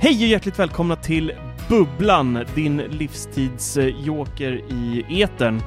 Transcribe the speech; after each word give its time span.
Hej 0.00 0.24
och 0.24 0.28
hjärtligt 0.28 0.58
välkomna 0.58 0.96
till 0.96 1.32
Bubblan, 1.68 2.44
din 2.54 2.76
livstidsjoker 2.76 4.52
i 4.52 5.04
etern. 5.22 5.60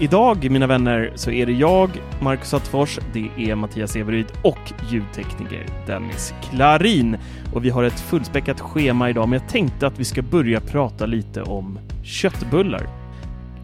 Idag, 0.00 0.50
mina 0.50 0.66
vänner, 0.66 1.12
så 1.14 1.30
är 1.30 1.46
det 1.46 1.52
jag, 1.52 1.90
Marcus 2.20 2.54
Attefors, 2.54 2.98
det 3.12 3.30
är 3.36 3.54
Mattias 3.54 3.96
Everyd 3.96 4.26
och 4.42 4.72
ljudtekniker 4.90 5.66
Dennis 5.86 6.34
Klarin. 6.50 7.16
Och 7.54 7.64
vi 7.64 7.70
har 7.70 7.82
ett 7.82 8.00
fullspäckat 8.00 8.60
schema 8.60 9.10
idag, 9.10 9.28
men 9.28 9.40
jag 9.40 9.48
tänkte 9.48 9.86
att 9.86 9.98
vi 9.98 10.04
ska 10.04 10.22
börja 10.22 10.60
prata 10.60 11.06
lite 11.06 11.42
om 11.42 11.78
köttbullar. 12.04 12.88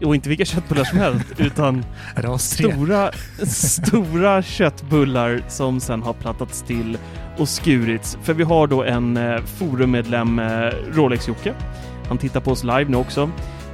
Och 0.05 0.15
inte 0.15 0.29
vilka 0.29 0.45
köttbullar 0.45 0.83
som 0.83 0.99
helst, 0.99 1.25
utan 1.37 1.85
stora, 2.39 3.11
stora 3.47 4.41
köttbullar 4.41 5.41
som 5.47 5.79
sen 5.79 6.01
har 6.01 6.13
plattats 6.13 6.61
till 6.61 6.97
och 7.37 7.49
skurits. 7.49 8.17
För 8.23 8.33
vi 8.33 8.43
har 8.43 8.67
då 8.67 8.83
en 8.83 9.17
eh, 9.17 9.41
forummedlem, 9.41 10.39
eh, 10.39 10.69
Rolex-Jocke. 10.91 11.53
Han 12.07 12.17
tittar 12.17 12.39
på 12.39 12.51
oss 12.51 12.63
live 12.63 12.85
nu 12.85 12.97
också. 12.97 13.29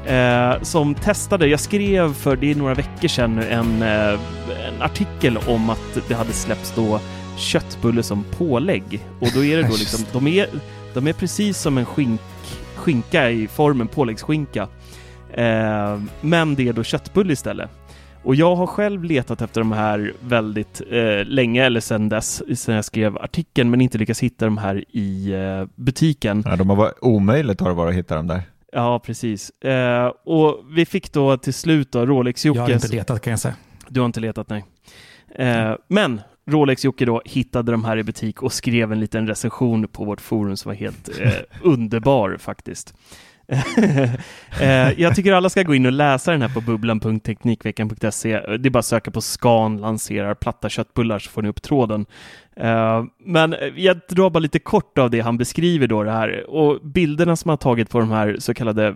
Eh, 0.05 0.61
som 0.61 0.95
testade, 0.95 1.47
jag 1.47 1.59
skrev 1.59 2.13
för 2.13 2.35
det 2.35 2.51
är 2.51 2.55
några 2.55 2.73
veckor 2.73 3.07
sedan 3.07 3.39
en, 3.39 3.81
eh, 3.81 4.19
en 4.67 4.81
artikel 4.81 5.37
om 5.47 5.69
att 5.69 5.97
det 6.07 6.13
hade 6.13 6.33
släppts 6.33 6.75
då 6.75 6.99
köttbulle 7.37 8.03
som 8.03 8.23
pålägg. 8.37 9.05
Och 9.19 9.27
då 9.33 9.43
är 9.43 9.57
det 9.57 9.63
då 9.63 9.75
liksom, 9.79 10.05
de 10.11 10.27
är, 10.27 10.47
de 10.93 11.07
är 11.07 11.13
precis 11.13 11.57
som 11.57 11.77
en 11.77 11.85
skink, 11.85 12.21
skinka 12.75 13.29
i 13.29 13.47
formen, 13.47 13.87
påläggsskinka. 13.87 14.67
Eh, 15.33 15.99
men 16.21 16.55
det 16.55 16.67
är 16.67 16.73
då 16.73 16.83
köttbulle 16.83 17.33
istället. 17.33 17.69
Och 18.23 18.35
jag 18.35 18.55
har 18.55 18.67
själv 18.67 19.03
letat 19.03 19.41
efter 19.41 19.61
de 19.61 19.71
här 19.71 20.13
väldigt 20.21 20.81
eh, 20.89 21.25
länge, 21.25 21.65
eller 21.65 21.79
sedan 21.79 22.09
dess, 22.09 22.59
sedan 22.59 22.75
jag 22.75 22.85
skrev 22.85 23.17
artikeln, 23.17 23.69
men 23.69 23.81
inte 23.81 23.97
lyckats 23.97 24.19
hitta 24.19 24.45
de 24.45 24.57
här 24.57 24.85
i 24.89 25.33
eh, 25.33 25.67
butiken. 25.75 26.43
Ja, 26.45 26.55
de 26.55 26.69
har 26.69 26.75
varit 26.75 26.97
omöjligt 27.01 27.59
har 27.59 27.69
det 27.69 27.75
varit 27.75 27.89
att 27.89 27.97
hitta 27.97 28.15
dem 28.15 28.27
där. 28.27 28.41
Ja, 28.71 28.99
precis. 28.99 29.49
Eh, 29.49 30.11
och 30.25 30.63
vi 30.71 30.85
fick 30.85 31.13
då 31.13 31.37
till 31.37 31.53
slut 31.53 31.91
då 31.91 32.05
Rolex-Jocke. 32.05 32.59
Jag 32.59 32.63
har 32.63 32.73
inte 32.73 32.87
letat 32.87 33.21
kan 33.21 33.31
jag 33.31 33.39
säga. 33.39 33.55
Du 33.87 33.99
har 33.99 34.05
inte 34.05 34.19
letat, 34.19 34.49
nej. 34.49 34.65
Eh, 35.35 35.75
men 35.87 36.21
Rolex-Jocke 36.45 37.05
då 37.05 37.21
hittade 37.25 37.71
de 37.71 37.85
här 37.85 37.97
i 37.97 38.03
butik 38.03 38.43
och 38.43 38.53
skrev 38.53 38.91
en 38.91 38.99
liten 38.99 39.27
recension 39.27 39.87
på 39.87 40.05
vårt 40.05 40.21
forum 40.21 40.57
som 40.57 40.69
var 40.69 40.75
helt 40.75 41.19
eh, 41.19 41.31
underbar 41.61 42.37
faktiskt. 42.39 42.93
Eh, 44.61 45.01
jag 45.01 45.15
tycker 45.15 45.33
alla 45.33 45.49
ska 45.49 45.63
gå 45.63 45.75
in 45.75 45.85
och 45.85 45.91
läsa 45.91 46.31
den 46.31 46.41
här 46.41 46.49
på 46.49 46.61
bubblan.teknikveckan.se. 46.61 48.39
Det 48.39 48.67
är 48.67 48.69
bara 48.69 48.79
att 48.79 48.85
söka 48.85 49.11
på 49.11 49.21
Scan 49.21 49.77
lanserar 49.77 50.33
platta 50.33 50.69
köttbullar 50.69 51.19
så 51.19 51.29
får 51.29 51.41
ni 51.41 51.49
upp 51.49 51.61
tråden. 51.61 52.05
Eh, 52.55 53.03
men 53.25 53.55
jag 53.75 53.99
drar 54.09 54.29
bara 54.29 54.39
lite 54.39 54.59
kort 54.59 54.97
av 54.97 55.09
det 55.09 55.19
han 55.19 55.37
beskriver 55.37 55.87
då 55.87 56.03
det 56.03 56.11
här 56.11 56.49
och 56.49 56.79
bilderna 56.81 57.35
som 57.35 57.49
han 57.49 57.57
tagit 57.57 57.89
på 57.89 57.99
de 57.99 58.11
här 58.11 58.35
så 58.39 58.53
kallade 58.53 58.87
eh, 58.87 58.93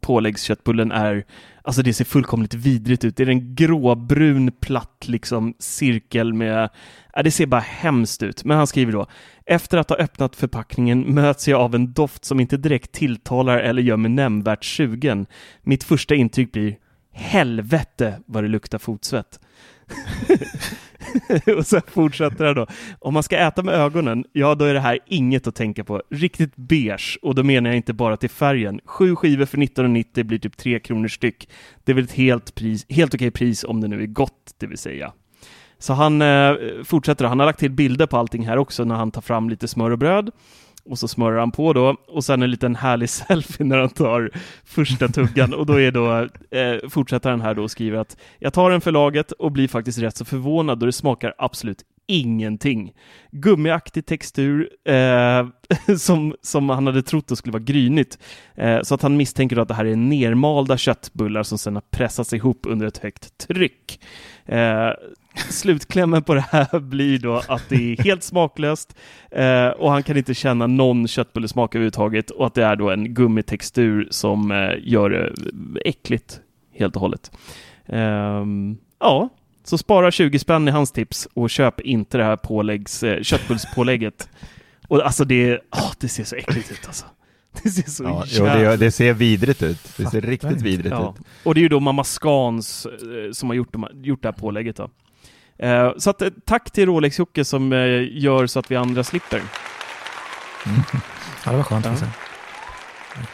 påläggsköttbullen 0.00 0.92
är 0.92 1.24
Alltså 1.68 1.82
det 1.82 1.92
ser 1.92 2.04
fullkomligt 2.04 2.54
vidrigt 2.54 3.04
ut. 3.04 3.16
Det 3.16 3.22
är 3.22 3.28
en 3.28 3.54
gråbrun 3.54 4.52
platt 4.52 5.04
liksom 5.08 5.54
cirkel 5.58 6.32
med... 6.32 6.68
Ja, 7.12 7.22
det 7.22 7.30
ser 7.30 7.46
bara 7.46 7.60
hemskt 7.60 8.22
ut. 8.22 8.44
Men 8.44 8.56
han 8.56 8.66
skriver 8.66 8.92
då 8.92 9.06
efter 9.46 9.78
att 9.78 9.90
ha 9.90 9.96
öppnat 9.96 10.36
förpackningen 10.36 11.14
möts 11.14 11.48
jag 11.48 11.60
av 11.60 11.74
en 11.74 11.92
doft 11.92 12.24
som 12.24 12.40
inte 12.40 12.56
direkt 12.56 12.92
tilltalar 12.92 13.58
eller 13.58 13.82
gör 13.82 13.96
mig 13.96 14.10
nämnvärt 14.10 14.64
sugen. 14.64 15.26
Mitt 15.62 15.84
första 15.84 16.14
intryck 16.14 16.52
blir 16.52 16.76
helvete 17.12 18.20
vad 18.26 18.44
det 18.44 18.48
luktar 18.48 18.78
fotsvett. 18.78 19.40
och 21.58 21.66
sen 21.66 21.82
fortsätter 21.86 22.44
han 22.44 22.54
då. 22.54 22.66
Om 22.98 23.14
man 23.14 23.22
ska 23.22 23.36
äta 23.36 23.62
med 23.62 23.74
ögonen, 23.74 24.24
ja 24.32 24.54
då 24.54 24.64
är 24.64 24.74
det 24.74 24.80
här 24.80 24.98
inget 25.06 25.46
att 25.46 25.54
tänka 25.54 25.84
på. 25.84 26.02
Riktigt 26.10 26.56
beige, 26.56 27.18
och 27.22 27.34
då 27.34 27.42
menar 27.42 27.70
jag 27.70 27.76
inte 27.76 27.92
bara 27.92 28.16
till 28.16 28.30
färgen. 28.30 28.80
Sju 28.84 29.16
skivor 29.16 29.44
för 29.44 29.58
19,90 29.58 30.22
blir 30.22 30.38
typ 30.38 30.56
tre 30.56 30.80
kronor 30.80 31.08
styck. 31.08 31.48
Det 31.84 31.92
är 31.92 31.94
väl 31.94 32.04
ett 32.04 32.12
helt, 32.12 32.54
pris, 32.54 32.86
helt 32.88 33.14
okej 33.14 33.30
pris 33.30 33.64
om 33.64 33.80
det 33.80 33.88
nu 33.88 34.02
är 34.02 34.06
gott, 34.06 34.54
det 34.58 34.66
vill 34.66 34.78
säga. 34.78 35.12
Så 35.78 35.92
han 35.92 36.22
eh, 36.22 36.54
fortsätter, 36.84 37.24
han 37.24 37.38
har 37.38 37.46
lagt 37.46 37.58
till 37.58 37.70
bilder 37.70 38.06
på 38.06 38.16
allting 38.16 38.46
här 38.46 38.56
också 38.56 38.84
när 38.84 38.94
han 38.94 39.10
tar 39.10 39.22
fram 39.22 39.50
lite 39.50 39.68
smör 39.68 39.90
och 39.90 39.98
bröd 39.98 40.30
och 40.88 40.98
så 40.98 41.08
smörar 41.08 41.38
han 41.38 41.50
på 41.50 41.72
då 41.72 41.96
och 42.08 42.24
sen 42.24 42.42
en 42.42 42.50
liten 42.50 42.76
härlig 42.76 43.10
selfie 43.10 43.66
när 43.66 43.78
han 43.78 43.88
tar 43.88 44.30
första 44.64 45.08
tuggan. 45.08 45.54
Och 45.54 45.66
då 45.66 45.80
är 45.80 45.90
då 45.90 46.28
eh, 46.58 46.88
fortsätter 46.88 47.30
han 47.30 47.40
här 47.40 47.54
då 47.54 47.62
och 47.62 47.70
skriver 47.70 47.98
att 47.98 48.16
jag 48.38 48.52
tar 48.52 48.70
den 48.70 48.80
för 48.80 48.92
laget 48.92 49.32
och 49.32 49.52
blir 49.52 49.68
faktiskt 49.68 49.98
rätt 49.98 50.16
så 50.16 50.24
förvånad 50.24 50.78
då 50.78 50.86
det 50.86 50.92
smakar 50.92 51.34
absolut 51.38 51.82
ingenting. 52.08 52.92
Gummiaktig 53.30 54.06
textur 54.06 54.70
eh, 54.84 55.46
som, 55.96 56.34
som 56.42 56.68
han 56.68 56.86
hade 56.86 57.02
trott 57.02 57.38
skulle 57.38 57.52
vara 57.52 57.62
grynigt. 57.62 58.18
Eh, 58.54 58.82
så 58.82 58.94
att 58.94 59.02
han 59.02 59.16
misstänker 59.16 59.56
att 59.56 59.68
det 59.68 59.74
här 59.74 59.84
är 59.84 59.96
nermalda 59.96 60.76
köttbullar 60.76 61.42
som 61.42 61.58
sedan 61.58 61.74
har 61.74 61.82
pressats 61.90 62.32
ihop 62.32 62.60
under 62.66 62.86
ett 62.86 62.98
högt 62.98 63.38
tryck. 63.38 64.00
Eh, 64.46 64.90
slutklämmen 65.50 66.22
på 66.22 66.34
det 66.34 66.44
här 66.50 66.80
blir 66.80 67.18
då 67.18 67.42
att 67.48 67.68
det 67.68 67.92
är 67.92 68.04
helt 68.04 68.22
smaklöst 68.22 68.96
eh, 69.30 69.68
och 69.68 69.90
han 69.90 70.02
kan 70.02 70.16
inte 70.16 70.34
känna 70.34 70.66
någon 70.66 71.08
köttbullesmak 71.08 71.74
överhuvudtaget 71.74 72.30
och 72.30 72.46
att 72.46 72.54
det 72.54 72.64
är 72.64 72.76
då 72.76 72.90
en 72.90 73.14
gummitextur 73.14 74.08
som 74.10 74.50
eh, 74.50 74.74
gör 74.78 75.10
det 75.10 75.32
äckligt 75.84 76.40
helt 76.74 76.96
och 76.96 77.02
hållet. 77.02 77.30
Ehm, 77.86 78.76
ja, 79.00 79.28
så 79.68 79.78
spara 79.78 80.10
20 80.10 80.38
spänn 80.38 80.68
i 80.68 80.70
hans 80.70 80.92
tips 80.92 81.28
och 81.34 81.50
köp 81.50 81.80
inte 81.80 82.18
det 82.18 82.24
här 82.24 82.36
påläggs, 82.36 83.02
eh, 83.02 83.22
köttbullspålägget. 83.22 84.28
Och 84.88 85.06
alltså 85.06 85.24
det, 85.24 85.54
oh, 85.56 85.92
det 85.98 86.08
ser 86.08 86.24
så 86.24 86.36
äckligt 86.36 86.72
ut 86.72 86.86
alltså. 86.86 87.06
Det 87.62 87.70
ser 87.70 87.90
så 87.90 88.04
ja, 88.04 88.24
jo, 88.26 88.44
det, 88.44 88.76
det, 88.76 88.90
ser 88.90 89.12
vidrigt 89.12 89.62
ut. 89.62 89.96
Det 89.96 90.06
ser 90.06 90.20
riktigt 90.20 90.62
vidrigt 90.62 90.90
ja. 90.90 91.14
ut. 91.18 91.26
Och 91.42 91.54
det 91.54 91.60
är 91.60 91.62
ju 91.62 91.68
då 91.68 91.80
mamma 91.80 92.04
Scans 92.04 92.86
eh, 92.86 93.32
som 93.32 93.48
har 93.48 93.56
gjort, 93.56 93.72
de, 93.72 93.86
gjort 93.94 94.22
det 94.22 94.28
här 94.28 94.32
pålägget 94.32 94.76
då. 94.76 94.90
Eh, 95.58 95.92
så 95.96 96.10
att, 96.10 96.22
eh, 96.22 96.28
tack 96.44 96.70
till 96.70 96.88
Rolex-Jocke 96.88 97.44
som 97.44 97.72
eh, 97.72 98.18
gör 98.18 98.46
så 98.46 98.58
att 98.58 98.70
vi 98.70 98.76
andra 98.76 99.04
slipper. 99.04 99.42
Mm. 100.66 100.80
Ja, 101.44 101.50
det 101.50 101.56
var 101.56 101.64
skönt. 101.64 101.86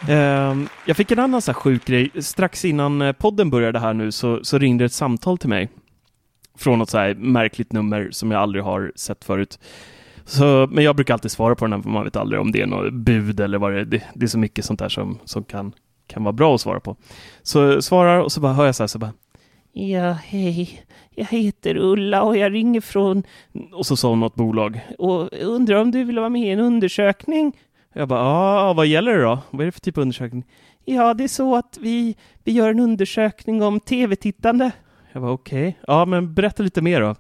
Ja. 0.08 0.52
Uh, 0.52 0.66
jag 0.84 0.96
fick 0.96 1.10
en 1.10 1.18
annan 1.18 1.42
så 1.42 1.52
här 1.52 1.60
sjuk 1.60 1.84
grej. 1.84 2.10
Strax 2.20 2.64
innan 2.64 3.14
podden 3.18 3.50
började 3.50 3.78
här 3.78 3.94
nu 3.94 4.12
så, 4.12 4.44
så 4.44 4.58
ringde 4.58 4.84
ett 4.84 4.92
samtal 4.92 5.38
till 5.38 5.48
mig 5.48 5.68
från 6.58 6.78
något 6.78 6.90
så 6.90 6.98
här 6.98 7.14
märkligt 7.14 7.72
nummer 7.72 8.08
som 8.10 8.30
jag 8.30 8.40
aldrig 8.42 8.64
har 8.64 8.92
sett 8.96 9.24
förut. 9.24 9.58
Så, 10.24 10.68
men 10.70 10.84
jag 10.84 10.96
brukar 10.96 11.14
alltid 11.14 11.30
svara 11.30 11.54
på 11.54 11.64
den 11.64 11.72
här, 11.72 11.82
för 11.82 11.90
man 11.90 12.04
vet 12.04 12.16
aldrig 12.16 12.40
om 12.40 12.52
det 12.52 12.60
är 12.60 12.66
något 12.66 12.92
bud 12.92 13.40
eller 13.40 13.58
vad 13.58 13.72
det 13.72 13.80
är. 13.80 13.84
Det, 13.84 14.02
det 14.14 14.24
är 14.24 14.28
så 14.28 14.38
mycket 14.38 14.64
sånt 14.64 14.78
där 14.78 14.88
som, 14.88 15.18
som 15.24 15.44
kan, 15.44 15.72
kan 16.06 16.24
vara 16.24 16.32
bra 16.32 16.54
att 16.54 16.60
svara 16.60 16.80
på. 16.80 16.96
Så 17.42 17.58
jag 17.58 17.84
svarar 17.84 18.20
och 18.20 18.32
så 18.32 18.40
bara 18.40 18.52
hör 18.52 18.66
jag 18.66 18.74
så 18.74 18.82
här, 18.82 18.88
så 18.88 18.98
bara 18.98 19.12
Ja, 19.76 20.12
hej. 20.12 20.84
Jag 21.10 21.24
heter 21.24 21.76
Ulla 21.76 22.22
och 22.22 22.36
jag 22.36 22.52
ringer 22.52 22.80
från... 22.80 23.22
Och 23.72 23.86
så 23.86 23.96
sa 23.96 24.08
hon 24.08 24.20
något 24.20 24.34
bolag. 24.34 24.80
Och 24.98 25.28
undrar 25.32 25.76
om 25.76 25.90
du 25.90 26.04
vill 26.04 26.18
vara 26.18 26.28
med 26.28 26.42
i 26.42 26.50
en 26.50 26.60
undersökning? 26.60 27.52
Jag 27.92 28.08
bara, 28.08 28.20
ja, 28.20 28.72
vad 28.72 28.86
gäller 28.86 29.16
det 29.16 29.22
då? 29.22 29.38
Vad 29.50 29.60
är 29.60 29.64
det 29.64 29.72
för 29.72 29.80
typ 29.80 29.98
av 29.98 30.02
undersökning? 30.02 30.44
Ja, 30.84 31.14
det 31.14 31.24
är 31.24 31.28
så 31.28 31.56
att 31.56 31.78
vi, 31.80 32.16
vi 32.44 32.52
gör 32.52 32.70
en 32.70 32.80
undersökning 32.80 33.62
om 33.62 33.80
tv-tittande. 33.80 34.70
Jag 35.14 35.20
var 35.20 35.30
okej. 35.30 35.68
Okay. 35.68 35.74
Ja, 35.86 36.04
men 36.04 36.34
berätta 36.34 36.62
lite 36.62 36.82
mer 36.82 37.00
då. 37.00 37.14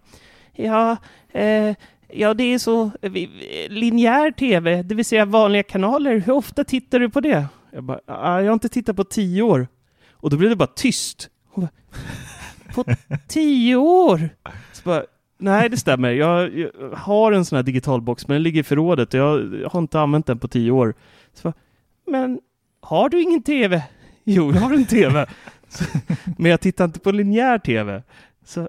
Ja, 0.52 0.96
eh, 1.32 1.74
ja, 2.08 2.34
det 2.34 2.44
är 2.44 2.58
så 2.58 2.90
eh, 3.02 3.10
vi, 3.10 3.30
linjär 3.70 4.30
tv, 4.30 4.82
det 4.82 4.94
vill 4.94 5.04
säga 5.04 5.24
vanliga 5.24 5.62
kanaler. 5.62 6.18
Hur 6.18 6.32
ofta 6.32 6.64
tittar 6.64 6.98
du 6.98 7.10
på 7.10 7.20
det? 7.20 7.46
Jag 7.72 7.84
bara, 7.84 8.00
ah, 8.06 8.40
jag 8.40 8.46
har 8.46 8.52
inte 8.52 8.68
tittat 8.68 8.96
på 8.96 9.04
tio 9.04 9.42
år. 9.42 9.68
Och 10.12 10.30
då 10.30 10.36
blev 10.36 10.50
det 10.50 10.56
bara 10.56 10.66
tyst. 10.76 11.28
Bara, 11.54 11.68
på 12.74 12.84
tio 13.28 13.76
år? 13.76 14.28
Så 14.72 14.82
bara, 14.84 15.04
Nej, 15.38 15.68
det 15.68 15.76
stämmer. 15.76 16.10
Jag, 16.10 16.58
jag, 16.58 16.70
har 16.92 17.32
en 17.32 17.44
sån 17.44 17.56
här 17.56 17.62
digitalbox, 17.62 18.28
men 18.28 18.34
den 18.34 18.42
ligger 18.42 18.60
i 18.60 18.64
förrådet 18.64 19.14
och 19.14 19.20
jag, 19.20 19.54
jag 19.62 19.68
har 19.68 19.80
inte 19.80 20.00
använt 20.00 20.26
den 20.26 20.38
på 20.38 20.48
tio 20.48 20.70
år. 20.70 20.94
Så 21.34 21.48
bara, 21.48 21.54
men 22.06 22.40
har 22.80 23.08
du 23.08 23.22
ingen 23.22 23.42
tv? 23.42 23.82
Jo, 24.24 24.52
jag 24.52 24.60
har 24.60 24.74
en 24.74 24.86
tv. 24.86 25.26
Men 26.38 26.50
jag 26.50 26.60
tittar 26.60 26.84
inte 26.84 27.00
på 27.00 27.12
linjär 27.12 27.58
tv. 27.58 28.02
Så, 28.44 28.68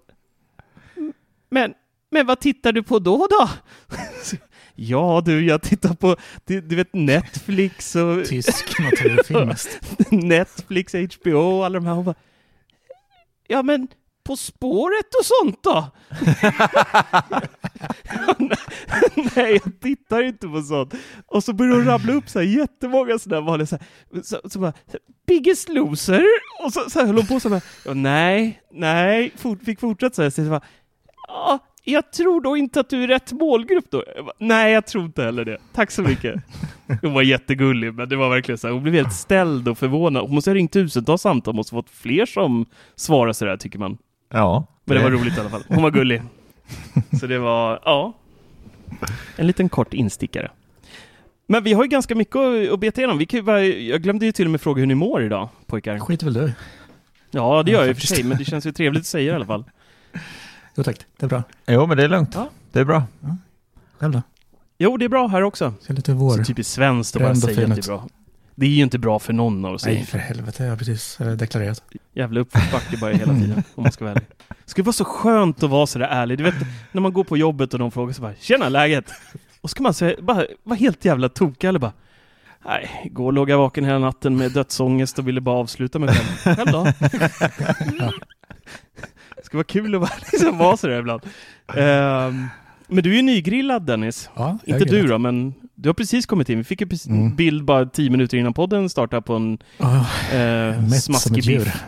men, 1.49 1.73
men 2.11 2.25
vad 2.25 2.39
tittar 2.39 2.71
du 2.71 2.83
på 2.83 2.99
då 2.99 3.27
då? 3.29 3.49
Ja 4.77 5.21
du, 5.25 5.45
jag 5.45 5.61
tittar 5.61 5.93
på 5.93 6.15
du, 6.45 6.61
du 6.61 6.75
vet 6.75 6.93
Netflix 6.93 7.95
och... 7.95 8.25
Tysk 8.25 8.79
naturfilm 8.79 9.53
Netflix, 10.27 10.93
HBO 10.93 11.37
och 11.37 11.65
alla 11.65 11.79
de 11.79 11.85
här. 11.85 12.03
Bara, 12.03 12.15
ja 13.47 13.63
men 13.63 13.87
på 14.25 14.35
spåret 14.35 15.15
och 15.19 15.25
sånt 15.25 15.63
då? 15.63 15.85
Nej, 19.35 19.61
jag 19.63 19.81
tittar 19.81 20.23
inte 20.23 20.47
på 20.47 20.61
sånt. 20.61 20.93
Och 21.27 21.43
så 21.43 21.53
börjar 21.53 21.75
hon 21.75 21.85
rabbla 21.85 22.13
upp 22.13 22.29
så 22.29 22.39
här 22.39 22.45
jättemånga 22.45 23.19
sådana 23.19 23.41
vanliga 23.45 23.67
så, 23.67 23.77
här, 23.77 24.21
så, 24.21 24.49
så 24.49 24.59
bara, 24.59 24.73
Biggest 25.27 25.69
loser? 25.69 26.23
Och 26.63 26.73
så, 26.73 26.89
så 26.89 26.99
här 26.99 27.05
höll 27.05 27.15
hon 27.15 27.27
på 27.27 27.39
så 27.39 27.49
här, 27.49 27.61
och 27.85 27.97
nej, 27.97 28.61
nej, 28.71 29.31
fort, 29.37 29.63
fick 29.63 29.79
fortsätta 29.79 30.15
så 30.15 30.21
här. 30.21 30.29
Så 30.29 30.41
jag 30.41 30.49
bara, 30.49 30.61
ja, 31.27 31.59
jag 31.83 32.11
tror 32.11 32.41
då 32.41 32.57
inte 32.57 32.79
att 32.79 32.89
du 32.89 33.03
är 33.03 33.07
rätt 33.07 33.31
målgrupp 33.31 33.85
då. 33.91 34.03
Jag 34.15 34.25
bara, 34.25 34.35
nej, 34.39 34.73
jag 34.73 34.87
tror 34.87 35.05
inte 35.05 35.23
heller 35.23 35.45
det. 35.45 35.57
Tack 35.73 35.91
så 35.91 36.01
mycket. 36.01 36.35
Hon 37.01 37.13
var 37.13 37.21
jättegullig, 37.21 37.93
men 37.93 38.09
det 38.09 38.15
var 38.15 38.29
verkligen 38.29 38.57
så 38.57 38.67
här, 38.67 38.73
hon 38.73 38.83
blev 38.83 38.95
helt 38.95 39.13
ställd 39.13 39.67
och 39.67 39.77
förvånad. 39.77 40.23
Hon 40.23 40.35
måste 40.35 40.49
ha 40.49 40.55
ringt 40.55 40.71
tusentals 40.71 41.21
samtal, 41.21 41.55
måste 41.55 41.75
ha 41.75 41.81
fått 41.81 41.91
fler 41.91 42.25
som 42.25 42.65
svarar 42.95 43.33
så 43.33 43.45
där, 43.45 43.57
tycker 43.57 43.79
man. 43.79 43.97
Ja. 44.29 44.65
Men 44.85 44.97
det 44.97 45.03
var 45.03 45.11
roligt 45.11 45.37
i 45.37 45.39
alla 45.39 45.49
fall. 45.49 45.63
Hon 45.67 45.83
var 45.83 45.91
gullig. 45.91 46.21
Så 47.19 47.27
det 47.27 47.39
var, 47.39 47.79
ja. 47.85 48.13
En 49.35 49.47
liten 49.47 49.69
kort 49.69 49.93
instickare. 49.93 50.51
Men 51.47 51.63
vi 51.63 51.73
har 51.73 51.83
ju 51.83 51.89
ganska 51.89 52.15
mycket 52.15 52.71
att 52.71 52.79
beta 52.79 53.01
igenom. 53.01 53.17
Vi 53.17 53.25
kan 53.25 53.45
bara, 53.45 53.63
jag 53.63 54.01
glömde 54.01 54.25
ju 54.25 54.31
till 54.31 54.45
och 54.45 54.51
med 54.51 54.61
fråga 54.61 54.79
hur 54.79 54.87
ni 54.87 54.95
mår 54.95 55.23
idag, 55.23 55.49
pojkar. 55.65 55.99
Skiter 55.99 56.25
väl 56.25 56.33
du 56.33 56.53
Ja, 57.31 57.63
det 57.63 57.71
gör 57.71 57.79
jag 57.79 57.89
i 57.89 57.93
och 57.93 57.97
för 57.97 58.07
sig, 58.07 58.23
men 58.23 58.37
det 58.37 58.45
känns 58.45 58.65
ju 58.65 58.71
trevligt 58.71 59.01
att 59.01 59.07
säga 59.07 59.31
i 59.31 59.35
alla 59.35 59.45
fall. 59.45 59.63
Jo 60.75 60.83
tack, 60.83 61.05
det 61.17 61.25
är 61.25 61.29
bra. 61.29 61.43
Jo, 61.67 61.85
men 61.85 61.97
det 61.97 62.03
är 62.03 62.07
lugnt. 62.07 62.31
Ja. 62.35 62.49
Det 62.71 62.79
är 62.79 62.85
bra. 62.85 63.03
Ja. 63.19 63.37
Själv 63.97 64.13
då? 64.13 64.21
Jo, 64.77 64.97
det 64.97 65.05
är 65.05 65.09
bra 65.09 65.27
här 65.27 65.41
också. 65.41 65.73
Ser 65.81 65.93
lite 65.93 66.13
vår. 66.13 66.37
Så 66.37 66.43
typiskt 66.43 66.73
svenskt 66.73 67.15
att 67.15 67.21
bara 67.21 67.35
säga 67.35 67.67
att 67.67 67.75
det 67.75 67.81
är 67.81 67.87
bra. 67.87 68.07
Det 68.55 68.65
är 68.65 68.69
ju 68.69 68.83
inte 68.83 68.99
bra 68.99 69.19
för 69.19 69.33
någon 69.33 69.65
av 69.65 69.73
oss. 69.73 69.85
Nej, 69.85 70.05
för 70.05 70.17
helvete, 70.17 70.63
jag 70.63 70.71
har 70.71 70.77
precis 70.77 71.17
deklarerat. 71.37 71.83
Jävla 72.13 72.39
uppförsbacke 72.39 72.97
bara 72.97 73.13
hela 73.13 73.33
tiden, 73.33 73.63
om 73.75 73.83
man 73.83 73.91
ska 73.91 74.05
vara 74.05 74.15
ärlig. 74.15 74.27
Det 74.47 74.69
skulle 74.71 74.85
vara 74.85 74.93
så 74.93 75.05
skönt 75.05 75.63
att 75.63 75.69
vara 75.69 75.87
sådär 75.87 76.07
ärlig. 76.07 76.37
Du 76.37 76.43
vet, 76.43 76.55
när 76.91 77.01
man 77.01 77.13
går 77.13 77.23
på 77.23 77.37
jobbet 77.37 77.73
och 77.73 77.79
de 77.79 77.91
frågar 77.91 78.13
så 78.13 78.21
bara 78.21 78.33
”Tjena, 78.39 78.69
läget?” 78.69 79.11
Och 79.61 79.69
så 79.69 79.75
kan 79.75 79.83
man 79.83 79.93
säga, 79.93 80.15
bara 80.21 80.45
vara 80.63 80.77
helt 80.77 81.05
jävla 81.05 81.29
tokig 81.29 81.67
eller 81.67 81.79
bara 81.79 81.93
Nej, 82.65 83.01
igår 83.05 83.31
låg 83.31 83.49
jag 83.49 83.57
vaken 83.57 83.85
hela 83.85 83.99
natten 83.99 84.37
med 84.37 84.51
dödsångest 84.51 85.19
och 85.19 85.27
ville 85.27 85.41
bara 85.41 85.57
avsluta 85.57 85.99
mig 85.99 86.09
själv. 86.09 86.55
Själv 86.55 86.71
då? 86.71 86.83
Det 89.35 89.43
ska 89.45 89.57
vara 89.57 89.63
kul 89.63 89.95
att 89.95 90.01
vara, 90.01 90.11
liksom, 90.31 90.57
vara 90.57 90.77
sådär 90.77 90.99
ibland. 90.99 91.21
Ehm, 91.75 92.47
men 92.87 93.03
du 93.03 93.11
är 93.11 93.15
ju 93.15 93.21
nygrillad 93.21 93.85
Dennis. 93.85 94.29
Ja, 94.35 94.57
Inte 94.65 94.85
du 94.85 95.07
då, 95.07 95.17
men 95.17 95.53
du 95.75 95.89
har 95.89 95.93
precis 95.93 96.25
kommit 96.25 96.49
in. 96.49 96.57
Vi 96.57 96.63
fick 96.63 96.81
ju 96.81 96.87
precis 96.87 97.07
en 97.07 97.19
Mm. 97.19 97.35
bild 97.35 97.65
bara 97.65 97.85
tio 97.85 98.09
minuter 98.09 98.37
innan 98.37 98.53
podden 98.53 98.89
startade 98.89 99.21
på 99.21 99.33
en 99.35 99.57
Ja, 99.77 100.05
eh, 100.33 100.87
smaskig 100.89 101.45
biff. 101.45 101.83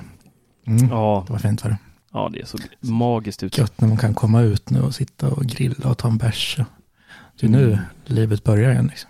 Mm. 0.68 0.89
Ja, 0.89 1.24
Det 1.28 1.34
var 1.34 1.39
fint 1.39 1.63
var 1.63 1.72
det. 1.72 1.78
ja, 2.13 2.30
det 2.34 2.39
är 2.42 2.45
så 2.45 2.57
magiskt 2.81 3.44
ut. 3.44 3.57
Gött 3.57 3.81
när 3.81 3.88
man 3.88 3.98
kan 3.98 4.13
komma 4.13 4.42
ut 4.42 4.69
nu 4.69 4.81
och 4.81 4.95
sitta 4.95 5.28
och 5.30 5.44
grilla 5.45 5.89
och 5.89 5.98
ta 5.98 6.07
en 6.07 6.18
bärs. 6.18 6.57
Det 7.39 7.45
är 7.48 7.50
nu 7.50 7.80
livet 8.06 8.44
börjar 8.44 8.72
igen. 8.72 8.88
Liksom. 8.88 9.10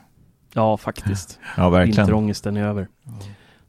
Ja, 0.53 0.77
faktiskt. 0.77 1.39
Ja, 1.57 1.69
verkligen. 1.69 1.95
Vinterångesten 1.97 2.57
är 2.57 2.63
över. 2.63 2.87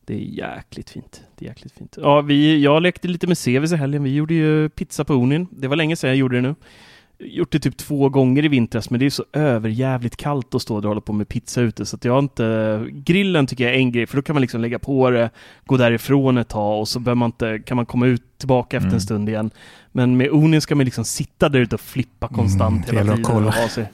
Det 0.05 0.15
är 0.15 0.19
jäkligt 0.19 0.91
fint. 0.91 1.23
Det 1.39 1.45
är 1.45 1.49
jäkligt 1.49 1.73
fint. 1.73 1.99
Ja, 2.03 2.21
vi, 2.21 2.63
jag 2.63 2.83
lekte 2.83 3.09
lite 3.09 3.27
med 3.27 3.39
Sevis 3.39 3.73
i 3.73 3.77
helgen. 3.77 4.03
Vi 4.03 4.15
gjorde 4.15 4.35
ju 4.35 4.69
pizza 4.69 5.05
på 5.05 5.15
Onin. 5.15 5.47
Det 5.51 5.69
var 5.69 5.77
länge 5.77 5.97
sedan 5.97 6.09
jag 6.11 6.17
gjorde 6.17 6.37
det 6.37 6.41
nu. 6.43 6.55
Gjort 7.21 7.53
det 7.53 7.59
typ 7.59 7.77
två 7.77 8.09
gånger 8.09 8.45
i 8.45 8.49
vintras, 8.49 8.91
men 8.91 9.01
det 9.01 9.07
är 9.07 9.11
så 9.11 9.25
överjävligt 9.33 10.17
kallt 10.17 10.55
att 10.55 10.63
stå 10.63 10.77
och 10.77 10.83
hålla 10.85 11.01
på 11.01 11.13
med 11.13 11.29
pizza 11.29 11.61
ute, 11.61 11.87
så 11.87 11.97
att 11.97 12.05
jag 12.05 12.13
har 12.13 12.19
inte... 12.19 12.85
Grillen 12.93 13.47
tycker 13.47 13.65
jag 13.65 13.75
är 13.75 13.79
en 13.79 13.93
grej, 13.93 14.07
för 14.07 14.17
då 14.17 14.23
kan 14.23 14.35
man 14.35 14.41
liksom 14.41 14.61
lägga 14.61 14.79
på 14.79 15.11
det, 15.11 15.31
gå 15.67 15.77
därifrån 15.77 16.39
ett 16.39 16.49
tag 16.49 16.81
och 16.81 16.89
så 16.89 16.99
behöver 17.01 17.19
man 17.19 17.27
inte, 17.29 17.59
kan 17.59 17.77
man 17.77 17.87
komma 17.87 18.07
ut 18.07 18.23
tillbaka 18.39 18.77
efter 18.77 18.87
Mm. 18.87 18.95
en 18.95 19.01
stund 19.01 19.29
igen. 19.29 19.51
Men 19.93 20.17
med 20.17 20.31
Onin 20.31 20.61
ska 20.61 20.75
man 20.75 20.85
liksom 20.85 21.05
sitta 21.05 21.49
där 21.49 21.61
ute 21.61 21.75
och 21.75 21.81
flippa 21.81 22.29
konstant 22.29 22.89
Mm, 22.91 23.07
hela 23.07 23.17
tiden. 23.17 23.45
och 23.47 23.53
ha 23.53 23.69
sig. 23.69 23.91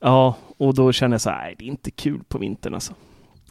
Ja, 0.00 0.36
och 0.56 0.74
då 0.74 0.92
känner 0.92 1.14
jag 1.14 1.20
så 1.20 1.30
här, 1.30 1.42
nej, 1.44 1.54
det 1.58 1.64
är 1.64 1.68
inte 1.68 1.90
kul 1.90 2.20
på 2.28 2.38
vintern 2.38 2.74
alltså. 2.74 2.92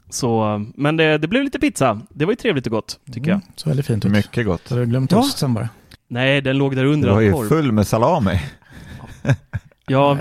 Så, 0.09 0.65
men 0.75 0.97
det, 0.97 1.17
det 1.17 1.27
blev 1.27 1.43
lite 1.43 1.59
pizza. 1.59 1.99
Det 2.09 2.25
var 2.25 2.31
ju 2.31 2.35
trevligt 2.35 2.65
och 2.65 2.71
gott, 2.71 2.99
tycker 3.05 3.27
jag. 3.29 3.35
Mm, 3.35 3.41
så 3.55 3.69
väldigt 3.69 3.85
fint 3.85 4.05
ut. 4.05 4.11
Mycket 4.11 4.45
gott. 4.45 4.69
Har 4.69 4.77
du 4.79 4.85
glömt 4.85 5.11
Ja. 5.11 5.19
ost 5.19 5.37
sen 5.37 5.53
bara? 5.53 5.69
Nej, 6.07 6.41
den 6.41 6.57
låg 6.57 6.75
där 6.75 6.85
under 6.85 7.07
Du 7.07 7.13
var 7.13 7.21
ju 7.21 7.47
full 7.49 7.71
med 7.71 7.87
salami. 7.87 8.39
Ja, 9.87 10.13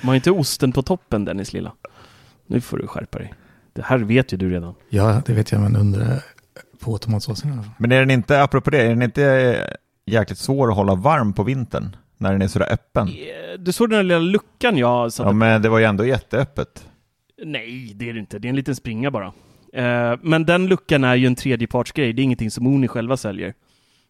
man 0.00 0.08
har 0.08 0.14
inte 0.14 0.30
osten 0.30 0.72
på 0.72 0.82
toppen 0.82 1.24
Dennis 1.24 1.52
lilla. 1.52 1.72
Nu 2.46 2.60
får 2.60 2.78
du 2.78 2.86
skärpa 2.86 3.18
dig. 3.18 3.34
Det 3.72 3.82
här 3.82 3.98
vet 3.98 4.32
ju 4.32 4.36
du 4.36 4.50
redan. 4.50 4.74
Ja, 4.88 5.22
det 5.26 5.32
vet 5.32 5.52
jag, 5.52 5.60
men 5.60 5.76
under 5.76 6.00
eh, 6.00 6.18
på 6.80 6.98
tomatsåsen 6.98 7.50
i 7.50 7.52
alla 7.52 7.62
fall. 7.62 7.72
Men 7.78 7.92
är 7.92 8.00
den 8.00 8.10
inte, 8.10 8.42
apropå 8.42 8.70
det, 8.70 8.82
är 8.82 8.88
den 8.88 9.02
inte 9.02 9.76
jäkligt 10.06 10.38
svår 10.38 10.70
att 10.70 10.76
hålla 10.76 10.94
varm 10.94 11.32
på 11.32 11.42
vintern? 11.42 11.96
När 12.18 12.32
den 12.32 12.42
är 12.42 12.48
sådär 12.48 12.72
öppen? 12.72 13.10
Du 13.58 13.72
såg 13.72 13.90
den 13.90 13.96
där 13.96 14.02
lilla 14.02 14.18
luckan 14.18 14.76
jag 14.76 15.12
satte 15.12 15.28
Ja, 15.28 15.32
men 15.32 15.62
det 15.62 15.68
var 15.68 15.78
ju 15.78 15.84
ändå 15.84 16.06
jätteöppet. 16.06 16.86
Nej, 17.44 17.92
det 17.94 18.08
är 18.08 18.12
det 18.12 18.20
inte. 18.20 18.38
Det 18.38 18.48
är 18.48 18.50
en 18.50 18.56
liten 18.56 18.76
springa 18.76 19.10
bara. 19.10 19.32
Eh, 19.72 20.18
men 20.22 20.44
den 20.44 20.66
luckan 20.66 21.04
är 21.04 21.14
ju 21.14 21.26
en 21.26 21.34
tredjepartsgrej. 21.34 22.12
Det 22.12 22.22
är 22.22 22.24
ingenting 22.24 22.50
som 22.50 22.66
Oni 22.66 22.88
själva 22.88 23.16
säljer. 23.16 23.54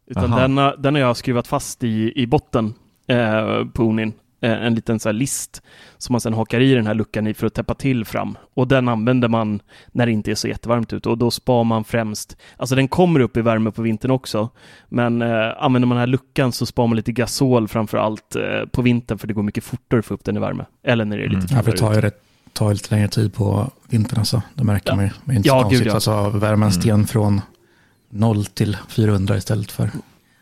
Utan 0.06 0.24
Aha. 0.24 0.40
den 0.40 0.56
har, 0.56 0.76
den 0.76 0.94
har 0.94 1.00
jag 1.02 1.16
skruvat 1.16 1.46
fast 1.46 1.84
i, 1.84 2.12
i 2.16 2.26
botten 2.26 2.74
eh, 3.06 3.64
på 3.66 3.84
Onin. 3.84 4.12
Eh, 4.42 4.52
en 4.66 4.74
liten 4.74 5.00
så 5.00 5.08
här 5.08 5.14
list 5.14 5.62
som 5.98 6.12
man 6.12 6.20
sedan 6.20 6.34
hakar 6.34 6.60
i 6.60 6.74
den 6.74 6.86
här 6.86 6.94
luckan 6.94 7.26
i 7.26 7.34
för 7.34 7.46
att 7.46 7.54
täppa 7.54 7.74
till 7.74 8.04
fram. 8.04 8.36
Och 8.54 8.68
den 8.68 8.88
använder 8.88 9.28
man 9.28 9.60
när 9.92 10.06
det 10.06 10.12
inte 10.12 10.30
är 10.30 10.34
så 10.34 10.48
jättevarmt 10.48 10.92
ute 10.92 11.08
och 11.08 11.18
då 11.18 11.30
spar 11.30 11.64
man 11.64 11.84
främst, 11.84 12.36
alltså 12.56 12.74
den 12.74 12.88
kommer 12.88 13.20
upp 13.20 13.36
i 13.36 13.40
värme 13.42 13.70
på 13.70 13.82
vintern 13.82 14.10
också, 14.10 14.48
men 14.88 15.22
eh, 15.22 15.48
använder 15.58 15.86
man 15.86 15.96
den 15.96 16.00
här 16.00 16.06
luckan 16.06 16.52
så 16.52 16.66
spar 16.66 16.86
man 16.86 16.96
lite 16.96 17.12
gasol 17.12 17.68
framför 17.68 17.98
allt 17.98 18.36
eh, 18.36 18.66
på 18.72 18.82
vintern 18.82 19.18
för 19.18 19.26
det 19.28 19.34
går 19.34 19.42
mycket 19.42 19.64
fortare 19.64 19.98
att 20.00 20.06
få 20.06 20.14
upp 20.14 20.24
den 20.24 20.36
i 20.36 20.40
värme. 20.40 20.64
Eller 20.82 21.04
när 21.04 21.18
det 21.18 21.24
är 21.24 21.28
lite 21.28 21.54
Mm. 21.54 21.56
Ja, 21.56 21.62
för 21.62 21.72
kallare 21.72 21.72
det 21.72 21.78
tar 21.78 21.94
ju 21.94 22.00
rätt, 22.00 22.22
tar 22.52 22.68
ju 22.68 22.72
lite 22.74 22.94
längre 22.94 23.08
tid 23.08 23.34
på 23.34 23.70
vintern 23.88 24.18
alltså. 24.18 24.42
Det 24.54 24.64
märker 24.64 24.90
Ja. 24.90 24.96
man 24.96 25.04
ju. 25.04 25.10
Det 25.24 25.32
är 25.32 25.36
inte 25.36 25.48
Ja, 25.48 25.54
så 25.58 25.62
konstigt. 25.62 25.78
gud, 25.80 25.88
ja. 25.90 25.94
Alltså 25.94 26.28
värma 26.30 26.66
en 26.66 26.72
sten 26.72 27.06
från 27.06 27.40
0 28.10 28.44
till 28.46 28.76
400 28.88 29.36
istället 29.36 29.72
för. 29.72 29.90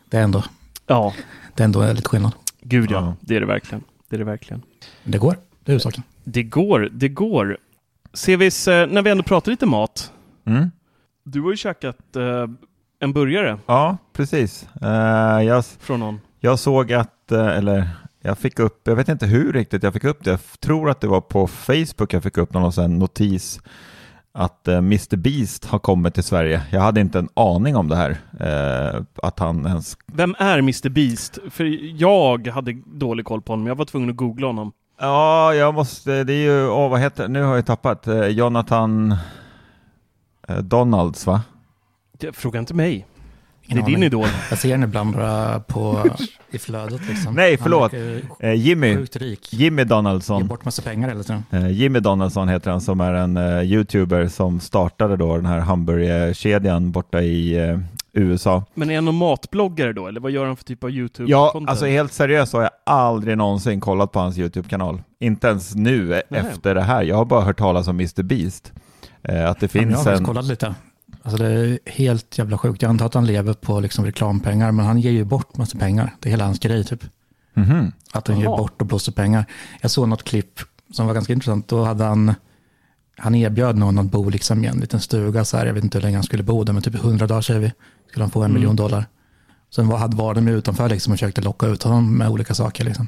Det 0.09 0.17
är 0.17 0.21
ändå, 0.23 0.43
Ja, 0.87 1.13
det 1.55 1.63
är 1.63 1.65
ändå 1.65 1.93
lite 1.93 2.09
skillnad. 2.09 2.31
Gud 2.63 2.91
ja, 2.91 2.95
Ja. 3.01 3.13
det 3.21 3.35
är 3.35 3.39
det 3.39 3.45
verkligen. 3.45 3.83
Det 4.11 4.15
är 4.15 4.17
det 4.17 4.23
verkligen. 4.25 4.61
Det 5.03 5.17
går, 5.17 5.31
det 5.31 5.71
är 5.71 5.73
huvudsaken. 5.73 6.03
Det 6.23 6.43
går, 6.43 6.89
det 6.91 7.09
går. 7.09 7.57
Sevis, 8.13 8.67
eh, 8.67 8.87
när 8.87 9.01
vi 9.01 9.09
ändå 9.09 9.23
pratar 9.23 9.51
lite 9.51 9.65
mat. 9.65 10.11
Mm. 10.45 10.71
Du 11.23 11.41
har 11.41 11.51
ju 11.51 11.57
käkat 11.57 12.15
eh, 12.15 12.47
en 12.99 13.13
burgare 13.13 13.57
Ja, 13.65 13.97
precis. 14.13 14.67
Eh, 14.81 15.41
jag, 15.43 15.65
från 15.65 15.99
någon. 15.99 16.19
jag 16.39 16.59
såg 16.59 16.93
att, 16.93 17.31
eh, 17.31 17.47
eller 17.47 17.89
jag 18.21 18.37
fick 18.37 18.59
upp, 18.59 18.81
jag 18.83 18.95
vet 18.95 19.09
inte 19.09 19.25
hur 19.25 19.53
riktigt 19.53 19.83
jag 19.83 19.93
fick 19.93 20.03
upp 20.03 20.23
det. 20.23 20.29
Jag 20.31 20.39
tror 20.59 20.89
att 20.89 21.01
det 21.01 21.07
var 21.07 21.21
på 21.21 21.47
Facebook 21.47 22.13
jag 22.13 22.23
fick 22.23 22.37
upp 22.37 22.53
någon 22.53 22.73
sån 22.73 22.99
notis 22.99 23.59
att 24.33 24.67
eh, 24.67 24.77
Mr 24.77 25.17
Beast 25.17 25.65
har 25.65 25.79
kommit 25.79 26.13
till 26.13 26.23
Sverige. 26.23 26.61
Jag 26.71 26.81
hade 26.81 27.01
inte 27.01 27.19
en 27.19 27.29
aning 27.33 27.75
om 27.75 27.87
det 27.87 27.95
här. 27.95 28.17
Eh, 28.39 29.01
att 29.23 29.39
han 29.39 29.65
ens... 29.65 29.97
Vem 30.05 30.35
är 30.39 30.57
Mr 30.57 30.89
Beast? 30.89 31.39
För 31.49 31.63
jag 32.01 32.47
hade 32.47 32.73
dålig 32.85 33.25
koll 33.25 33.41
på 33.41 33.53
honom. 33.53 33.67
Jag 33.67 33.75
var 33.75 33.85
tvungen 33.85 34.09
att 34.09 34.15
googla 34.15 34.47
honom. 34.47 34.71
Ja, 34.99 35.53
jag 35.53 35.73
måste, 35.73 36.23
det 36.23 36.33
är 36.33 36.43
ju, 36.43 36.67
åh, 36.67 36.89
vad 36.89 36.99
heter 36.99 37.27
nu 37.27 37.43
har 37.43 37.55
jag 37.55 37.65
tappat, 37.65 38.07
eh, 38.07 38.27
Jonathan 38.27 39.15
eh, 40.47 40.57
Donalds 40.57 41.27
va? 41.27 41.41
Fråga 42.33 42.59
inte 42.59 42.73
mig. 42.73 43.07
Det 43.75 43.81
är 43.81 43.85
din 43.85 43.95
aning. 43.95 44.03
idol. 44.03 44.27
Jag 44.49 44.59
ser 44.59 44.69
den 44.69 44.83
ibland 44.83 45.15
bara 45.15 45.59
på, 45.59 46.05
i 46.51 46.57
flödet 46.57 47.01
liksom. 47.09 47.33
Nej, 47.33 47.57
förlåt. 47.57 47.93
Eh, 48.39 48.53
Jimmy. 48.53 48.97
Jimmy 49.51 49.81
Ger 49.81 49.85
Donaldson. 49.85 50.47
bort 50.47 50.65
massa 50.65 50.81
pengar 50.81 51.07
hela 51.09 51.23
tiden. 51.23 51.43
Eh, 51.51 51.67
Jimmy 51.71 51.99
Donaldson 51.99 52.47
heter 52.49 52.71
han 52.71 52.81
som 52.81 53.01
är 53.01 53.13
en 53.13 53.37
eh, 53.37 53.61
YouTuber 53.63 54.27
som 54.27 54.59
startade 54.59 55.17
då 55.17 55.35
den 55.35 55.45
här 55.45 55.59
hamburgerkedjan 55.59 56.91
borta 56.91 57.21
i 57.21 57.69
eh, 57.69 57.79
USA. 58.13 58.63
Men 58.73 58.89
är 58.89 58.95
han 58.95 59.05
någon 59.05 59.15
matbloggare 59.15 59.93
då, 59.93 60.07
eller 60.07 60.19
vad 60.21 60.31
gör 60.31 60.45
han 60.45 60.55
för 60.57 60.63
typ 60.63 60.83
av 60.83 60.89
YouTube-content? 60.89 61.25
Ja, 61.29 61.63
alltså 61.67 61.85
helt 61.85 62.13
seriöst 62.13 62.51
så 62.51 62.57
har 62.57 62.63
jag 62.63 62.71
aldrig 62.85 63.37
någonsin 63.37 63.79
kollat 63.81 64.11
på 64.11 64.19
hans 64.19 64.37
YouTube-kanal. 64.37 65.01
Inte 65.19 65.47
ens 65.47 65.75
nu 65.75 66.13
eh, 66.15 66.21
Nej. 66.29 66.39
efter 66.41 66.75
det 66.75 66.81
här. 66.81 67.03
Jag 67.03 67.15
har 67.15 67.25
bara 67.25 67.41
hört 67.41 67.57
talas 67.57 67.87
om 67.87 67.95
Mr. 67.95 68.23
Beast. 68.23 68.73
Eh, 69.23 69.49
att 69.49 69.59
det 69.59 69.75
Ja, 69.75 69.81
men 69.81 69.89
jag 69.89 69.97
finns 69.99 70.05
har 70.05 70.13
en... 70.13 70.25
kollat 70.25 70.45
lite. 70.45 70.75
Alltså 71.23 71.43
det 71.43 71.47
är 71.51 71.79
helt 71.85 72.37
jävla 72.37 72.57
sjukt. 72.57 72.81
Jag 72.81 72.89
antar 72.89 73.05
att 73.05 73.13
han 73.13 73.25
lever 73.27 73.53
på 73.53 73.79
liksom 73.79 74.05
reklampengar, 74.05 74.71
men 74.71 74.85
han 74.85 74.99
ger 74.99 75.11
ju 75.11 75.23
bort 75.23 75.57
massa 75.57 75.77
pengar. 75.77 76.15
Det 76.19 76.29
är 76.29 76.31
hela 76.31 76.45
hans 76.45 76.59
grej 76.59 76.83
typ. 76.83 77.03
Mhm. 77.53 77.91
Att 78.11 78.27
han 78.27 78.37
ger 78.37 78.45
Jaha. 78.45 78.57
bort 78.57 78.81
och 78.81 78.87
blåser 78.87 79.11
pengar. 79.11 79.45
Jag 79.81 79.91
såg 79.91 80.07
något 80.07 80.23
klipp 80.23 80.59
som 80.93 81.07
var 81.07 81.13
ganska 81.13 81.33
intressant. 81.33 81.67
Då 81.67 81.83
hade 81.83 82.03
han, 82.03 82.33
han 83.17 83.35
erbjöd 83.35 83.77
någon 83.77 83.97
att 83.99 84.05
bo 84.05 84.29
liksom 84.29 84.63
i 84.63 84.67
en 84.67 84.77
liten 84.79 84.99
stuga 84.99 85.45
så 85.45 85.57
här. 85.57 85.65
Jag 85.65 85.73
vet 85.73 85.83
inte 85.83 85.97
hur 85.97 86.03
länge 86.03 86.17
han 86.17 86.23
skulle 86.23 86.43
bo 86.43 86.63
där, 86.63 86.73
men 86.73 86.81
typ 86.81 86.95
100 86.95 87.27
dagar 87.27 87.41
säger 87.41 87.59
vi. 87.59 87.71
Skulle 88.09 88.23
han 88.23 88.31
få 88.31 88.39
en 88.39 88.45
Mm. 88.45 88.53
miljon 88.53 88.75
dollar. 88.75 89.05
Sen 89.75 89.87
var, 89.87 89.97
hade 89.97 90.17
var 90.17 90.33
de 90.35 90.47
utanför 90.47 90.89
liksom 90.89 91.13
och 91.13 91.19
försökte 91.19 91.41
locka 91.41 91.65
ut 91.67 91.83
honom 91.83 92.17
med 92.17 92.29
olika 92.29 92.53
saker. 92.53 92.83
Liksom. 92.83 93.07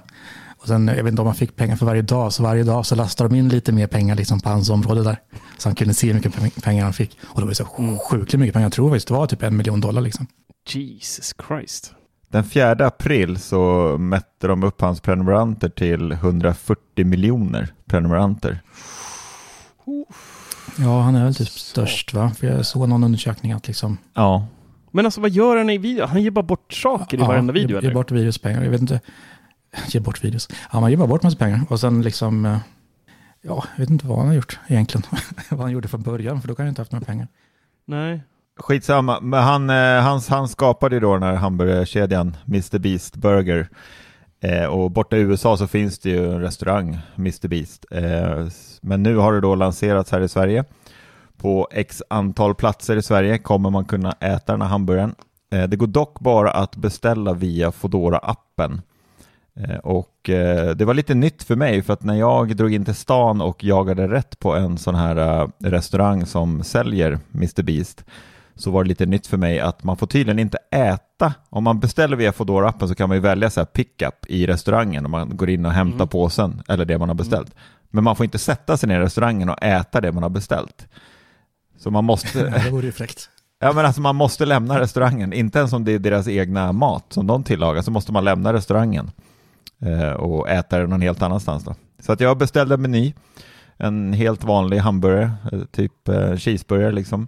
Och 0.64 0.68
sen, 0.70 0.88
jag 0.88 0.96
vet 1.04 1.12
inte 1.12 1.22
om 1.22 1.28
han 1.28 1.36
fick 1.36 1.56
pengar 1.56 1.76
för 1.76 1.86
varje 1.86 2.02
dag, 2.02 2.34
så 2.34 2.44
varje 2.44 2.64
dag 2.64 2.86
så 2.86 2.96
lastade 2.96 3.30
de 3.30 3.36
in 3.36 3.50
lite 3.50 3.72
mer 3.72 3.88
pengar 3.88 4.16
liksom 4.16 4.40
på 4.40 4.50
hans 4.50 4.70
område 4.70 5.04
där. 5.04 5.18
Så 5.58 5.70
han 5.70 5.76
kunde 5.76 5.94
se 5.94 6.08
hur 6.08 6.14
mycket 6.14 6.36
peng- 6.36 6.62
pengar 6.64 6.84
han 6.84 6.94
fick. 6.94 7.18
Och 7.24 7.42
det 7.42 7.48
var 7.48 7.54
så 7.54 7.68
Mm. 7.78 7.98
sjukt 8.00 8.34
mycket 8.34 8.54
pengar. 8.54 8.66
Jag 8.66 8.74
tror 8.74 8.90
faktiskt 8.90 9.08
det 9.08 9.14
var 9.14 9.28
typ 9.28 9.44
en 9.44 9.58
miljon 9.58 9.82
dollar 9.82 10.02
liksom. 10.02 10.28
Jesus 10.70 11.34
Christ. 11.48 11.94
Den 12.30 12.44
4 12.44 12.72
april 12.88 13.40
så 13.40 13.96
mätte 14.00 14.48
de 14.48 14.64
upp 14.64 14.82
hans 14.82 15.02
prenumeranter 15.02 15.70
till 15.70 16.12
140 16.12 17.06
miljoner 17.06 17.74
prenumeranter. 17.86 18.60
Ja, 20.78 21.02
han 21.02 21.16
är 21.16 21.24
väl 21.24 21.36
typ 21.36 21.48
störst 21.50 22.14
va? 22.14 22.32
För 22.40 22.48
jag 22.48 22.66
såg 22.66 22.90
någon 22.90 23.04
undersökning 23.04 23.52
att 23.52 23.68
liksom... 23.68 23.98
Ja, 24.14 24.48
Men 24.92 25.06
alltså 25.06 25.22
vad 25.22 25.30
gör 25.32 25.58
han 25.58 25.70
i 25.70 25.78
video? 25.78 26.06
Han 26.06 26.22
ger 26.24 26.32
bara 26.32 26.44
bort 26.46 26.74
saker 26.74 27.18
i 27.18 27.22
varenda 27.22 27.54
video 27.54 27.70
ge, 27.72 27.78
eller? 27.78 27.88
ge 27.90 27.94
bort 27.94 28.12
videos 28.12 28.38
pengar. 28.38 28.64
Jag 28.64 28.72
vet 28.72 28.82
inte. 28.82 29.00
Ge 29.88 30.00
bort 30.00 30.24
videos. 30.24 30.50
Ja, 30.72 30.80
man 30.80 30.90
ger 30.90 30.98
bara 30.98 31.08
bort 31.08 31.24
massa 31.24 31.38
pengar. 31.38 31.62
Och 31.70 31.80
sen 31.80 32.02
liksom... 32.02 32.46
eh, 32.46 32.58
Ja, 33.46 33.64
jag 33.76 33.80
vet 33.80 33.90
inte 33.90 34.08
vad 34.08 34.18
han 34.18 34.28
har 34.28 34.34
gjort 34.34 34.60
egentligen. 34.68 35.04
vad 35.50 35.60
han 35.60 35.72
gjorde 35.72 35.88
från 35.88 36.02
början, 36.02 36.42
för 36.42 36.48
då 36.48 36.56
kan 36.56 36.64
han 36.66 36.70
inte 36.70 36.82
haft 36.82 36.92
några 36.92 37.06
pengar. 37.06 37.28
Nej. 37.86 38.24
skitsamma. 38.60 39.20
Men 39.20 39.44
han, 39.44 39.70
eh, 39.70 40.02
han, 40.02 40.22
han 40.30 40.48
skapade 40.48 40.96
ju 40.96 41.00
då 41.00 41.14
den 41.14 41.24
här 41.24 41.34
hamburgerkedjan 41.36 42.38
Mr. 42.48 42.80
Beast 42.80 43.16
Burger. 43.16 43.70
Eh, 44.40 44.66
och 44.66 44.92
borta 44.92 45.18
i 45.18 45.20
USA 45.20 45.58
så 45.58 45.68
finns 45.68 46.00
det 46.00 46.10
ju 46.10 46.34
en 46.34 46.42
restaurang, 46.42 47.00
Mr. 47.18 47.48
Beast. 47.48 47.86
Eh, 47.92 48.48
men 48.82 49.04
nu 49.04 49.16
har 49.16 49.34
det 49.34 49.42
då 49.42 49.56
lanserats 49.56 50.12
här 50.12 50.22
i 50.22 50.30
Sverige. 50.30 50.64
På 51.38 51.68
x 51.72 52.04
antal 52.10 52.56
platser 52.56 52.96
i 52.98 53.02
Sverige 53.02 53.38
kommer 53.38 53.70
man 53.70 53.86
kunna 53.86 54.12
äta 54.12 54.52
den 54.52 54.62
här 54.62 54.70
hamburgaren. 54.70 55.16
Eh, 55.52 55.64
det 55.64 55.76
går 55.76 55.88
dock 55.88 56.20
bara 56.20 56.52
att 56.52 56.76
beställa 56.76 57.34
via 57.34 57.72
Fodora 57.72 58.18
appen 58.18 58.82
Och 59.84 60.30
eh, 60.30 60.76
det 60.76 60.86
var 60.86 60.94
lite 60.94 61.14
nytt 61.14 61.44
för 61.44 61.56
mig 61.56 61.82
för 61.82 61.94
att 61.94 62.04
när 62.04 62.14
jag 62.16 62.56
drog 62.56 62.74
in 62.74 62.86
till 62.86 62.96
stan 62.96 63.42
och 63.42 63.64
jagade 63.64 64.08
rätt 64.08 64.40
på 64.40 64.56
en 64.56 64.78
sån 64.78 64.96
här 64.96 65.42
eh, 65.42 65.48
restaurang 65.60 66.26
som 66.26 66.64
säljer 66.64 67.20
Mr. 67.36 67.64
Beast 67.64 68.06
så 68.56 68.72
var 68.72 68.84
det 68.84 68.88
lite 68.88 69.06
nytt 69.06 69.28
för 69.28 69.38
mig 69.38 69.60
att 69.60 69.84
man 69.84 69.98
får 69.98 70.08
tydligen 70.08 70.40
inte 70.40 70.58
äta. 70.72 71.34
Om 71.50 71.64
man 71.64 71.80
beställer 71.80 72.18
via 72.18 72.32
Foodora 72.32 72.70
appen 72.70 72.88
så 72.88 72.96
kan 72.96 73.10
man 73.10 73.18
ju 73.18 73.22
välja 73.22 73.50
så 73.50 73.60
här 73.60 73.66
pickup 73.66 74.26
i 74.28 74.48
restaurangen 74.48 75.06
om 75.06 75.12
man 75.12 75.38
går 75.38 75.50
in 75.50 75.66
och 75.66 75.72
hämtar 75.72 75.96
Mm. 75.96 76.08
påsen 76.08 76.62
eller 76.68 76.86
det 76.86 76.98
man 76.98 77.10
har 77.10 77.16
beställt. 77.16 77.56
Men 77.90 78.04
man 78.04 78.16
får 78.16 78.24
inte 78.24 78.38
sätta 78.40 78.78
sig 78.78 78.90
ner 78.90 79.00
i 79.00 79.04
restaurangen 79.04 79.50
och 79.50 79.64
äta 79.64 80.02
det 80.02 80.12
man 80.12 80.24
har 80.24 80.30
beställt. 80.30 80.88
Så 81.78 81.92
man 81.92 82.04
måste, 82.06 82.44
det 82.66 82.70
vore 82.72 82.86
ju 82.86 82.92
fräckt. 82.92 83.30
Ja 83.60 83.74
men 83.74 83.86
alltså 83.86 84.02
man 84.02 84.16
måste 84.16 84.46
lämna 84.46 84.80
restaurangen, 84.80 85.34
inte 85.34 85.60
ens 85.60 85.74
om 85.74 85.86
det 85.86 85.92
är 85.92 86.00
deras 86.00 86.28
egna 86.28 86.72
mat 86.72 87.06
som 87.14 87.28
de 87.28 87.44
tillagar 87.44 87.82
så 87.82 87.92
måste 87.92 88.12
man 88.12 88.24
lämna 88.24 88.54
restaurangen 88.54 89.06
eh, 89.06 89.23
och 90.14 90.50
äta 90.50 90.78
den 90.80 90.90
någon 90.90 91.02
helt 91.02 91.22
annanstans 91.22 91.64
då. 91.64 91.76
Så 92.00 92.12
att 92.12 92.20
jag 92.20 92.38
beställde 92.38 92.74
en 92.76 92.82
meny, 92.82 93.14
en 93.78 94.14
helt 94.14 94.44
vanlig 94.44 94.78
hamburgare, 94.78 95.32
eh, 95.52 95.60
typ 95.72 96.08
eh, 96.08 96.36
cheeseburgare 96.36 96.92
liksom. 96.92 97.28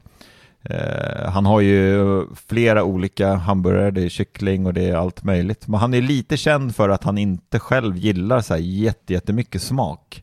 Eh, 0.69 1.29
han 1.29 1.45
har 1.45 1.61
ju 1.61 2.21
flera 2.47 2.83
olika 2.83 3.33
hamburgare, 3.33 3.91
det 3.91 4.03
är 4.03 4.09
kyckling 4.09 4.65
och 4.65 4.73
det 4.73 4.89
är 4.89 4.95
allt 4.95 5.23
möjligt. 5.23 5.67
Men 5.67 5.79
han 5.79 5.93
är 5.93 6.01
lite 6.01 6.37
känd 6.37 6.75
för 6.75 6.89
att 6.89 7.03
han 7.03 7.17
inte 7.17 7.59
själv 7.59 7.97
gillar 7.97 8.41
så 8.41 8.53
här 8.53 8.61
jätte, 8.61 9.13
jättemycket 9.13 9.61
smak. 9.61 10.21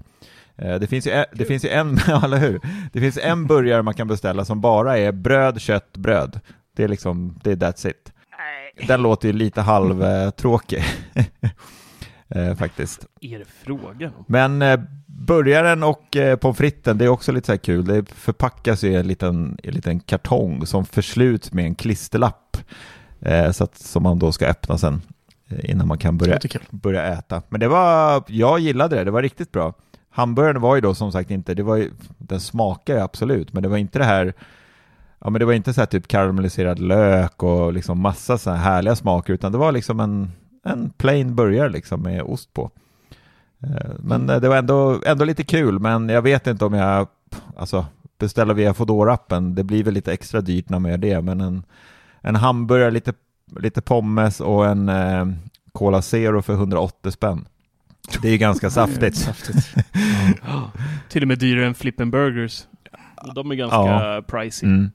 Eh, 0.57 0.75
Det 0.75 0.87
finns, 0.87 1.07
ju, 1.07 1.25
det 1.33 1.45
finns 1.45 1.65
ju 1.65 1.69
en, 1.69 1.99
eller 2.25 2.37
hur? 2.37 2.61
Det 2.93 3.01
finns 3.01 3.19
en 3.23 3.47
burgare 3.47 3.83
man 3.83 3.95
kan 3.95 4.09
beställa 4.09 4.45
som 4.45 4.61
bara 4.61 4.99
är 4.99 5.13
bröd, 5.13 5.61
kött, 5.61 5.97
bröd. 5.97 6.41
Det 6.77 6.85
är 6.85 6.89
liksom, 6.89 7.39
det 7.45 7.51
är 7.53 7.57
that's 7.57 7.89
it. 7.89 8.13
Den 8.89 9.03
låter 9.03 9.29
ju 9.29 9.33
lite 9.35 9.61
halvtråkig. 9.61 10.85
eh, 11.15 11.25
faktiskt. 12.59 13.07
Är 13.21 13.39
det 13.39 13.45
frågan? 13.45 14.13
Men 14.27 14.63
eh, 14.63 14.81
burgaren 15.07 15.83
och 15.83 16.17
eh, 16.17 16.37
pommes 16.37 16.59
fritesen, 16.59 16.99
det 16.99 17.05
är 17.05 17.09
också 17.09 17.33
lite 17.33 17.47
så 17.47 17.53
här 17.53 17.59
kul. 17.59 17.85
Det 17.85 18.09
förpackas 18.09 18.85
i 18.85 18.95
en 18.95 19.07
liten, 19.07 19.59
i 19.63 19.69
en 19.69 19.75
liten 19.75 20.01
kartong 20.01 20.67
som 20.67 20.85
försluts 20.85 21.53
med 21.53 21.65
en 21.65 21.75
klisterlapp. 21.75 22.57
Eh, 23.21 23.51
så 23.51 23.65
att, 23.65 23.79
som 23.79 24.03
man 24.03 24.19
då 24.19 24.33
ska 24.33 24.47
öppna 24.47 24.79
sen 24.79 25.03
eh, 25.49 25.71
innan 25.71 25.89
man 25.89 25.99
kan 25.99 26.19
börja, 26.19 26.39
börja 26.71 27.07
äta. 27.07 27.43
Men 27.49 27.61
det 27.61 27.69
var, 27.69 28.25
jag 28.27 28.59
gillade 28.59 28.97
det, 28.97 29.05
det 29.05 29.11
var 29.11 29.23
riktigt 29.23 29.53
bra. 29.53 29.75
Hamburgaren 30.11 30.61
var 30.61 30.75
ju 30.75 30.81
då 30.81 30.95
som 30.95 31.13
sagt 31.13 31.31
inte, 31.31 31.55
det 31.55 31.63
var 31.63 31.77
ju, 31.77 31.91
den 32.19 32.41
smakar 32.41 32.95
ju 32.95 33.01
absolut, 33.01 33.53
men 33.53 33.63
det 33.63 33.69
var 33.69 33.77
inte 33.77 33.99
det 33.99 34.05
här 34.05 34.35
Ja 35.25 35.31
men 35.31 35.39
det 35.39 35.45
var 35.45 35.53
inte 35.53 35.75
så 35.75 35.81
här 35.81 35.87
typ 35.87 36.09
karamelliserad 36.09 36.79
lök 36.79 37.43
och 37.43 37.73
liksom 37.73 38.01
massa 38.01 38.39
så 38.39 38.51
här 38.51 38.57
härliga 38.57 38.97
smaker 38.97 39.33
utan 39.33 39.53
det 39.53 39.59
var 39.59 39.73
liksom 39.73 40.01
en, 40.01 40.33
en 40.65 40.91
plain 40.91 41.35
burgare 41.37 41.69
liksom 41.69 42.03
med 42.03 42.23
ost 42.23 42.53
på. 42.55 42.71
Eh, 43.63 43.91
Men 43.99 44.31
eh, 44.31 44.41
det 44.41 44.49
var 44.49 44.57
ändå, 44.57 45.01
ändå 45.07 45.25
lite 45.25 45.45
kul 45.45 45.79
men 45.79 46.09
jag 46.09 46.23
vet 46.23 46.47
inte 46.47 46.65
om 46.65 46.75
jag 46.75 47.09
alltså, 47.57 47.87
beställer 48.19 48.55
via 48.55 48.73
Foodora-appen. 48.73 49.55
Det 49.55 49.65
blir 49.65 49.85
väl 49.85 49.95
lite 49.95 50.13
extra 50.13 50.41
dyrt 50.41 50.69
när 50.69 50.79
man 50.79 50.91
gör 50.91 50.99
det 50.99 51.21
men 51.23 51.41
en, 51.41 51.63
en 52.21 52.37
hamburgare, 52.37 52.91
lite, 52.91 53.13
lite 53.61 53.81
pommes 53.83 54.41
och 54.41 54.67
en 54.67 54.89
eh, 54.89 55.27
Cola 55.73 56.03
Zero 56.03 56.43
för 56.43 56.53
180 56.53 57.11
spänn. 57.11 57.45
Det 58.23 58.29
är 58.29 58.33
ju 58.33 58.39
ganska 58.39 58.71
saftigt. 58.81 59.17
Saftigt. 59.17 59.75
Till 61.09 61.23
och 61.23 61.29
med 61.29 61.39
dyrare 61.39 61.67
än 61.67 61.75
Flippen 61.75 62.11
Burgers. 62.11 62.65
De 63.35 63.51
är 63.51 63.55
ganska 63.55 63.77
Ja. 63.77 64.23
pricey. 64.27 64.69
Mm. 64.69 64.91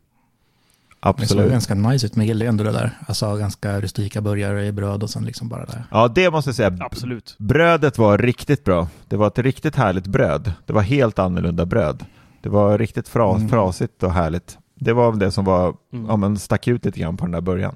Det 1.00 1.06
såg 1.06 1.22
Absolut. 1.22 1.52
ganska 1.52 1.76
nice 1.76 2.06
ut, 2.06 2.16
men 2.16 2.28
jag 2.28 2.34
gillar 2.36 2.46
ändå 2.46 2.64
det 2.64 2.72
där. 2.72 2.92
Alltså 3.08 3.36
ganska 3.36 3.82
rustika 3.82 4.22
burgare 4.22 4.66
i 4.66 4.72
bröd 4.72 5.04
och 5.04 5.10
sen 5.10 5.26
liksom 5.26 5.50
bara 5.50 5.66
det. 5.66 5.84
Ja, 5.92 6.08
det 6.08 6.32
måste 6.32 6.48
jag 6.50 6.56
säga. 6.56 6.78
Absolut. 6.80 7.36
Brödet 7.38 7.98
var 7.98 8.18
riktigt 8.18 8.64
bra. 8.64 8.88
Det 9.08 9.16
var 9.18 9.28
ett 9.28 9.40
riktigt 9.40 9.76
härligt 9.76 10.08
bröd. 10.08 10.54
Det 10.66 10.74
var 10.74 10.82
helt 10.82 11.20
annorlunda 11.20 11.66
bröd. 11.66 12.06
Det 12.42 12.50
var 12.50 12.78
riktigt 12.78 13.08
fra, 13.10 13.36
Mm. 13.36 13.50
frasigt 13.50 14.04
och 14.04 14.12
härligt. 14.14 14.58
Det 14.76 14.94
var 14.94 15.12
väl 15.12 15.20
det 15.20 15.32
som 15.32 15.46
var, 15.46 15.76
Mm. 15.94 16.06
ja 16.10 16.16
men 16.18 16.38
stack 16.40 16.68
ut 16.68 16.86
lite 16.86 17.00
grann 17.00 17.18
på 17.18 17.26
den 17.26 17.32
där 17.32 17.42
början. 17.42 17.76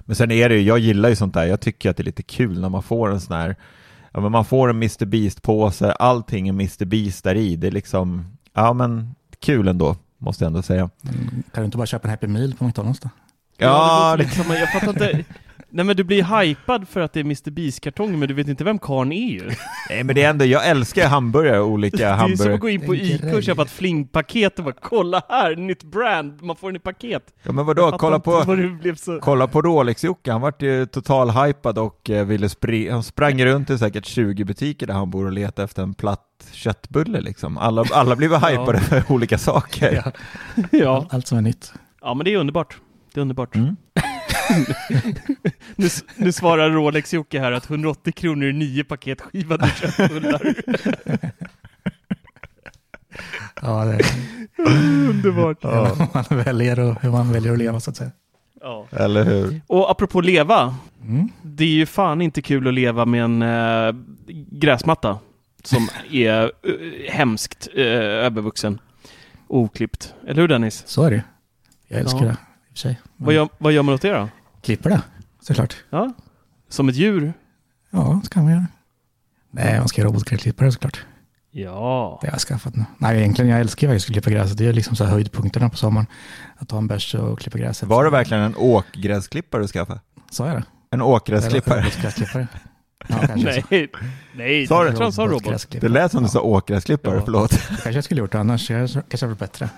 Men 0.00 0.16
sen 0.16 0.30
är 0.30 0.48
det 0.48 0.54
ju, 0.54 0.62
jag 0.62 0.78
gillar 0.78 1.08
ju 1.08 1.16
sånt 1.16 1.34
där. 1.34 1.44
Jag 1.46 1.60
tycker 1.60 1.90
att 1.90 1.96
det 1.96 2.02
är 2.02 2.04
lite 2.04 2.22
kul 2.22 2.60
när 2.60 2.68
man 2.68 2.82
får 2.82 3.10
en 3.10 3.20
sån 3.20 3.36
här, 3.36 3.56
ja 4.12 4.20
men 4.20 4.32
man 4.32 4.44
får 4.44 4.68
en 4.70 4.76
Mr 4.76 5.04
Beast-påse, 5.04 5.92
allting 5.92 6.48
är 6.48 6.52
Mr 6.52 6.84
Beast 6.84 7.24
där 7.24 7.34
i. 7.34 7.56
Det 7.56 7.66
är 7.66 7.70
liksom, 7.70 8.24
ja 8.54 8.72
men 8.72 9.14
kul 9.40 9.68
ändå, 9.68 9.96
måste 10.18 10.44
jag 10.44 10.46
ändå 10.48 10.62
säga. 10.62 10.90
Mm, 11.04 11.42
Kan 11.52 11.62
du 11.62 11.64
inte 11.64 11.76
bara 11.76 11.86
köpa 11.86 12.08
en 12.08 12.10
Happy 12.10 12.26
Meal 12.26 12.54
på 12.54 12.64
McDonalds 12.64 13.00
då? 13.00 13.10
Ja, 13.56 13.66
Ja, 13.66 14.16
det 14.16 14.22
det, 14.22 14.28
låter 14.28 14.38
lite 14.38 14.44
som, 14.44 14.54
jag 14.60 14.72
fattar 14.72 14.88
inte. 14.88 15.24
Nej 15.76 15.84
men 15.84 15.96
du 15.96 16.04
blir 16.04 16.40
hypad 16.40 16.88
för 16.88 17.00
att 17.00 17.12
det 17.12 17.20
är 17.20 17.24
Mr 17.24 17.50
Beast-kartongen 17.50 18.18
men 18.18 18.28
du 18.28 18.34
vet 18.34 18.48
inte 18.48 18.64
vem 18.64 18.78
karln 18.78 19.12
är 19.12 19.30
ju. 19.30 19.50
nej 19.90 20.04
men 20.04 20.14
det 20.14 20.22
är 20.22 20.30
ändå, 20.30 20.44
jag 20.44 20.66
älskar 20.68 21.08
hamburgare, 21.08 21.60
olika 21.60 21.96
Det 21.96 22.04
är 22.04 22.10
som 22.10 22.18
hamburgare. 22.20 22.54
att 22.54 22.60
gå 22.60 22.68
in 22.68 22.86
på 22.86 22.94
ICA 22.94 23.36
och 23.36 23.42
köpa 23.42 23.62
ett 23.62 23.70
flingpaket 23.70 24.58
och 24.58 24.64
bara 24.64 24.74
kolla 24.82 25.22
här, 25.28 25.56
nytt 25.56 25.82
brand, 25.84 26.42
man 26.42 26.56
får 26.56 26.68
den 26.68 26.76
i 26.76 26.78
paket. 26.78 27.22
Ja 27.42 27.52
men 27.52 27.66
vadå, 27.66 27.98
kolla 27.98 28.20
på, 28.20 28.30
vad 28.46 28.58
det 28.58 28.68
blev 28.68 28.94
så... 28.94 29.18
Kolla 29.20 29.46
på 29.46 29.62
Rolex-Jocke, 29.62 30.32
han 30.32 30.40
vart 30.40 30.62
ju 30.62 30.86
total 30.86 31.30
hypad 31.30 31.78
och 31.78 32.10
eh, 32.10 32.26
ville 32.26 32.46
spri- 32.48 32.92
han 32.92 33.02
sprang 33.02 33.44
runt 33.44 33.70
i 33.70 33.78
säkert 33.78 34.06
20 34.06 34.44
butiker 34.44 34.86
där 34.86 34.94
han 34.94 35.10
bor 35.10 35.26
och 35.26 35.32
letade 35.32 35.64
efter 35.64 35.82
en 35.82 35.94
platt 35.94 36.48
köttbulle 36.52 37.20
liksom. 37.20 37.58
Alla, 37.58 37.84
alla 37.92 38.16
blev 38.16 38.34
hypade 38.46 38.80
för 38.80 39.02
olika 39.08 39.38
saker. 39.38 40.02
Ja. 40.04 40.12
Ja. 40.70 41.06
Allt 41.10 41.26
som 41.26 41.38
är 41.38 41.42
nytt. 41.42 41.72
ja, 42.00 42.14
men 42.14 42.24
det 42.24 42.32
är 42.34 42.36
underbart. 42.38 42.76
Det 43.14 43.20
är 43.20 43.22
underbart. 43.22 43.54
Mm. 43.54 43.76
nu, 45.76 45.88
nu 46.16 46.32
svarar 46.32 46.70
Rolex-Jocke 46.70 47.40
här 47.40 47.52
att 47.52 47.70
180 47.70 48.12
kronor 48.12 48.46
är 48.46 48.52
nio 48.52 48.84
paket 48.84 49.20
skivade 49.20 49.70
köttbullar. 49.80 50.54
Ja, 53.62 53.84
det 53.84 53.92
är 53.94 54.06
Underbart. 55.08 55.58
ja. 55.60 55.94
hur 55.94 56.06
man 56.14 56.44
väljer 56.44 56.80
och 56.80 57.02
hur 57.02 57.10
man 57.10 57.32
väljer 57.32 57.52
att 57.52 57.58
leva 57.58 57.80
så 57.80 57.90
att 57.90 57.96
säga. 57.96 58.10
Ja. 58.60 58.86
Eller 58.90 59.24
hur? 59.24 59.60
Och 59.66 59.90
apropå 59.90 60.20
leva, 60.20 60.74
Mm. 61.02 61.28
det 61.42 61.64
är 61.64 61.68
ju 61.68 61.86
fan 61.86 62.22
inte 62.22 62.42
kul 62.42 62.68
att 62.68 62.74
leva 62.74 63.04
med 63.04 63.24
en 63.24 63.42
äh, 63.42 63.94
gräsmatta 64.50 65.18
som 65.64 65.88
är 66.10 66.42
äh, 66.42 66.50
hemskt 67.10 67.68
äh, 67.74 67.82
övervuxen. 67.86 68.78
Oklippt. 69.48 70.14
Eller 70.26 70.40
hur 70.40 70.48
Dennis? 70.48 70.82
Så 70.86 71.02
är 71.02 71.10
det. 71.10 71.22
Jag 71.88 72.00
älskar 72.00 72.18
Ja. 72.20 72.24
det 72.26 72.36
för 72.76 72.88
sig. 72.88 73.00
Vad 73.16 73.34
gör, 73.34 73.48
vad 73.58 73.72
gör 73.72 73.82
man 73.82 73.94
åt 73.94 74.02
det 74.02 74.10
då? 74.12 74.28
Klipper 74.62 74.90
det, 74.90 75.00
såklart. 75.40 75.76
Ja? 75.90 76.12
Som 76.68 76.88
ett 76.88 76.94
djur? 76.96 77.32
Ja, 77.90 78.20
det 78.24 78.30
kan 78.30 78.42
man 78.44 78.52
göra. 78.52 78.66
Nej, 79.50 79.78
man 79.78 79.88
ska 79.88 80.00
göra 80.00 80.08
robotgräsklippare 80.08 80.72
såklart. 80.72 81.04
Ja. 81.50 82.18
Det 82.20 82.26
har 82.26 82.34
jag 82.34 82.40
skaffat 82.40 82.76
nu. 82.76 82.84
Nej, 82.98 83.18
egentligen 83.18 83.50
jag 83.50 83.60
älskar 83.60 83.88
faktiskt 83.88 84.08
att 84.08 84.12
klippa 84.12 84.30
gräset. 84.30 84.58
Det 84.58 84.66
är 84.66 84.72
liksom 84.72 84.96
så 84.96 85.04
här 85.04 85.10
höjdpunkterna 85.12 85.68
på 85.70 85.76
sommaren. 85.76 86.06
Att 86.56 86.68
ta 86.68 86.78
en 86.78 86.86
bärs 86.86 87.14
och 87.14 87.38
klippa 87.40 87.58
gräset. 87.58 87.88
Var 87.88 88.04
det 88.04 88.10
verkligen 88.10 88.42
en 88.42 88.56
åkgräsklippare 88.56 89.62
du 89.62 89.68
skaffade? 89.68 90.00
Sa 90.30 90.46
jag 90.46 90.56
det? 90.56 90.64
En 90.90 91.02
åkgräsklippare? 91.02 91.80
Robotgräsklippare. 91.80 92.48
Ja. 93.08 93.16
Nej, 93.36 93.88
nej, 94.34 94.66
Sa 94.66 94.80
du? 94.82 94.86
jag 94.88 94.96
tror 94.96 95.02
han 95.04 95.12
sa 95.12 95.26
robot. 95.26 95.66
Det 95.70 95.88
lät 95.88 96.12
som 96.12 96.22
du 96.22 96.28
sa 96.28 96.40
åkgräsklippare, 96.40 97.14
Ja. 97.16 97.22
förlåt. 97.24 97.50
Det 97.50 97.58
kanske 97.68 97.90
jag 97.90 98.04
skulle 98.04 98.20
gjort 98.20 98.34
annars. 98.34 98.70
Jag 98.70 98.90
kanske 98.90 99.26
har 99.26 99.28
varit 99.28 99.38
bättre. 99.38 99.68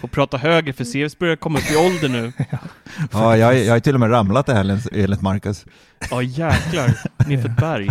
Får 0.00 0.08
prata 0.08 0.36
högre 0.36 0.72
för 0.72 0.84
Sirius 0.84 1.18
börjar 1.18 1.36
komma 1.36 1.58
upp 1.58 1.70
i 1.70 1.76
ålder 1.76 2.08
nu. 2.08 2.32
Ja, 3.12 3.36
jag, 3.36 3.58
jag 3.58 3.72
har 3.72 3.80
till 3.80 3.94
och 3.94 4.00
med 4.00 4.10
ramlat 4.10 4.46
det 4.46 4.54
här 4.54 4.80
enligt 4.92 5.22
Marcus. 5.22 5.64
Ja 6.10 6.22
jäklar, 6.22 6.98
nerför 7.28 7.48
ett 7.48 7.56
berg. 7.56 7.88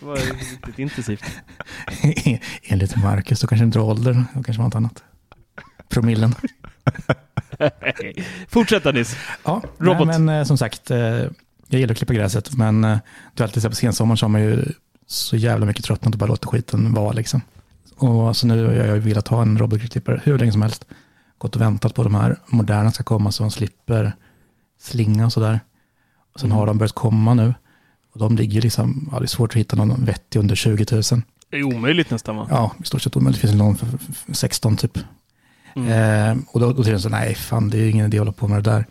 Det 0.00 0.06
var 0.06 0.16
riktigt 0.16 0.78
intensivt. 0.78 1.24
Enligt 2.62 2.96
Marcus, 2.96 3.40
då 3.40 3.46
kanske 3.46 3.64
inte 3.64 3.80
ålder. 3.80 4.24
Då 4.34 4.42
kanske 4.42 4.58
var 4.58 4.64
något 4.64 4.74
annat. 4.74 5.02
Promillen. 5.88 6.34
Fortsätt 8.48 8.84
Dennis. 8.84 9.16
Ja, 9.44 9.62
Robot. 9.78 10.06
Nej, 10.06 10.18
men 10.18 10.38
eh, 10.40 10.44
som 10.44 10.58
sagt, 10.58 10.90
eh, 10.90 10.98
jag 10.98 11.30
gillar 11.80 11.92
att 11.92 11.98
klippa 11.98 12.14
gräset, 12.14 12.56
men 12.56 12.84
eh, 12.84 12.98
du 13.34 13.42
har 13.42 13.48
alltid 13.48 13.62
sett 13.62 13.72
på 13.72 13.76
sensommaren 13.76 14.16
så 14.16 14.24
har 14.24 14.30
man 14.30 14.42
ju 14.42 14.64
så 15.06 15.36
jävla 15.36 15.66
mycket 15.66 15.84
tröttnat 15.84 16.14
och 16.14 16.18
bara 16.18 16.26
låter 16.26 16.48
skiten 16.48 16.94
vara 16.94 17.12
liksom. 17.12 17.42
Och 18.02 18.36
så 18.36 18.46
nu 18.46 18.66
har 18.66 18.72
jag 18.72 18.96
velat 18.96 19.28
ha 19.28 19.42
en 19.42 19.58
robotklippare 19.58 20.20
hur 20.24 20.38
länge 20.38 20.52
som 20.52 20.62
helst. 20.62 20.84
Gått 21.38 21.56
och 21.56 21.62
väntat 21.62 21.94
på 21.94 22.02
de 22.02 22.14
här 22.14 22.36
moderna 22.46 22.90
ska 22.90 23.04
komma 23.04 23.32
så 23.32 23.42
man 23.42 23.50
slipper 23.50 24.12
slinga 24.80 25.26
och 25.26 25.32
sådär. 25.32 25.60
Och 26.34 26.40
sen 26.40 26.52
har 26.52 26.66
de 26.66 26.78
börjat 26.78 26.92
komma 26.94 27.34
nu. 27.34 27.54
Och 28.12 28.18
de 28.18 28.36
ligger 28.36 28.62
liksom, 28.62 29.08
ja 29.12 29.18
det 29.18 29.24
är 29.24 29.26
svårt 29.26 29.50
att 29.50 29.56
hitta 29.56 29.76
någon 29.76 30.04
vettig 30.04 30.38
under 30.38 30.54
20 30.54 30.86
000. 30.92 31.02
Det 31.50 31.56
är 31.56 31.62
omöjligt 31.62 32.10
nästan 32.10 32.36
va? 32.36 32.46
Ja, 32.50 32.72
i 32.82 32.86
stort 32.86 33.02
sett 33.02 33.16
omöjligt. 33.16 33.40
Det 33.42 33.48
finns 33.48 33.58
någon 33.58 33.76
för 33.76 33.86
för- 33.86 34.12
för 34.12 34.32
16 34.34 34.76
typ. 34.76 34.98
Mm. 35.76 35.88
Eh, 36.38 36.44
och 36.46 36.60
då, 36.60 36.66
då 36.66 36.72
tänkte 36.74 36.90
jag 36.90 37.00
så, 37.00 37.08
nej 37.08 37.34
fan 37.34 37.70
det 37.70 37.78
är 37.78 37.88
ingen 37.90 38.06
idé 38.06 38.16
att 38.16 38.20
hålla 38.20 38.32
på 38.32 38.48
med 38.48 38.64
det 38.64 38.70
där. 38.70 38.86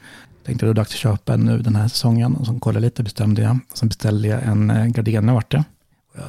Tänkte 0.46 0.66
det 0.66 0.70
är 0.70 0.74
dags 0.74 0.90
att 0.92 0.96
köpa 0.98 1.34
en 1.34 1.40
nu 1.46 1.58
den 1.60 1.76
här 1.76 1.88
säsongen. 1.88 2.36
Och 2.36 2.46
så 2.46 2.60
kollade 2.60 2.80
jag 2.80 2.90
lite, 2.90 3.04
bestämde 3.04 3.42
jag. 3.42 3.60
Sen 3.74 3.88
beställde 3.88 4.28
jag 4.28 4.44
en 4.44 4.70
eh, 4.70 4.86
Gardena 4.86 5.34
vart 5.34 5.52
det. 5.52 5.64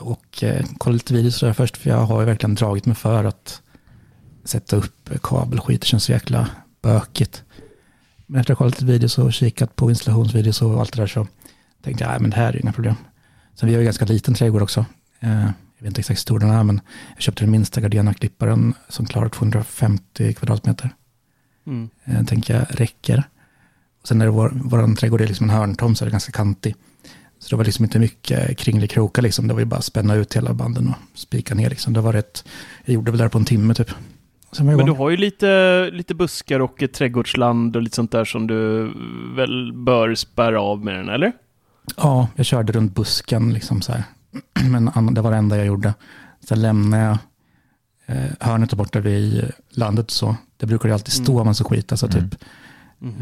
Och 0.00 0.42
eh, 0.42 0.66
kollade 0.78 0.96
lite 0.96 1.14
videos 1.14 1.40
där 1.40 1.52
först, 1.52 1.76
för 1.76 1.90
jag 1.90 1.96
har 1.96 2.20
ju 2.20 2.26
verkligen 2.26 2.54
dragit 2.54 2.86
mig 2.86 2.96
för 2.96 3.24
att 3.24 3.62
sätta 4.44 4.76
upp 4.76 5.10
kabelskit. 5.22 5.80
Det 5.80 5.86
känns 5.86 6.04
så 6.04 6.12
jäkla 6.12 6.48
bökigt. 6.82 7.44
Men 8.26 8.40
efter 8.40 8.52
att 8.52 8.58
ha 8.58 8.64
kollat 8.64 8.80
lite 8.80 8.92
videos 8.92 9.18
och 9.18 9.32
kikat 9.32 9.76
på 9.76 9.90
installationsvideos 9.90 10.62
och 10.62 10.80
allt 10.80 10.92
det 10.92 11.02
där 11.02 11.06
så 11.06 11.26
tänkte 11.82 12.04
jag, 12.04 12.10
nej 12.10 12.20
men 12.20 12.30
det 12.30 12.36
här 12.36 12.52
är 12.52 12.62
inga 12.62 12.72
problem. 12.72 12.94
Sen 13.54 13.68
vi 13.68 13.74
har 13.74 13.80
ju 13.80 13.84
ganska 13.84 14.04
liten 14.04 14.34
trädgård 14.34 14.62
också. 14.62 14.84
Eh, 15.20 15.40
jag 15.40 15.84
vet 15.84 15.86
inte 15.86 16.00
exakt 16.00 16.18
hur 16.18 16.20
stor 16.20 16.38
den 16.38 16.50
är, 16.50 16.64
men 16.64 16.80
jag 17.14 17.22
köpte 17.22 17.44
den 17.44 17.50
minsta 17.50 17.80
Gardena-klipparen 17.80 18.74
som 18.88 19.06
klarar 19.06 19.28
250 19.28 20.34
kvadratmeter. 20.34 20.90
Mm. 21.66 21.90
Eh, 22.04 22.24
tänker 22.24 22.54
jag 22.54 22.80
räcker. 22.80 23.24
Och 24.00 24.08
sen 24.08 24.20
är 24.20 24.24
det 24.24 24.30
vår, 24.30 24.52
vår 24.54 24.96
trädgård 24.96 25.20
är 25.20 25.26
liksom 25.26 25.50
en 25.50 25.56
hörntom 25.56 25.94
så 25.94 26.04
är 26.04 26.06
det 26.06 26.10
ganska 26.10 26.32
kantig. 26.32 26.74
Så 27.42 27.50
det 27.50 27.56
var 27.56 27.64
liksom 27.64 27.84
inte 27.84 27.98
mycket 27.98 28.58
kringelikrokar 28.58 29.22
liksom. 29.22 29.48
Det 29.48 29.54
var 29.54 29.60
ju 29.60 29.66
bara 29.66 29.76
att 29.76 29.84
spänna 29.84 30.14
ut 30.14 30.36
hela 30.36 30.54
banden 30.54 30.88
och 30.88 31.18
spika 31.18 31.54
ner 31.54 31.70
liksom. 31.70 31.92
Det 31.92 32.00
var 32.00 32.12
rätt, 32.12 32.44
jag 32.84 32.94
gjorde 32.94 33.10
väl 33.10 33.18
det 33.18 33.24
där 33.24 33.28
på 33.28 33.38
en 33.38 33.44
timme 33.44 33.74
typ. 33.74 33.90
Men 34.60 34.86
du 34.86 34.92
har 34.92 35.10
ju 35.10 35.16
lite, 35.16 35.90
lite 35.92 36.14
buskar 36.14 36.60
och 36.60 36.82
ett 36.82 36.92
trädgårdsland 36.92 37.76
och 37.76 37.82
lite 37.82 37.96
sånt 37.96 38.12
där 38.12 38.24
som 38.24 38.46
du 38.46 38.92
väl 39.36 39.72
bör 39.72 40.14
spärra 40.14 40.60
av 40.60 40.84
med 40.84 40.94
den, 40.94 41.08
eller? 41.08 41.32
Ja, 41.96 42.28
jag 42.36 42.46
körde 42.46 42.72
runt 42.72 42.94
busken 42.94 43.52
liksom 43.54 43.82
så 43.82 43.92
här. 43.92 44.04
Men 44.70 45.14
det 45.14 45.20
var 45.20 45.30
det 45.30 45.36
enda 45.36 45.56
jag 45.56 45.66
gjorde. 45.66 45.94
Sen 46.48 46.62
lämnade 46.62 47.02
jag 47.02 47.18
eh, 48.16 48.30
hörnet 48.40 48.74
borta 48.74 49.00
vid 49.00 49.50
landet 49.70 50.10
så. 50.10 50.36
Det 50.56 50.66
brukar 50.66 50.88
ju 50.88 50.92
alltid 50.94 51.12
stå 51.12 51.32
Mm. 51.32 51.46
massa 51.46 51.64
skit. 51.64 51.92
Alltså 51.92 52.06
Mm. 52.06 52.30
typ 52.30 52.40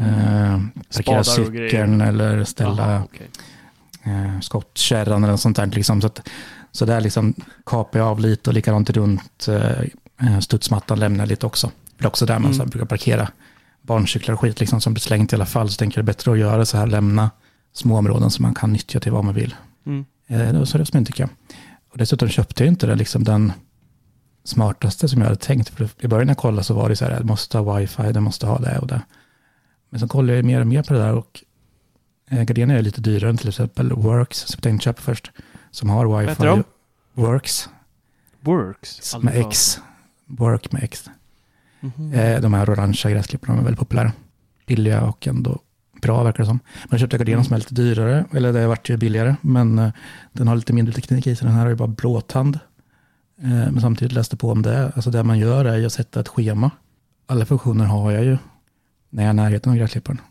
eh, 0.01 0.59
parkera 0.95 1.23
cykeln 1.23 2.01
eller 2.01 2.43
ställa 2.43 2.91
Jaha, 2.91 3.03
okej. 3.05 3.27
Eh, 4.03 4.39
skottkärran 4.39 5.23
eller 5.23 5.31
något 5.31 5.41
sånt 5.41 5.57
där. 5.57 5.65
Liksom. 5.65 6.01
Så, 6.01 6.07
att, 6.07 6.29
så 6.71 6.85
där 6.85 7.01
liksom 7.01 7.33
kapar 7.65 7.99
jag 7.99 8.07
av 8.07 8.19
lite 8.19 8.49
och 8.49 8.53
likadant 8.53 8.89
runt 8.89 9.47
eh, 9.47 9.79
eh, 10.21 10.39
studsmattan 10.39 10.99
lämnar 10.99 11.19
jag 11.19 11.29
lite 11.29 11.45
också. 11.45 11.71
Det 11.97 12.03
är 12.03 12.07
också 12.07 12.25
där 12.25 12.39
man 12.39 12.53
Mm. 12.53 12.69
brukar 12.69 12.85
parkera 12.85 13.27
barncyklar 13.81 14.33
och 14.33 14.39
skit 14.39 14.59
liksom, 14.59 14.81
som 14.81 14.93
blir 14.93 15.01
slängt 15.01 15.33
i 15.33 15.35
alla 15.35 15.45
fall. 15.45 15.69
Så 15.69 15.77
tänker 15.77 15.97
jag 15.97 16.05
det 16.05 16.09
är 16.11 16.13
bättre 16.13 16.31
att 16.31 16.39
göra 16.39 16.65
så 16.65 16.77
här, 16.77 16.87
lämna 16.87 17.31
små 17.73 17.97
områden 17.97 18.31
som 18.31 18.43
man 18.43 18.53
kan 18.53 18.73
nyttja 18.73 18.99
till 18.99 19.11
vad 19.11 19.23
man 19.23 19.33
vill. 19.33 19.55
Mm. 19.85 20.05
Eh, 20.27 20.37
det 20.37 20.59
var 20.59 20.65
som 20.65 20.85
jag 20.91 21.07
tycker 21.07 21.23
jag. 21.23 21.29
Och 21.91 21.97
dessutom 21.97 22.29
köpte 22.29 22.63
jag 22.63 22.67
inte 22.71 22.87
det, 22.87 22.95
liksom 22.95 23.23
den 23.23 23.53
smartaste 24.43 25.09
som 25.09 25.21
jag 25.21 25.27
hade 25.27 25.39
tänkt. 25.39 25.69
För 25.69 25.89
I 25.99 26.07
början 26.07 26.27
när 26.27 26.31
jag 26.31 26.37
kollade 26.37 26.63
så 26.63 26.73
var 26.73 26.89
det 26.89 26.95
så 26.95 27.05
här, 27.05 27.11
jag 27.11 27.25
måste 27.25 27.57
ha 27.57 27.77
wifi, 27.77 28.03
jag 28.03 28.23
måste 28.23 28.45
ha 28.47 28.59
det 28.59 28.79
och 28.79 28.87
det. 28.87 29.01
Men 29.89 29.99
så 29.99 30.07
kollade 30.07 30.35
jag 30.35 30.45
mer 30.45 30.61
och 30.61 30.67
mer 30.67 30.83
på 30.83 30.93
det 30.93 30.99
där 30.99 31.13
och 31.13 31.43
eh, 32.29 32.43
Gardena 32.43 32.73
är 32.73 32.81
lite 32.81 33.01
dyrare 33.01 33.29
än 33.29 33.37
till 33.37 33.47
exempel 33.49 33.91
Works, 33.93 34.37
som 34.39 34.57
jag 34.57 34.63
tänkte 34.63 34.83
köpa 34.83 35.01
först, 35.01 35.31
som 35.71 35.89
har 35.89 36.05
Vad 36.05 36.25
wifi. 36.25 36.43
de? 36.43 36.63
Works, 37.13 37.69
Works. 38.41 39.15
med 39.21 39.37
X. 39.37 39.79
Work 40.25 40.71
med 40.71 40.83
X. 40.83 41.09
Mhm. 41.79 42.13
Eh, 42.13 42.41
de 42.41 42.53
här 42.53 42.69
orangea 42.69 43.11
gräsklipparna 43.11 43.59
är 43.59 43.63
väldigt 43.63 43.79
populära. 43.79 44.11
Billiga 44.65 45.01
och 45.01 45.27
ändå 45.27 45.59
bra 46.01 46.23
verkar 46.23 46.43
det 46.43 46.47
som. 46.47 46.59
Jag 46.89 46.99
köpte 46.99 47.17
Gardena 47.17 47.43
som 47.43 47.53
är 47.53 47.57
lite 47.57 47.73
dyrare, 47.73 48.25
eller 48.33 48.53
det 48.53 48.67
vart 48.67 48.89
ju 48.89 48.97
billigare, 48.97 49.35
men 49.41 49.79
eh, 49.79 49.91
den 50.33 50.47
har 50.47 50.55
lite 50.55 50.73
mindre 50.73 50.93
teknik 50.93 51.27
i 51.27 51.35
sig. 51.35 51.45
Den 51.45 51.55
här 51.55 51.61
har 51.63 51.69
ju 51.69 51.75
bara 51.75 51.87
blåtand. 51.87 52.59
Men 53.41 53.81
samtidigt 53.81 54.11
läste 54.11 54.37
på 54.37 54.51
om 54.51 54.61
det. 54.61 54.91
Alltså 54.95 55.11
det 55.11 55.23
man 55.23 55.39
gör 55.39 55.65
är 55.65 55.85
att 55.85 55.93
sätta 55.93 56.19
ett 56.19 56.27
schema. 56.27 56.71
Alla 57.27 57.45
funktioner 57.45 57.85
har 57.85 58.11
jag 58.11 58.23
ju 58.23 58.37
när 59.09 59.23
jag 59.23 59.29
är 59.29 59.33
i 59.33 59.35
närheten 59.35 59.71
av 59.71 59.77
gräsklipparen. 59.77 60.21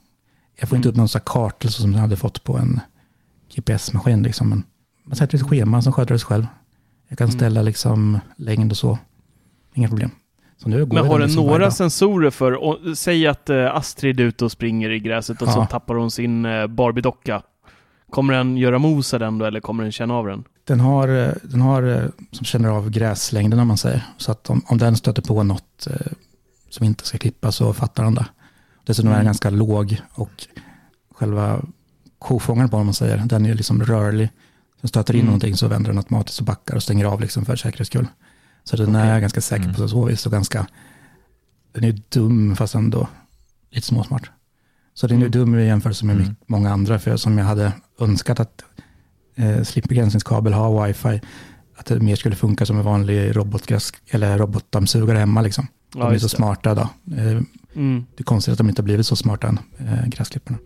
Jag 0.60 0.68
får 0.68 0.76
inte 0.76 0.88
Mm. 0.88 0.92
upp 0.94 0.96
någon 0.96 1.08
sån 1.08 1.18
här 1.18 1.24
kartel 1.26 1.70
som 1.70 1.92
jag 1.92 2.00
hade 2.00 2.16
fått 2.16 2.44
på 2.44 2.56
en 2.58 2.80
GPS-maskin. 3.54 4.22
Liksom. 4.22 4.48
Men 4.48 4.62
man 5.04 5.16
sätter 5.16 5.38
ett 5.38 5.44
schema 5.48 5.82
som 5.82 5.92
sköter 5.92 6.14
det 6.14 6.18
sig 6.18 6.26
själv. 6.26 6.46
Jag 7.08 7.18
kan 7.18 7.24
Mm. 7.28 7.38
ställa 7.38 7.62
liksom 7.62 8.18
längd 8.36 8.72
och 8.72 8.78
så. 8.78 8.98
Inga 9.74 9.88
problem. 9.88 10.10
Så 10.56 10.68
Men 10.68 10.80
har 10.96 11.18
den 11.18 11.20
liksom 11.28 11.46
några 11.46 11.58
dag. 11.64 11.72
sensorer 11.72 12.30
för, 12.30 12.52
och, 12.52 12.98
säg 12.98 13.26
att 13.26 13.50
eh, 13.50 13.74
Astrid 13.76 14.20
är 14.20 14.24
ute 14.24 14.44
och 14.44 14.52
springer 14.52 14.90
i 14.90 14.98
gräset 14.98 15.42
och 15.42 15.48
så 15.48 15.58
Ja. 15.58 15.66
tappar 15.66 15.94
hon 15.94 16.10
sin 16.10 16.44
eh, 16.44 16.66
Barbie-docka. 16.66 17.42
Kommer 18.10 18.34
den 18.34 18.56
göra 18.56 18.78
mos 18.78 19.14
av 19.14 19.20
den 19.20 19.38
då 19.38 19.44
eller 19.44 19.60
kommer 19.60 19.82
den 19.82 19.92
känna 19.92 20.14
av 20.14 20.26
den? 20.26 20.44
Den 20.64 20.80
har, 20.80 21.08
eh, 21.08 21.32
den 21.42 21.60
har 21.60 21.82
eh, 21.82 22.02
som 22.32 22.44
känner 22.44 22.68
av 22.68 22.90
gräslängden 22.90 23.58
om 23.60 23.68
man 23.68 23.76
säger. 23.76 24.02
Så 24.16 24.32
att 24.32 24.50
om, 24.50 24.62
om 24.66 24.78
den 24.78 24.96
stöter 24.96 25.22
på 25.22 25.42
något 25.42 25.86
eh, 25.90 26.12
som 26.70 26.86
inte 26.86 27.06
ska 27.06 27.18
klippas 27.18 27.56
så 27.56 27.72
fattar 27.72 28.04
den 28.04 28.14
det. 28.14 28.26
Dessutom 28.88 29.08
är 29.10 29.14
den 29.14 29.20
Mm. 29.20 29.26
ganska 29.26 29.50
låg 29.50 30.00
och 30.12 30.46
själva 31.14 31.62
kofångaren 32.18 32.70
på 32.70 32.76
om 32.76 32.86
man 32.86 32.94
säger, 32.94 33.16
den 33.26 33.46
är 33.46 33.54
liksom 33.54 33.82
rörlig. 33.84 34.28
Den 34.80 34.88
stöter 34.88 35.14
in 35.14 35.20
Mm. 35.20 35.26
någonting 35.26 35.56
så 35.56 35.68
vänder 35.68 35.90
den 35.90 35.98
automatiskt 35.98 36.38
och 36.40 36.46
backar 36.46 36.76
och 36.76 36.82
stänger 36.82 37.04
av 37.04 37.20
liksom 37.20 37.44
för 37.44 37.56
säkerhets 37.56 37.88
skull. 37.90 38.06
Så 38.64 38.76
den 38.76 38.94
är 38.94 39.10
Okej. 39.12 39.20
ganska 39.20 39.40
säker 39.40 39.64
Mm. 39.64 39.74
på 39.74 39.88
så 39.88 40.04
vis 40.04 40.26
och 40.26 40.32
ganska, 40.32 40.66
den 41.72 41.84
är 41.84 42.00
dum 42.08 42.56
fast 42.56 42.74
ändå 42.74 43.08
lite 43.70 43.86
småsmart. 43.86 44.30
Så 44.94 45.06
den 45.06 45.16
är 45.16 45.20
Mm. 45.20 45.30
dum 45.30 45.58
i 45.58 45.66
jämförelse 45.66 46.04
med 46.04 46.16
Mm. 46.16 46.36
många 46.46 46.72
andra 46.72 46.98
för 46.98 47.16
som 47.16 47.38
jag 47.38 47.44
hade 47.44 47.72
önskat 48.00 48.40
att 48.40 48.64
eh, 49.36 49.62
slipbegränsningskabel 49.62 50.52
ha 50.52 50.84
wifi, 50.86 51.20
att 51.76 51.86
det 51.86 52.00
mer 52.00 52.16
skulle 52.16 52.36
funka 52.36 52.66
som 52.66 52.78
en 52.78 52.84
vanlig 52.84 53.18
eller 54.10 54.38
robotdammsugare 54.38 55.18
hemma 55.18 55.42
liksom. 55.42 55.66
De 55.92 56.02
är 56.02 56.18
så 56.18 56.24
det. 56.26 56.28
smarta 56.28 56.74
då. 56.74 56.80
Eh, 57.16 57.40
Mm. 57.78 58.04
det 58.16 58.22
är 58.22 58.24
konstigt 58.24 58.52
att 58.52 58.58
de 58.58 58.68
inte 58.68 58.82
har 58.82 58.84
blivit 58.84 59.06
så 59.06 59.16
smarta 59.16 59.48
än, 59.48 59.58
eh, 59.78 60.06
gräsklipparna. 60.08 60.58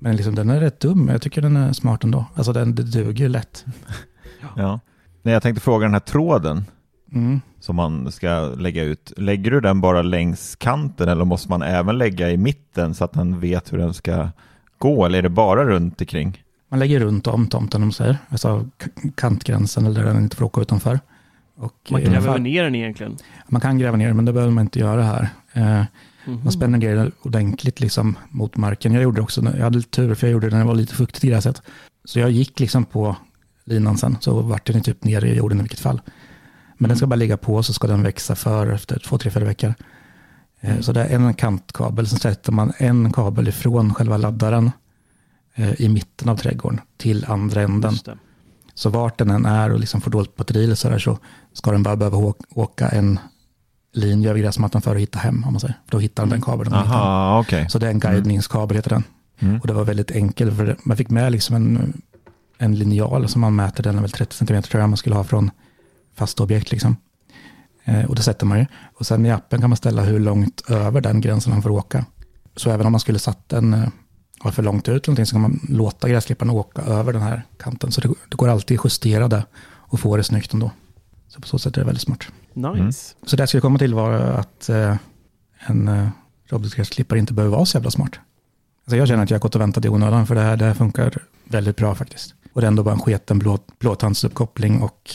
Men 0.00 0.16
liksom, 0.16 0.34
den 0.34 0.50
är 0.50 0.60
rätt 0.60 0.80
dum, 0.80 1.08
jag 1.08 1.22
tycker 1.22 1.42
den 1.42 1.56
är 1.56 1.72
smart 1.72 2.04
ändå. 2.04 2.24
Alltså 2.34 2.52
den 2.52 2.74
det 2.74 2.82
duger 2.82 3.24
ju 3.24 3.28
lätt. 3.28 3.64
Ja. 4.56 4.80
Nej, 5.22 5.32
jag 5.32 5.42
tänkte 5.42 5.60
fråga 5.60 5.84
den 5.86 5.92
här 5.92 6.00
tråden 6.00 6.64
Mm. 7.12 7.40
som 7.60 7.76
man 7.76 8.12
ska 8.12 8.54
lägga 8.58 8.82
ut. 8.82 9.12
Lägger 9.16 9.50
du 9.50 9.60
den 9.60 9.80
bara 9.80 10.02
längs 10.02 10.56
kanten 10.56 11.08
eller 11.08 11.24
måste 11.24 11.50
man 11.50 11.62
även 11.62 11.98
lägga 11.98 12.30
i 12.30 12.36
mitten 12.36 12.94
så 12.94 13.04
att 13.04 13.12
den 13.12 13.40
vet 13.40 13.72
hur 13.72 13.78
den 13.78 13.94
ska 13.94 14.28
gå 14.78 15.04
eller 15.06 15.18
är 15.18 15.22
det 15.22 15.28
bara 15.28 15.64
runt 15.64 16.00
omkring? 16.00 16.42
Man 16.68 16.78
lägger 16.80 17.00
runt 17.00 17.26
om 17.26 17.46
tomten, 17.46 17.82
om 17.82 17.92
säger. 17.92 18.18
Alltså 18.28 18.68
kantgränsen 19.14 19.86
eller 19.86 20.00
där 20.04 20.12
den 20.14 20.22
inte 20.22 20.36
får 20.36 20.44
åka 20.44 20.60
utanför. 20.60 21.00
Och 21.56 21.74
Man 21.90 22.00
gräver 22.00 22.20
fall- 22.20 22.40
ner 22.40 22.64
den 22.64 22.74
egentligen. 22.74 23.16
Man 23.48 23.60
kan 23.60 23.78
gräva 23.78 23.96
ner 23.96 24.06
den, 24.06 24.16
men 24.16 24.24
det 24.24 24.32
behöver 24.32 24.52
man 24.52 24.64
inte 24.64 24.78
göra 24.78 25.02
här. 25.02 25.28
Eh, 25.52 25.82
Mhm. 26.28 26.40
Man 26.60 26.80
den 26.80 27.12
ordentligt 27.22 27.80
liksom 27.80 28.18
mot 28.30 28.56
marken. 28.56 28.92
Jag 28.92 29.02
gjorde 29.02 29.20
också, 29.20 29.42
jag 29.42 29.64
hade 29.64 29.76
lite 29.76 29.90
tur 29.90 30.14
för 30.14 30.26
jag 30.26 30.32
gjorde 30.32 30.46
det 30.50 30.56
när 30.56 30.62
det 30.62 30.68
var 30.68 30.74
lite 30.74 30.94
fuktigt 30.94 31.24
i 31.24 31.28
gräset. 31.28 31.62
Så 32.04 32.18
jag 32.18 32.30
gick 32.30 32.60
liksom 32.60 32.84
på 32.84 33.16
linan 33.64 33.98
sen, 33.98 34.16
så 34.20 34.40
vart 34.40 34.66
den 34.66 34.82
typ 34.82 35.04
nere 35.04 35.28
i 35.28 35.36
jorden 35.36 35.58
i 35.58 35.62
vilket 35.62 35.80
fall. 35.80 36.00
Men 36.78 36.88
den 36.88 36.96
ska 36.96 37.06
bara 37.06 37.16
ligga 37.16 37.36
på 37.36 37.62
så 37.62 37.72
ska 37.72 37.86
den 37.86 38.02
växa 38.02 38.34
för 38.34 38.66
efter 38.72 38.98
två, 38.98 39.18
tre, 39.18 39.30
fyra 39.30 39.44
veckor. 39.44 39.74
Eh, 40.60 40.80
Så 40.80 40.92
det 40.92 41.04
är 41.04 41.14
en 41.14 41.34
kantkabel, 41.34 42.06
sen 42.06 42.18
sätter 42.18 42.52
man 42.52 42.72
en 42.78 43.12
kabel 43.12 43.48
ifrån 43.48 43.94
själva 43.94 44.16
laddaren 44.16 44.70
eh, 45.54 45.80
i 45.80 45.88
mitten 45.88 46.28
av 46.28 46.36
trädgården 46.36 46.80
till 46.96 47.24
andra 47.28 47.62
änden. 47.62 47.94
Så 48.74 48.90
vart 48.90 49.18
den 49.18 49.30
än 49.30 49.46
är 49.46 49.72
och 49.72 49.80
liksom 49.80 50.00
får 50.00 50.10
dåligt 50.10 50.36
batteri 50.36 50.64
eller 50.64 50.74
så, 50.74 50.88
där, 50.88 50.98
så 50.98 51.18
ska 51.52 51.72
den 51.72 51.82
bara 51.82 51.96
behöva 51.96 52.34
åka 52.54 52.88
en 52.88 53.18
linje 53.92 54.30
över 54.30 54.40
gräsmattan 54.40 54.82
för 54.82 54.94
att 54.94 55.00
hitta 55.00 55.18
hem, 55.18 55.44
om 55.44 55.52
man 55.52 55.60
säger. 55.60 55.74
För 55.84 55.92
då 55.92 55.98
hittar 55.98 56.22
den 56.22 56.30
den 56.30 56.42
kabeln. 56.42 56.74
Aha, 56.74 57.40
okej. 57.40 57.66
Så 57.70 57.78
det 57.78 57.86
är 57.86 57.90
en 57.90 58.00
guidningskabel, 58.00 58.76
heter 58.76 58.90
den. 58.90 59.04
Mm. 59.38 59.60
Och 59.60 59.66
det 59.66 59.72
var 59.72 59.84
väldigt 59.84 60.10
enkelt, 60.10 60.56
för 60.56 60.76
man 60.82 60.96
fick 60.96 61.10
med 61.10 61.32
liksom 61.32 61.56
en, 61.56 62.02
en 62.58 62.74
linjal 62.74 63.28
som 63.28 63.40
man 63.40 63.56
mäter, 63.56 63.82
den 63.82 63.96
är 63.96 64.00
väl 64.00 64.10
30 64.10 64.36
cm 64.36 64.62
tror 64.62 64.80
jag 64.80 64.90
man 64.90 64.96
skulle 64.96 65.16
ha 65.16 65.24
från 65.24 65.50
fasta 66.14 66.42
objekt. 66.42 66.70
Liksom. 66.70 66.96
Eh, 67.84 68.04
och 68.04 68.14
det 68.14 68.22
sätter 68.22 68.46
man 68.46 68.58
ju. 68.58 68.66
Och 68.94 69.06
sen 69.06 69.26
i 69.26 69.30
appen 69.30 69.60
kan 69.60 69.70
man 69.70 69.76
ställa 69.76 70.02
hur 70.02 70.20
långt 70.20 70.70
över 70.70 71.00
den 71.00 71.20
gränsen 71.20 71.52
han 71.52 71.62
får 71.62 71.70
åka. 71.70 72.04
Så 72.56 72.70
även 72.70 72.86
om 72.86 72.92
man 72.92 73.00
skulle 73.00 73.18
satt 73.18 73.48
den 73.48 73.74
eh, 73.74 73.88
var 74.44 74.50
för 74.50 74.62
långt 74.62 74.88
ut 74.88 75.06
någonting 75.06 75.26
så 75.26 75.34
kan 75.34 75.40
man 75.40 75.60
låta 75.68 76.08
gräsklipparen 76.08 76.50
åka 76.50 76.82
över 76.82 77.12
den 77.12 77.22
här 77.22 77.42
kanten. 77.58 77.92
Så 77.92 78.00
det, 78.00 78.08
det 78.08 78.36
går 78.36 78.48
alltid 78.48 78.78
att 78.78 78.84
justera 78.84 79.28
det 79.28 79.44
och 79.62 80.00
få 80.00 80.16
det 80.16 80.24
snyggt 80.24 80.52
ändå. 80.52 80.70
Så 81.28 81.40
på 81.40 81.48
så 81.48 81.58
sätt 81.58 81.76
är 81.76 81.80
det 81.80 81.86
väldigt 81.86 82.02
smart. 82.02 82.28
Nice. 82.52 83.14
Så 83.26 83.36
det 83.36 83.42
jag 83.42 83.48
skulle 83.48 83.60
komma 83.60 83.78
till 83.78 83.94
var 83.94 84.12
att 84.12 84.68
eh, 84.68 84.96
en 85.58 85.88
eh, 85.88 86.08
robotgräsklippare 86.46 87.18
inte 87.18 87.32
behöver 87.32 87.56
vara 87.56 87.66
så 87.66 87.76
jävla 87.76 87.90
smart. 87.90 88.18
Alltså 88.84 88.96
jag 88.96 89.08
känner 89.08 89.22
att 89.22 89.30
jag 89.30 89.38
har 89.38 89.40
gått 89.42 89.54
och 89.54 89.60
väntat 89.60 89.84
i 89.84 89.88
onödan 89.88 90.26
för 90.26 90.34
det 90.34 90.40
här, 90.40 90.56
det 90.56 90.64
här 90.64 90.74
funkar 90.74 91.18
väldigt 91.44 91.76
bra 91.76 91.94
faktiskt. 91.94 92.34
Och 92.52 92.60
det 92.60 92.66
är 92.66 92.68
ändå 92.68 92.82
bara 92.82 92.94
en 92.94 93.00
sketen 93.00 93.38
blå, 93.38 93.58
blåtandsuppkoppling 93.78 94.82
och 94.82 95.10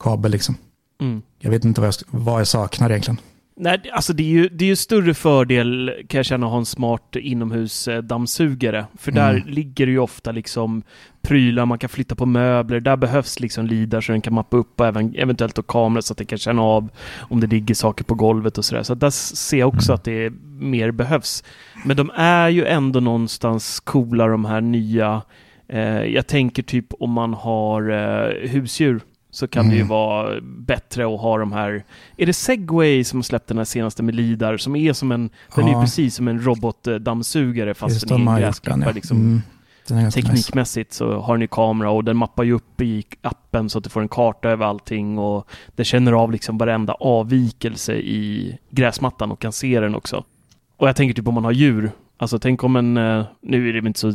kabel 0.00 0.32
liksom. 0.32 0.54
Mm. 1.00 1.22
Jag 1.38 1.50
vet 1.50 1.64
inte 1.64 1.80
vad 1.80 1.88
jag, 1.88 1.94
vad 2.06 2.40
jag 2.40 2.46
saknar 2.46 2.90
egentligen. 2.90 3.20
Nej, 3.58 3.80
alltså 3.92 4.12
det 4.12 4.22
är 4.22 4.28
ju 4.28 4.48
det 4.48 4.64
är 4.64 4.68
ju 4.68 4.76
större 4.76 5.14
fördel 5.14 5.92
kan 6.08 6.18
jag 6.18 6.26
känna 6.26 6.46
att 6.46 6.52
ha 6.52 6.58
en 6.58 6.66
smart 6.66 7.16
inomhusdammsugare. 7.16 8.86
För 8.98 9.12
där 9.12 9.30
Mm. 9.34 9.48
ligger 9.48 9.86
det 9.86 9.92
ju 9.92 9.98
ofta 9.98 10.32
liksom 10.32 10.82
prylar, 11.22 11.66
man 11.66 11.78
kan 11.78 11.88
flytta 11.88 12.14
på 12.14 12.26
möbler. 12.26 12.80
Där 12.80 12.96
behövs 12.96 13.40
liksom 13.40 13.66
lidar 13.66 14.00
så 14.00 14.12
den 14.12 14.20
kan 14.20 14.34
mappa 14.34 14.56
upp 14.56 14.80
och 14.80 14.86
även 14.86 15.14
eventuellt 15.14 15.54
då 15.54 15.62
kamera 15.62 16.02
så 16.02 16.12
att 16.12 16.18
den 16.18 16.26
kan 16.26 16.38
känna 16.38 16.62
av 16.62 16.88
om 17.18 17.40
det 17.40 17.46
ligger 17.46 17.74
saker 17.74 18.04
på 18.04 18.14
golvet 18.14 18.58
och 18.58 18.64
sådär. 18.64 18.82
Så 18.82 18.94
där 18.94 19.10
ser 19.10 19.58
jag 19.58 19.68
också 19.68 19.92
Mm. 19.92 19.94
att 19.94 20.04
det 20.04 20.30
mer 20.60 20.90
behövs. 20.90 21.44
Men 21.84 21.96
de 21.96 22.10
är 22.14 22.48
ju 22.48 22.64
ändå 22.66 23.00
någonstans 23.00 23.80
coola 23.80 24.26
de 24.26 24.44
här 24.44 24.60
nya. 24.60 25.22
Eh, 25.68 26.04
jag 26.04 26.26
tänker 26.26 26.62
typ 26.62 26.86
om 27.00 27.10
man 27.10 27.34
har 27.34 27.90
eh, 27.90 28.48
husdjur 28.50 29.00
så 29.36 29.48
kan 29.48 29.68
det 29.68 29.74
ju 29.74 29.80
Mm. 29.80 29.88
vara 29.88 30.40
bättre 30.42 31.14
att 31.14 31.20
ha 31.20 31.38
de 31.38 31.52
här 31.52 31.84
är 32.16 32.26
det 32.26 32.32
Segway 32.32 33.04
som 33.04 33.18
har 33.18 33.22
släppt 33.22 33.48
den 33.48 33.58
här 33.58 33.64
senaste 33.64 34.02
med 34.02 34.14
lidar 34.14 34.56
som 34.56 34.76
är 34.76 34.92
som 34.92 35.12
en, 35.12 35.30
den 35.54 35.64
är 35.64 35.68
ju 35.68 35.74
Ja. 35.74 35.80
precis 35.80 36.14
som 36.14 36.28
en 36.28 36.40
robotdammsugare 36.44 37.74
fast 37.74 37.94
Just 37.94 38.08
den 38.08 38.24
de 38.24 38.28
är 38.28 38.40
gräsklippare 38.40 38.82
ja. 38.86 38.90
liksom. 38.92 39.16
Mm, 39.16 39.42
nice. 40.04 40.20
Teknikmässigt 40.22 40.92
så 40.92 41.20
har 41.20 41.34
den 41.34 41.40
ju 41.40 41.46
kamera 41.48 41.90
och 41.90 42.04
den 42.04 42.16
mappar 42.16 42.44
ju 42.44 42.52
upp 42.52 42.80
i 42.80 43.04
appen 43.22 43.70
så 43.70 43.78
att 43.78 43.84
du 43.84 43.90
får 43.90 44.00
en 44.00 44.08
karta 44.08 44.48
över 44.50 44.66
allting 44.66 45.18
och 45.18 45.48
den 45.76 45.84
känner 45.84 46.12
av 46.12 46.32
liksom 46.32 46.58
varenda 46.58 46.92
avvikelse 46.92 47.94
i 47.94 48.58
gräsmattan 48.70 49.30
och 49.32 49.40
kan 49.40 49.52
se 49.52 49.80
den 49.80 49.94
också. 49.94 50.24
Och 50.76 50.88
jag 50.88 50.96
tänker 50.96 51.14
typ 51.14 51.28
om 51.28 51.34
man 51.34 51.44
har 51.44 51.52
djur, 51.52 51.90
alltså 52.16 52.38
tänk 52.38 52.64
om 52.64 52.76
en, 52.76 52.96
eh, 52.96 53.26
nu 53.42 53.68
är 53.68 53.72
det 53.72 53.88
inte 53.88 54.00
så 54.00 54.12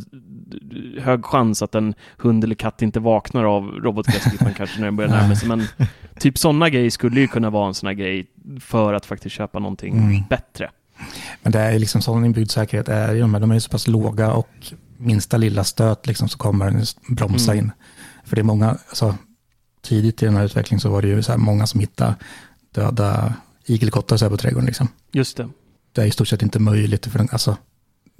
hög 1.02 1.26
chans 1.26 1.62
att 1.62 1.76
en 1.76 1.94
hund 2.18 2.44
eller 2.44 2.56
katt 2.56 2.82
inte 2.82 3.00
vaknar 3.00 3.44
av 3.44 3.64
robotgräsklipparen 3.68 4.54
kanske 4.54 4.80
när 4.80 4.86
den 4.88 4.96
börjar 4.96 5.12
närma 5.12 5.36
sig, 5.36 5.48
men 5.48 5.64
typ 6.20 6.38
sådana 6.38 6.70
grejer 6.70 6.90
skulle 6.90 7.20
ju 7.20 7.28
kunna 7.28 7.50
vara 7.50 7.68
en 7.68 7.74
sån 7.74 7.88
här 7.88 7.94
grej 7.94 8.28
för 8.60 8.94
att 8.94 9.06
faktiskt 9.06 9.36
köpa 9.36 9.60
någonting 9.60 9.98
Mm. 9.98 10.24
bättre. 10.30 10.70
Men 11.42 11.52
det 11.52 11.60
är 11.60 11.80
liksom 11.80 12.02
sån 12.02 12.26
inbyggd 12.26 12.52
säkerhet 12.52 12.90
är 12.90 13.14
ju 13.14 13.22
de 13.22 13.34
här, 13.34 13.42
de 13.42 13.52
är 13.52 13.56
ju 13.56 13.62
så 13.62 13.70
pass 13.70 13.88
låga 13.88 14.32
och 14.34 14.50
minsta 14.98 15.38
lilla 15.38 15.64
stöt 15.64 16.08
liksom 16.08 16.30
så 16.30 16.38
kommer 16.38 16.72
den 16.72 16.84
bromsa 17.16 17.52
Mm. 17.52 17.66
in. 17.66 17.72
För 18.26 18.36
det 18.36 18.42
är 18.42 18.44
många, 18.44 18.70
alltså 18.70 19.16
tidigt 19.82 20.24
i 20.24 20.26
den 20.26 20.36
här 20.36 20.46
utvecklingen 20.46 20.80
så 20.80 20.90
var 20.90 21.02
det 21.02 21.08
ju 21.08 21.24
så 21.24 21.32
här 21.32 21.40
många 21.40 21.68
som 21.68 21.80
hittade 21.80 22.16
döda 22.76 23.34
igelkottar 23.66 24.18
så 24.18 24.26
här 24.26 24.30
på 24.30 24.38
trädgården 24.38 24.66
liksom. 24.66 24.88
Just 25.12 25.38
det. 25.38 25.50
Det 25.92 26.02
är 26.02 26.06
i 26.06 26.12
stort 26.12 26.28
sett 26.28 26.42
inte 26.42 26.60
möjligt 26.60 27.06
för 27.06 27.18
den, 27.18 27.28
alltså 27.32 27.58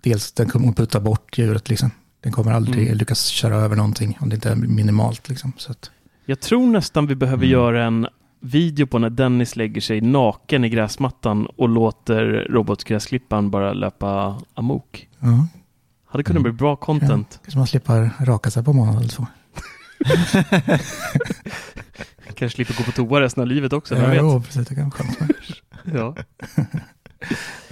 dels 0.02 0.32
den 0.32 0.50
kommer 0.50 0.70
att 0.70 0.76
putta 0.78 1.00
bort 1.00 1.38
djuret 1.38 1.70
liksom. 1.70 1.92
Den 2.22 2.32
kommer 2.32 2.52
aldrig 2.52 2.86
Mm. 2.86 2.98
lyckas 2.98 3.26
köra 3.26 3.56
över 3.56 3.76
någonting 3.76 4.18
om 4.22 4.30
det 4.30 4.36
inte 4.36 4.50
är 4.50 4.56
minimalt 4.56 5.30
liksom. 5.30 5.52
Så 5.58 5.72
att, 5.72 5.92
Jag 6.26 6.40
tror 6.40 6.68
nästan 6.68 7.08
vi 7.08 7.16
behöver 7.16 7.44
Mm. 7.46 7.52
göra 7.52 7.84
en 7.86 8.08
video 8.40 8.88
på 8.88 9.00
när 9.00 9.10
Dennis 9.10 9.56
lägger 9.56 9.82
sig 9.82 10.02
naken 10.02 10.64
i 10.66 10.70
gräsmattan 10.70 11.46
och 11.46 11.70
låter 11.70 12.48
robotgräsklipparen 12.50 13.50
bara 13.52 13.74
löpa 13.74 14.42
amok. 14.54 15.08
ja, 15.20 15.48
Hade 16.06 16.24
kunnat 16.24 16.40
Mm. 16.40 16.44
bli 16.44 16.52
bra 16.52 16.76
content. 16.76 17.40
kanske 17.44 17.58
man 17.58 17.68
slipper 17.68 18.10
raka 18.20 18.52
sig 18.52 18.64
på 18.64 18.72
en 18.72 18.78
månad 18.78 18.96
eller 18.98 19.08
två. 19.10 19.28
Kanske 22.36 22.50
slipper 22.56 22.74
gå 22.78 22.84
på 22.84 22.92
toa 22.92 23.22
resten 23.22 23.42
av 23.42 23.48
livet 23.48 23.74
också, 23.74 23.96
Ja, 23.96 24.14
jo, 24.14 24.42
precis, 24.42 24.68
det 24.68 24.76
kan 24.76 24.90
vara 24.90 24.92
skönt. 25.14 25.32
Ja. 25.94 26.16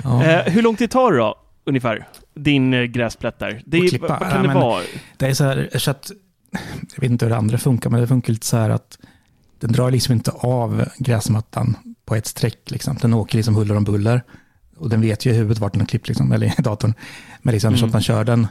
Ja. 0.04 0.24
Eh, 0.24 0.54
hur 0.54 0.62
lång 0.62 0.76
tid 0.76 0.92
tar 0.92 1.12
det 1.12 1.18
då, 1.18 1.36
ungefär? 1.70 2.08
Din 2.36 2.74
eh, 2.74 2.84
gräsplätt 2.84 3.40
där? 3.40 3.64
Det 3.66 3.78
är, 3.78 4.00
vad 4.00 4.20
kan 4.20 4.46
Ja, 4.46 4.54
det 4.54 4.54
vara? 4.60 4.84
Det 5.18 5.26
är 5.28 5.34
så 5.34 5.44
här, 5.44 5.70
så 5.76 5.92
att, 5.92 6.12
jag 6.96 7.02
vet 7.02 7.12
inte 7.12 7.26
hur 7.26 7.30
det 7.30 7.38
andra 7.38 7.58
funkar, 7.58 7.90
men 7.90 8.02
det 8.02 8.08
funkar 8.08 8.34
lite 8.34 8.46
så 8.46 8.58
här 8.58 8.70
att 8.70 8.98
den 9.60 9.72
drar 9.72 9.92
liksom 9.92 10.14
inte 10.14 10.32
av 10.32 10.86
gräsmattan 10.98 11.76
på 12.06 12.16
ett 12.16 12.28
streck. 12.28 12.72
Liksom. 12.72 12.98
Den 13.02 13.14
åker 13.14 13.38
liksom 13.38 13.56
huller 13.56 13.78
om 13.78 13.84
buller. 13.84 14.24
Och 14.78 14.90
den 14.90 15.02
vet 15.02 15.26
ju 15.26 15.30
i 15.30 15.34
huvudet 15.34 15.58
vart 15.60 15.72
den 15.74 15.82
har 15.82 15.88
klippt, 15.88 16.08
liksom, 16.08 16.32
eller 16.32 16.48
i 16.60 16.62
datorn. 16.62 16.94
Men 17.42 17.52
liksom 17.54 17.74
så 17.74 17.78
Mm. 17.78 17.88
att 17.90 17.94
man 17.94 18.02
kör 18.02 18.24
den, 18.24 18.48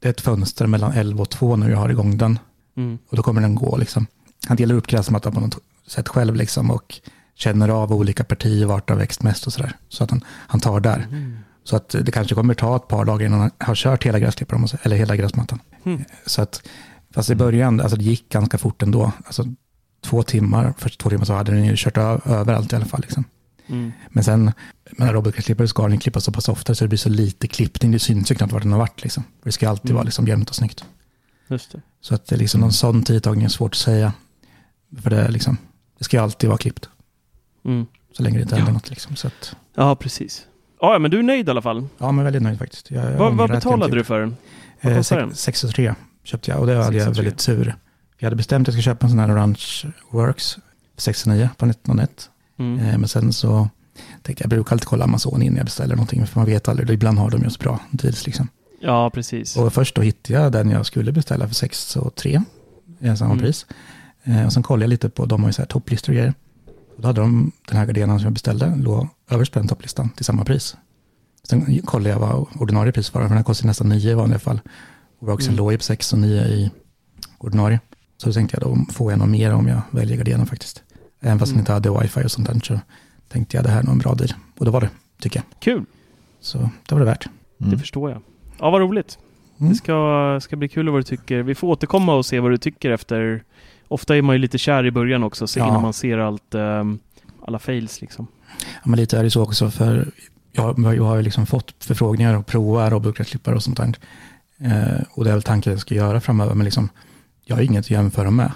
det 0.00 0.08
är 0.08 0.10
ett 0.10 0.20
fönster 0.20 0.66
mellan 0.66 0.92
11 0.92 1.22
och 1.22 1.30
2 1.30 1.56
när 1.56 1.70
jag 1.70 1.76
har 1.78 1.88
igång 1.88 2.18
den. 2.18 2.38
Mm. 2.76 2.98
Och 3.08 3.16
då 3.16 3.22
kommer 3.22 3.40
den 3.40 3.54
gå 3.54 3.76
liksom. 3.76 4.06
Han 4.46 4.56
delar 4.56 4.74
upp 4.74 4.86
gräsmattan 4.86 5.32
på 5.32 5.40
något 5.40 5.58
sätt 5.86 6.08
själv 6.08 6.36
liksom 6.36 6.70
och 6.70 7.00
känner 7.34 7.68
av 7.68 7.92
olika 7.92 8.24
partier 8.24 8.66
vart 8.66 8.86
det 8.88 8.92
har 8.94 8.98
växt 8.98 9.22
mest 9.22 9.46
och 9.46 9.52
sådär. 9.52 9.72
Så 9.88 10.04
att 10.04 10.10
han, 10.10 10.24
han 10.28 10.60
tar 10.60 10.80
där. 10.80 11.06
Mm. 11.10 11.38
Så 11.64 11.76
att 11.76 11.88
det 11.88 12.12
kanske 12.12 12.34
kommer 12.34 12.54
ta 12.54 12.76
ett 12.76 12.88
par 12.88 13.04
dagar 13.04 13.26
innan 13.26 13.40
han 13.40 13.50
har 13.58 13.74
kört 13.74 14.04
hela 14.06 14.18
gräsklipparen, 14.18 14.66
eller 14.82 14.96
hela 14.96 15.16
gräsmattan. 15.16 15.60
Mm. 15.84 16.04
Så 16.26 16.42
att, 16.42 16.68
fast 17.10 17.30
i 17.30 17.34
början, 17.34 17.80
alltså 17.80 17.96
det 17.96 18.04
gick 18.04 18.28
ganska 18.28 18.58
fort 18.58 18.82
ändå. 18.82 19.12
Alltså 19.24 19.44
två 20.00 20.22
timmar, 20.22 20.74
först 20.78 21.00
två 21.00 21.10
timmar 21.10 21.24
så 21.24 21.32
hade 21.34 21.52
den 21.52 21.64
ju 21.64 21.72
kört 21.76 21.96
ö- 21.96 22.20
överallt 22.24 22.72
i 22.72 22.76
alla 22.76 22.84
fall. 22.84 23.00
Liksom. 23.00 23.24
Mm. 23.66 23.92
Men 24.08 24.24
sen, 24.24 24.52
med 24.90 25.10
robotgräsklippare 25.12 25.68
ska 25.68 25.88
den 25.88 25.98
klippa 25.98 26.20
så 26.20 26.32
pass 26.32 26.48
ofta 26.48 26.74
så 26.74 26.84
det 26.84 26.88
blir 26.88 26.98
så 26.98 27.08
lite 27.08 27.48
klippning, 27.48 27.90
det 27.92 27.98
syns 27.98 28.30
ju 28.30 28.34
knappt 28.34 28.52
var 28.52 28.60
den 28.60 28.72
har 28.72 28.78
varit. 28.78 29.02
Liksom. 29.02 29.24
Det 29.42 29.52
ska 29.52 29.68
alltid 29.68 29.90
Mm. 29.90 29.94
vara 29.96 30.04
liksom 30.04 30.26
jämnt 30.28 30.48
och 30.50 30.56
snyggt. 30.56 30.84
Just 31.48 31.72
det. 31.72 31.80
Så 32.00 32.14
att 32.14 32.26
det 32.26 32.34
är 32.34 32.38
liksom 32.38 32.60
någon 32.60 32.72
sån 32.72 33.02
tidtagning 33.02 33.44
är 33.44 33.48
svårt 33.48 33.72
att 33.74 33.78
säga. 33.78 34.12
För 35.02 35.10
det, 35.10 35.28
liksom, 35.30 35.56
det 35.98 36.04
ska 36.04 36.16
ju 36.16 36.22
alltid 36.22 36.48
vara 36.48 36.58
klippt, 36.58 36.88
Mm. 37.64 37.86
så 38.16 38.22
länge 38.22 38.36
det 38.38 38.42
inte 38.42 38.54
händer 38.56 38.70
Ja. 38.70 38.74
något. 38.74 38.90
Liksom. 38.90 39.16
Så 39.16 39.26
att, 39.26 39.56
Ja, 39.74 39.96
precis. 39.96 40.46
Ja, 40.84 40.98
men 40.98 41.10
du 41.10 41.18
är 41.18 41.22
nöjd 41.22 41.48
i 41.48 41.50
alla 41.50 41.62
fall. 41.62 41.86
ja, 41.98 42.12
men 42.12 42.24
väldigt 42.24 42.42
nöjd 42.42 42.58
faktiskt. 42.58 42.90
Jag, 42.90 43.12
Vad, 43.12 43.34
vad 43.34 43.50
betalade 43.50 43.84
inte 43.84 43.96
du 43.96 44.04
för 44.04 44.20
den? 44.20 44.36
Eh, 44.80 44.96
kostar 44.96 45.16
sex- 45.16 45.20
den? 45.28 45.34
63 45.34 45.94
köpte 46.24 46.50
jag 46.50 46.60
och 46.60 46.66
det 46.66 46.74
hade 46.74 46.96
jag 46.96 47.04
63. 47.06 47.22
väldigt 47.22 47.44
tur. 47.44 47.74
Jag 48.18 48.26
hade 48.26 48.36
bestämt 48.36 48.68
att 48.68 48.74
jag 48.74 48.82
skulle 48.82 48.94
köpa 48.94 49.06
en 49.06 49.10
sån 49.10 49.18
här 49.18 49.32
Orange 49.34 49.60
Works 50.10 50.58
69 50.96 51.48
på 51.56 51.66
1901. 51.66 52.30
Mm. 52.58 52.78
Eh, 52.78 52.98
men 52.98 53.08
sen 53.08 53.32
så 53.32 53.68
tänkte 54.22 54.42
jag, 54.42 54.44
jag 54.44 54.50
brukar 54.50 54.72
alltid 54.72 54.86
kolla 54.88 55.04
Amazon 55.04 55.42
innan 55.42 55.56
jag 55.56 55.64
beställer 55.64 55.94
någonting, 55.96 56.26
för 56.26 56.38
man 56.40 56.46
vet 56.46 56.68
aldrig, 56.68 56.90
ibland 56.90 57.18
har 57.18 57.30
de 57.30 57.42
ju 57.42 57.50
så 57.50 57.58
bra 57.62 57.80
deals 57.90 58.26
liksom. 58.26 58.48
Ja, 58.80 59.10
precis. 59.10 59.56
Och 59.56 59.72
först 59.72 59.94
då 59.94 60.02
hittade 60.02 60.42
jag 60.42 60.52
den 60.52 60.70
jag 60.70 60.86
skulle 60.86 61.12
beställa 61.12 61.48
för 61.48 61.54
6 61.54 61.96
och 61.96 62.14
3, 62.14 62.42
i 63.00 63.16
samma 63.16 63.32
Mm. 63.32 63.38
pris. 63.38 63.66
Eh, 64.24 64.46
och 64.46 64.52
sen 64.52 64.62
kollade 64.62 64.84
jag 64.84 64.88
lite 64.90 65.08
på, 65.10 65.26
de 65.26 65.42
har 65.42 65.48
ju 65.48 65.52
så 65.52 65.62
här 65.62 65.66
topplistor 65.66 66.12
och 66.12 66.16
grejer. 66.16 66.34
Då 67.02 67.08
hade 67.08 67.20
de, 67.20 67.52
den 67.68 67.76
här 67.78 67.86
gardinan 67.86 68.18
som 68.18 68.24
jag 68.24 68.32
beställde, 68.32 68.74
låg 68.76 69.08
överst 69.30 69.52
på 69.52 69.58
den 69.58 69.68
topplistan 69.68 70.08
till 70.10 70.24
samma 70.24 70.44
pris. 70.44 70.76
Sen 71.48 71.82
kollade 71.82 72.10
jag 72.10 72.18
vad 72.18 72.46
ordinarie 72.60 72.92
pris 72.92 73.14
var, 73.14 73.20
för 73.20 73.28
den 73.28 73.36
här 73.36 73.44
kostar 73.44 73.66
nästan 73.66 73.88
9 73.88 74.10
i 74.10 74.14
vanliga 74.14 74.38
fall. 74.38 74.60
Och 75.18 75.28
också 75.28 75.48
Mm. 75.48 75.56
låg 75.56 75.76
på 75.76 75.82
6 75.82 76.12
och 76.12 76.18
9 76.18 76.42
i 76.44 76.70
ordinarie. 77.38 77.80
Så 78.16 78.26
då 78.28 78.32
tänkte 78.32 78.56
jag 78.60 78.70
då 78.70 78.92
får 78.92 79.12
jag 79.12 79.18
nog 79.18 79.28
mer 79.28 79.52
om 79.54 79.68
jag 79.68 79.80
väljer 79.90 80.16
gardinen 80.16 80.46
faktiskt. 80.46 80.82
Även 81.20 81.38
fast 81.38 81.50
Mm. 81.52 81.56
den 81.56 81.62
inte 81.62 81.72
hade 81.90 82.00
wifi 82.02 82.24
och 82.26 82.30
sånt 82.30 82.48
där 82.48 82.60
så 82.64 82.80
tänkte 83.28 83.56
jag 83.56 83.64
det 83.64 83.70
här 83.70 83.78
är 83.78 83.82
nog 83.82 83.92
en 83.92 83.98
bra 83.98 84.14
deal. 84.14 84.32
Och 84.58 84.64
det 84.64 84.70
var 84.70 84.80
det, 84.80 84.88
tycker 85.20 85.38
jag. 85.40 85.60
Kul, 85.60 85.84
Så 86.40 86.58
det 86.58 86.94
var 86.94 86.98
det 86.98 87.04
värt. 87.06 87.26
det 87.58 87.64
Mm. 87.66 87.78
förstår 87.78 88.10
jag. 88.10 88.22
Ja, 88.58 88.70
vad 88.70 88.80
roligt. 88.80 89.18
Det 89.56 89.74
ska, 89.74 90.38
ska 90.42 90.56
bli 90.56 90.68
kul 90.68 90.88
vad 90.88 90.98
du 90.98 91.02
tycker. 91.04 91.42
Vi 91.42 91.54
får 91.54 91.68
återkomma 91.68 92.14
och 92.14 92.26
se 92.26 92.40
vad 92.40 92.50
du 92.50 92.56
tycker 92.58 92.90
efter. 92.90 93.44
Ofta 93.92 94.16
är 94.16 94.22
man 94.22 94.34
ju 94.34 94.38
lite 94.38 94.58
kär 94.58 94.86
i 94.86 94.90
början 94.90 95.22
också, 95.22 95.46
så 95.46 95.58
Ja. 95.58 95.68
innan 95.68 95.82
man 95.82 95.92
ser 95.92 96.18
allt, 96.18 96.54
ehm, 96.54 96.98
alla 97.46 97.58
fails 97.58 98.00
liksom. 98.00 98.26
Ja, 98.58 98.80
men 98.84 98.98
lite 98.98 99.18
är 99.18 99.22
det 99.24 99.30
så 99.30 99.42
också, 99.42 99.70
för 99.70 100.10
jag, 100.52 100.78
jag 100.96 101.04
har 101.04 101.16
ju 101.16 101.22
liksom 101.22 101.46
fått 101.46 101.84
förfrågningar 101.84 102.34
och 102.34 102.46
prova 102.46 102.90
robotgräsklippare 102.90 103.54
och 103.54 103.62
sånt 103.62 103.76
där. 103.76 103.94
Eh, 104.58 105.02
och 105.10 105.24
det 105.24 105.30
är 105.30 105.34
väl 105.34 105.42
tanken 105.42 105.72
jag 105.72 105.80
ska 105.80 105.94
göra 105.94 106.20
framöver, 106.20 106.54
men 106.54 106.64
liksom, 106.64 106.88
jag 107.44 107.56
har 107.56 107.62
inget 107.62 107.80
att 107.80 107.90
jämföra 107.90 108.30
med. 108.30 108.52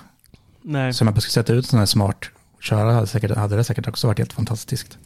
Nej. 0.63 0.93
Så 0.93 1.05
om 1.05 1.09
jag 1.15 1.23
ska 1.23 1.31
sätta 1.31 1.53
ut 1.53 1.65
en 1.65 1.69
sån 1.69 1.79
här 1.79 1.87
smart 1.87 2.25
köra 2.61 2.93
hade, 2.93 3.07
säkert, 3.07 3.37
hade 3.37 3.57
det 3.57 3.65
säkert 3.65 3.89
också 3.89 4.07
varit 4.07 4.19
helt 4.19 4.33
fantastiskt. 4.33 4.99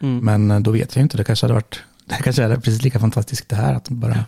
Mm. 0.00 0.18
Men 0.18 0.50
eh, 0.50 0.60
då 0.60 0.70
vet 0.70 0.96
jag 0.96 1.02
inte, 1.02 1.16
det 1.16 1.24
kanske 1.24 1.44
hade 1.44 1.54
varit, 1.54 1.82
det 2.04 2.14
kanske 2.14 2.42
är 2.42 2.56
precis 2.56 2.82
lika 2.82 3.00
fantastiskt 3.00 3.48
det 3.48 3.56
här, 3.56 3.74
att 3.74 3.88
bara 3.88 4.24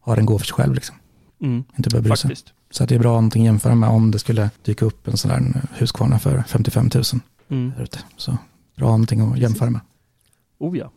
ha 0.00 0.16
den 0.16 0.26
gå 0.26 0.38
för 0.38 0.46
sig 0.46 0.54
själv 0.54 0.74
liksom. 0.74 0.96
Mm. 1.40 1.64
Inte 1.76 1.90
behöva 1.90 2.08
bry 2.08 2.16
sig. 2.16 2.34
Så 2.70 2.82
att 2.82 2.88
det 2.88 2.94
är 2.94 2.98
bra 2.98 3.12
någonting 3.12 3.42
att 3.42 3.46
jämföra 3.46 3.74
med 3.74 3.88
om 3.88 4.10
det 4.10 4.18
skulle 4.18 4.50
dyka 4.62 4.84
upp 4.84 5.08
en 5.08 5.16
sån 5.16 5.28
där 5.30 5.60
Husqvarna 5.78 6.18
för 6.18 6.42
55 6.48 6.90
000 6.94 7.02
Mm. 7.48 7.72
ute. 7.80 7.98
Så 8.16 8.38
bra 8.76 8.86
någonting 8.86 9.20
att 9.32 9.38
jämföra 9.38 9.70
med. 9.70 9.80
Oh 10.58 10.78
ja. 10.78 10.90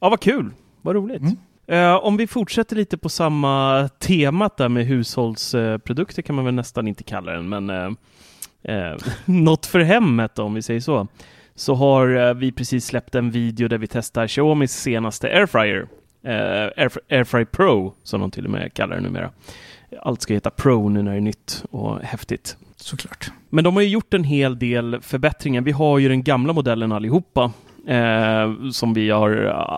Ja, 0.00 0.08
vad 0.08 0.20
kul. 0.20 0.50
Vad 0.82 0.94
roligt. 0.96 1.20
Mm. 1.22 1.36
Eh, 1.66 1.94
om 1.94 2.16
vi 2.16 2.26
fortsätter 2.26 2.76
lite 2.76 2.98
på 2.98 3.08
samma 3.08 3.88
temat 3.98 4.56
där 4.56 4.68
med 4.68 4.86
hushållsprodukter 4.86 6.22
kan 6.22 6.36
man 6.36 6.44
väl 6.44 6.54
nästan 6.54 6.88
inte 6.88 7.02
kalla 7.02 7.32
den, 7.32 7.48
men 7.48 7.70
eh, 7.70 7.90
eh, 8.76 8.96
något 9.24 9.66
för 9.66 9.80
hemmet 9.80 10.38
om 10.38 10.54
vi 10.54 10.62
säger 10.62 10.80
så. 10.80 11.06
Så 11.54 11.74
har 11.74 12.34
vi 12.34 12.52
precis 12.52 12.86
släppt 12.86 13.14
en 13.14 13.30
video 13.30 13.68
där 13.68 13.78
vi 13.78 13.86
testar 13.86 14.26
Xiaomis 14.26 14.72
senaste 14.72 15.26
Airfryer. 15.28 15.88
Airf- 16.24 16.98
Airfry 17.10 17.44
Pro, 17.44 17.94
som 18.02 18.20
de 18.20 18.30
till 18.30 18.44
och 18.44 18.50
med 18.50 18.74
kallar 18.74 18.96
det 18.96 19.02
numera. 19.02 19.30
Allt 20.02 20.22
ska 20.22 20.34
heta 20.34 20.50
Pro 20.50 20.88
nu 20.88 21.02
när 21.02 21.10
det 21.10 21.16
är 21.16 21.20
nytt 21.20 21.64
och 21.70 21.98
häftigt. 22.02 22.56
Såklart. 22.76 23.30
Men 23.50 23.64
de 23.64 23.74
har 23.74 23.82
ju 23.82 23.88
gjort 23.88 24.14
en 24.14 24.24
hel 24.24 24.58
del 24.58 24.98
förbättringar. 25.02 25.60
Vi 25.60 25.72
har 25.72 25.98
ju 25.98 26.08
den 26.08 26.22
gamla 26.22 26.52
modellen 26.52 26.92
allihopa. 26.92 27.52
Eh, 27.88 28.70
som 28.72 28.94
vi 28.94 29.10
har 29.10 29.30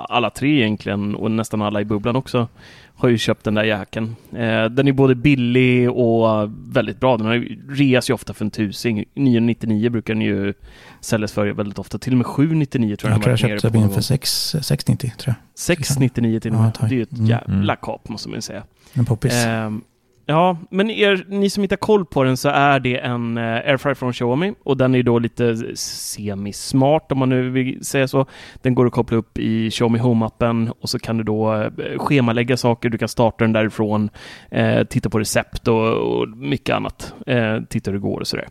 alla 0.09 0.30
tre 0.30 0.56
egentligen 0.61 1.14
och 1.14 1.30
nästan 1.30 1.62
alla 1.62 1.80
i 1.80 1.85
bubblan 1.85 2.16
också. 2.16 2.48
Har 2.94 3.09
ju 3.09 3.18
köpt 3.18 3.44
den 3.44 3.54
där 3.54 3.64
jäkeln. 3.64 4.16
Eh, 4.33 4.64
den 4.64 4.88
är 4.88 4.92
både 4.92 5.14
billig 5.14 5.90
och 5.90 6.50
väldigt 6.72 7.00
bra. 7.00 7.16
Den 7.16 7.26
har 7.26 7.46
reas 7.74 8.11
ju 8.11 8.14
ofta 8.14 8.35
för 8.35 8.44
en 8.44 8.50
tusing. 8.50 9.04
999 9.14 9.90
brukar 9.90 10.14
den 10.14 10.22
ju 10.22 10.54
säljas 11.00 11.33
för 11.33 11.46
väldigt 11.46 11.78
ofta. 11.78 11.98
Till 11.98 12.12
och 12.12 12.16
med 12.16 12.26
799 12.26 12.96
tror 12.96 13.11
jag, 13.11 13.16
Jag 13.18 13.22
tror 13.22 13.30
jag 13.33 13.50
den 13.50 13.61
köpte 13.61 13.78
på. 13.88 13.88
för 13.94 14.00
6, 14.00 14.56
690 14.62 15.12
tror 15.18 15.35
jag. 15.38 15.59
699 15.59 16.40
till 16.40 16.50
och 16.50 16.56
Ja, 16.59 16.62
med. 16.62 16.74
tack. 16.74 16.88
Det 16.88 16.94
är 16.94 16.96
ju 16.96 17.02
ett 17.02 17.12
Mm. 17.12 17.26
jävla 17.26 17.76
kap 17.76 18.09
måste 18.09 18.28
man 18.28 18.37
ju 18.37 18.42
säga. 18.42 18.62
En 18.92 19.04
poppis. 19.04 19.33
Ehm, 19.46 19.83
ja, 20.26 20.56
men 20.70 20.90
er, 20.90 21.24
ni 21.28 21.50
som 21.50 21.62
inte 21.62 21.72
har 21.72 21.78
koll 21.78 22.04
på 22.04 22.24
den 22.24 22.37
så 22.37 22.48
är 22.48 22.80
det 22.80 22.96
en 22.96 23.38
eh, 23.38 23.44
airfryer 23.44 23.94
från 23.94 24.12
Xiaomi 24.12 24.54
och 24.64 24.76
den 24.76 24.94
är 24.94 25.02
då 25.02 25.18
lite 25.18 25.76
semismart 25.76 27.12
om 27.12 27.18
man 27.18 27.28
nu 27.28 27.50
vill 27.50 27.85
säga 27.85 28.09
så. 28.09 28.26
Den 28.62 28.74
går 28.74 28.87
att 28.87 28.92
koppla 28.92 29.16
upp 29.16 29.38
i 29.38 29.70
Xiaomi 29.70 29.98
Home-appen 29.98 30.72
och 30.80 30.88
så 30.88 30.98
kan 30.98 31.18
du 31.18 31.24
då 31.24 31.54
eh, 31.54 31.98
schemalägga 31.98 32.56
saker. 32.56 32.88
Du 32.88 32.98
kan 32.98 33.09
starta 33.09 33.44
den 33.44 33.52
därifrån, 33.52 34.11
eh, 34.50 34.85
titta 34.85 35.11
på 35.11 35.18
recept 35.18 35.68
och, 35.68 35.92
och 35.92 36.28
mycket 36.28 36.76
annat. 36.76 37.14
Eh, 37.26 37.61
titta 37.68 37.90
hur 37.90 37.98
det 37.98 38.02
går 38.02 38.20
och 38.20 38.26
sådär. 38.26 38.48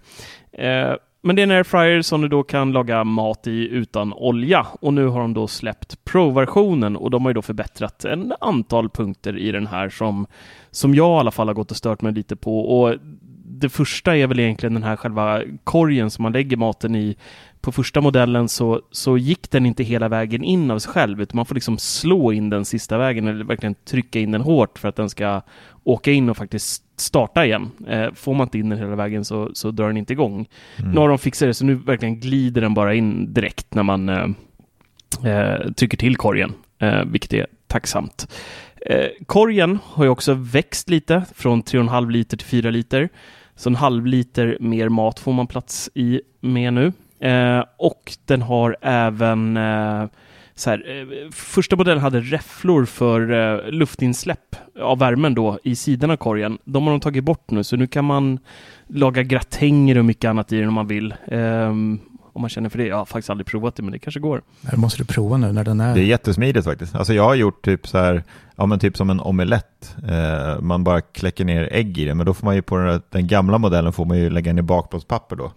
Eh, 0.51 0.95
men 1.21 1.35
det 1.35 1.41
är 1.41 1.43
en 1.43 1.51
airfryer 1.51 2.01
som 2.01 2.21
du 2.21 2.27
då 2.27 2.43
kan 2.43 2.71
laga 2.71 3.03
mat 3.03 3.47
i 3.47 3.67
utan 3.69 4.13
olja 4.13 4.67
och 4.81 4.93
nu 4.93 5.07
har 5.07 5.21
de 5.21 5.33
då 5.33 5.47
släppt 5.47 6.05
Pro-versionen 6.05 6.95
och 6.95 7.11
de 7.11 7.25
har 7.25 7.29
ju 7.29 7.33
då 7.33 7.41
förbättrat 7.41 8.05
en 8.05 8.33
antal 8.41 8.89
punkter 8.89 9.37
i 9.37 9.51
den 9.51 9.67
här 9.67 9.89
som, 9.89 10.27
som 10.71 10.95
jag 10.95 11.17
i 11.17 11.19
alla 11.19 11.31
fall 11.31 11.47
har 11.47 11.53
gått 11.53 11.71
och 11.71 11.77
stört 11.77 12.01
mig 12.01 12.13
lite 12.13 12.35
på. 12.35 12.81
Och 12.81 12.95
det 13.59 13.69
första 13.69 14.17
är 14.17 14.27
väl 14.27 14.39
egentligen 14.39 14.73
den 14.73 14.83
här 14.83 14.95
själva 14.95 15.41
korgen 15.63 16.09
som 16.09 16.23
man 16.23 16.31
lägger 16.31 16.57
maten 16.57 16.95
i. 16.95 17.15
På 17.61 17.71
första 17.71 18.01
modellen 18.01 18.49
så, 18.49 18.81
så 18.91 19.17
gick 19.17 19.51
den 19.51 19.65
inte 19.65 19.83
hela 19.83 20.07
vägen 20.07 20.43
in 20.43 20.71
av 20.71 20.79
sig 20.79 20.91
själv, 20.91 21.21
utan 21.21 21.35
man 21.35 21.45
får 21.45 21.55
liksom 21.55 21.77
slå 21.77 22.33
in 22.33 22.49
den 22.49 22.65
sista 22.65 22.97
vägen 22.97 23.27
eller 23.27 23.45
verkligen 23.45 23.75
trycka 23.75 24.19
in 24.19 24.31
den 24.31 24.41
hårt 24.41 24.79
för 24.79 24.87
att 24.87 24.95
den 24.95 25.09
ska 25.09 25.41
åka 25.83 26.11
in 26.11 26.29
och 26.29 26.37
faktiskt 26.37 26.83
starta 27.01 27.45
igen. 27.45 27.71
Eh, 27.87 28.13
får 28.13 28.33
man 28.33 28.45
inte 28.45 28.59
in 28.59 28.69
den 28.69 28.79
hela 28.79 28.95
vägen 28.95 29.25
så, 29.25 29.49
så 29.53 29.71
drar 29.71 29.87
den 29.87 29.97
inte 29.97 30.13
igång. 30.13 30.47
Mm. 30.77 30.91
Nu 30.91 30.99
har 30.99 31.09
de 31.09 31.17
fixat 31.17 31.49
det, 31.49 31.53
så 31.53 31.65
nu 31.65 31.75
verkligen 31.75 32.19
glider 32.19 32.61
den 32.61 32.73
bara 32.73 32.93
in 32.93 33.33
direkt 33.33 33.73
när 33.73 33.83
man 33.83 34.09
eh, 34.09 34.27
eh, 35.25 35.71
trycker 35.71 35.97
till 35.97 36.15
korgen, 36.15 36.53
eh, 36.79 37.03
vilket 37.05 37.33
är 37.33 37.47
tacksamt. 37.67 38.27
Eh, 38.85 39.07
korgen 39.25 39.79
har 39.83 40.03
ju 40.03 40.09
också 40.09 40.33
växt 40.33 40.89
lite, 40.89 41.23
från 41.35 41.63
3,5 41.63 42.11
liter 42.11 42.37
till 42.37 42.47
4 42.47 42.69
liter. 42.69 43.09
Så 43.59 43.69
en 43.69 43.75
halv 43.75 44.05
liter 44.05 44.57
mer 44.59 44.89
mat 44.89 45.19
får 45.19 45.33
man 45.33 45.47
plats 45.47 45.89
i 45.93 46.21
med 46.41 46.73
nu. 46.73 46.93
Eh, 47.19 47.63
och 47.77 48.13
den 48.25 48.41
har 48.41 48.77
även 48.81 49.57
eh, 49.57 50.05
så 50.55 50.69
här, 50.69 50.99
eh, 51.01 51.31
första 51.31 51.75
modellen 51.75 52.01
hade 52.01 52.19
räfflor 52.19 52.85
för 52.85 53.31
eh, 53.31 53.71
luftinsläpp 53.71 54.55
av 54.81 54.99
värmen 54.99 55.33
då 55.33 55.59
i 55.63 55.75
sidan 55.75 56.11
av 56.11 56.17
korgen. 56.17 56.57
De 56.65 56.83
har 56.83 56.91
de 56.91 56.99
tagit 56.99 57.23
bort 57.23 57.51
nu, 57.51 57.63
så 57.63 57.75
nu 57.75 57.87
kan 57.87 58.05
man 58.05 58.39
laga 58.87 59.23
gratänger 59.23 59.97
och 59.97 60.05
mycket 60.05 60.29
annat 60.29 60.51
i 60.51 60.59
den 60.59 60.67
om 60.67 60.73
man 60.73 60.87
vill. 60.87 61.13
Ehm, 61.27 61.99
om 62.39 62.41
man 62.41 62.49
känner 62.49 62.69
för 62.69 62.77
det. 62.77 62.85
Jag 62.87 62.95
har 62.97 63.05
faktiskt 63.05 63.29
aldrig 63.29 63.47
provat 63.47 63.75
det, 63.75 63.83
men 63.83 63.91
det 63.91 63.99
kanske 63.99 64.19
går. 64.19 64.41
Det 64.61 64.77
måste 64.77 64.97
du 65.01 65.05
prova 65.05 65.37
nu 65.37 65.51
när 65.51 65.63
den 65.63 65.79
är... 65.79 65.93
Det 65.93 65.99
är 66.01 66.05
jättesmidigt 66.05 66.65
faktiskt. 66.65 66.95
Alltså 66.95 67.13
jag 67.13 67.23
har 67.23 67.35
gjort 67.35 67.65
typ 67.65 67.87
så 67.87 67.97
här, 67.97 68.23
ja 68.55 68.65
men 68.65 68.79
typ 68.79 68.97
som 68.97 69.09
en 69.09 69.19
omelett. 69.19 69.95
Eh, 70.09 70.61
man 70.61 70.83
bara 70.83 71.01
kläcker 71.01 71.45
ner 71.45 71.69
ägg 71.71 71.97
i 71.97 72.05
det, 72.05 72.15
men 72.15 72.25
då 72.25 72.33
får 72.33 72.45
man 72.45 72.55
ju 72.55 72.61
på 72.61 72.77
den, 72.77 73.01
den 73.09 73.27
gamla 73.27 73.57
modellen 73.57 73.93
får 73.93 74.05
man 74.05 74.17
ju 74.17 74.29
lägga 74.29 74.51
i 74.57 74.61
bakplåtspapper 74.61 75.35
då. 75.35 75.51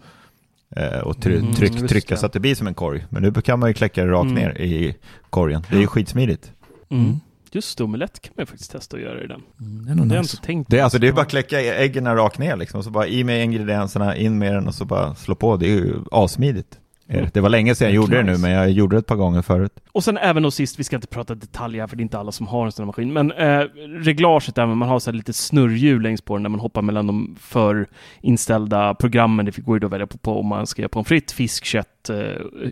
Eh, 0.77 0.99
och 0.99 1.23
try, 1.23 1.39
Mm, 1.39 1.55
tryck, 1.55 1.89
trycka 1.89 2.15
det. 2.15 2.21
så 2.21 2.27
att 2.27 2.33
det 2.33 2.41
blir 2.41 2.55
som 2.55 2.67
en 2.67 2.75
korg. 2.75 3.05
Men 3.09 3.23
nu 3.23 3.33
kan 3.33 3.59
man 3.59 3.71
ju 3.71 3.75
kläcka 3.75 4.05
det 4.05 4.11
rakt 4.11 4.31
Mm. 4.31 4.35
ner 4.35 4.61
i 4.61 4.97
korgen. 5.31 5.63
Det 5.71 5.77
är 5.77 5.81
ju 5.81 5.87
skitsmidigt. 5.87 6.53
Mm. 6.91 7.21
Just 7.53 7.81
omelett 7.81 8.21
kan 8.21 8.33
man 8.37 8.43
ju 8.43 8.47
faktiskt 8.47 8.73
testa 8.73 8.97
att 8.97 9.03
göra 9.03 9.23
i 9.25 9.27
den. 9.27 9.43
Mm, 9.61 9.85
det 9.85 9.91
är 9.91 9.95
nog 9.95 10.09
Det 10.09 10.19
nice. 10.21 10.37
tänkt 10.37 10.71
Det, 10.71 10.79
är 10.79 10.83
alltså, 10.85 10.99
det 10.99 11.09
är 11.09 11.13
bara 11.13 11.23
att 11.23 11.29
kläcka 11.31 11.61
äggen 11.61 12.17
rakt 12.17 12.39
ner 12.39 12.57
liksom. 12.57 12.79
Och 12.79 12.85
så 12.85 12.91
bara 12.91 13.07
i 13.07 13.25
med 13.25 13.45
ingredienserna, 13.45 14.17
in 14.17 14.39
med 14.39 14.55
den 14.55 14.67
och 14.69 14.75
så 14.75 14.85
bara 14.85 15.15
slå 15.15 15.35
på. 15.35 15.57
Det 15.57 15.67
är 15.67 15.75
ju 15.77 15.95
asmidigt. 16.11 16.79
Mm. 17.09 17.27
Det 17.33 17.41
var 17.41 17.49
länge 17.49 17.75
sedan 17.75 17.89
jag 17.89 17.95
gjorde 17.95 18.17
det 18.17 18.23
nu, 18.23 18.31
Nice. 18.33 18.43
men 18.43 18.51
jag 18.51 18.71
gjorde 18.71 18.97
det 18.97 18.99
ett 19.01 19.07
par 19.07 19.17
gånger 19.17 19.43
förut. 19.43 19.73
Och 19.93 20.05
sen 20.05 20.19
även 20.19 20.43
då 20.43 20.51
sist, 20.51 20.79
vi 20.79 20.85
ska 20.85 20.97
inte 20.97 21.09
prata 21.09 21.35
detaljer 21.35 21.87
för 21.87 21.97
det 21.97 22.01
är 22.01 22.03
inte 22.03 22.19
alla 22.19 22.33
som 22.33 22.47
har 22.47 22.67
en 22.67 22.73
sån 22.73 22.83
här 22.83 22.87
maskin, 22.87 23.13
men 23.13 23.33
eh, 23.33 23.61
reglaget 24.05 24.55
där, 24.55 24.67
man 24.67 24.89
har 24.89 24.99
så 25.01 25.11
här 25.11 25.17
lite 25.17 25.33
snurrhjul 25.33 26.03
längst 26.03 26.25
på 26.25 26.37
den 26.37 26.43
när 26.43 26.51
man 26.51 26.61
hoppar 26.61 26.83
mellan 26.83 27.07
de 27.07 27.37
förinställda 27.41 28.95
programmen. 28.95 29.47
Det 29.47 29.57
går 29.59 29.77
ju 29.77 29.81
då 29.81 29.87
att 29.87 29.93
välja 29.93 30.07
på, 30.07 30.19
på 30.19 30.41
om 30.41 30.47
man 30.47 30.67
ska 30.67 30.83
göra 30.83 30.89
pommes 30.89 31.09
frites, 31.09 31.33
fisk, 31.35 31.65
kött, 31.65 32.11
eh, 32.11 32.17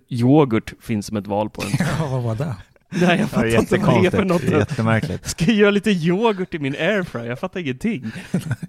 yoghurt 0.09 0.73
finns 0.81 1.07
som 1.07 1.17
ett 1.17 1.27
val 1.27 1.51
på 1.51 1.63
den. 1.63 1.71
Ja, 2.01 2.09
vad 2.11 2.23
var 2.23 2.35
det? 2.35 2.55
Nej, 2.91 3.19
jag 3.21 3.31
fattar 3.31 3.59
inte 3.59 3.77
vad 3.79 4.03
det 4.03 4.07
är 4.07 4.11
för 4.11 4.25
något. 4.25 4.43
Jättemärkligt. 4.43 5.27
Ska 5.27 5.45
jag 5.45 5.55
göra 5.55 5.71
lite 5.71 5.91
yoghurt 5.91 6.55
i 6.55 6.59
min 6.59 6.75
airfryer? 6.75 7.27
Jag 7.27 7.39
fattar 7.39 7.61
ingenting. 7.61 8.05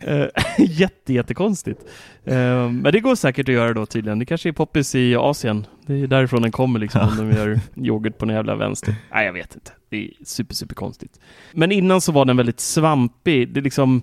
uh, 0.07 0.25
jätte, 0.57 1.13
jättekonstigt. 1.13 1.81
Uh, 2.27 2.33
men 2.69 2.83
det 2.83 2.99
går 2.99 3.15
säkert 3.15 3.49
att 3.49 3.55
göra 3.55 3.73
då 3.73 3.85
tydligen. 3.85 4.19
Det 4.19 4.25
kanske 4.25 4.49
är 4.49 4.53
poppis 4.53 4.95
i 4.95 5.15
Asien. 5.15 5.65
Det 5.85 5.93
är 5.93 6.07
därifrån 6.07 6.41
den 6.41 6.51
kommer 6.51 6.79
liksom, 6.79 7.01
om 7.01 7.17
de 7.17 7.31
gör 7.37 7.59
yoghurt 7.75 8.17
på 8.17 8.25
den 8.25 8.35
jävla 8.35 8.55
vänster. 8.55 8.95
Nej, 9.11 9.25
jag 9.25 9.33
vet 9.33 9.55
inte. 9.55 9.71
Det 9.89 10.05
är 10.05 10.25
super, 10.25 10.55
super 10.55 10.75
konstigt. 10.75 11.19
Men 11.51 11.71
innan 11.71 12.01
så 12.01 12.11
var 12.11 12.25
den 12.25 12.37
väldigt 12.37 12.59
svampig. 12.59 13.53
Det 13.53 13.61
liksom, 13.61 14.01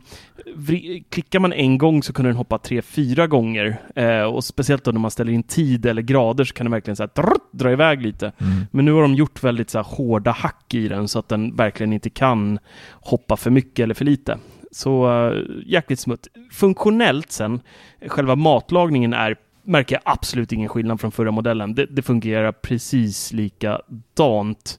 klickar 1.10 1.38
man 1.38 1.52
en 1.52 1.78
gång 1.78 2.02
så 2.02 2.12
kunde 2.12 2.28
den 2.28 2.36
hoppa 2.36 2.58
tre, 2.58 2.82
fyra 2.82 3.26
gånger. 3.26 3.80
Eh, 3.94 4.22
och 4.22 4.44
speciellt 4.44 4.84
då 4.84 4.90
när 4.90 5.00
man 5.00 5.10
ställer 5.10 5.32
in 5.32 5.42
tid 5.42 5.86
eller 5.86 6.02
grader 6.02 6.44
så 6.44 6.54
kan 6.54 6.64
den 6.64 6.72
verkligen 6.72 6.96
så 6.96 7.02
här, 7.02 7.10
drrrt, 7.22 7.52
dra 7.52 7.72
iväg 7.72 8.02
lite. 8.02 8.32
Mm. 8.38 8.66
Men 8.70 8.84
nu 8.84 8.92
har 8.92 9.02
de 9.02 9.14
gjort 9.14 9.42
väldigt 9.42 9.70
så 9.70 9.78
här, 9.78 9.84
hårda 9.84 10.30
hack 10.30 10.74
i 10.74 10.88
den 10.88 11.08
så 11.08 11.18
att 11.18 11.28
den 11.28 11.56
verkligen 11.56 11.92
inte 11.92 12.10
kan 12.10 12.58
hoppa 12.92 13.36
för 13.36 13.50
mycket 13.50 13.82
eller 13.82 13.94
för 13.94 14.04
lite. 14.04 14.38
Så 14.70 15.10
uh, 15.10 15.42
jäkligt 15.66 16.00
smutt. 16.00 16.28
Funktionellt 16.52 17.32
sen, 17.32 17.60
själva 18.06 18.36
matlagningen 18.36 19.12
är 19.12 19.36
märker 19.68 19.94
jag 19.96 20.02
absolut 20.04 20.52
ingen 20.52 20.68
skillnad 20.68 21.00
från 21.00 21.12
förra 21.12 21.30
modellen. 21.30 21.74
Det, 21.74 21.86
det 21.86 22.02
fungerar 22.02 22.52
precis 22.52 23.32
likadant. 23.32 24.78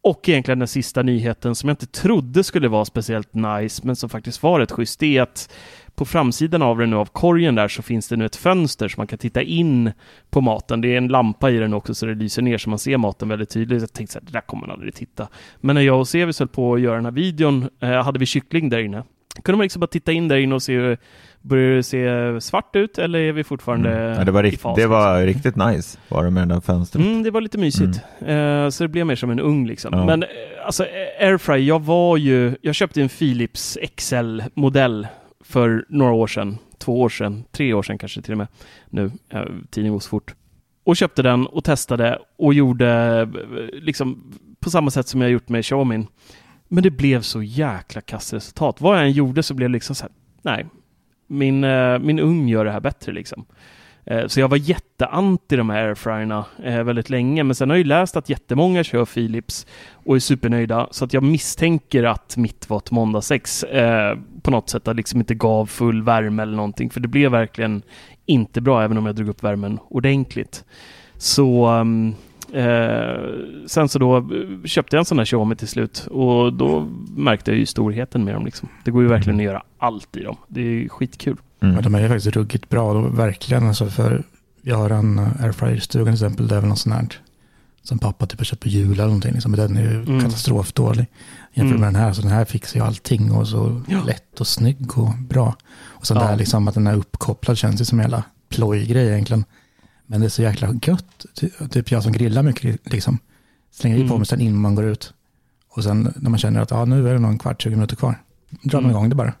Och 0.00 0.28
egentligen 0.28 0.58
den 0.58 0.68
sista 0.68 1.02
nyheten 1.02 1.54
som 1.54 1.68
jag 1.68 1.72
inte 1.72 1.86
trodde 1.86 2.44
skulle 2.44 2.68
vara 2.68 2.84
speciellt 2.84 3.34
nice, 3.34 3.82
men 3.86 3.96
som 3.96 4.08
faktiskt 4.08 4.42
var 4.42 4.60
rätt 4.60 4.72
schysst, 4.72 5.00
det 5.00 5.16
är 5.16 5.22
att 5.22 5.52
på 5.94 6.04
framsidan 6.04 6.62
av 6.62 6.78
den 6.78 6.90
nu, 6.90 6.96
av 6.96 7.06
korgen 7.06 7.54
där, 7.54 7.68
så 7.68 7.82
finns 7.82 8.08
det 8.08 8.16
nu 8.16 8.26
ett 8.26 8.36
fönster 8.36 8.88
så 8.88 9.00
man 9.00 9.06
kan 9.06 9.18
titta 9.18 9.42
in 9.42 9.92
på 10.30 10.40
maten. 10.40 10.80
Det 10.80 10.88
är 10.88 10.96
en 10.96 11.08
lampa 11.08 11.50
i 11.50 11.56
den 11.56 11.74
också 11.74 11.94
så 11.94 12.06
det 12.06 12.14
lyser 12.14 12.42
ner 12.42 12.58
så 12.58 12.70
man 12.70 12.78
ser 12.78 12.96
maten 12.96 13.28
väldigt 13.28 13.50
tydligt. 13.50 13.80
Jag 13.80 13.92
tänkte 13.92 14.12
så 14.12 14.18
här, 14.18 14.26
det 14.26 14.32
där 14.32 14.40
kommer 14.40 14.66
man 14.66 14.70
aldrig 14.70 14.94
titta. 14.94 15.28
Men 15.60 15.74
när 15.74 15.82
jag 15.82 15.98
och 15.98 16.08
Sevis 16.08 16.38
höll 16.38 16.48
på 16.48 16.74
att 16.74 16.80
göra 16.80 16.94
den 16.94 17.04
här 17.04 17.12
videon, 17.12 17.68
eh, 17.80 18.02
hade 18.02 18.18
vi 18.18 18.26
kyckling 18.26 18.68
där 18.68 18.78
inne. 18.78 19.02
Kunde 19.42 19.56
man 19.56 19.62
liksom 19.62 19.80
bara 19.80 19.86
titta 19.86 20.12
in 20.12 20.28
där 20.28 20.36
inne 20.36 20.54
och 20.54 20.62
se, 20.62 20.96
börjar 21.44 21.76
det 21.76 21.82
se 21.82 22.40
svart 22.40 22.76
ut 22.76 22.98
eller 22.98 23.18
är 23.18 23.32
vi 23.32 23.44
fortfarande 23.44 23.90
Mm. 23.90 24.18
Ja, 24.18 24.24
det, 24.24 24.30
var 24.30 24.44
i 24.44 24.50
rikt, 24.50 24.62
fas, 24.62 24.76
det 24.76 24.86
var 24.86 25.26
liksom? 25.26 25.26
riktigt 25.26 25.56
nice, 25.56 25.98
var 26.08 26.24
det 26.24 26.30
med 26.30 26.48
den 26.48 26.62
fönstret. 26.62 27.04
Mm, 27.04 27.22
det 27.22 27.30
var 27.30 27.40
lite 27.40 27.58
mysigt. 27.58 28.00
Eh, 28.26 28.68
så 28.68 28.84
det 28.84 28.88
blev 28.88 29.06
mer 29.06 29.16
som 29.16 29.30
en 29.30 29.40
ung 29.40 29.66
liksom. 29.66 29.94
Ja. 29.94 30.06
Men 30.06 30.22
eh, 30.22 30.28
alltså 30.66 30.86
airfry, 31.20 31.66
jag 31.66 31.82
var 31.82 32.16
ju, 32.16 32.56
jag 32.62 32.74
köpte 32.74 33.02
en 33.02 33.08
Philips 33.08 33.78
XL-modell 33.96 35.06
för 35.44 35.84
några 35.88 36.12
år 36.12 36.26
sedan, 36.26 36.58
två 36.78 37.00
år 37.00 37.08
sedan, 37.08 37.44
tre 37.52 37.74
år 37.74 37.82
sedan 37.82 37.98
kanske 37.98 38.22
till 38.22 38.32
och 38.32 38.38
med 38.38 38.46
nu, 38.90 39.10
eh, 39.30 39.42
tiden 39.70 39.92
går 39.92 40.00
så 40.00 40.08
fort. 40.08 40.34
Och 40.84 40.96
köpte 40.96 41.22
den 41.22 41.46
och 41.46 41.64
testade 41.64 42.18
och 42.38 42.54
gjorde 42.54 43.20
eh, 43.20 43.80
liksom 43.82 44.32
på 44.60 44.70
samma 44.70 44.90
sätt 44.90 45.08
som 45.08 45.20
jag 45.20 45.30
gjort 45.30 45.48
med 45.48 45.64
Xiaomi. 45.64 46.06
Men 46.68 46.82
det 46.82 46.90
blev 46.90 47.20
så 47.20 47.42
jäkla 47.42 48.00
kastresultat. 48.00 48.80
Vad 48.80 48.96
jag 48.98 49.04
än 49.04 49.12
gjorde 49.12 49.42
så 49.42 49.54
blev 49.54 49.68
det 49.68 49.72
liksom 49.72 49.96
så 49.96 50.04
här, 50.04 50.12
nej, 50.42 50.66
min, 51.26 51.64
eh, 51.64 51.98
min 51.98 52.18
ugn 52.18 52.48
gör 52.48 52.64
det 52.64 52.70
här 52.70 52.80
bättre 52.80 53.12
liksom. 53.12 53.46
Eh, 54.06 54.26
så 54.26 54.40
jag 54.40 54.48
var 54.48 54.56
jätteanti 54.56 55.56
de 55.56 55.70
här 55.70 55.88
airfryerna 55.88 56.44
eh, 56.64 56.82
väldigt 56.82 57.10
länge, 57.10 57.44
men 57.44 57.54
sen 57.54 57.70
har 57.70 57.76
jag 57.76 57.82
ju 57.82 57.88
läst 57.88 58.16
att 58.16 58.28
jättemånga 58.28 58.84
kör 58.84 59.04
Philips 59.04 59.66
och 59.92 60.16
är 60.16 60.20
supernöjda, 60.20 60.88
så 60.90 61.04
att 61.04 61.12
jag 61.12 61.22
misstänker 61.22 62.04
att 62.04 62.36
mitt 62.36 62.70
var 62.70 62.78
ett 62.78 62.90
måndagsex 62.90 63.62
eh, 63.62 64.18
på 64.42 64.50
något 64.50 64.70
sätt, 64.70 64.88
att 64.88 64.96
liksom 64.96 65.20
inte 65.20 65.34
gav 65.34 65.66
full 65.66 66.02
värme 66.02 66.42
eller 66.42 66.56
någonting, 66.56 66.90
för 66.90 67.00
det 67.00 67.08
blev 67.08 67.30
verkligen 67.30 67.82
inte 68.26 68.60
bra, 68.60 68.82
även 68.82 68.98
om 68.98 69.06
jag 69.06 69.14
drog 69.14 69.28
upp 69.28 69.42
värmen 69.42 69.78
ordentligt. 69.88 70.64
Så 71.16 71.68
um, 71.70 72.14
eh, 72.54 73.66
sen 73.66 73.88
så 73.88 73.98
då 73.98 74.30
köpte 74.64 74.96
jag 74.96 75.00
en 75.00 75.04
sån 75.04 75.18
här 75.18 75.24
Xiaomi 75.24 75.56
till 75.56 75.68
slut 75.68 76.06
och 76.10 76.52
då 76.52 76.88
märkte 77.16 77.50
jag 77.50 77.58
ju 77.58 77.66
storheten 77.66 78.24
med 78.24 78.34
dem. 78.34 78.44
Liksom. 78.44 78.68
Det 78.84 78.90
går 78.90 79.02
ju 79.02 79.08
verkligen 79.08 79.38
att 79.38 79.44
göra 79.44 79.62
allt 79.78 80.16
i 80.16 80.22
dem. 80.22 80.36
Det 80.48 80.60
är 80.60 80.88
skitkul. 80.88 81.36
Mm. 81.60 81.74
Ja, 81.74 81.80
de 81.80 81.94
är 81.94 82.00
ju 82.00 82.08
faktiskt 82.08 82.36
ruggigt 82.36 82.68
bra, 82.68 82.94
de, 82.94 83.16
verkligen. 83.16 83.68
Alltså 83.68 83.86
för 83.86 84.22
jag 84.62 84.76
har 84.76 84.90
en 84.90 85.18
airfryer 85.18 85.76
i 85.76 85.80
stugan 85.80 86.06
till 86.06 86.24
exempel, 86.24 86.48
det 86.48 86.56
är 86.56 86.60
väl 86.60 86.68
något 86.68 86.78
sånt 86.78 86.94
här 86.94 87.08
som 87.82 87.98
pappa 87.98 88.26
typ 88.26 88.40
har 88.40 88.44
köpt 88.44 88.62
på 88.62 88.68
jul 88.68 88.92
eller 88.92 89.04
någonting. 89.04 89.32
Liksom. 89.32 89.50
Men 89.50 89.60
den 89.60 89.76
är 89.76 89.82
ju 89.82 90.02
mm. 90.02 90.20
katastrofdålig 90.20 91.06
jämfört 91.54 91.80
med 91.80 91.88
mm. 91.88 91.92
den 91.92 92.02
här. 92.02 92.12
Så 92.12 92.22
den 92.22 92.30
här 92.30 92.44
fixar 92.44 92.80
ju 92.80 92.86
allting 92.86 93.32
och 93.32 93.48
så 93.48 93.82
ja. 93.88 94.02
lätt 94.04 94.40
och 94.40 94.46
snygg 94.46 94.98
och 94.98 95.14
bra. 95.18 95.56
Och 95.82 96.06
sen 96.06 96.16
ja. 96.16 96.26
där 96.26 96.36
liksom 96.36 96.68
att 96.68 96.74
den 96.74 96.86
är 96.86 96.94
uppkopplad 96.94 97.58
känns 97.58 97.80
ju 97.80 97.84
som 97.84 97.98
en 97.98 98.02
jävla 98.02 98.22
plojgrej 98.48 99.08
egentligen. 99.08 99.44
Men 100.06 100.20
det 100.20 100.26
är 100.26 100.28
så 100.28 100.42
jäkla 100.42 100.74
gött. 100.82 101.26
Typ 101.70 101.90
jag 101.90 102.02
som 102.02 102.12
grillar 102.12 102.42
mycket 102.42 102.92
liksom. 102.92 103.18
Slänger 103.70 103.96
i 103.96 104.00
mm. 104.00 104.10
på 104.10 104.18
mig 104.18 104.26
sen 104.26 104.40
innan 104.40 104.60
man 104.60 104.74
går 104.74 104.84
ut. 104.84 105.14
Och 105.68 105.84
sen 105.84 106.12
när 106.16 106.30
man 106.30 106.38
känner 106.38 106.60
att 106.60 106.72
ah, 106.72 106.84
nu 106.84 107.08
är 107.08 107.12
det 107.12 107.18
nog 107.18 107.30
en 107.30 107.38
kvart, 107.38 107.62
20 107.62 107.74
minuter 107.74 107.96
kvar. 107.96 108.22
Drar 108.50 108.80
man 108.80 108.90
mm. 108.90 108.90
igång 108.90 109.08
det 109.08 109.14
bara. 109.14 109.32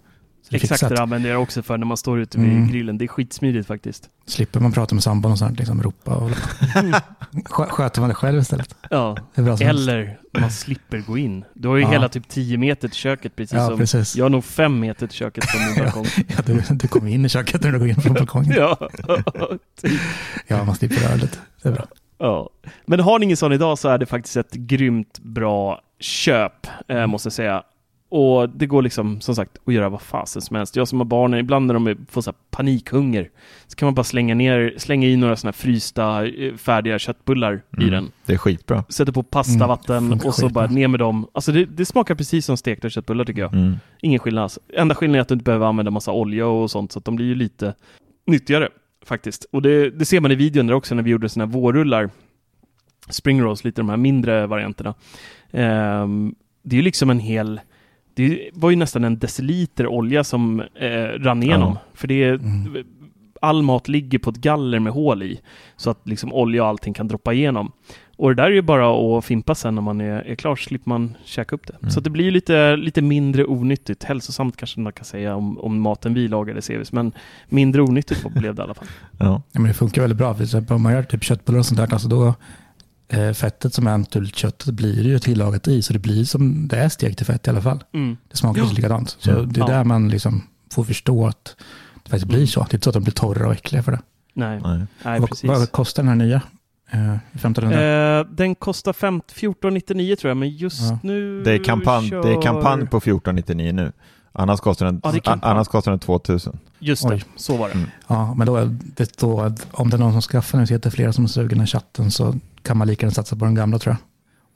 Exakt 0.54 0.88
det 0.88 1.02
använder 1.02 1.30
jag 1.30 1.42
också 1.42 1.62
för 1.62 1.78
när 1.78 1.86
man 1.86 1.96
står 1.96 2.20
ute 2.20 2.38
vid 2.38 2.52
mm. 2.52 2.68
grillen. 2.68 2.98
Det 2.98 3.04
är 3.04 3.08
skitsmidigt 3.08 3.66
faktiskt. 3.66 4.10
Slipper 4.26 4.60
man 4.60 4.72
prata 4.72 4.94
med 4.94 5.04
sambon 5.04 5.32
och 5.32 5.38
sånt, 5.38 5.58
liksom 5.58 5.82
ropa 5.82 6.14
och 6.14 6.30
sköter 7.70 8.00
man 8.00 8.08
det 8.08 8.14
själv 8.14 8.38
istället. 8.38 8.74
Ja, 8.90 9.16
eller 9.34 10.18
man 10.40 10.50
slipper 10.50 10.98
gå 10.98 11.18
in. 11.18 11.44
Du 11.54 11.68
har 11.68 11.76
ju 11.76 11.82
ja. 11.82 11.90
hela 11.90 12.08
typ 12.08 12.28
10 12.28 12.58
meter 12.58 12.88
till 12.88 12.96
köket 12.96 13.36
precis 13.36 13.54
ja, 13.54 13.66
som 13.68 13.78
precis. 13.78 14.16
jag 14.16 14.24
har 14.24 14.30
nog 14.30 14.44
5 14.44 14.80
meter 14.80 15.06
till 15.06 15.16
köket 15.16 15.44
från 15.44 15.60
min 15.66 15.74
balkong. 15.84 16.06
ja, 16.28 16.42
du, 16.46 16.62
du 16.70 16.88
kommer 16.88 17.10
in 17.10 17.24
i 17.24 17.28
köket 17.28 17.62
när 17.62 17.72
du 17.72 17.78
går 17.78 17.88
in 17.88 17.96
från 17.96 18.14
balkongen. 18.14 18.52
ja, 18.56 18.88
ja, 20.46 20.64
man 20.64 20.74
slipper 20.74 20.96
röra 20.96 21.14
lite. 21.14 21.38
Det 21.62 21.68
är 21.68 21.72
bra. 21.72 21.86
Ja. 22.18 22.50
Men 22.86 23.00
har 23.00 23.18
ni 23.18 23.24
ingen 23.24 23.36
sån 23.36 23.52
idag 23.52 23.78
så 23.78 23.88
är 23.88 23.98
det 23.98 24.06
faktiskt 24.06 24.36
ett 24.36 24.52
grymt 24.52 25.18
bra 25.18 25.80
köp, 26.00 26.66
eh, 26.88 27.06
måste 27.06 27.26
jag 27.26 27.32
säga. 27.32 27.62
Och 28.08 28.48
det 28.48 28.66
går 28.66 28.82
liksom, 28.82 29.20
som 29.20 29.34
sagt, 29.34 29.58
att 29.64 29.74
göra 29.74 29.88
vad 29.88 30.02
fasen 30.02 30.42
som 30.42 30.56
helst. 30.56 30.76
Jag 30.76 30.88
som 30.88 31.00
har 31.00 31.04
barnen, 31.04 31.40
ibland 31.40 31.66
när 31.66 31.74
de 31.74 32.06
får 32.10 32.20
så 32.20 32.32
panikhunger, 32.50 33.30
så 33.66 33.76
kan 33.76 33.86
man 33.86 33.94
bara 33.94 34.04
slänga 34.04 34.34
ner, 34.34 34.74
slänga 34.76 35.06
i 35.06 35.16
några 35.16 35.36
sådana 35.36 35.48
här 35.48 35.62
frysta, 35.62 36.26
eh, 36.26 36.54
färdiga 36.54 36.98
köttbullar 36.98 37.62
mm, 37.72 37.88
i 37.88 37.90
den. 37.90 38.12
Det 38.26 38.32
är 38.32 38.36
skitbra. 38.38 38.84
Sätter 38.88 39.12
på 39.12 39.22
pastavatten 39.22 40.06
mm, 40.06 40.18
och 40.24 40.34
så 40.34 40.48
bara 40.48 40.66
ner 40.66 40.88
med 40.88 41.00
dem. 41.00 41.28
Alltså 41.32 41.52
det, 41.52 41.64
det, 41.64 41.84
smakar 41.84 42.14
precis 42.14 42.46
som 42.46 42.56
stekta 42.56 42.90
köttbullar 42.90 43.24
tycker 43.24 43.40
jag. 43.40 43.54
Mm. 43.54 43.76
Ingen 44.00 44.18
skillnad 44.18 44.42
alls. 44.44 44.58
Enda 44.74 44.94
skillnaden 44.94 45.18
är 45.18 45.22
att 45.22 45.28
du 45.28 45.34
inte 45.34 45.44
behöver 45.44 45.66
använda 45.66 45.90
massa 45.90 46.12
olja 46.12 46.46
och 46.46 46.70
sånt, 46.70 46.92
så 46.92 46.98
att 46.98 47.04
de 47.04 47.16
blir 47.16 47.26
ju 47.26 47.34
lite 47.34 47.74
nyttigare 48.26 48.68
faktiskt. 49.04 49.46
Och 49.52 49.62
det, 49.62 49.90
det 49.90 50.04
ser 50.04 50.20
man 50.20 50.32
i 50.32 50.34
videon 50.34 50.66
där 50.66 50.74
också 50.74 50.94
när 50.94 51.02
vi 51.02 51.10
gjorde 51.10 51.28
sådana 51.28 51.52
här 51.52 51.60
vårrullar. 51.60 52.10
Spring 53.08 53.42
rolls, 53.42 53.64
lite 53.64 53.80
de 53.80 53.88
här 53.88 53.96
mindre 53.96 54.46
varianterna. 54.46 54.94
Um, 55.50 56.34
det 56.62 56.76
är 56.76 56.78
ju 56.78 56.82
liksom 56.82 57.10
en 57.10 57.18
hel 57.18 57.60
det 58.14 58.50
var 58.54 58.70
ju 58.70 58.76
nästan 58.76 59.04
en 59.04 59.18
deciliter 59.18 59.86
olja 59.86 60.24
som 60.24 60.60
eh, 60.60 61.04
rann 61.18 61.42
igenom. 61.42 61.72
Ja. 61.72 61.80
För 61.94 62.08
det 62.08 62.24
mm. 62.24 62.76
all 63.40 63.62
mat 63.62 63.88
ligger 63.88 64.18
på 64.18 64.30
ett 64.30 64.36
galler 64.36 64.78
med 64.78 64.92
hål 64.92 65.22
i. 65.22 65.40
Så 65.76 65.90
att 65.90 66.08
liksom 66.08 66.32
olja 66.32 66.62
och 66.62 66.68
allting 66.68 66.94
kan 66.94 67.08
droppa 67.08 67.32
igenom. 67.32 67.72
Och 68.16 68.28
det 68.28 68.42
där 68.42 68.50
är 68.50 68.54
ju 68.54 68.62
bara 68.62 69.18
att 69.18 69.24
fimpa 69.24 69.54
sen 69.54 69.74
när 69.74 69.82
man 69.82 70.00
är, 70.00 70.22
är 70.22 70.34
klar, 70.34 70.56
så 70.56 70.62
slipper 70.62 70.88
man 70.88 71.16
käka 71.24 71.54
upp 71.54 71.66
det. 71.66 71.76
Mm. 71.80 71.90
Så 71.90 72.00
det 72.00 72.10
blir 72.10 72.30
lite, 72.30 72.76
lite 72.76 73.02
mindre 73.02 73.44
onyttigt. 73.44 74.04
Hälsosamt 74.04 74.56
kanske 74.56 74.80
man 74.80 74.92
kan 74.92 75.04
säga 75.04 75.36
om, 75.36 75.58
om 75.58 75.80
maten 75.80 76.14
vi 76.14 76.28
lagade 76.28 76.60
CVs, 76.62 76.92
men 76.92 77.12
mindre 77.48 77.82
onyttigt 77.82 78.34
blev 78.34 78.54
det 78.54 78.60
i 78.60 78.64
alla 78.64 78.74
fall. 78.74 78.86
Ja. 79.18 79.42
ja. 79.52 79.60
men 79.60 79.68
det 79.68 79.74
funkar 79.74 80.00
väldigt 80.02 80.18
bra. 80.18 80.34
För 80.34 80.72
om 80.72 80.82
man 80.82 80.92
gör 80.92 81.02
typ 81.02 81.24
köttbullar 81.24 81.58
och 81.58 81.66
sånt 81.66 81.78
där, 81.78 81.92
alltså 81.92 82.08
då 82.08 82.34
fettet 83.34 83.74
som 83.74 83.86
är 83.86 83.98
naturligt 83.98 84.36
köttet 84.36 84.74
blir 84.74 85.02
ju 85.02 85.18
tillagat 85.18 85.68
i, 85.68 85.82
så 85.82 85.92
det 85.92 85.98
blir 85.98 86.24
som 86.24 86.68
det 86.68 86.76
är 86.76 86.88
stekt 86.88 87.22
i 87.22 87.24
fett 87.24 87.46
i 87.46 87.50
alla 87.50 87.62
fall. 87.62 87.84
Mm. 87.94 88.16
Det 88.30 88.36
smakar 88.36 88.62
ja. 88.62 88.70
likadant. 88.70 89.16
Så 89.18 89.30
det 89.30 89.60
är 89.60 89.60
ja. 89.60 89.66
där 89.66 89.84
man 89.84 90.08
liksom 90.08 90.42
får 90.72 90.84
förstå 90.84 91.26
att 91.26 91.56
det 92.04 92.10
faktiskt 92.10 92.28
blir 92.28 92.46
så. 92.46 92.60
Det 92.60 92.72
är 92.72 92.74
inte 92.74 92.84
så 92.84 92.90
att 92.90 92.94
de 92.94 93.02
blir 93.02 93.14
torra 93.14 93.46
och 93.46 93.52
äckliga 93.52 93.82
för 93.82 93.92
det. 93.92 94.00
Nej, 94.34 94.60
Nej. 94.64 94.86
Nej 95.04 95.20
vad, 95.20 95.28
precis. 95.28 95.48
Vad 95.48 95.72
kostar 95.72 96.02
den 96.02 96.08
här 96.08 96.16
nya? 96.26 96.42
Eh, 96.90 97.14
1500? 97.32 98.18
Eh, 98.18 98.26
den 98.30 98.54
kostar 98.54 98.90
1499 98.90 100.16
tror 100.16 100.30
jag, 100.30 100.36
men 100.36 100.50
just 100.50 100.80
ja. 100.80 100.98
nu... 101.02 101.42
Det 101.42 101.52
är, 101.52 101.64
kampanj, 101.64 102.10
kör... 102.10 102.22
det 102.22 102.32
är 102.32 102.42
kampanj 102.42 102.86
på 102.86 102.96
1499 102.96 103.72
nu. 103.72 103.92
Annars 104.32 104.60
kostar 104.60 104.86
den, 104.86 105.00
ja, 105.24 105.38
annars 105.42 105.68
kostar 105.68 105.92
den 105.92 105.98
2000. 105.98 106.58
Just 106.78 107.08
det, 107.08 107.14
Oj. 107.14 107.24
så 107.36 107.56
var 107.56 107.68
det. 107.68 107.74
Mm. 107.74 107.90
Ja, 108.06 108.34
men 108.34 108.46
då, 108.46 108.64
det 108.96 109.18
då, 109.18 109.52
om 109.70 109.90
det 109.90 109.96
är 109.96 109.98
någon 109.98 110.12
som 110.12 110.22
skaffar 110.22 110.58
den 110.58 110.66
så 110.66 110.74
heter 110.74 110.90
flera 110.90 111.12
som 111.12 111.24
är 111.24 111.28
sugna 111.28 111.64
i 111.64 111.66
chatten 111.66 112.10
så 112.10 112.34
kan 112.64 112.76
man 112.76 112.88
lika 112.88 113.06
gärna 113.06 113.14
satsa 113.14 113.36
på 113.36 113.44
den 113.44 113.54
gamla 113.54 113.78
tror 113.78 113.92
jag. 113.92 114.00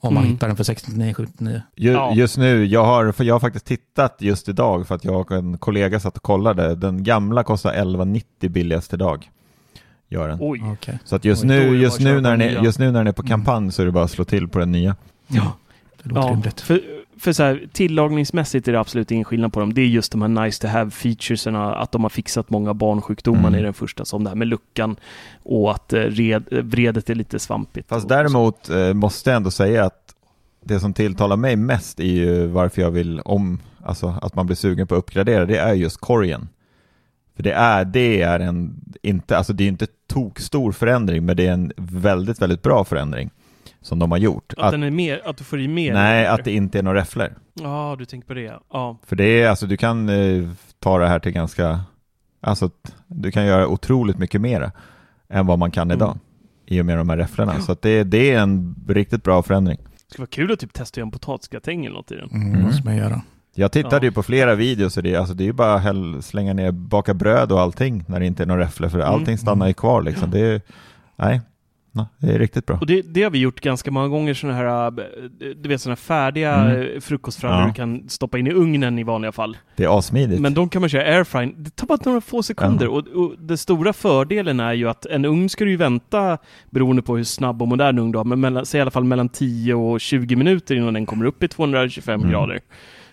Om 0.01 0.13
man 0.13 0.23
mm. 0.23 0.33
hittar 0.33 0.47
den 0.47 0.57
för 0.57 0.63
69, 0.63 1.13
79. 1.13 1.61
Just, 1.75 1.95
ja. 1.95 2.13
just 2.13 2.37
nu, 2.37 2.65
jag 2.65 2.85
har, 2.85 3.11
för 3.11 3.23
jag 3.23 3.35
har 3.35 3.39
faktiskt 3.39 3.65
tittat 3.65 4.15
just 4.19 4.49
idag 4.49 4.87
för 4.87 4.95
att 4.95 5.05
jag 5.05 5.19
och 5.19 5.31
en 5.31 5.57
kollega 5.57 5.99
satt 5.99 6.17
och 6.17 6.23
kollade. 6.23 6.75
Den 6.75 7.03
gamla 7.03 7.43
kostar 7.43 7.73
11,90 7.73 8.49
billigast 8.49 8.93
idag. 8.93 9.29
Gör 10.07 10.27
den. 10.27 10.37
Oj. 10.41 10.63
Okay. 10.63 10.95
Så 11.05 11.15
att 11.15 11.25
just, 11.25 11.43
Oj, 11.43 11.47
nu, 11.47 11.77
just, 11.77 11.99
nu 11.99 12.21
när 12.21 12.31
den 12.31 12.41
är, 12.41 12.63
just 12.63 12.79
nu 12.79 12.91
när 12.91 12.99
den 12.99 13.07
är 13.07 13.11
på 13.11 13.21
mm. 13.21 13.29
kampanj 13.29 13.57
mm. 13.57 13.71
så 13.71 13.81
är 13.81 13.85
det 13.85 13.91
bara 13.91 14.03
att 14.03 14.11
slå 14.11 14.25
till 14.25 14.47
på 14.47 14.59
den 14.59 14.71
nya. 14.71 14.95
Ja, 15.27 15.53
det 16.03 16.09
låter 16.09 16.27
ja, 16.27 16.33
rimligt. 16.33 16.61
För, 16.61 16.81
för 17.19 17.33
så 17.33 17.43
här, 17.43 17.67
tillagningsmässigt 17.71 18.67
är 18.67 18.71
det 18.71 18.79
absolut 18.79 19.11
ingen 19.11 19.25
skillnad 19.25 19.53
på 19.53 19.59
dem. 19.59 19.73
Det 19.73 19.81
är 19.81 19.85
just 19.85 20.11
de 20.11 20.21
här 20.21 20.29
nice 20.29 20.61
to 20.61 20.67
have 20.67 20.91
featuresen, 20.91 21.55
att 21.55 21.91
de 21.91 22.03
har 22.03 22.09
fixat 22.09 22.49
många 22.49 22.73
barnsjukdomar 22.73 23.47
mm. 23.47 23.59
i 23.59 23.63
den 23.63 23.73
första, 23.73 24.05
som 24.05 24.23
det 24.23 24.29
här 24.29 24.35
med 24.35 24.47
luckan 24.47 24.95
och 25.43 25.71
att 25.71 25.93
eh, 25.93 25.99
red, 25.99 26.43
vredet 26.51 27.09
är 27.09 27.15
lite 27.15 27.39
svampigt. 27.39 27.89
Fast 27.89 28.09
däremot 28.09 28.69
eh, 28.69 28.93
måste 28.93 29.29
jag 29.29 29.37
ändå 29.37 29.51
säga 29.51 29.85
att 29.85 30.15
det 30.63 30.79
som 30.79 30.93
tilltalar 30.93 31.37
mig 31.37 31.55
mest 31.55 31.99
är 31.99 32.03
ju 32.03 32.47
varför 32.47 32.81
jag 32.81 32.91
vill 32.91 33.19
om, 33.19 33.59
alltså 33.83 34.15
att 34.21 34.35
man 34.35 34.45
blir 34.45 34.55
sugen 34.55 34.87
på 34.87 34.95
att 34.95 34.99
uppgradera, 34.99 35.45
det 35.45 35.57
är 35.57 35.73
just 35.73 35.97
korgen. 35.97 36.47
För 37.35 37.43
det 37.43 37.53
är, 37.53 37.85
det 37.85 38.21
är 38.21 38.39
en, 38.39 38.81
inte, 39.01 39.37
alltså 39.37 39.53
det 39.53 39.63
är 39.63 39.67
inte 39.67 39.87
tok 40.07 40.39
stor 40.39 40.71
förändring, 40.71 41.25
men 41.25 41.37
det 41.37 41.47
är 41.47 41.51
en 41.53 41.71
väldigt, 41.77 42.41
väldigt 42.41 42.61
bra 42.61 42.85
förändring 42.85 43.29
som 43.81 43.99
de 43.99 44.11
har 44.11 44.17
gjort. 44.17 44.53
Att, 44.57 44.63
att, 44.63 44.71
den 44.71 44.83
är 44.83 44.91
mer, 44.91 45.21
att 45.25 45.37
du 45.37 45.43
får 45.43 45.59
i 45.59 45.67
mer? 45.67 45.93
Nej, 45.93 46.25
eller? 46.25 46.33
att 46.33 46.43
det 46.43 46.51
inte 46.51 46.79
är 46.79 46.83
några 46.83 46.99
räfflor. 46.99 47.33
Ja, 47.53 47.95
du 47.99 48.05
tänker 48.05 48.27
på 48.27 48.33
det. 48.33 48.59
Ja. 48.71 48.97
För 49.05 49.15
det 49.15 49.41
är, 49.41 49.49
alltså 49.49 49.65
du 49.67 49.77
kan 49.77 50.09
eh, 50.09 50.49
ta 50.79 50.99
det 50.99 51.07
här 51.07 51.19
till 51.19 51.31
ganska, 51.31 51.81
alltså 52.41 52.69
du 53.07 53.31
kan 53.31 53.45
göra 53.45 53.67
otroligt 53.67 54.17
mycket 54.17 54.41
mer 54.41 54.71
än 55.29 55.45
vad 55.45 55.59
man 55.59 55.71
kan 55.71 55.91
mm. 55.91 55.97
idag 55.97 56.17
i 56.65 56.81
och 56.81 56.85
med 56.85 56.97
de 56.97 57.09
här 57.09 57.17
räfflorna. 57.17 57.53
Ja. 57.55 57.61
Så 57.61 57.71
att 57.71 57.81
det, 57.81 58.03
det 58.03 58.31
är 58.31 58.39
en 58.39 58.75
riktigt 58.87 59.23
bra 59.23 59.43
förändring. 59.43 59.77
Det 59.77 60.13
skulle 60.13 60.21
vara 60.21 60.29
kul 60.29 60.51
att 60.51 60.59
typ 60.59 60.73
testa 60.73 61.01
en 61.01 61.11
potatisgratäng 61.11 61.85
eller 61.85 61.95
något 61.95 62.11
i 62.11 62.15
den. 62.15 62.29
Mm, 62.29 62.47
mm. 62.47 62.61
måste 62.61 62.85
man 62.85 62.95
göra. 62.95 63.21
Jag 63.55 63.71
tittade 63.71 64.05
ju 64.05 64.11
på 64.11 64.23
flera 64.23 64.55
videos 64.55 64.97
och 64.97 65.03
det, 65.03 65.15
alltså 65.15 65.33
det 65.33 65.43
är 65.43 65.45
ju 65.45 65.53
bara 65.53 65.75
att 65.75 66.25
slänga 66.25 66.53
ner, 66.53 66.71
baka 66.71 67.13
bröd 67.13 67.51
och 67.51 67.61
allting 67.61 68.03
när 68.07 68.19
det 68.19 68.25
inte 68.25 68.43
är 68.43 68.47
några 68.47 68.61
räfflor 68.61 68.89
för 68.89 68.99
allting 68.99 69.27
mm. 69.27 69.37
stannar 69.37 69.67
ju 69.67 69.73
kvar 69.73 70.01
liksom. 70.01 70.31
Det 70.31 70.39
är, 70.39 70.61
nej, 71.15 71.41
det 72.17 72.31
är 72.33 72.39
riktigt 72.39 72.65
bra. 72.65 72.77
Och 72.81 72.85
det, 72.85 73.01
det, 73.01 73.23
har 73.23 73.29
vi 73.31 73.39
gjort 73.39 73.59
ganska 73.61 73.91
många 73.91 74.07
gånger, 74.07 74.33
sådana 74.33 74.57
här, 74.57 74.87
äh, 74.87 75.05
du 75.55 75.69
vet 75.69 75.81
sådana 75.81 75.95
färdiga 75.95 76.55
mm. 76.55 77.01
frukostfrallor 77.01 77.61
ja. 77.61 77.67
du 77.67 77.73
kan 77.73 78.09
stoppa 78.09 78.39
in 78.39 78.47
i 78.47 78.51
ugnen 78.51 78.99
i 78.99 79.03
vanliga 79.03 79.31
fall. 79.31 79.57
Det 79.75 79.83
är 79.83 79.97
asmidigt. 79.97 80.41
Men 80.41 80.53
de 80.53 80.69
kan 80.69 80.81
man 80.81 80.89
köra 80.89 81.15
airfrying. 81.15 81.55
Det 81.57 81.75
tar 81.75 81.87
bara 81.87 81.97
några 82.05 82.21
få 82.21 82.43
sekunder 82.43 82.85
ja. 82.85 82.91
och, 82.91 83.07
och 83.07 83.35
den 83.39 83.57
stora 83.57 83.93
fördelen 83.93 84.59
är 84.59 84.73
ju 84.73 84.89
att 84.89 85.05
en 85.05 85.25
ugn 85.25 85.49
ska 85.49 85.65
du 85.65 85.71
ju 85.71 85.77
vänta, 85.77 86.37
beroende 86.69 87.01
på 87.01 87.17
hur 87.17 87.23
snabb 87.23 87.61
och 87.61 87.67
modern 87.67 87.99
ugn 87.99 88.11
du 88.11 88.17
har, 88.17 88.25
men 88.25 88.39
mellan, 88.39 88.65
säg 88.65 88.77
i 88.77 88.81
alla 88.81 88.91
fall 88.91 89.03
mellan 89.03 89.29
10 89.29 89.73
och 89.73 90.01
20 90.01 90.35
minuter 90.35 90.75
innan 90.75 90.93
den 90.93 91.05
kommer 91.05 91.25
upp 91.25 91.43
i 91.43 91.47
225 91.47 92.19
mm. 92.19 92.31
grader. 92.31 92.59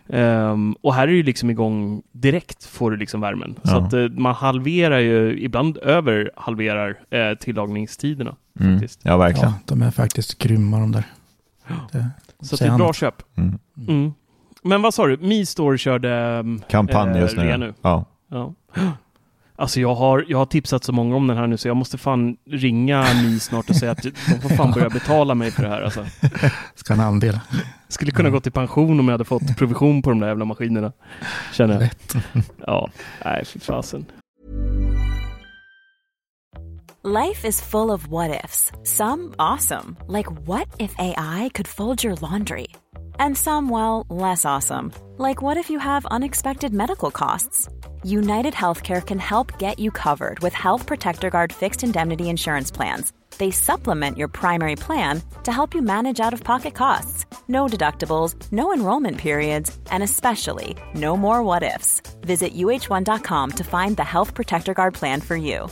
Um, 0.09 0.73
och 0.73 0.95
här 0.95 1.09
är 1.09 1.13
ju 1.13 1.23
liksom 1.23 1.51
igång 1.51 2.03
direkt 2.13 2.65
får 2.65 2.91
du 2.91 2.97
liksom 2.97 3.21
värmen. 3.21 3.55
Ja. 3.63 3.71
Så 3.71 3.77
att 3.77 3.95
uh, 3.95 4.11
man 4.11 4.35
halverar 4.35 4.99
ju, 4.99 5.41
ibland 5.41 5.77
över 5.77 6.31
halverar 6.37 6.91
uh, 6.91 7.39
tillagningstiderna. 7.39 8.37
Mm. 8.61 8.79
Faktiskt. 8.79 9.01
Ja, 9.03 9.17
verkligen. 9.17 9.49
Ja, 9.49 9.59
de 9.65 9.83
är 9.83 9.91
faktiskt 9.91 10.39
grymma 10.39 10.79
de 10.79 10.93
där. 10.93 11.05
Det. 11.93 12.11
Så 12.41 12.57
det 12.57 12.65
är 12.65 12.71
ett 12.71 12.77
bra 12.77 12.93
köp. 12.93 13.23
Mm. 13.37 13.59
Mm. 13.89 14.13
Men 14.63 14.83
vad 14.83 14.95
sa 14.95 15.07
du? 15.07 15.17
Mi 15.17 15.47
Store 15.47 15.79
körde... 15.79 16.39
um, 16.39 16.63
Kampanj 16.69 17.19
just 17.19 17.39
eh, 17.39 17.43
rea 17.43 17.57
nu. 17.57 17.75
Ja. 17.83 18.05
Ja. 18.31 18.55
Alltså 19.59 19.81
jag 19.81 19.95
har, 19.95 20.25
jag 20.29 20.39
har 20.39 20.47
tipsat 20.47 20.85
så 20.85 20.93
många 20.93 21.17
om 21.17 21.27
den 21.27 21.37
här 21.37 21.47
nu 21.47 21.57
så 21.57 21.69
jag 21.69 21.77
måste 21.77 21.99
fan 21.99 22.37
ringa 22.51 23.07
Mi 23.23 23.41
snart 23.41 23.71
och 23.71 23.77
säga 23.77 23.93
att 23.93 24.03
de 24.03 24.41
får 24.41 24.49
fan 24.49 24.73
börja 24.73 24.89
betala 24.89 25.35
mig 25.35 25.51
för 25.51 25.63
det 25.63 25.69
här 25.69 25.83
alltså. 25.83 26.07
Ska 26.75 26.95
en 26.95 27.01
andel. 27.01 27.41
Skulle 27.89 28.11
kunna 28.11 28.31
gå 28.31 28.41
i 28.45 28.51
pension 28.51 29.01
om 29.01 29.09
jag 29.09 29.13
hade 29.13 29.25
fått 29.25 29.57
provision 29.57 30.03
på 30.03 30.11
de 30.11 30.21
där 30.21 30.29
jävla 30.29 30.45
maskinerna. 30.45 30.93
Känner 31.53 31.75
jag. 31.75 31.83
Rätt. 31.83 32.15
Ja, 32.67 32.91
nej 33.25 33.45
fy 33.45 33.61
fasen. 33.61 34.07
Life 37.05 37.49
is 37.49 37.61
full 37.61 37.91
of 37.91 38.09
what 38.09 38.45
ifs. 38.45 38.73
Some 38.83 39.35
awesome, 39.39 39.97
like 40.09 40.27
what 40.47 40.67
if 40.79 40.93
AI 40.99 41.51
could 41.55 41.69
fold 41.69 42.03
your 42.03 42.17
laundry? 42.21 42.67
And 43.19 43.37
some, 43.37 43.69
well, 43.71 44.05
less 44.11 44.45
awesome, 44.45 44.91
like 45.17 45.41
what 45.41 45.57
if 45.57 45.71
you 45.71 45.79
have 45.79 46.05
unexpected 46.11 46.73
medical 46.73 47.11
costs? 47.13 47.69
United 48.07 48.55
Healthcare 48.55 49.05
can 49.05 49.19
help 49.19 49.59
get 49.59 49.81
you 49.81 49.91
covered 49.91 50.39
with 50.39 50.53
Health 50.53 50.87
Protector 50.87 51.29
Guard 51.29 51.53
fixed 51.53 51.83
indemnity 51.83 52.31
insurance 52.31 52.71
plans. 52.71 53.13
They 53.39 53.51
supplement 53.51 54.17
your 54.17 54.29
primary 54.29 54.77
plan 54.77 55.21
to 55.43 55.51
help 55.51 55.75
you 55.75 55.83
manage 55.83 56.21
out 56.21 56.33
of 56.33 56.45
pocket 56.45 56.75
costs. 56.75 57.27
No 57.49 57.67
deductibles, 57.67 58.37
no 58.53 58.73
enrollment 58.73 59.19
periods, 59.19 59.77
and 59.91 60.05
especially 60.05 60.77
no 60.95 61.17
more 61.17 61.43
what 61.43 61.65
ifs. 61.65 62.01
Visit 62.21 62.55
uh1.com 62.55 63.51
to 63.51 63.65
find 63.65 63.97
the 63.97 64.05
Health 64.05 64.35
Protector 64.35 64.73
Guard 64.73 64.95
plan 64.95 65.21
for 65.21 65.35
you. 65.35 65.69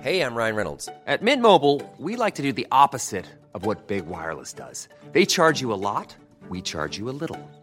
Hey, 0.00 0.20
I'm 0.20 0.36
Ryan 0.36 0.54
Reynolds. 0.54 0.88
At 1.08 1.22
Mint 1.22 1.42
Mobile, 1.42 1.82
we 1.98 2.14
like 2.14 2.36
to 2.36 2.42
do 2.42 2.52
the 2.52 2.68
opposite 2.70 3.26
of 3.52 3.66
what 3.66 3.88
Big 3.88 4.06
Wireless 4.06 4.52
does. 4.52 4.88
They 5.10 5.26
charge 5.26 5.60
you 5.60 5.72
a 5.72 5.74
lot, 5.74 6.14
we 6.48 6.62
charge 6.62 6.96
you 6.96 7.10
a 7.10 7.16
little. 7.20 7.40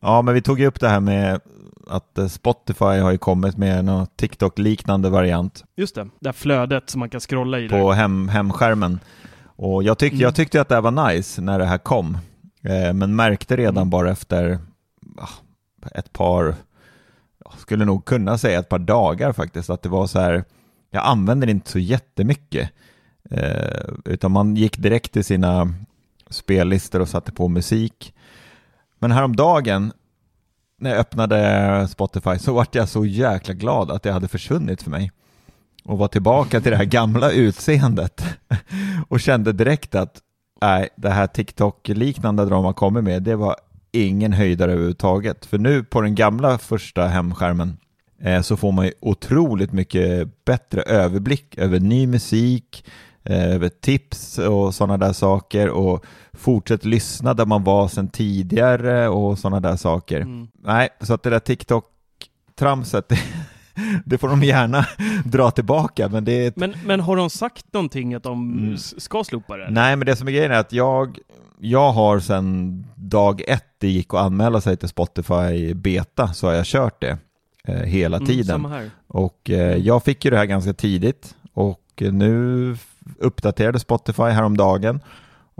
Ja, 0.00 0.22
men 0.22 0.34
vi 0.34 0.42
tog 0.42 0.60
ju 0.60 0.66
upp 0.66 0.80
det 0.80 0.88
här 0.88 1.00
med 1.00 1.40
att 1.86 2.18
eh, 2.18 2.26
Spotify 2.26 2.84
har 2.84 3.10
ju 3.10 3.18
kommit 3.18 3.56
med 3.56 3.78
en 3.78 4.06
TikTok-liknande 4.16 5.10
variant 5.10 5.64
Just 5.76 5.94
det, 5.94 6.08
det 6.20 6.28
här 6.28 6.32
flödet 6.32 6.90
som 6.90 6.98
man 6.98 7.08
kan 7.10 7.20
scrolla 7.20 7.58
i. 7.58 7.68
på 7.68 7.92
hem, 7.92 8.28
hemskärmen. 8.28 9.00
Och 9.44 9.82
jag, 9.82 9.98
tyck, 9.98 10.12
Mm. 10.12 10.22
jag 10.22 10.34
tyckte 10.34 10.60
att 10.60 10.68
det 10.68 10.74
här 10.74 10.82
var 10.82 11.08
nice 11.12 11.40
när 11.42 11.58
det 11.58 11.64
här 11.66 11.78
kom, 11.78 12.18
eh, 12.62 12.92
men 12.92 13.16
märkte 13.16 13.56
redan 13.56 13.76
Mm. 13.76 13.90
bara 13.90 14.10
efter 14.10 14.58
ah, 15.18 15.28
ett 15.94 16.12
par, 16.12 16.54
jag 17.44 17.52
skulle 17.58 17.84
nog 17.84 18.04
kunna 18.04 18.38
säga 18.38 18.58
ett 18.58 18.68
par 18.68 18.78
dagar 18.78 19.32
faktiskt, 19.32 19.70
att 19.70 19.82
det 19.82 19.88
var 19.88 20.06
så 20.06 20.20
här, 20.20 20.44
jag 20.90 21.04
använder 21.06 21.48
inte 21.48 21.70
så 21.70 21.78
jättemycket, 21.78 22.70
eh, 23.30 23.90
utan 24.04 24.32
man 24.32 24.56
gick 24.56 24.78
direkt 24.78 25.12
till 25.12 25.24
sina 25.24 25.74
spellistor 26.30 27.00
och 27.00 27.08
satte 27.08 27.32
på 27.32 27.48
musik. 27.48 28.14
Men 29.00 29.12
häromdagen 29.12 29.92
när 30.78 30.90
jag 30.90 30.98
öppnade 30.98 31.88
Spotify 31.88 32.38
så 32.38 32.52
vart 32.52 32.74
jag 32.74 32.88
så 32.88 33.04
jäkla 33.04 33.54
glad 33.54 33.90
att 33.90 34.02
det 34.02 34.12
hade 34.12 34.28
försvunnit 34.28 34.82
för 34.82 34.90
mig. 34.90 35.12
Och 35.84 35.98
var 35.98 36.08
tillbaka 36.08 36.60
till 36.60 36.70
det 36.70 36.76
här 36.76 36.84
gamla 36.84 37.30
utseendet. 37.30 38.24
Och 39.08 39.20
kände 39.20 39.52
direkt 39.52 39.94
att 39.94 40.20
nej, 40.60 40.88
det 40.96 41.10
här 41.10 41.26
TikTok-liknande 41.26 42.44
de 42.44 42.64
har 42.64 42.72
kommit 42.72 43.04
med, 43.04 43.22
det 43.22 43.36
var 43.36 43.56
ingen 43.92 44.32
höjdare 44.32 44.72
överhuvudtaget. 44.72 45.46
För 45.46 45.58
nu 45.58 45.84
på 45.84 46.00
den 46.00 46.14
gamla 46.14 46.58
första 46.58 47.06
hemskärmen 47.06 47.76
eh, 48.20 48.40
så 48.42 48.56
får 48.56 48.72
man 48.72 48.84
ju 48.84 48.92
otroligt 49.00 49.72
mycket 49.72 50.44
bättre 50.44 50.82
överblick 50.82 51.58
över 51.58 51.80
ny 51.80 52.06
musik, 52.06 52.84
eh, 53.24 53.54
över 53.54 53.68
tips 53.68 54.38
och 54.38 54.74
sådana 54.74 54.96
där 54.96 55.12
saker. 55.12 55.68
Och 55.68 56.04
fortsätt 56.40 56.84
lyssna 56.84 57.34
där 57.34 57.46
man 57.46 57.64
var 57.64 57.88
sedan 57.88 58.08
tidigare 58.08 59.08
och 59.08 59.38
sådana 59.38 59.60
där 59.60 59.76
saker. 59.76 60.20
Mm. 60.20 60.48
Nej, 60.64 60.88
så 61.00 61.14
att 61.14 61.22
det 61.22 61.30
där 61.30 61.38
TikTok-tramset, 61.40 63.08
det, 63.08 63.18
det 64.04 64.18
får 64.18 64.28
de 64.28 64.42
gärna 64.42 64.86
dra 65.24 65.50
tillbaka, 65.50 66.08
men 66.08 66.24
det 66.24 66.32
är 66.32 66.48
ett 66.48 66.56
Men, 66.56 66.74
men 66.86 67.00
har 67.00 67.16
de 67.16 67.30
sagt 67.30 67.72
någonting 67.72 68.14
att 68.14 68.22
de 68.22 68.58
Mm. 68.58 68.76
ska 68.78 69.24
slopa 69.24 69.56
det? 69.56 69.70
Nej, 69.70 69.96
men 69.96 70.06
det 70.06 70.16
som 70.16 70.28
är 70.28 70.32
grejen 70.32 70.52
är 70.52 70.58
att 70.58 70.72
jag, 70.72 71.18
jag 71.58 71.92
har 71.92 72.20
sedan 72.20 72.86
dag 72.96 73.42
ett 73.48 73.64
det 73.78 73.88
gick 73.88 74.14
att 74.14 74.20
anmäla 74.20 74.60
sig 74.60 74.76
till 74.76 74.88
Spotify 74.88 75.74
Beta 75.74 76.32
så 76.32 76.46
har 76.46 76.54
jag 76.54 76.66
kört 76.66 77.00
det 77.00 77.18
eh, 77.64 77.74
hela 77.74 78.16
Mm, 78.16 78.26
tiden. 78.26 78.64
här. 78.64 78.90
Och 79.06 79.50
eh, 79.50 79.76
jag 79.76 80.04
fick 80.04 80.24
ju 80.24 80.30
det 80.30 80.36
här 80.36 80.44
ganska 80.44 80.72
tidigt 80.72 81.34
och 81.54 81.80
nu 81.98 82.76
uppdaterade 83.18 83.78
Spotify 83.78 84.22
häromdagen 84.22 85.00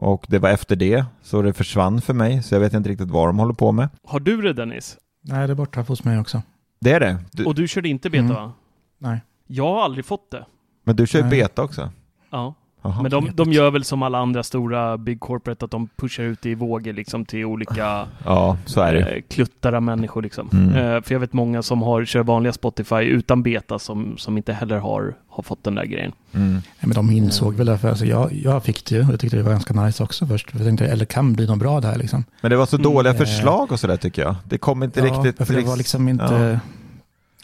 och 0.01 0.27
det 0.29 0.39
var 0.39 0.51
efter 0.51 0.77
det 0.77 1.05
så 1.23 1.43
det 1.43 1.53
försvann 1.53 2.01
för 2.01 2.15
mig 2.15 2.43
så 2.43 2.55
jag 2.55 2.61
vet 2.61 2.73
inte 2.75 2.89
riktigt 2.89 3.11
vad 3.11 3.29
de 3.29 3.39
håller 3.39 3.55
på 3.55 3.73
med. 3.73 3.89
Har 4.07 4.21
du 4.21 4.43
det 4.43 4.53
Dennis? 4.53 4.97
Nej, 5.23 5.47
det 5.47 5.53
är 5.53 5.55
borta 5.55 5.81
hos 5.83 6.05
mig 6.05 6.19
också. 6.19 6.43
Det 6.81 6.93
är 6.93 7.01
det? 7.01 7.19
Du, 7.33 7.45
Och 7.45 7.55
du 7.55 7.69
körde 7.69 7.89
inte 7.89 8.11
beta 8.11 8.25
Mm. 8.25 8.35
va? 8.37 8.53
Nej. 8.99 9.21
Jag 9.47 9.65
har 9.65 9.83
aldrig 9.85 10.05
fått 10.05 10.31
det. 10.31 10.45
men 10.85 10.97
du 10.97 11.07
kör 11.07 11.21
Nej. 11.21 11.31
Beta 11.31 11.63
också? 11.63 11.91
Ja. 12.31 12.55
Jaha. 12.83 13.03
Men 13.03 13.11
de, 13.11 13.31
de 13.35 13.53
gör 13.53 13.71
väl 13.71 13.85
som 13.85 14.03
alla 14.03 14.19
andra 14.19 14.43
stora 14.43 14.99
big 14.99 15.21
corporate 15.21 15.65
att 15.65 15.71
de 15.71 15.89
pushar 15.97 16.23
ut 16.25 16.43
det 16.43 16.51
i 16.51 16.55
vågor 16.55 16.93
liksom 16.93 17.25
till 17.25 17.45
olika 17.45 18.07
Ja, 18.25 18.57
så 18.67 18.81
är 18.81 18.95
det. 18.95 19.01
eh, 19.01 19.23
kluttar 19.29 19.73
av 19.73 19.83
människor 19.83 20.23
liksom. 20.23 20.49
Mm. 20.53 20.69
Eh, 20.75 21.03
för 21.03 21.15
jag 21.15 21.21
vet 21.21 21.33
många 21.33 21.63
som 21.63 21.83
har, 21.83 22.05
kör 22.05 22.23
vanliga 22.23 22.53
Spotify 22.53 22.97
utan 22.97 23.43
beta 23.43 23.79
som, 23.79 24.19
som 24.19 24.37
inte 24.37 24.53
heller 24.53 24.79
har, 24.79 25.15
har 25.29 25.43
fått 25.43 25.65
den 25.65 25.75
där 25.75 25.85
grejen. 25.85 26.13
Mm. 26.33 26.53
Nej, 26.53 26.63
men 26.81 26.91
de 26.91 27.11
insåg 27.11 27.55
väl 27.55 27.67
det, 27.67 27.79
för 27.79 27.89
alltså 27.89 28.05
jag, 28.05 28.33
jag 28.33 28.65
fick 28.65 28.85
det 28.85 28.95
ju 28.95 29.07
och 29.07 29.13
jag 29.13 29.21
tyckte 29.21 29.37
det 29.37 29.43
var 29.43 29.51
ganska 29.53 29.75
nice 29.75 30.03
också 30.03 30.27
först. 30.27 30.49
Jag 30.53 30.63
tänkte, 30.65 30.87
eller 30.87 31.05
kan 31.05 31.33
bli 31.33 31.47
något 31.47 31.59
bra 31.59 31.81
det 31.81 31.89
här 31.89 31.97
liksom. 31.99 32.25
Men 32.41 32.51
det 32.51 32.57
var 32.57 32.67
så 32.67 32.77
Mm, 32.77 32.93
dåliga 32.93 33.13
eh, 33.13 33.19
förslag 33.19 33.73
och 33.73 33.81
sådär 33.81 33.97
tycker 33.97 34.23
jag. 34.23 34.37
Det 34.45 34.59
kom 34.59 34.83
inte 34.83 35.01
riktigt... 35.01 35.47
för 35.47 35.55
det 35.55 35.63
var 35.63 35.77
liksom 35.77 36.09
inte, 36.09 36.25
Ja. 36.25 36.39
nej, 36.39 36.59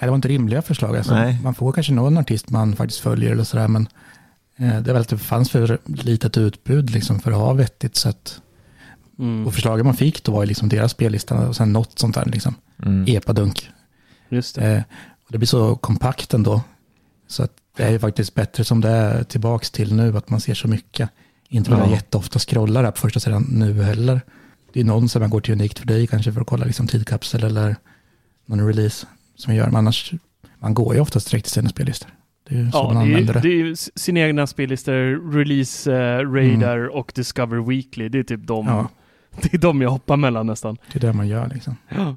det 0.00 0.06
var 0.08 0.14
inte 0.14 0.28
rimliga 0.28 0.62
förslag. 0.62 0.96
Alltså. 0.96 1.14
Man 1.42 1.54
får 1.54 1.72
kanske 1.72 1.92
någon 1.92 2.18
artist 2.18 2.50
man 2.50 2.76
faktiskt 2.76 3.00
följer 3.00 3.32
eller 3.32 3.44
sådär, 3.44 3.68
men 3.68 3.88
det 4.56 4.64
är 4.64 4.80
väl 4.80 4.96
att 4.96 5.08
det 5.08 5.18
fanns 5.18 5.50
för 5.50 5.78
litet 5.84 6.36
utbud 6.36 6.90
liksom 6.90 7.20
för 7.20 7.30
att 7.30 7.38
ha 7.38 7.52
vettigt 7.52 7.96
sätt. 7.96 8.40
Mm. 9.18 9.46
Och 9.46 9.54
förslagen 9.54 9.86
man 9.86 9.96
fick 9.96 10.24
då 10.24 10.32
var 10.32 10.42
ju 10.42 10.46
liksom 10.46 10.68
deras 10.68 10.90
spellista 10.92 11.48
och 11.48 11.56
sen 11.56 11.72
något 11.72 11.98
sånt 11.98 12.14
där 12.14 12.24
liksom. 12.24 12.54
Mm. 12.82 13.04
Epadunk. 13.08 13.70
Just 14.28 14.54
det. 14.54 14.66
Eh, 14.76 14.82
och 15.26 15.32
det 15.32 15.38
blir 15.38 15.46
så 15.48 15.76
kompakt 15.76 16.34
ändå. 16.34 16.62
Så 17.28 17.42
att 17.42 17.52
det 17.76 17.82
är 17.82 17.90
ju 17.90 17.98
faktiskt 17.98 18.34
bättre 18.34 18.64
som 18.64 18.80
det 18.80 18.88
är 18.90 19.24
tillbaks 19.24 19.70
till 19.70 19.94
nu, 19.94 20.16
att 20.16 20.30
man 20.30 20.40
ser 20.40 20.54
så 20.54 20.68
mycket. 20.68 21.10
Inte 21.48 21.70
bara 21.70 21.80
Ja. 21.86 21.90
jätteofta 21.90 22.38
scrollar 22.38 22.82
där 22.82 22.90
på 22.90 23.00
första 23.00 23.20
sidan 23.20 23.46
nu 23.50 23.82
heller. 23.82 24.20
Det 24.72 24.80
är 24.80 24.84
någon 24.84 25.08
som 25.08 25.20
man 25.20 25.30
går 25.30 25.40
till 25.40 25.52
unikt 25.54 25.78
för 25.78 25.86
dig 25.86 26.06
kanske 26.06 26.32
för 26.32 26.40
att 26.40 26.46
kolla 26.46 26.64
liksom 26.64 26.86
tidkapsel 26.86 27.44
eller 27.44 27.76
någon 28.46 28.66
release 28.66 29.06
som 29.36 29.54
jag 29.54 29.58
gör. 29.58 29.66
Men 29.66 29.76
annars, 29.76 30.12
man 30.58 30.74
går 30.74 30.94
ju 30.94 31.00
oftast 31.00 31.30
direkt 31.30 31.44
till 31.44 31.52
sina 31.52 31.68
spellistor. 31.68 32.10
Det 32.48 32.54
är 32.58 32.70
så 32.70 32.78
Ja, 32.78 32.92
man 32.94 33.04
det 33.06 33.12
är, 33.12 33.16
använder 33.16 33.34
det. 33.34 33.40
det 33.40 33.60
är 33.60 33.98
sina 33.98 34.20
egna 34.20 34.46
spellistor, 34.46 35.32
Release 35.32 35.92
eh, 35.92 36.18
Radar 36.30 36.96
och 36.96 37.12
Discover 37.14 37.68
Weekly. 37.68 38.08
Det 38.08 38.18
är 38.18 38.22
typ 38.22 38.46
de, 38.46 38.66
Ja. 38.66 38.88
det 39.42 39.54
är 39.54 39.58
de 39.58 39.82
jag 39.82 39.90
hoppar 39.90 40.16
mellan 40.16 40.46
nästan. 40.46 40.76
Det 40.92 40.98
är 40.98 41.06
det 41.06 41.12
man 41.12 41.28
gör 41.28 41.50
liksom. 41.54 41.76
Ja. 41.88 42.16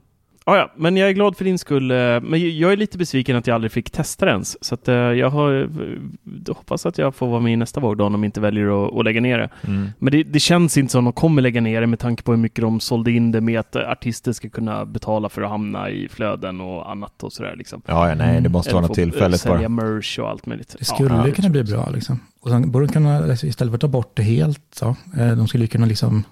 Ja, 0.50 0.58
ja, 0.58 0.72
men 0.76 0.97
jag 0.97 1.10
är 1.10 1.14
glad 1.14 1.38
för 1.38 1.45
din 1.45 1.60
skull. 1.60 1.91
eh, 1.91 1.97
Men 2.22 2.58
jag 2.58 2.72
är 2.72 2.78
lite 2.78 2.97
besviken 2.97 3.36
att 3.36 3.47
jag 3.47 3.56
aldrig 3.56 3.72
fick 3.72 3.89
testa 3.91 4.26
det 4.26 4.32
ens. 4.32 4.64
Så 4.64 4.74
att 4.76 4.88
eh, 4.88 4.95
jag 4.95 5.30
har, 5.30 5.62
eh, 5.62 6.56
hoppas 6.56 6.86
att 6.86 6.97
jag 6.97 7.16
får 7.16 7.28
vara 7.28 7.39
med 7.39 7.54
i 7.54 7.56
nästa 7.56 7.80
våg 7.80 7.97
då, 7.97 8.04
om 8.06 8.12
de 8.12 8.24
inte 8.24 8.41
väljer 8.41 8.88
att, 8.88 8.97
att 8.97 9.04
lägga 9.06 9.22
ner 9.22 9.38
det. 9.38 9.50
Mm. 9.68 9.89
Men 10.00 10.12
det, 10.12 10.24
det 10.24 10.39
känns 10.39 10.78
inte 10.78 10.91
som 10.91 11.04
de 11.04 11.14
kommer 11.14 11.41
lägga 11.41 11.62
ner 11.62 11.82
det 11.82 11.88
med 11.88 12.00
tanke 12.00 12.24
på 12.24 12.32
hur 12.32 12.38
mycket 12.39 12.62
de 12.62 12.80
sålde 12.80 13.12
in 13.12 13.32
det 13.32 13.41
med 13.41 13.60
att 13.60 13.76
artister 13.76 14.32
ska 14.34 14.50
kunna 14.50 14.86
betala 14.86 15.30
för 15.30 15.41
att 15.41 15.50
hamna 15.50 15.89
i 15.89 16.08
flöden 16.10 16.62
och 16.62 16.91
annat 16.91 17.24
och 17.24 17.34
sådär 17.34 17.56
liksom. 17.58 17.82
Ja, 17.86 18.10
ja, 18.10 18.16
nej, 18.16 18.41
det 18.41 18.50
måste 18.50 18.70
Eller 18.70 18.80
vara 18.80 18.88
något 18.88 18.95
tillfälligt 18.95 19.41
sälja 19.41 19.70
bara. 19.70 19.86
merch 19.86 20.20
och 20.20 20.30
allt 20.30 20.45
möjligt. 20.45 20.76
Det 20.80 20.86
skulle 20.86 21.16
Ja, 21.16 21.32
kunna 21.36 21.50
bli 21.50 21.64
bra 21.64 21.89
liksom. 21.93 22.20
Och 22.41 22.50
sen 22.50 22.72
borde 22.72 22.86
de 22.86 22.93
kunna, 22.93 23.34
istället 23.34 23.58
för 23.72 23.76
att 23.76 23.82
ta 23.82 23.88
bort 23.88 24.12
det 24.16 24.24
helt, 24.24 24.62
så, 24.72 24.95
de 25.38 25.47
skulle 25.47 25.64
ju 25.64 25.68
kunna 25.68 25.86
liksom 25.86 26.24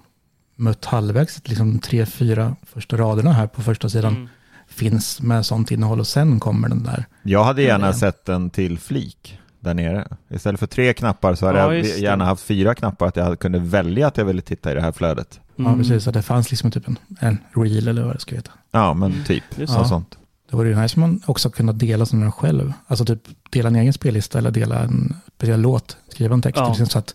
mött 0.58 0.84
halvvägs, 0.84 1.40
liksom 1.44 1.78
tre, 1.78 2.06
fyra 2.06 2.56
första 2.66 2.96
raderna 2.96 3.32
här 3.32 3.46
på 3.46 3.62
första 3.62 3.88
sidan 3.88 4.12
Mm. 4.16 4.28
finns 4.68 5.20
med 5.22 5.46
sånt 5.46 5.70
innehåll 5.70 6.00
och 6.00 6.06
sen 6.06 6.40
kommer 6.40 6.68
den 6.68 6.82
där. 6.82 7.04
Jag 7.22 7.44
hade 7.44 7.62
gärna 7.62 7.86
Ja. 7.86 7.92
sett 7.92 8.28
en 8.28 8.50
till 8.50 8.78
flik 8.78 9.38
där 9.60 9.74
nere. 9.74 10.08
Istället 10.30 10.60
för 10.60 10.66
tre 10.66 10.92
knappar 10.92 11.34
så 11.34 11.46
hade 11.46 11.58
Ja, 11.58 11.74
jag 11.74 11.98
gärna 11.98 12.24
haft 12.24 12.42
fyra 12.42 12.74
knappar 12.74 13.06
att 13.06 13.16
jag 13.16 13.38
kunde 13.38 13.58
välja 13.58 14.06
att 14.06 14.16
jag 14.16 14.24
ville 14.24 14.42
titta 14.42 14.70
i 14.72 14.74
det 14.74 14.80
här 14.80 14.92
flödet. 14.92 15.40
Ja, 15.56 15.74
precis. 15.76 16.04
Så 16.04 16.10
det 16.10 16.22
fanns 16.22 16.50
liksom 16.50 16.70
typ 16.70 16.88
en, 16.88 16.98
en 17.20 17.38
reel 17.54 17.88
eller 17.88 18.02
vad 18.02 18.14
det 18.16 18.20
ska 18.20 18.34
heta. 18.34 18.50
Ja, 18.70 18.94
men 18.94 19.24
typ. 19.26 19.44
Just 19.56 19.72
Ja. 19.72 19.82
det. 19.82 19.88
sånt. 19.88 20.18
Det 20.50 20.56
vore 20.56 20.68
ju 20.68 20.80
nice 20.80 20.96
om 20.96 21.00
man 21.00 21.20
också 21.26 21.50
kunde 21.50 21.72
dela 21.72 22.06
sådana 22.06 22.32
själv. 22.32 22.72
Alltså 22.86 23.04
typ 23.04 23.22
dela 23.50 23.68
en 23.68 23.76
egen 23.76 23.92
spellista 23.92 24.38
eller 24.38 24.50
dela 24.50 24.78
en 24.82 25.16
speciell 25.36 25.60
låt. 25.60 25.96
Skriva 26.08 26.34
en 26.34 26.42
text 26.42 26.56
Ja. 26.60 26.68
liksom, 26.68 26.86
så 26.86 26.98
att 26.98 27.14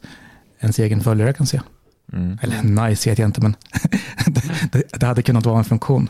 ens 0.59 0.79
egen 0.79 1.01
följare 1.01 1.33
kan 1.33 1.45
se. 1.47 1.61
Mm. 2.13 2.37
Eller 2.41 2.87
nice 2.87 3.09
vet 3.09 3.19
jag 3.19 3.27
inte, 3.27 3.41
men 3.41 3.55
det, 4.71 4.99
det, 4.99 5.05
hade 5.05 5.21
kunnat 5.21 5.45
vara 5.45 5.57
en 5.57 5.63
funktion. 5.63 6.09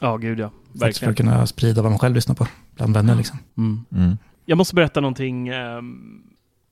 Ja, 0.00 0.16
gud 0.16 0.38
ja. 0.38 0.50
Faktiskt 0.80 0.98
för 0.98 1.06
Verkligen. 1.06 1.28
att 1.28 1.34
kunna 1.34 1.46
sprida 1.46 1.82
vad 1.82 1.92
man 1.92 1.98
själv 1.98 2.14
lyssnar 2.14 2.34
på 2.34 2.46
bland 2.74 2.94
vänner. 2.94 3.14
Liksom. 3.14 3.38
Mm. 3.56 3.84
Mm. 3.92 4.16
Jag 4.44 4.58
måste 4.58 4.74
berätta 4.74 5.00
någonting 5.00 5.48
ehm, 5.48 6.22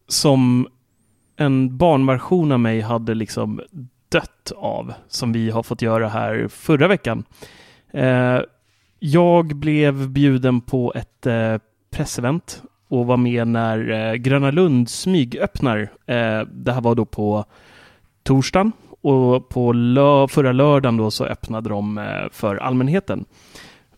som 0.09 0.69
en 1.37 1.79
barnversion 1.79 2.53
av 2.53 2.61
mig 2.61 2.81
hade 2.81 3.15
liksom 3.15 3.61
dött 4.09 4.53
av, 4.57 4.93
som 5.09 5.33
vi 5.33 5.51
har 5.51 5.63
fått 5.63 5.83
göra 5.83 6.09
här 6.09 6.49
förra 6.49 6.89
veckan. 6.89 7.25
Eh, 7.93 8.41
jag 8.99 9.57
blev 9.57 10.11
bjuden 10.11 10.61
på 10.61 10.93
ett 10.97 11.27
eh, 11.27 11.57
pressevent 11.91 12.63
och 12.89 13.07
var 13.07 13.17
med 13.17 13.49
när 13.49 13.91
eh, 13.91 14.15
Gröna 14.15 14.51
Lund 14.51 14.89
smygöppnar. 14.89 15.81
Eh, 16.07 16.41
det 16.41 16.73
här 16.73 16.81
var 16.81 16.95
då 16.95 17.05
på 17.05 17.45
torsdagen 18.25 18.73
och 19.01 19.49
på 19.49 19.73
lö- 19.73 20.29
förra 20.29 20.53
lördagen 20.53 20.97
då 20.97 21.11
så 21.11 21.25
öppnade 21.25 21.69
de 21.69 21.99
eh, 21.99 22.05
för 22.33 22.57
allmänheten. 22.57 23.25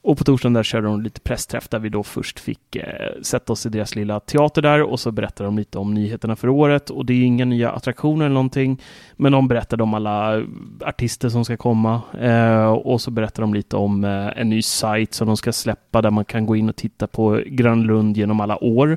Och 0.03 0.19
på 0.19 0.25
torsdagen 0.25 0.53
där 0.53 0.63
körde 0.63 0.87
de 0.87 1.01
lite 1.01 1.21
pressträff 1.21 1.69
där 1.69 1.79
vi 1.79 1.89
då 1.89 2.03
först 2.03 2.41
fick 2.41 2.77
eh, 2.77 3.23
sätta 3.23 3.53
oss 3.53 3.67
i 3.67 3.69
deras 3.69 3.95
lilla 3.95 4.21
teater 4.21 4.63
där 4.63 4.83
och 4.83 5.01
så 5.01 5.11
berättade 5.11 5.47
de 5.47 5.59
lite 5.59 5.79
om 5.79 5.95
nyheterna 5.95 6.37
för 6.37 6.49
året 6.49 6.91
och 6.91 7.07
det 7.07 7.13
är 7.13 7.23
inga 7.23 7.45
nya 7.45 7.71
attraktioner 7.71 8.25
eller 8.25 8.35
någonting. 8.35 8.83
Men 9.17 9.33
de 9.33 9.49
berättade 9.49 9.83
om 9.83 9.95
alla 9.95 10.43
artister 10.81 11.29
som 11.29 11.45
ska 11.45 11.57
komma 11.57 12.01
eh, 12.21 12.67
och 12.67 13.01
så 13.01 13.11
berättade 13.11 13.43
de 13.43 13.55
lite 13.55 13.77
om 13.77 14.05
eh, 14.05 14.41
en 14.41 14.49
ny 14.49 14.63
sajt 14.63 15.15
som 15.15 15.27
de 15.27 15.37
ska 15.37 15.53
släppa 15.53 16.03
där 16.03 16.11
man 16.11 16.25
kan 16.25 16.47
gå 16.47 16.57
in 16.57 16.69
och 16.69 16.77
titta 16.77 17.07
på 17.07 17.43
Grönlund 17.47 18.17
genom 18.17 18.41
alla 18.41 18.65
år. 18.65 18.97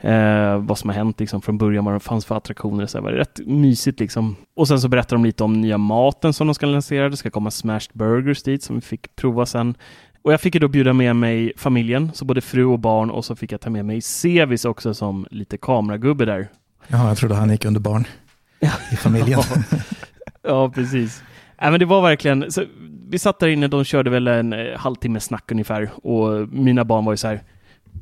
Eh, 0.00 0.58
vad 0.58 0.78
som 0.78 0.90
har 0.90 0.94
hänt 0.94 1.20
liksom 1.20 1.42
från 1.42 1.58
början, 1.58 1.84
vad 1.84 1.94
det 1.94 2.00
fanns 2.00 2.24
för 2.24 2.36
attraktioner. 2.36 2.86
Så 2.86 2.98
det 2.98 3.04
var 3.04 3.12
rätt 3.12 3.40
mysigt 3.46 4.00
liksom. 4.00 4.36
Och 4.56 4.68
sen 4.68 4.80
så 4.80 4.88
berättar 4.88 5.16
de 5.16 5.24
lite 5.24 5.44
om 5.44 5.60
nya 5.60 5.78
maten 5.78 6.32
som 6.32 6.46
de 6.46 6.54
ska 6.54 6.66
lansera. 6.66 7.08
Det 7.08 7.16
ska 7.16 7.30
komma 7.30 7.50
smashed 7.50 7.90
burgers 7.92 8.42
dit 8.42 8.62
som 8.62 8.76
vi 8.76 8.82
fick 8.82 9.16
prova 9.16 9.46
sen. 9.46 9.74
Och 10.22 10.32
jag 10.32 10.40
fick 10.40 10.54
ju 10.54 10.60
då 10.60 10.68
bjuda 10.68 10.92
med 10.92 11.16
mig 11.16 11.52
familjen, 11.56 12.10
så 12.14 12.24
både 12.24 12.40
fru 12.40 12.64
och 12.64 12.78
barn 12.78 13.10
och 13.10 13.24
så 13.24 13.36
fick 13.36 13.52
jag 13.52 13.60
ta 13.60 13.70
med 13.70 13.84
mig 13.84 14.00
Sevis 14.00 14.64
också 14.64 14.94
som 14.94 15.26
lite 15.30 15.56
kameragubbe 15.56 16.24
där. 16.24 16.48
Jaha, 16.88 17.08
jag 17.08 17.16
trodde 17.16 17.34
han 17.34 17.50
gick 17.50 17.64
under 17.64 17.80
barn 17.80 18.04
i 18.92 18.96
familjen. 18.96 19.40
Ja, 20.42 20.70
precis. 20.70 21.22
Nej, 21.60 21.70
men 21.70 21.80
det 21.80 21.86
var 21.86 22.02
verkligen, 22.02 22.52
så 22.52 22.64
vi 23.08 23.18
satt 23.18 23.38
där 23.38 23.48
inne, 23.48 23.68
de 23.68 23.84
körde 23.84 24.10
väl 24.10 24.28
en 24.28 24.52
eh, 24.52 24.78
halvtimme 24.78 25.20
snack 25.20 25.52
ungefär 25.52 25.90
och 26.02 26.48
mina 26.48 26.84
barn 26.84 27.04
var 27.04 27.12
ju 27.12 27.16
så 27.16 27.28
här, 27.28 27.42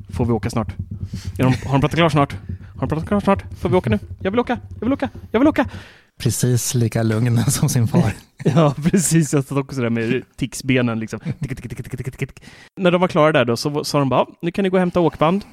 får 0.09 0.25
vi 0.25 0.31
åka 0.31 0.49
snart? 0.49 0.75
Är 1.37 1.43
de, 1.43 1.43
har 1.43 1.71
de 1.71 1.81
pratat 1.81 1.95
klart 1.95 2.11
snart? 2.11 2.33
Har 2.75 2.81
de 2.81 2.89
pratat 2.89 3.07
klart 3.07 3.23
snart? 3.23 3.43
Får 3.59 3.69
vi 3.69 3.75
åka 3.75 3.89
nu? 3.89 3.99
Jag 4.21 4.31
vill 4.31 4.39
åka, 4.39 4.59
jag 4.73 4.85
vill 4.85 4.93
åka, 4.93 5.09
jag 5.31 5.39
vill 5.39 5.47
åka! 5.47 5.69
Precis 6.19 6.73
lika 6.75 7.03
lugn 7.03 7.37
som 7.47 7.69
sin 7.69 7.87
far. 7.87 8.13
Ja, 8.45 8.75
precis. 8.83 9.33
Jag 9.33 9.43
satt 9.43 9.57
också 9.57 9.81
där 9.81 9.89
med 9.89 10.23
ticksbenen 10.35 10.99
liksom. 10.99 11.19
Tick, 11.19 11.49
tick, 11.49 11.61
tick, 11.61 11.77
tick, 11.77 11.91
tick, 11.97 12.05
tick, 12.05 12.17
tick. 12.17 12.43
När 12.77 12.91
de 12.91 13.01
var 13.01 13.07
klara 13.07 13.31
där 13.31 13.45
då 13.45 13.57
så 13.57 13.83
sa 13.83 13.99
de 13.99 14.09
bara, 14.09 14.19
"Ja, 14.19 14.35
nu 14.41 14.51
kan 14.51 14.63
ni 14.63 14.69
gå 14.69 14.77
och 14.77 14.79
hämta 14.79 14.99
åkband. 14.99 15.45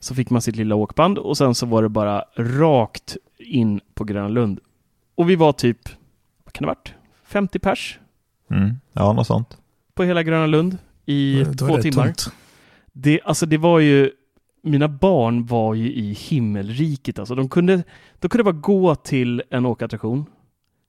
Så 0.00 0.14
fick 0.14 0.30
man 0.30 0.42
sitt 0.42 0.56
lilla 0.56 0.74
åkband 0.74 1.18
och 1.18 1.36
sen 1.36 1.54
så 1.54 1.66
var 1.66 1.82
det 1.82 1.88
bara 1.88 2.24
rakt 2.36 3.16
in 3.38 3.80
på 3.94 4.04
Gröna 4.04 4.28
Lund. 4.28 4.60
Och 5.14 5.30
vi 5.30 5.36
var 5.36 5.52
typ, 5.52 5.78
vad 6.44 6.52
kan 6.52 6.62
det 6.62 6.68
ha 6.70 6.74
varit? 6.74 6.94
50 7.24 7.58
pers 7.58 7.98
Mm. 8.50 8.74
Ja, 8.92 9.12
något 9.12 9.26
sånt. 9.26 9.56
på 9.94 10.04
hela 10.04 10.22
Gröna 10.22 10.46
Lund 10.46 10.78
i 11.06 11.44
två 11.58 11.82
timmar. 11.82 12.04
tomt. 12.04 12.32
Det, 12.92 13.20
alltså 13.24 13.46
det 13.46 13.58
var 13.58 13.78
ju, 13.78 14.10
mina 14.62 14.88
barn 14.88 15.46
var 15.46 15.74
ju 15.74 15.92
i 15.92 16.12
himmelriket 16.12 17.18
alltså. 17.18 17.34
De 17.34 17.48
kunde, 17.48 17.82
de 18.18 18.28
kunde 18.28 18.44
bara 18.44 18.54
gå 18.54 18.94
till 18.94 19.42
en 19.50 19.66
åkattraktion, 19.66 20.24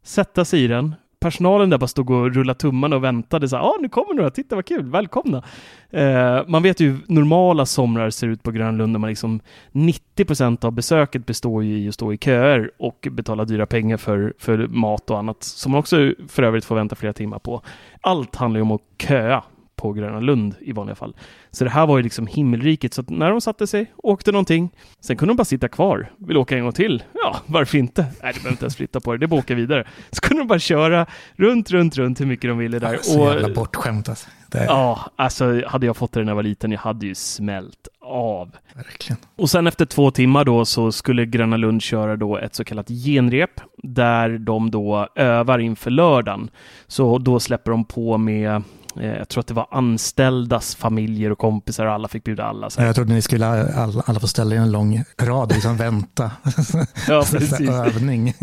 sätta 0.03 0.45
sig 0.45 0.63
i 0.63 0.67
den, 0.67 0.95
personalen 1.21 1.69
där 1.69 1.77
bara 1.77 1.87
stod 1.87 2.09
och 2.09 2.33
rullade 2.35 2.59
tummarna 2.59 2.95
och 2.95 3.03
väntade 3.03 3.49
så 3.49 3.55
här, 3.55 3.63
ah, 3.63 3.77
nu 3.81 3.89
kommer 3.89 4.13
några, 4.13 4.29
titta 4.29 4.55
vad 4.55 4.65
kul, 4.65 4.89
välkomna. 4.89 5.43
Eh, 5.89 6.41
man 6.47 6.63
vet 6.63 6.79
ju 6.79 6.91
hur 6.91 6.99
normala 7.07 7.65
somrar 7.65 8.09
ser 8.09 8.27
ut 8.27 8.43
på 8.43 8.51
Grönlund, 8.51 8.93
där 8.93 8.99
man 8.99 9.09
liksom 9.09 9.39
90% 9.71 10.65
av 10.65 10.71
besöket 10.71 11.25
består 11.25 11.63
ju 11.63 11.79
i 11.79 11.87
att 11.87 11.93
stå 11.93 12.13
i 12.13 12.17
köer 12.17 12.71
och 12.79 13.07
betala 13.11 13.45
dyra 13.45 13.65
pengar 13.65 13.97
för, 13.97 14.33
för 14.39 14.67
mat 14.67 15.09
och 15.09 15.19
annat, 15.19 15.43
som 15.43 15.71
man 15.71 15.79
också 15.79 16.13
för 16.27 16.43
övrigt 16.43 16.65
får 16.65 16.75
vänta 16.75 16.95
flera 16.95 17.13
timmar 17.13 17.39
på. 17.39 17.61
Allt 18.01 18.35
handlar 18.35 18.57
ju 18.57 18.61
om 18.61 18.71
att 18.71 18.81
köa 18.97 19.43
på 19.81 19.93
Gröna 19.93 20.19
Lund 20.19 20.55
i 20.59 20.71
vanliga 20.71 20.95
fall. 20.95 21.15
Så 21.51 21.63
det 21.63 21.69
här 21.69 21.87
var 21.87 21.97
ju 21.97 22.03
liksom 22.03 22.27
himmelriket, 22.27 22.93
så 22.93 23.03
när 23.07 23.29
de 23.29 23.41
satte 23.41 23.67
sig, 23.67 23.93
åkte 23.97 24.31
någonting, 24.31 24.69
sen 24.99 25.17
kunde 25.17 25.31
de 25.33 25.37
bara 25.37 25.45
sitta 25.45 25.67
kvar. 25.67 26.11
Vill 26.17 26.37
åka 26.37 26.57
en 26.57 26.63
gång 26.63 26.71
till? 26.71 27.03
Ja, 27.13 27.37
varför 27.45 27.77
inte? 27.77 28.01
Nej, 28.01 28.33
du 28.33 28.39
behöver 28.39 28.49
inte 28.51 28.63
ens 28.63 28.75
flytta 28.75 28.99
på 28.99 29.11
det, 29.11 29.17
det 29.17 29.25
är 29.25 29.27
bara 29.27 29.39
att 29.39 29.45
åka 29.45 29.55
vidare. 29.55 29.87
Så 30.11 30.21
kunde 30.21 30.43
de 30.43 30.47
bara 30.47 30.59
köra 30.59 31.05
runt, 31.35 31.71
runt, 31.71 31.97
runt 31.97 32.21
hur 32.21 32.25
mycket 32.25 32.49
de 32.49 32.57
ville 32.57 32.79
där. 32.79 32.97
Så 33.01 33.19
jävla 33.19 33.49
bortskämt 33.49 34.09
alltså. 34.09 34.29
Det 34.51 34.57
är, 34.57 34.65
Ja, 34.65 34.99
alltså 35.15 35.61
hade 35.67 35.85
jag 35.85 35.97
fått 35.97 36.11
det 36.11 36.19
när 36.19 36.27
jag 36.27 36.35
var 36.35 36.43
liten, 36.43 36.71
jag 36.71 36.79
hade 36.79 37.05
ju 37.05 37.15
smält 37.15 37.87
av. 38.01 38.51
Verkligen. 38.75 39.17
Och 39.35 39.49
sen 39.49 39.67
efter 39.67 39.85
två 39.85 40.11
timmar 40.11 40.45
då 40.45 40.65
så 40.65 40.91
skulle 40.91 41.25
Gröna 41.25 41.57
Lund 41.57 41.81
köra 41.81 42.15
då 42.15 42.37
ett 42.37 42.55
så 42.55 42.63
kallat 42.63 42.87
genrep 42.89 43.61
där 43.77 44.37
de 44.37 44.71
då 44.71 45.07
övar 45.15 45.59
inför 45.59 45.91
lördagen. 45.91 46.49
Så 46.87 47.17
då 47.17 47.39
släpper 47.39 47.71
de 47.71 47.85
på 47.85 48.17
med 48.17 48.63
jag 48.95 49.29
tror 49.29 49.41
att 49.41 49.47
det 49.47 49.53
var 49.53 49.67
anställdas 49.71 50.75
familjer 50.75 51.31
och 51.31 51.37
kompisar 51.37 51.85
och 51.85 51.93
alla 51.93 52.07
fick 52.07 52.23
bjuda 52.23 52.43
alla. 52.43 52.69
Så. 52.69 52.81
Jag 52.81 52.95
trodde 52.95 53.13
ni 53.13 53.21
skulle 53.21 53.47
alla, 53.47 54.03
alla 54.05 54.19
få 54.19 54.27
ställa 54.27 54.55
i 54.55 54.57
en 54.57 54.71
lång 54.71 55.03
rad 55.21 55.49
och 55.49 55.53
liksom 55.53 55.77
vänta. 55.77 56.31
Ja, 57.07 57.23
precis. 57.31 57.69
Övning. 57.69 58.33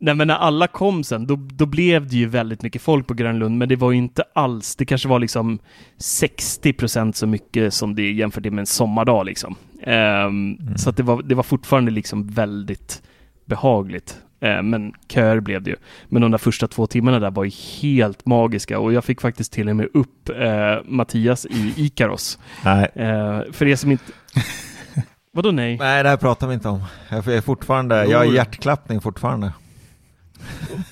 Nej, 0.00 0.14
men 0.14 0.28
när 0.28 0.34
alla 0.34 0.66
kom 0.66 1.04
sen, 1.04 1.26
då, 1.26 1.36
då 1.36 1.66
blev 1.66 2.08
det 2.08 2.16
ju 2.16 2.26
väldigt 2.26 2.62
mycket 2.62 2.82
folk 2.82 3.06
på 3.06 3.14
Grönlund, 3.14 3.58
men 3.58 3.68
det 3.68 3.76
var 3.76 3.92
ju 3.92 3.98
inte 3.98 4.24
alls, 4.34 4.76
det 4.76 4.84
kanske 4.84 5.08
var 5.08 5.18
liksom 5.18 5.58
60 5.98 6.72
procent 6.72 7.16
så 7.16 7.26
mycket 7.26 7.74
som 7.74 7.94
det 7.94 8.12
jämfört 8.12 8.44
med 8.44 8.58
en 8.58 8.66
sommardag 8.66 9.26
liksom. 9.26 9.54
Ehm, 9.82 10.58
Så 10.76 10.90
att 10.90 10.96
det 10.96 11.02
var, 11.02 11.22
det 11.22 11.34
var 11.34 11.42
fortfarande 11.42 11.90
liksom 11.90 12.26
väldigt 12.26 13.02
behagligt. 13.46 14.18
Ehm, 14.40 14.70
men 14.70 14.92
köer 15.08 15.40
blev 15.40 15.62
det 15.62 15.70
ju. 15.70 15.76
Men 16.08 16.22
de 16.22 16.30
där 16.30 16.38
första 16.38 16.68
två 16.68 16.86
timmarna 16.86 17.18
där 17.18 17.30
var 17.30 17.44
ju 17.44 17.50
helt 17.82 18.26
magiska 18.26 18.78
och 18.78 18.92
jag 18.92 19.04
fick 19.04 19.20
faktiskt 19.20 19.52
till 19.52 19.68
och 19.68 19.76
med 19.76 19.88
upp 19.94 20.28
eh, 20.28 20.76
Mattias 20.84 21.46
i 21.46 21.74
Ikaros. 21.76 22.38
Nej. 22.64 22.90
Eh, 22.94 23.40
för 23.52 23.66
er 23.66 23.76
som 23.76 23.90
inte... 23.90 24.04
Vadå 25.32 25.50
nej? 25.50 25.76
Nej, 25.78 26.02
det 26.02 26.08
här 26.08 26.16
pratar 26.16 26.46
vi 26.46 26.54
inte 26.54 26.68
om. 26.68 26.82
Jag 27.08 27.28
är 27.28 27.40
fortfarande, 27.40 28.04
jag 28.04 28.18
har 28.18 28.24
hjärtklappning 28.24 29.00
fortfarande. 29.00 29.52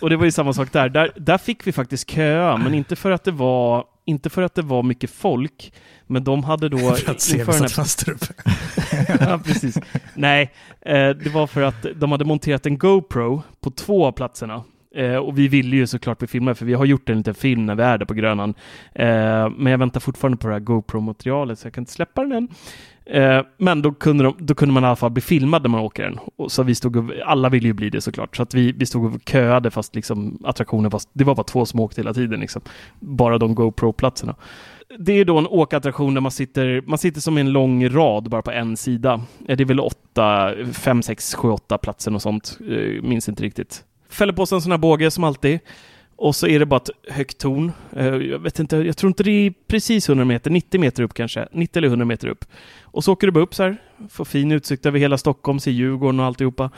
Och 0.01 0.11
det 0.11 0.17
var 0.17 0.25
ju 0.25 0.31
samma 0.31 0.53
sak 0.53 0.73
där. 0.73 0.89
där. 0.89 1.13
Där 1.17 1.39
fick 1.39 1.67
vi 1.67 1.73
faktiskt 1.73 2.11
köa, 2.11 2.57
men 2.57 2.75
inte 2.75 2.97
för 2.97 3.11
att 3.11 3.25
det 3.25 3.31
var, 3.31 3.85
inte 4.05 4.31
för 4.31 4.43
att 4.43 4.55
det 4.55 4.63
var 4.63 4.83
mycket 4.83 5.11
folk, 5.11 5.73
men 6.07 6.25
de 6.25 6.45
hade 6.45 6.69
då... 6.69 6.79
För 6.95 7.11
att 7.11 7.21
se 7.21 7.37
den 7.45 7.53
satt 7.53 7.61
här- 7.61 7.69
fast 7.69 8.09
uppe. 8.09 8.27
ja, 9.21 9.41
precis. 9.45 9.79
Nej, 10.15 10.53
eh, 10.81 11.09
det 11.11 11.31
var 11.35 11.47
för 11.47 11.63
att 11.63 11.87
de 11.97 12.13
hade 12.13 12.25
monterat 12.25 12.67
en 12.67 12.79
GoPro 12.79 13.43
på 13.61 13.71
två 13.71 14.07
av 14.07 14.13
platserna. 14.13 14.65
Eh, 14.95 15.17
och 15.17 15.39
vi 15.39 15.49
ville 15.49 15.77
ju 15.77 15.87
såklart 15.87 16.19
bli 16.19 16.29
filmade, 16.29 16.55
för 16.55 16.67
vi 16.67 16.75
har 16.75 16.85
gjort 16.85 17.09
en 17.09 17.19
liten 17.19 17.35
film 17.35 17.67
när 17.67 17.75
vi 17.75 17.83
är 17.83 17.99
där 17.99 18.07
på 18.07 18.15
Grönan. 18.15 18.55
Eh, 18.93 19.51
men 19.57 19.67
jag 19.67 19.79
väntar 19.79 20.01
fortfarande 20.01 20.39
på 20.39 20.47
det 20.47 20.53
här 20.53 20.61
GoPro-materialet, 20.61 21.59
så 21.59 21.67
jag 21.67 21.75
kan 21.75 21.83
inte 21.83 21.93
släppa 21.93 22.23
den 22.23 22.33
än. 22.33 22.49
Eh, 23.07 23.45
men 23.59 23.83
då 23.83 23.93
kunde, 23.93 24.25
de, 24.25 24.37
då 24.39 24.55
kunde 24.55 24.75
man 24.75 24.83
i 24.83 24.87
alla 24.87 24.97
fall 24.97 25.11
bli 25.11 25.23
filmad 25.23 25.63
när 25.63 25.69
man 25.69 25.81
åker 25.81 26.03
den. 26.03 26.19
Och 26.37 26.53
så 26.53 26.63
vi 26.63 26.75
stod 26.75 26.97
och, 26.97 27.05
alla 27.25 27.49
ville 27.49 27.67
ju 27.67 27.73
bli 27.73 27.91
det 27.91 28.01
såklart, 28.01 28.37
så 28.37 28.43
att 28.43 28.55
vi, 28.55 28.73
vi 28.73 28.87
stod 28.87 29.15
och 29.15 29.21
köade 29.29 29.71
fast 29.71 29.95
liksom 29.95 30.43
attraktionen 30.45 30.91
fast 30.91 31.09
det 31.13 31.25
var 31.25 31.35
bara 31.35 31.45
två 31.45 31.67
som 31.67 31.81
åkte 31.81 32.01
hela 32.01 32.15
tiden 32.15 32.41
liksom. 32.41 32.63
Bara 33.01 33.39
de 33.39 33.55
GoPro-platserna. 33.55 34.35
Det 34.99 35.13
är 35.13 35.25
då 35.25 35.39
en 35.39 35.47
åkattraktion 35.47 36.15
där 36.15 36.21
man 36.21 36.31
sitter, 36.31 36.83
man 36.87 36.99
sitter 36.99 37.21
som 37.21 37.39
i 37.39 37.41
en 37.41 37.53
lång 37.53 37.89
rad 37.89 38.31
bara 38.31 38.43
på 38.43 38.51
en 38.51 38.77
sida. 38.77 39.21
Eh, 39.49 39.57
det 39.57 39.65
är 39.65 39.69
väl 39.69 39.81
åtta, 39.81 40.53
fem, 40.73 41.03
sex, 41.03 41.35
sju, 41.35 41.49
åtta 41.49 41.79
platser 41.79 42.15
och 42.15 42.23
sånt. 42.23 42.59
Eh, 42.69 43.03
minns 43.03 43.29
inte 43.29 43.43
riktigt. 43.43 43.85
Fäller 44.15 44.33
på 44.33 44.47
sig 44.47 44.57
en 44.57 44.63
sån 44.63 44.71
här 44.71 44.79
båge 44.79 45.11
som 45.11 45.25
alltid. 45.25 45.61
Och 46.17 46.37
så 46.37 46.47
är 46.47 46.59
det 46.59 46.67
bara 46.67 46.77
ett 46.81 46.91
högt 47.15 47.39
torn. 47.39 47.73
Eh, 47.97 48.07
jag 48.07 48.39
vet 48.39 48.59
inte, 48.59 48.77
jag 48.77 48.97
tror 48.97 49.09
inte 49.09 49.23
det 49.23 49.31
är 49.31 49.55
precis 49.67 50.09
100 50.09 50.25
meter, 50.25 50.51
90 50.51 50.81
meter 50.81 51.03
upp 51.03 51.15
kanske. 51.15 51.49
90 51.53 51.79
eller 51.79 51.89
100 51.89 52.05
meter 52.05 52.29
upp. 52.29 52.45
Och 52.83 53.05
så 53.05 53.13
åker 53.13 53.27
du 53.27 53.31
bara 53.31 53.45
upp 53.45 53.55
så 53.55 53.63
här. 53.63 53.77
Får 54.11 54.25
fin 54.25 54.53
utsikt 54.53 54.87
över 54.87 54.99
hela 54.99 55.19
Stockholm, 55.19 55.61
ser 55.61 55.71
Djurgården 55.71 56.21
och 56.21 56.27
alltihopa. 56.27 56.71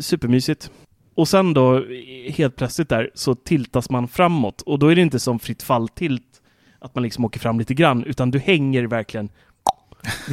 Supermysigt. 0.00 0.70
Och 1.14 1.28
sen 1.28 1.54
då, 1.54 1.84
helt 2.28 2.56
plötsligt 2.56 2.88
där, 2.88 3.10
så 3.14 3.34
tiltas 3.34 3.90
man 3.90 4.08
framåt. 4.08 4.60
Och 4.60 4.78
då 4.78 4.88
är 4.88 4.96
det 4.96 5.02
inte 5.02 5.20
som 5.20 5.38
fritt 5.38 5.62
fall-tilt. 5.62 6.40
att 6.78 6.94
man 6.94 7.02
liksom 7.02 7.24
åker 7.24 7.40
fram 7.40 7.58
lite 7.58 7.74
grann, 7.74 8.04
utan 8.04 8.30
du 8.30 8.38
hänger 8.38 8.84
verkligen 8.84 9.28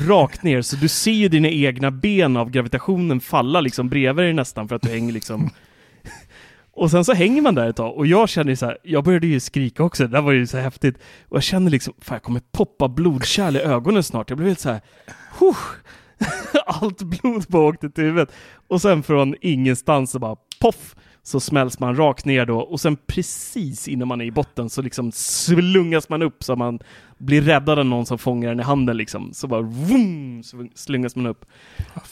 rakt 0.08 0.44
ner. 0.44 0.62
Så 0.62 0.76
du 0.76 0.88
ser 0.88 1.12
ju 1.12 1.30
dina 1.30 1.50
egna 1.50 1.92
ben 1.92 2.38
av 2.38 2.50
gravitationen 2.50 3.20
falla 3.20 3.62
liksom 3.62 3.90
bredvid 3.90 4.26
dig 4.26 4.34
nästan, 4.34 4.68
för 4.68 4.76
att 4.76 4.82
du 4.82 4.90
hänger 4.90 5.14
liksom 5.14 5.50
och 6.82 6.92
sen 6.92 7.06
så 7.06 7.14
hänger 7.14 7.42
man 7.42 7.56
där 7.56 7.70
ett 7.70 7.76
tag 7.76 7.98
och 7.98 8.08
jag 8.08 8.30
känner 8.30 8.56
så 8.56 8.66
här, 8.66 8.78
jag 8.84 9.04
började 9.04 9.28
ju 9.28 9.40
skrika 9.40 9.84
också, 9.84 10.08
det 10.08 10.22
var 10.22 10.32
ju 10.32 10.48
så 10.48 10.58
häftigt. 10.58 10.98
Och 11.30 11.36
jag 11.36 11.44
känner 11.44 11.72
liksom, 11.72 11.94
fan 12.02 12.16
jag 12.16 12.24
kommer 12.24 12.42
poppa 12.52 12.88
blodkärl 12.88 13.56
i 13.56 13.60
ögonen 13.60 14.04
snart. 14.04 14.30
Jag 14.30 14.38
blev 14.38 14.48
helt 14.48 14.60
så 14.60 14.70
här, 14.70 14.82
huh. 15.40 15.58
Allt 16.66 17.02
blod 17.02 17.46
bara 17.48 17.68
åkte 17.68 17.90
till 17.90 18.04
huvudet. 18.04 18.32
Och 18.68 18.82
sen 18.82 19.04
från 19.04 19.36
ingenstans 19.42 20.12
så 20.12 20.20
bara 20.20 20.36
poff 20.62 20.96
så 21.24 21.40
smälls 21.40 21.80
man 21.80 21.96
rakt 21.96 22.26
ner 22.26 22.46
då 22.46 22.60
och 22.60 22.82
sen 22.82 22.98
precis 23.08 23.88
innan 23.88 24.08
man 24.08 24.22
är 24.22 24.26
i 24.26 24.32
botten 24.32 24.70
så 24.70 24.82
liksom 24.82 25.12
slungas 25.12 26.10
man 26.10 26.22
upp 26.22 26.44
så 26.44 26.56
man 26.56 26.80
blir 27.18 27.42
räddad 27.42 27.80
av 27.80 27.86
någon 27.86 28.06
som 28.06 28.18
fångar 28.18 28.50
den 28.50 28.60
i 28.60 28.64
handen 28.64 28.98
liksom. 28.98 29.34
Så 29.34 29.48
bara 29.48 29.62
vroom, 29.62 30.44
så 30.44 30.68
slungas 30.76 31.16
man 31.16 31.26
upp. 31.26 31.46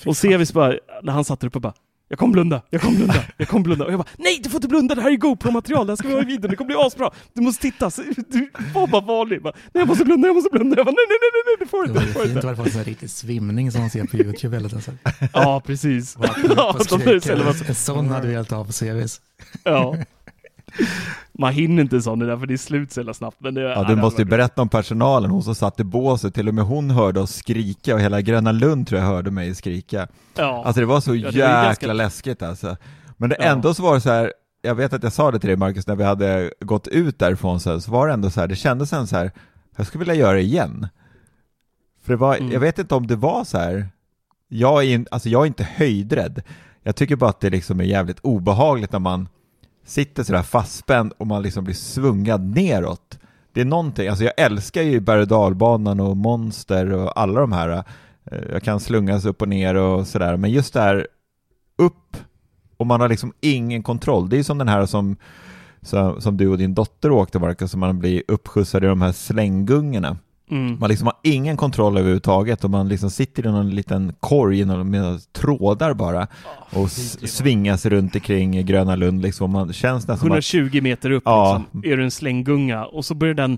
och 0.06 0.18
Sevis 0.18 0.54
bara, 0.54 0.74
när 1.04 1.14
han 1.14 1.26
satt 1.26 1.40
där 1.40 1.48
uppe 1.48 1.60
bara 1.60 1.74
jag 2.10 2.20
kommer 2.20 2.34
blunda, 2.34 2.62
jag 2.70 2.82
kommer 2.82 2.98
blunda, 2.98 3.24
jag 3.38 3.48
kommer 3.48 3.64
blunda. 3.64 3.86
Och 3.86 3.92
jag 3.92 4.00
bara, 4.00 4.10
nej 4.18 4.40
du 4.44 4.50
får 4.50 4.58
inte 4.58 4.68
blunda, 4.68 4.96
det 4.96 5.02
här 5.02 5.12
är 5.12 5.16
GoPro-material, 5.16 5.88
det 5.88 5.92
här 5.92 5.96
ska 5.96 6.08
vi 6.08 6.14
ha 6.14 6.22
i 6.22 6.26
videon, 6.26 6.52
det 6.52 6.56
kommer 6.56 6.68
bli 6.68 6.78
asbra. 6.80 7.12
Du 7.34 7.42
måste 7.42 7.62
titta. 7.62 7.92
Du 8.28 8.52
var 8.74 8.88
bara 8.88 9.02
vanlig. 9.02 9.42
Bara, 9.42 9.54
nej 9.56 9.82
jag 9.82 9.88
måste 9.88 10.06
blunda, 10.06 10.28
jag 10.28 10.36
måste 10.36 10.50
blunda. 10.52 10.78
Jag 10.78 10.86
bara, 10.86 10.92
nej, 10.92 11.06
nej, 11.10 11.18
nej, 11.22 11.42
nej, 11.46 11.56
du 11.60 11.66
får 11.68 11.88
inte. 11.88 12.00
Det 12.00 12.14
var 12.14 12.26
ju 12.26 12.28
fint 12.28 12.46
att 12.46 12.58
det 12.58 12.64
var 12.64 12.80
en 12.80 12.84
riktig 12.84 13.10
svimning 13.10 13.72
som 13.72 13.82
man 13.82 13.90
ser 13.90 14.04
på 14.04 14.18
YouTube 14.18 14.56
hela 14.56 14.70
tiden. 14.70 15.00
Ja, 15.34 15.62
precis. 15.66 16.18
Ja, 16.56 16.76
en 17.68 17.76
sån 17.76 18.10
hade 18.10 18.28
vi 18.28 18.34
helt 18.34 18.52
av 18.52 18.66
på 18.66 18.72
CVs. 18.72 19.22
Ja. 19.64 19.98
Man 21.34 21.54
hinner 21.54 21.84
inte 21.84 22.02
sån 22.02 22.20
det 22.20 22.26
där 22.26 22.38
för 22.38 22.46
det 22.46 22.54
är 22.54 22.58
slut 22.58 22.92
så 22.92 23.00
jävla 23.00 23.14
snabbt. 23.14 23.38
Men 23.40 23.54
det, 23.54 23.62
ja, 23.62 23.84
du 23.84 23.96
måste 23.96 24.22
ju 24.22 24.26
berätta 24.26 24.62
om 24.62 24.70
personalen, 24.70 25.32
hon 25.32 25.44
som 25.44 25.56
satt 25.56 25.80
i 25.80 25.84
båset, 25.84 26.34
till 26.34 26.48
och 26.48 26.54
med 26.54 26.64
hon 26.64 26.92
hörde 26.92 27.20
oss 27.20 27.36
skrika 27.36 27.94
och 27.94 28.02
hela 28.02 28.22
Gröna 28.22 28.52
Lund 28.52 28.88
tror 28.88 29.02
jag 29.02 29.08
hörde 29.08 29.32
mig 29.32 29.56
skrika. 29.56 30.08
Ja. 30.36 30.64
Alltså 30.66 30.80
det 30.80 30.86
var 30.86 31.02
så 31.02 31.16
ja, 31.16 31.32
det 31.32 31.38
jäkla 31.38 31.64
ganska... 31.64 31.94
läskigt 31.94 32.42
alltså. 32.42 32.78
Men 33.18 33.30
det 33.30 33.36
ja. 33.40 33.46
ändå 33.46 33.74
så 33.74 33.84
var 33.84 33.94
det 33.94 34.02
så 34.02 34.10
här, 34.10 34.34
jag 34.62 34.76
vet 34.76 34.94
att 34.94 35.04
jag 35.04 35.14
sa 35.14 35.32
det 35.32 35.40
till 35.40 35.48
dig 35.48 35.58
Marcus 35.58 35.88
när 35.88 35.96
vi 35.96 36.04
hade 36.04 36.54
gått 36.60 36.88
ut 36.88 37.20
därifrån 37.20 37.60
så, 37.60 37.82
så 37.82 37.92
var 37.92 38.08
det 38.08 38.14
ändå 38.14 38.30
så 38.30 38.40
här, 38.40 38.48
det 38.48 38.56
kändes 38.56 38.90
sen 38.90 39.08
så 39.08 39.18
här, 39.18 39.32
jag 39.78 39.88
skulle 39.88 40.00
vilja 40.00 40.16
göra 40.16 40.34
det 40.34 40.42
igen. 40.42 40.88
För 42.04 42.14
det 42.14 42.18
var, 42.18 42.36
mm. 42.36 42.52
jag 42.52 42.60
vet 42.60 42.80
inte 42.80 42.96
om 42.96 43.08
det 43.08 43.16
var 43.16 43.44
så 43.44 43.58
här, 43.58 43.90
jag 44.48 44.84
är, 44.84 44.94
in, 44.94 45.08
alltså 45.12 45.30
jag 45.30 45.42
är 45.42 45.48
inte 45.48 45.64
höjdrädd, 45.64 46.42
jag 46.84 46.96
tycker 46.96 47.16
bara 47.16 47.30
att 47.30 47.40
det 47.40 47.50
liksom 47.50 47.80
är 47.80 47.84
jävligt 47.84 48.20
obehagligt 48.20 48.92
när 48.92 49.00
man 49.00 49.28
sitter 49.90 50.24
sådär 50.24 50.42
fastspänd 50.42 51.14
och 51.18 51.28
man 51.28 51.42
liksom 51.42 51.64
blir 51.64 51.76
svungad 51.76 52.56
neråt. 52.56 53.20
Det 53.54 53.62
är 53.62 53.66
någonting, 53.66 54.08
alltså 54.08 54.24
jag 54.24 54.34
älskar 54.38 54.82
ju 54.82 55.00
berg 55.00 55.22
och 55.22 55.28
dalbanan 55.28 56.00
och 56.00 56.18
monster 56.18 56.94
och 56.94 57.20
alla 57.20 57.42
de 57.42 57.52
här. 57.52 57.84
Eh, 58.32 58.44
jag 58.52 58.64
kan 58.64 58.80
slungas 58.80 59.26
upp 59.26 59.42
och 59.42 59.50
ner 59.50 59.76
och 59.76 60.08
sådär, 60.08 60.38
men 60.38 60.52
just 60.52 60.74
det 60.74 60.82
här 60.82 61.08
upp 61.78 62.18
och 62.78 62.88
man 62.88 63.02
har 63.02 63.10
liksom 63.10 63.34
ingen 63.42 63.84
kontroll. 63.84 64.30
Det 64.30 64.40
är 64.40 64.44
som 64.44 64.58
den 64.58 64.68
här 64.68 64.86
som, 64.86 65.16
som, 65.82 66.22
som 66.22 66.38
du 66.38 66.48
och 66.48 66.58
din 66.58 66.74
dotter 66.74 67.12
åkte 67.12 67.40
Marcus, 67.40 67.72
som 67.72 67.80
man 67.80 68.00
blir 68.00 68.24
uppskjutsad 68.28 68.84
i 68.84 68.88
de 68.88 69.02
här 69.02 69.12
slänggungorna. 69.12 70.18
Mm. 70.50 70.80
Man 70.80 70.90
liksom 70.90 71.08
har 71.08 71.16
ingen 71.24 71.58
kontroll 71.58 71.98
överhuvudtaget 71.98 72.64
och 72.64 72.70
man 72.70 72.90
liksom 72.90 73.10
sitter 73.10 73.46
i 73.46 73.52
någon 73.52 73.70
liten 73.70 74.14
korg 74.20 74.66
med 74.66 75.34
trådar 75.34 75.94
bara 75.94 76.28
och 76.70 76.82
oh, 76.82 76.88
svingas 76.88 77.86
runt 77.86 78.16
omkring 78.16 78.66
Gröna 78.66 78.96
Lund 78.96 79.22
liksom. 79.22 79.52
Man 79.52 79.74
känns 79.74 80.08
nästan 80.08 80.28
120 80.28 80.78
att... 80.78 80.84
meter 80.84 81.12
upp 81.12 81.24
ja. 81.26 81.64
liksom, 81.74 81.92
är 81.92 81.98
du 81.98 82.04
en 82.04 82.12
slänggunga 82.12 82.86
och 82.86 83.06
så 83.06 83.16
börjar 83.16 83.34
den 83.34 83.58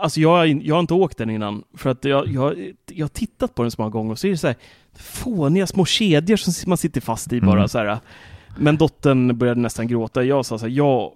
Alltså 0.00 0.20
jag, 0.20 0.48
jag 0.48 0.74
har 0.74 0.80
inte 0.80 0.94
åkt 0.94 1.18
den 1.18 1.30
innan 1.30 1.62
för 1.76 1.90
att 1.90 2.04
jag, 2.04 2.28
jag, 2.28 2.72
jag 2.90 3.04
har 3.04 3.08
tittat 3.08 3.54
på 3.54 3.62
den 3.62 3.70
så 3.70 3.82
många 3.82 3.90
gånger 3.90 4.12
och 4.12 4.18
så 4.18 4.26
är 4.26 4.30
det 4.30 4.36
så 4.36 4.46
här 4.46 4.56
fåniga 4.94 5.66
små 5.66 5.84
kedjor 5.84 6.36
som 6.36 6.70
man 6.70 6.78
sitter 6.78 7.00
fast 7.00 7.32
i 7.32 7.40
bara 7.40 7.56
mm. 7.56 7.68
så 7.68 7.78
här. 7.78 7.98
Men 8.58 8.76
dottern 8.76 9.38
började 9.38 9.60
nästan 9.60 9.88
gråta. 9.88 10.24
Jag 10.24 10.46
sa 10.46 10.58
så 10.58 10.66
här, 10.66 10.72
jag 10.72 11.12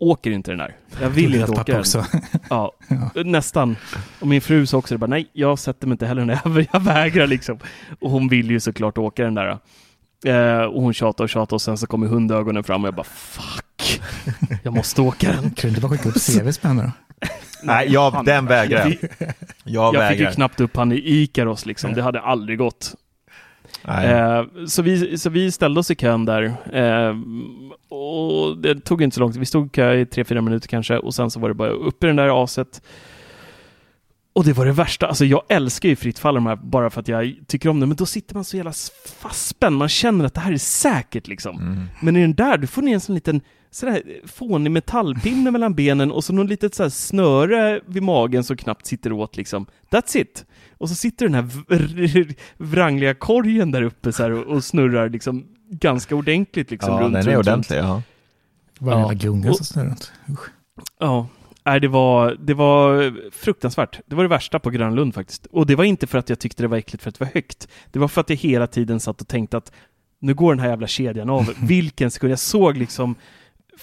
åker 0.00 0.30
inte 0.30 0.50
den 0.50 0.58
där. 0.58 0.76
Jag 1.00 1.10
vill 1.10 1.34
inte 1.34 1.52
åka 1.52 1.62
den. 1.62 1.80
Också. 1.80 2.06
Ja, 2.50 2.72
ja, 3.14 3.22
nästan. 3.22 3.76
Och 4.20 4.26
min 4.26 4.40
fru 4.40 4.66
sa 4.66 4.78
också 4.78 4.94
det 4.94 4.98
bara, 4.98 5.06
nej, 5.06 5.26
jag 5.32 5.58
sätter 5.58 5.86
mig 5.86 5.94
inte 5.94 6.06
heller 6.06 6.24
ner. 6.24 6.66
Jag 6.72 6.80
vägrar 6.80 7.26
liksom. 7.26 7.58
Och 8.00 8.10
hon 8.10 8.28
vill 8.28 8.50
ju 8.50 8.60
såklart 8.60 8.98
åka 8.98 9.24
den 9.24 9.34
där. 9.34 9.58
Eh, 10.26 10.62
och 10.62 10.82
hon 10.82 10.94
tjatade 10.94 11.22
och 11.22 11.30
tjatade 11.30 11.54
och 11.54 11.62
sen 11.62 11.78
så 11.78 11.86
kommer 11.86 12.06
hundögonen 12.06 12.64
fram 12.64 12.84
och 12.84 12.88
jag 12.88 12.94
bara, 12.94 13.04
fuck. 13.04 14.00
Jag 14.62 14.74
måste 14.74 15.02
åka 15.02 15.32
den. 15.32 15.42
Kan 15.42 15.52
du 15.54 15.68
inte 15.68 15.80
bara 15.80 15.90
skicka 15.90 16.08
upp 16.08 16.20
CVs 16.20 16.58
henne 16.62 16.82
då? 16.82 16.90
Nej, 17.62 17.92
jag, 17.92 18.24
den 18.24 18.46
vägrar 18.46 18.78
jag. 18.78 19.10
Jag, 19.64 19.94
jag 19.94 20.10
fick 20.10 20.20
ju 20.20 20.26
knappt 20.26 20.60
upp 20.60 20.76
han 20.76 20.92
i 20.92 20.96
Ikaros 20.96 21.66
liksom. 21.66 21.94
Det 21.94 22.02
hade 22.02 22.20
aldrig 22.20 22.58
gått. 22.58 22.94
Eh, 23.88 24.44
så, 24.66 24.82
vi, 24.82 25.18
så 25.18 25.30
vi 25.30 25.52
ställde 25.52 25.80
oss 25.80 25.90
i 25.90 25.94
kön 25.94 26.24
där. 26.24 26.42
Eh, 26.72 27.16
och 27.88 28.58
det 28.58 28.80
tog 28.80 29.02
inte 29.02 29.14
så 29.14 29.20
långt. 29.20 29.36
Vi 29.36 29.46
stod 29.46 29.66
i 29.66 29.70
kö 29.70 29.94
i 29.94 30.06
tre, 30.06 30.24
fyra 30.24 30.40
minuter 30.40 30.68
kanske 30.68 30.98
och 30.98 31.14
sen 31.14 31.30
så 31.30 31.40
var 31.40 31.48
det 31.48 31.54
bara 31.54 31.70
upp 31.70 32.04
i 32.04 32.06
den 32.06 32.16
där 32.16 32.44
aset. 32.44 32.82
Och 34.40 34.46
det 34.46 34.52
var 34.52 34.66
det 34.66 34.72
värsta. 34.72 35.06
Alltså 35.06 35.24
jag 35.24 35.42
älskar 35.48 35.88
ju 35.88 35.96
fritt 35.96 36.18
fall 36.18 36.34
de 36.34 36.46
här 36.46 36.56
bara 36.56 36.90
för 36.90 37.00
att 37.00 37.08
jag 37.08 37.34
tycker 37.46 37.68
om 37.68 37.80
det. 37.80 37.86
Men 37.86 37.96
då 37.96 38.06
sitter 38.06 38.34
man 38.34 38.44
så 38.44 38.56
jävla 38.56 38.72
fastspänd. 39.18 39.76
Man 39.76 39.88
känner 39.88 40.24
att 40.24 40.34
det 40.34 40.40
här 40.40 40.52
är 40.52 40.58
säkert 40.58 41.28
liksom. 41.28 41.56
Mm. 41.56 41.86
Men 42.00 42.16
i 42.16 42.20
den 42.20 42.34
där, 42.34 42.58
du 42.58 42.66
får 42.66 42.82
ner 42.82 42.94
en 42.94 43.00
sån 43.00 43.14
liten 43.14 43.40
sådär 43.70 44.02
fånig 44.26 44.70
metallpinne 44.70 45.50
mellan 45.50 45.74
benen 45.74 46.12
och 46.12 46.24
så 46.24 46.32
någon 46.32 46.46
litet 46.46 46.74
så 46.74 46.90
snöre 46.90 47.80
vid 47.86 48.02
magen 48.02 48.44
som 48.44 48.56
knappt 48.56 48.86
sitter 48.86 49.12
åt 49.12 49.36
liksom. 49.36 49.66
That's 49.90 50.16
it! 50.16 50.44
Och 50.78 50.88
så 50.88 50.94
sitter 50.94 51.28
den 51.28 51.34
här 51.34 51.48
vrangliga 52.56 53.14
korgen 53.14 53.70
där 53.70 53.82
uppe 53.82 54.12
så 54.12 54.32
och, 54.32 54.46
och, 54.46 54.64
snurrar 54.64 55.08
liksom 55.08 55.46
ganska 55.70 56.16
ordentligt 56.16 56.70
liksom. 56.70 56.94
Ja, 56.94 57.00
runt, 57.00 57.14
den 57.14 57.22
är 57.22 57.36
runt, 57.36 57.46
ordentlig, 57.48 57.78
runt. 57.78 57.86
ja. 57.88 58.02
Bara 58.78 59.00
ja. 59.00 59.10
gunga 59.12 59.54
som 59.54 59.66
snurrar 59.66 59.86
runt. 59.86 60.12
Ja. 60.98 61.28
Nej, 61.64 61.80
det 61.80 61.88
var, 61.88 62.36
det 62.40 62.54
var 62.54 63.12
fruktansvärt. 63.30 64.00
Det 64.06 64.14
var 64.14 64.22
det 64.22 64.28
värsta 64.28 64.58
på 64.58 64.70
Grönlund 64.70 65.14
faktiskt. 65.14 65.46
Och 65.46 65.66
det 65.66 65.76
var 65.76 65.84
inte 65.84 66.06
för 66.06 66.18
att 66.18 66.28
jag 66.28 66.38
tyckte 66.38 66.62
det 66.62 66.68
var 66.68 66.76
äckligt 66.76 67.02
för 67.02 67.08
att 67.08 67.18
det 67.18 67.24
var 67.24 67.32
högt. 67.34 67.68
Det 67.92 67.98
var 67.98 68.08
för 68.08 68.20
att 68.20 68.30
jag 68.30 68.36
hela 68.36 68.66
tiden 68.66 69.00
satt 69.00 69.20
och 69.20 69.28
tänkte 69.28 69.56
att 69.56 69.72
nu 70.20 70.34
går 70.34 70.54
den 70.54 70.60
här 70.60 70.68
jävla 70.68 70.86
kedjan 70.86 71.30
av. 71.30 71.52
Vilken 71.62 72.10
sekund. 72.10 72.32
Jag 72.32 72.38
såg 72.38 72.76
liksom 72.76 73.14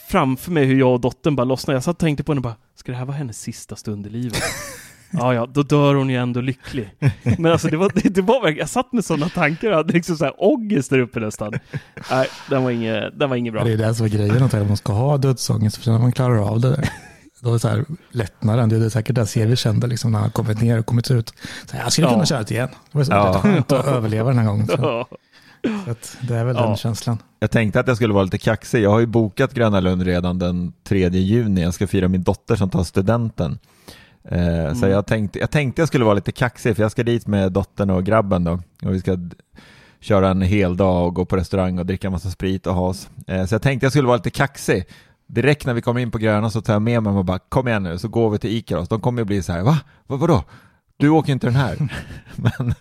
framför 0.10 0.52
mig 0.52 0.66
hur 0.66 0.80
jag 0.80 0.94
och 0.94 1.02
dottern 1.02 1.36
bara 1.36 1.44
lossnade. 1.44 1.76
Jag 1.76 1.84
satt 1.84 1.96
och 1.96 2.00
tänkte 2.00 2.24
på 2.24 2.32
henne 2.32 2.40
och 2.40 2.44
bara, 2.44 2.56
ska 2.76 2.92
det 2.92 2.98
här 2.98 3.06
vara 3.06 3.18
hennes 3.18 3.42
sista 3.42 3.76
stund 3.76 4.08
i 4.08 4.10
livet? 4.10 4.44
ja, 5.12 5.34
ja, 5.34 5.46
då 5.46 5.64
dör 5.64 5.96
hon 5.96 6.10
ju 6.10 6.16
ändå 6.16 6.42
lycklig. 6.42 6.90
Men 7.38 7.52
alltså 7.52 7.68
det 7.68 7.78
var, 7.78 7.92
det, 7.96 8.10
det 8.10 8.22
var 8.22 8.50
jag 8.50 8.70
satt 8.70 8.94
med 8.94 9.06
sådana 9.06 9.30
tankar, 9.30 9.70
jag 9.70 9.76
hade 9.76 9.94
liksom 9.94 10.18
så 10.18 10.26
här 10.26 10.34
ångest 10.38 10.90
där 10.90 11.00
uppe 11.00 11.20
nästan. 11.20 11.54
Nej, 12.12 12.28
den 12.50 12.64
var 12.64 12.72
inget, 12.72 13.20
den 13.20 13.30
var 13.30 13.38
inget 13.38 13.54
bra. 13.54 13.64
Det 13.64 13.74
är 13.74 13.78
det 13.78 13.96
som 13.96 14.06
är 14.06 14.10
grejen, 14.10 14.44
att 14.44 14.54
man 14.54 14.78
ska 14.78 14.94
ha 14.94 15.18
dödsångest, 15.18 15.78
för 15.78 15.92
när 15.92 16.00
man 16.00 16.12
klarar 16.12 16.38
av 16.38 16.60
det 16.60 16.70
där. 16.70 16.90
Då 17.40 17.50
är 17.50 17.54
det 17.54 17.60
så 17.60 17.68
här 17.68 17.86
lättnaden, 18.12 18.70
det 18.70 18.86
är 18.86 18.90
säkert 18.90 19.30
ser 19.30 19.48
vi 19.48 19.56
kände 19.56 19.88
liksom 19.88 20.12
när 20.12 20.20
han 20.20 20.32
kommit 20.32 20.62
ner 20.62 20.80
och 20.80 20.86
kommit 20.86 21.12
ut. 21.12 21.34
Så 21.66 21.76
här, 21.76 21.84
jag 21.84 21.92
skulle 21.92 22.08
kunna 22.08 22.20
ja. 22.20 22.26
köra 22.26 22.44
det 22.44 22.52
igen. 22.52 22.70
Det 22.92 22.98
var 22.98 23.04
så 23.06 23.12
ja. 23.12 23.40
skönt 23.40 23.72
att 23.72 23.86
överleva 23.86 24.30
den 24.30 24.38
här 24.40 24.46
gången. 24.46 24.68
Så. 24.68 25.08
Så 25.86 25.96
det 26.22 26.36
är 26.36 26.46
väl 26.46 26.56
ja. 26.56 26.68
den 26.68 26.78
känslan. 26.78 27.18
Jag 27.40 27.52
tänkte 27.52 27.80
att 27.80 27.88
jag 27.88 27.96
skulle 27.96 28.14
vara 28.14 28.24
lite 28.24 28.38
kaxig. 28.38 28.84
Jag 28.84 28.90
har 28.90 29.00
ju 29.00 29.06
bokat 29.06 29.54
Gröna 29.54 29.80
Lund 29.80 30.02
redan 30.02 30.40
den 30.40 30.74
3 30.84 31.10
juni. 31.10 31.62
Jag 31.62 31.74
ska 31.74 31.88
fira 31.88 32.08
min 32.08 32.24
dotter 32.24 32.56
som 32.56 32.70
tar 32.70 32.84
studenten. 32.84 33.60
Eh, 34.24 34.60
mm. 34.60 34.76
Så 34.76 34.88
jag 34.88 35.06
tänkte, 35.06 35.40
jag 35.40 35.52
tänkte 35.52 35.82
jag 35.82 35.88
skulle 35.88 36.06
vara 36.06 36.16
lite 36.16 36.32
kaxig 36.32 36.76
för 36.76 36.84
jag 36.84 36.92
ska 36.92 37.04
dit 37.04 37.28
med 37.28 37.52
dottern 37.52 37.90
och 37.90 38.06
grabben 38.06 38.44
då. 38.44 38.60
Och 38.84 38.94
vi 38.94 39.00
ska 39.00 39.18
köra 40.00 40.30
en 40.30 40.42
hel 40.42 40.78
dag 40.78 41.08
och 41.08 41.14
gå 41.14 41.26
på 41.26 41.38
restaurang 41.38 41.80
och 41.80 41.86
dricka 41.86 42.10
massa 42.10 42.30
sprit 42.30 42.68
och 42.68 42.76
ha 42.76 42.88
oss. 42.88 43.10
Eh, 43.28 43.46
så 43.46 43.56
jag 43.56 43.62
tänkte 43.62 43.86
jag 43.86 43.92
skulle 43.92 44.08
vara 44.08 44.18
lite 44.18 44.30
kaxig. 44.30 44.86
Direkt 45.28 45.66
när 45.66 45.74
vi 45.74 45.82
kommer 45.82 46.02
in 46.02 46.12
på 46.12 46.18
Gröna 46.18 46.50
så 46.50 46.62
tar 46.62 46.74
jag 46.74 46.82
med 46.82 47.04
mig 47.04 47.14
och 47.14 47.26
bara 47.26 47.40
kom 47.40 47.68
igen 47.68 47.84
nu 47.84 47.98
så 47.98 48.08
går 48.08 48.30
vi 48.30 48.38
till 48.40 48.50
Ikaros. 48.58 48.90
De 48.90 49.02
kommer 49.02 49.22
ju 49.22 49.26
bli 49.26 49.44
så 49.44 49.54
här, 49.54 49.62
va? 49.62 49.80
va 50.08 50.16
vadå? 50.16 50.44
Du 50.98 51.10
åker 51.10 51.32
inte 51.32 51.48
den 51.48 51.56
här. 51.56 51.78
Men 52.36 52.74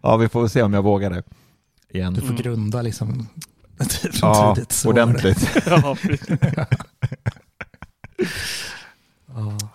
ja, 0.00 0.16
vi 0.16 0.28
får 0.28 0.48
se 0.48 0.62
om 0.62 0.74
jag 0.74 0.82
vågar 0.82 1.10
det 1.10 1.22
igen. 1.90 2.14
Du 2.14 2.20
får 2.20 2.34
grunda 2.34 2.82
liksom 2.82 3.28
ja, 4.22 4.54
tidigt. 4.54 4.82
ordentligt. 4.86 5.48
ja, 5.66 5.96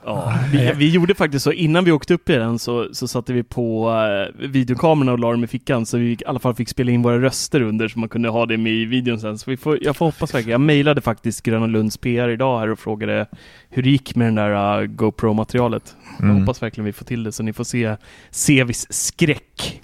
Ja, 0.06 0.34
vi, 0.52 0.72
vi, 0.76 0.90
gjorde 0.90 1.16
faktiskt 1.16 1.44
så, 1.44 1.52
innan 1.52 1.86
vi 1.86 1.92
åkte 1.92 2.14
upp 2.14 2.30
i 2.30 2.36
den 2.36 2.60
så, 2.60 2.94
så 2.94 3.08
satte 3.08 3.34
vi 3.34 3.44
på 3.44 3.90
uh, 3.90 4.48
videokamerorna 4.48 5.12
och 5.12 5.20
la 5.20 5.32
dem 5.32 5.44
i 5.44 5.48
fickan 5.48 5.86
så 5.86 5.98
vi 5.98 6.12
i 6.12 6.18
alla 6.26 6.40
fall 6.40 6.56
fick 6.56 6.70
spela 6.70 6.92
in 6.92 7.02
våra 7.02 7.22
röster 7.22 7.62
under 7.62 7.88
så 7.88 8.00
man 8.00 8.10
kunde 8.10 8.30
ha 8.30 8.46
det 8.46 8.58
med 8.58 8.74
i 8.74 8.86
videon 8.86 9.20
sen. 9.20 9.38
Så 9.38 9.50
vi 9.50 9.58
får, 9.58 9.84
jag 9.84 9.96
får 9.96 10.06
hoppas 10.06 10.34
verkligen. 10.34 10.52
Jag 10.52 10.62
mejlade 10.62 11.02
faktiskt 11.02 11.44
Gröna 11.44 11.66
Lunds 11.66 11.98
PR 11.98 12.30
idag 12.30 12.60
här 12.60 12.70
och 12.70 12.80
frågade 12.80 13.28
hur 13.70 13.84
det 13.84 13.90
gick 13.90 14.16
med 14.16 14.28
den 14.28 14.36
där 14.36 14.82
uh, 14.82 14.88
GoPro-materialet. 14.88 15.96
Mm. 16.20 16.32
Jag 16.32 16.40
hoppas 16.40 16.62
verkligen 16.62 16.86
vi 16.86 16.94
får 16.94 17.06
till 17.06 17.24
det 17.24 17.32
så 17.32 17.44
ni 17.44 17.54
får 17.54 17.64
se 17.64 17.96
Sevis 18.30 18.94
skräck. 18.94 19.82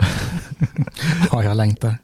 ja, 1.32 1.44
jag 1.44 1.58
längtar. 1.58 1.98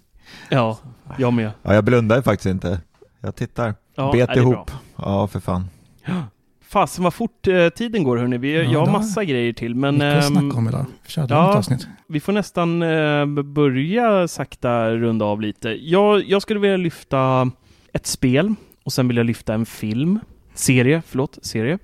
Ja, 0.49 0.77
jag 1.17 1.33
med. 1.33 1.51
Ja, 1.63 1.73
jag 1.73 1.83
blundar 1.83 2.21
faktiskt 2.21 2.45
inte. 2.45 2.81
Jag 3.21 3.35
tittar. 3.35 3.75
Ja, 3.95 4.11
Bet 4.11 4.35
ihop. 4.35 4.71
Ja, 4.95 5.27
för 5.27 5.39
fan. 5.39 5.69
Fasen 6.71 7.03
vad 7.03 7.13
fort 7.13 7.47
eh, 7.47 7.69
tiden 7.69 8.03
går 8.03 8.17
hörni. 8.17 8.37
Vi, 8.37 8.55
ja, 8.55 8.61
jag 8.61 8.79
har 8.79 8.91
massa 8.91 9.23
grejer 9.23 9.53
till. 9.53 9.75
Men, 9.75 9.93
mycket 9.93 10.17
att 10.17 10.25
snacka 10.25 10.57
om 10.57 10.67
idag. 10.67 10.85
Ja, 11.15 11.57
avsnitt. 11.57 11.87
Vi 12.07 12.19
får 12.19 12.33
nästan 12.33 12.81
eh, 12.81 13.43
börja 13.43 14.27
sakta 14.27 14.91
runda 14.91 15.25
av 15.25 15.41
lite. 15.41 15.69
Jag, 15.69 16.23
jag 16.29 16.41
skulle 16.41 16.59
vilja 16.59 16.77
lyfta 16.77 17.51
ett 17.93 18.05
spel 18.05 18.55
och 18.83 18.93
sen 18.93 19.07
vill 19.07 19.17
jag 19.17 19.25
lyfta 19.25 19.53
en 19.53 19.65
film, 19.65 20.19
serie, 20.53 21.01
förlåt, 21.07 21.39
serie, 21.41 21.79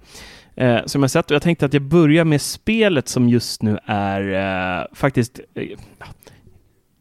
eh, 0.56 0.80
som 0.86 1.02
jag 1.02 1.12
sett. 1.12 1.32
Och 1.32 1.36
jag 1.36 1.42
tänkte 1.42 1.66
att 1.66 1.74
jag 1.74 1.84
börjar 1.84 2.26
med 2.26 2.42
spelet 2.42 3.08
som 3.08 3.30
just 3.30 3.62
nu 3.62 3.78
är 3.86 4.34
eh, 4.80 4.86
faktiskt 4.94 5.40
eh, 5.56 5.64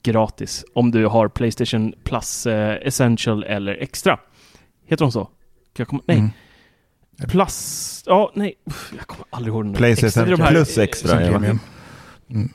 gratis 0.03 0.65
om 0.75 0.91
du 0.91 1.07
har 1.07 1.29
Playstation 1.29 1.95
Plus 2.05 2.47
eh, 2.47 2.87
Essential 2.87 3.45
eller 3.45 3.75
Extra. 3.75 4.19
Heter 4.87 5.05
de 5.05 5.13
så? 5.13 5.29
Jag 5.77 5.89
komma? 5.89 6.03
Nej. 6.07 6.19
Mm. 6.19 6.31
Plus... 7.29 8.03
Ja, 8.07 8.33
nej. 8.35 8.55
Jag 8.97 9.07
kommer 9.07 9.25
aldrig 9.31 9.55
ihåg 9.55 9.65
den. 9.65 9.75
Playstation 9.75 10.33
Extra, 10.33 10.47
plus 10.47 10.79
extra. 10.79 11.23
Ja. 11.23 11.31
premium. 11.31 11.59
Mm. 12.31 12.49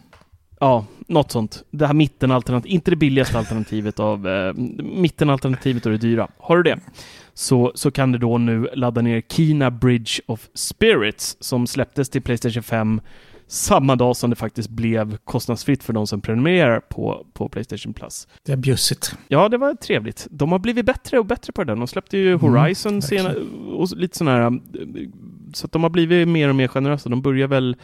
Ja, 0.59 0.85
något 1.07 1.31
sånt. 1.31 1.63
Det 1.71 1.87
här 1.87 1.93
mittenalternativet, 1.93 2.73
inte 2.73 2.91
det 2.91 2.97
billigaste 2.97 3.37
alternativet 3.37 3.99
av 3.99 4.27
eh, 4.27 4.53
mittenalternativet 4.83 5.85
och 5.85 5.91
det 5.91 5.97
dyra. 5.97 6.27
Har 6.37 6.57
du 6.57 6.63
det 6.63 6.79
så, 7.33 7.71
så 7.75 7.91
kan 7.91 8.11
du 8.11 8.17
då 8.17 8.37
nu 8.37 8.69
ladda 8.73 9.01
ner 9.01 9.21
Kina 9.29 9.71
Bridge 9.71 10.11
of 10.25 10.49
Spirits 10.53 11.37
som 11.39 11.67
släpptes 11.67 12.09
till 12.09 12.21
Playstation 12.21 12.63
5 12.63 13.01
samma 13.51 13.95
dag 13.95 14.15
som 14.17 14.29
det 14.29 14.35
faktiskt 14.35 14.69
blev 14.69 15.17
kostnadsfritt 15.17 15.83
för 15.83 15.93
de 15.93 16.07
som 16.07 16.21
prenumererar 16.21 16.79
på, 16.79 17.25
på 17.33 17.49
Playstation 17.49 17.93
Plus. 17.93 18.27
Det 18.45 18.51
är 18.51 18.57
bjussigt. 18.57 19.15
Ja, 19.27 19.49
det 19.49 19.57
var 19.57 19.73
trevligt. 19.73 20.27
De 20.31 20.51
har 20.51 20.59
blivit 20.59 20.85
bättre 20.85 21.19
och 21.19 21.25
bättre 21.25 21.53
på 21.53 21.63
den. 21.63 21.79
De 21.79 21.87
släppte 21.87 22.17
ju 22.17 22.27
Mm, 22.33 22.39
Horizon 22.39 22.93
verkligen. 22.93 23.01
senare 23.01 23.35
och 23.75 23.97
lite 23.97 24.17
sådana 24.17 24.37
här... 24.37 24.59
Så 25.53 25.65
att 25.65 25.71
de 25.71 25.83
har 25.83 25.89
blivit 25.89 26.27
mer 26.27 26.49
och 26.49 26.55
mer 26.55 26.67
generösa. 26.67 27.09
De 27.09 27.21
börjar 27.21 27.47
väl 27.47 27.75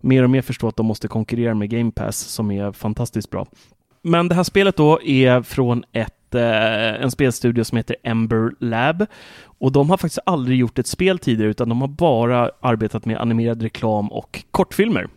mer 0.00 0.22
och 0.22 0.30
mer 0.30 0.42
förstå 0.42 0.68
att 0.68 0.76
de 0.76 0.86
måste 0.86 1.08
konkurrera 1.08 1.54
med 1.54 1.70
Game 1.70 1.90
Pass 1.90 2.16
som 2.18 2.50
är 2.50 2.72
fantastiskt 2.72 3.30
bra. 3.30 3.46
Men 4.02 4.28
det 4.28 4.34
här 4.34 4.42
spelet 4.42 4.76
då 4.76 5.02
är 5.02 5.42
från 5.42 5.84
ett, 5.92 6.13
eh, 6.34 7.02
en 7.02 7.10
spelstudio 7.10 7.64
som 7.64 7.76
heter 7.76 7.96
Ember 8.02 8.52
Lab. 8.58 9.06
Och 9.58 9.72
de 9.72 9.90
har 9.90 9.96
faktiskt 9.96 10.22
aldrig 10.26 10.58
gjort 10.58 10.78
ett 10.78 10.86
spel 10.86 11.18
tidigare 11.18 11.50
utan 11.50 11.68
de 11.68 11.80
har 11.80 11.88
bara 11.88 12.50
arbetat 12.60 13.04
med 13.04 13.18
animerad 13.18 13.62
reklam 13.62 14.12
och 14.12 14.44
kortfilmer. 14.50 15.08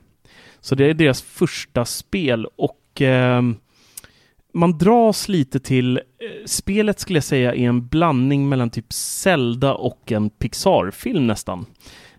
Så 0.59 0.75
det 0.75 0.85
är 0.85 0.93
deras 0.93 1.21
första 1.21 1.85
spel 1.85 2.47
och 2.55 3.01
eh, 3.01 3.41
man 4.53 4.77
dras 4.77 5.29
lite 5.29 5.59
till, 5.59 5.97
eh, 5.97 6.01
spelet 6.45 6.99
skulle 6.99 7.17
jag 7.17 7.23
säga 7.23 7.55
är 7.55 7.69
en 7.69 7.87
blandning 7.87 8.49
mellan 8.49 8.69
typ 8.69 8.93
Zelda 8.93 9.73
och 9.73 10.11
en 10.11 10.29
Pixar-film 10.29 11.27
nästan. 11.27 11.65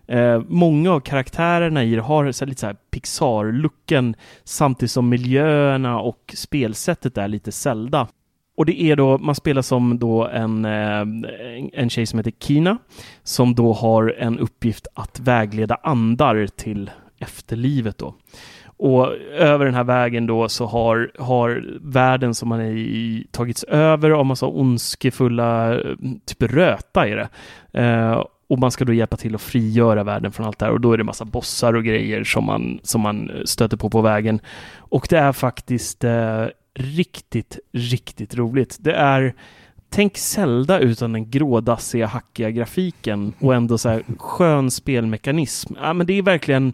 Eh, 0.07 0.41
många 0.47 0.91
av 0.91 0.99
karaktärerna 0.99 1.83
i 1.83 1.95
det 1.95 2.01
har 2.01 2.31
så 2.31 2.45
här, 2.45 2.49
lite 2.49 2.59
så 2.59 2.65
här 2.65 2.75
Pixar-looken 2.91 4.15
samtidigt 4.43 4.91
som 4.91 5.09
miljöerna 5.09 5.99
och 5.99 6.33
spelsättet 6.37 7.17
är 7.17 7.27
lite 7.27 7.51
Zelda. 7.51 8.07
Och 8.59 8.65
det 8.65 8.81
är 8.81 8.95
då, 8.95 9.17
man 9.17 9.35
spelar 9.35 9.61
som 9.61 9.99
då 9.99 10.27
en, 10.27 10.65
eh, 10.65 11.01
en 11.73 11.89
tjej 11.89 12.05
som 12.05 12.19
heter 12.19 12.33
Kina 12.39 12.77
som 13.23 13.55
då 13.55 13.73
har 13.73 14.15
en 14.17 14.39
uppgift 14.39 14.87
att 14.93 15.19
vägleda 15.19 15.77
andar 15.83 16.47
till 16.47 16.91
efterlivet 17.19 17.97
då. 17.97 18.15
Och 18.65 19.13
över 19.37 19.65
den 19.65 19.73
här 19.73 19.83
vägen 19.83 20.27
då 20.27 20.49
så 20.49 20.65
har, 20.65 21.11
har 21.19 21.65
världen 21.81 22.33
som 22.33 22.49
man 22.49 22.59
är 22.59 22.71
i 22.71 23.27
tagits 23.31 23.63
över 23.63 24.09
av 24.09 24.25
massa 24.25 24.47
ondskefulla, 24.47 25.73
eh, 25.73 25.95
typ 26.25 26.43
röta 26.43 27.07
är 27.07 27.15
det. 27.15 27.29
Eh, 27.81 28.23
och 28.49 28.59
man 28.59 28.71
ska 28.71 28.85
då 28.85 28.93
hjälpa 28.93 29.17
till 29.17 29.35
att 29.35 29.41
frigöra 29.41 30.03
världen 30.03 30.31
från 30.31 30.45
allt 30.45 30.59
det 30.59 30.65
här 30.65 30.73
och 30.73 30.81
då 30.81 30.93
är 30.93 30.97
det 30.97 31.03
massa 31.03 31.25
bossar 31.25 31.73
och 31.73 31.83
grejer 31.83 32.23
som 32.23 32.45
man, 32.45 32.79
som 32.83 33.01
man 33.01 33.31
stöter 33.45 33.77
på 33.77 33.89
på 33.89 34.01
vägen. 34.01 34.39
Och 34.77 35.07
det 35.09 35.17
är 35.17 35.31
faktiskt 35.31 36.03
eh, 36.03 36.45
riktigt, 36.73 37.59
riktigt 37.73 38.35
roligt. 38.35 38.77
Det 38.79 38.93
är 38.93 39.33
Tänk 39.91 40.17
Zelda 40.17 40.79
utan 40.79 41.13
den 41.13 41.31
grådassiga, 41.31 42.07
hackiga 42.07 42.49
grafiken 42.51 43.33
och 43.39 43.55
ändå 43.55 43.77
så 43.77 43.89
här 43.89 44.03
skön 44.17 44.71
spelmekanism. 44.71 45.73
Ja, 45.81 45.93
men 45.93 46.07
det 46.07 46.13
är 46.13 46.21
verkligen 46.21 46.73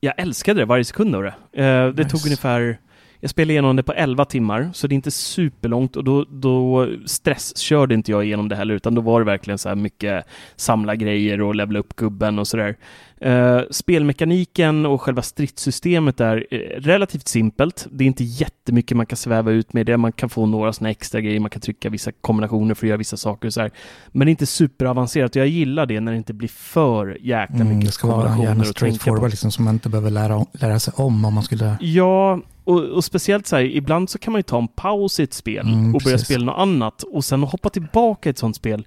jag 0.00 0.14
älskade 0.16 0.60
det 0.60 0.64
varje 0.64 0.84
sekund 0.84 1.14
av 1.14 1.22
det. 1.22 1.34
Eh, 1.52 1.88
det 1.88 1.92
Nice. 1.92 2.10
tog 2.10 2.24
ungefär, 2.26 2.78
jag 3.22 3.30
spelade 3.30 3.52
igenom 3.52 3.76
det 3.76 3.82
på 3.82 3.92
11 3.92 4.24
timmar, 4.24 4.70
så 4.74 4.86
det 4.86 4.92
är 4.92 4.96
inte 4.96 5.10
superlångt 5.10 5.96
och 5.96 6.04
då, 6.04 6.24
då 6.30 6.88
stresskörde 7.06 7.94
inte 7.94 8.10
jag 8.10 8.24
igenom 8.24 8.48
det 8.48 8.56
heller, 8.56 8.74
utan 8.74 8.94
då 8.94 9.00
var 9.00 9.20
det 9.20 9.26
verkligen 9.26 9.58
så 9.58 9.68
här 9.68 9.76
mycket 9.76 10.24
samla 10.56 10.96
grejer 10.96 11.40
och 11.40 11.54
levela 11.54 11.78
upp 11.78 11.96
gubben 11.96 12.38
och 12.38 12.48
sådär. 12.48 12.76
Eh, 13.20 13.60
spelmekaniken 13.70 14.86
och 14.86 15.02
själva 15.02 15.22
stridssystemet 15.22 16.20
är 16.20 16.46
eh, 16.50 16.58
relativt 16.80 17.28
simpelt. 17.28 17.86
Det 17.90 18.04
är 18.04 18.06
inte 18.06 18.24
jättemycket 18.24 18.96
man 18.96 19.06
kan 19.06 19.16
sväva 19.16 19.50
ut 19.50 19.72
med 19.72 19.86
det. 19.86 19.96
Man 19.96 20.12
kan 20.12 20.28
få 20.28 20.46
några 20.46 20.72
sådana 20.72 20.90
extra 20.90 21.20
grejer, 21.20 21.40
man 21.40 21.50
kan 21.50 21.60
trycka 21.62 21.90
vissa 21.90 22.12
kombinationer 22.12 22.74
för 22.74 22.86
att 22.86 22.88
göra 22.88 22.98
vissa 22.98 23.16
saker 23.16 23.48
och 23.48 23.54
så 23.54 23.60
här. 23.60 23.70
Men 24.08 24.26
det 24.26 24.28
är 24.28 24.32
inte 24.32 24.46
superavancerat 24.46 25.36
och 25.36 25.40
jag 25.40 25.48
gillar 25.48 25.86
det 25.86 26.00
när 26.00 26.12
det 26.12 26.18
inte 26.18 26.34
blir 26.34 26.48
för 26.48 27.18
jäkla 27.20 27.56
Mm, 27.56 27.68
mycket 27.68 27.86
det 27.86 27.92
ska 27.92 28.08
vara 28.08 28.36
gärna 28.38 28.50
att 28.50 28.56
tänka 28.56 28.64
straight 28.64 28.98
på. 28.98 29.04
forward, 29.04 29.30
liksom, 29.30 29.50
som 29.50 29.64
man 29.64 29.74
inte 29.74 29.88
behöver 29.88 30.10
lära, 30.10 30.46
lära 30.52 30.78
sig 30.78 30.94
om 30.96 31.24
om 31.24 31.34
man 31.34 31.42
skulle... 31.42 31.76
Ja, 31.80 32.40
och, 32.64 32.80
och 32.84 33.04
speciellt 33.04 33.46
så 33.46 33.56
här, 33.56 33.62
ibland 33.64 34.10
så 34.10 34.18
kan 34.18 34.32
man 34.32 34.38
ju 34.38 34.42
ta 34.42 34.58
en 34.58 34.68
paus 34.68 35.20
i 35.20 35.22
ett 35.22 35.34
spel 35.34 35.66
Mm, 35.68 35.94
och 35.94 36.00
börja 36.04 36.14
precis. 36.14 36.28
spela 36.28 36.44
något 36.44 36.58
annat 36.58 37.02
och 37.02 37.24
sen 37.24 37.42
hoppa 37.42 37.70
tillbaka 37.70 38.28
i 38.28 38.30
ett 38.30 38.38
sånt 38.38 38.56
spel. 38.56 38.86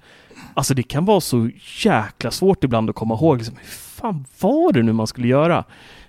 Alltså 0.54 0.74
det 0.74 0.84
kan 0.84 1.06
vara 1.06 1.22
så 1.22 1.50
jäkla 1.84 2.32
svårt 2.32 2.64
ibland 2.64 2.90
att 2.90 2.96
komma 2.96 3.14
ihåg, 3.14 3.38
liksom, 3.38 3.56
hur 3.56 3.68
fan 3.68 4.26
var 4.40 4.72
det 4.74 4.84
nu 4.84 4.94
man 4.94 5.08
skulle 5.08 5.28
göra? 5.28 5.64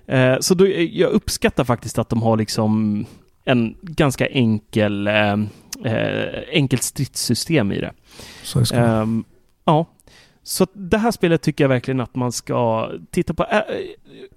Eh, 0.06 0.36
så 0.40 0.54
då, 0.54 0.66
jag 0.90 1.10
uppskattar 1.10 1.64
faktiskt 1.64 1.98
att 1.98 2.08
de 2.08 2.22
har 2.22 2.36
liksom 2.36 3.04
en 3.44 3.76
ganska 3.82 4.26
enkel, 4.26 5.06
eh, 5.06 5.32
eh, 5.84 6.42
enkelt 6.52 6.82
stridssystem 6.82 7.72
i 7.72 7.80
det. 7.80 7.92
Så 8.42 8.58
det 8.58 8.66
ska. 8.66 8.76
Ehm, 8.76 9.24
ja, 9.64 9.86
så 10.48 10.66
det 10.72 10.98
här 10.98 11.10
spelet 11.10 11.42
tycker 11.42 11.64
jag 11.64 11.68
verkligen 11.68 12.00
att 12.00 12.14
man 12.14 12.32
ska 12.32 12.90
titta 13.10 13.34
på. 13.34 13.46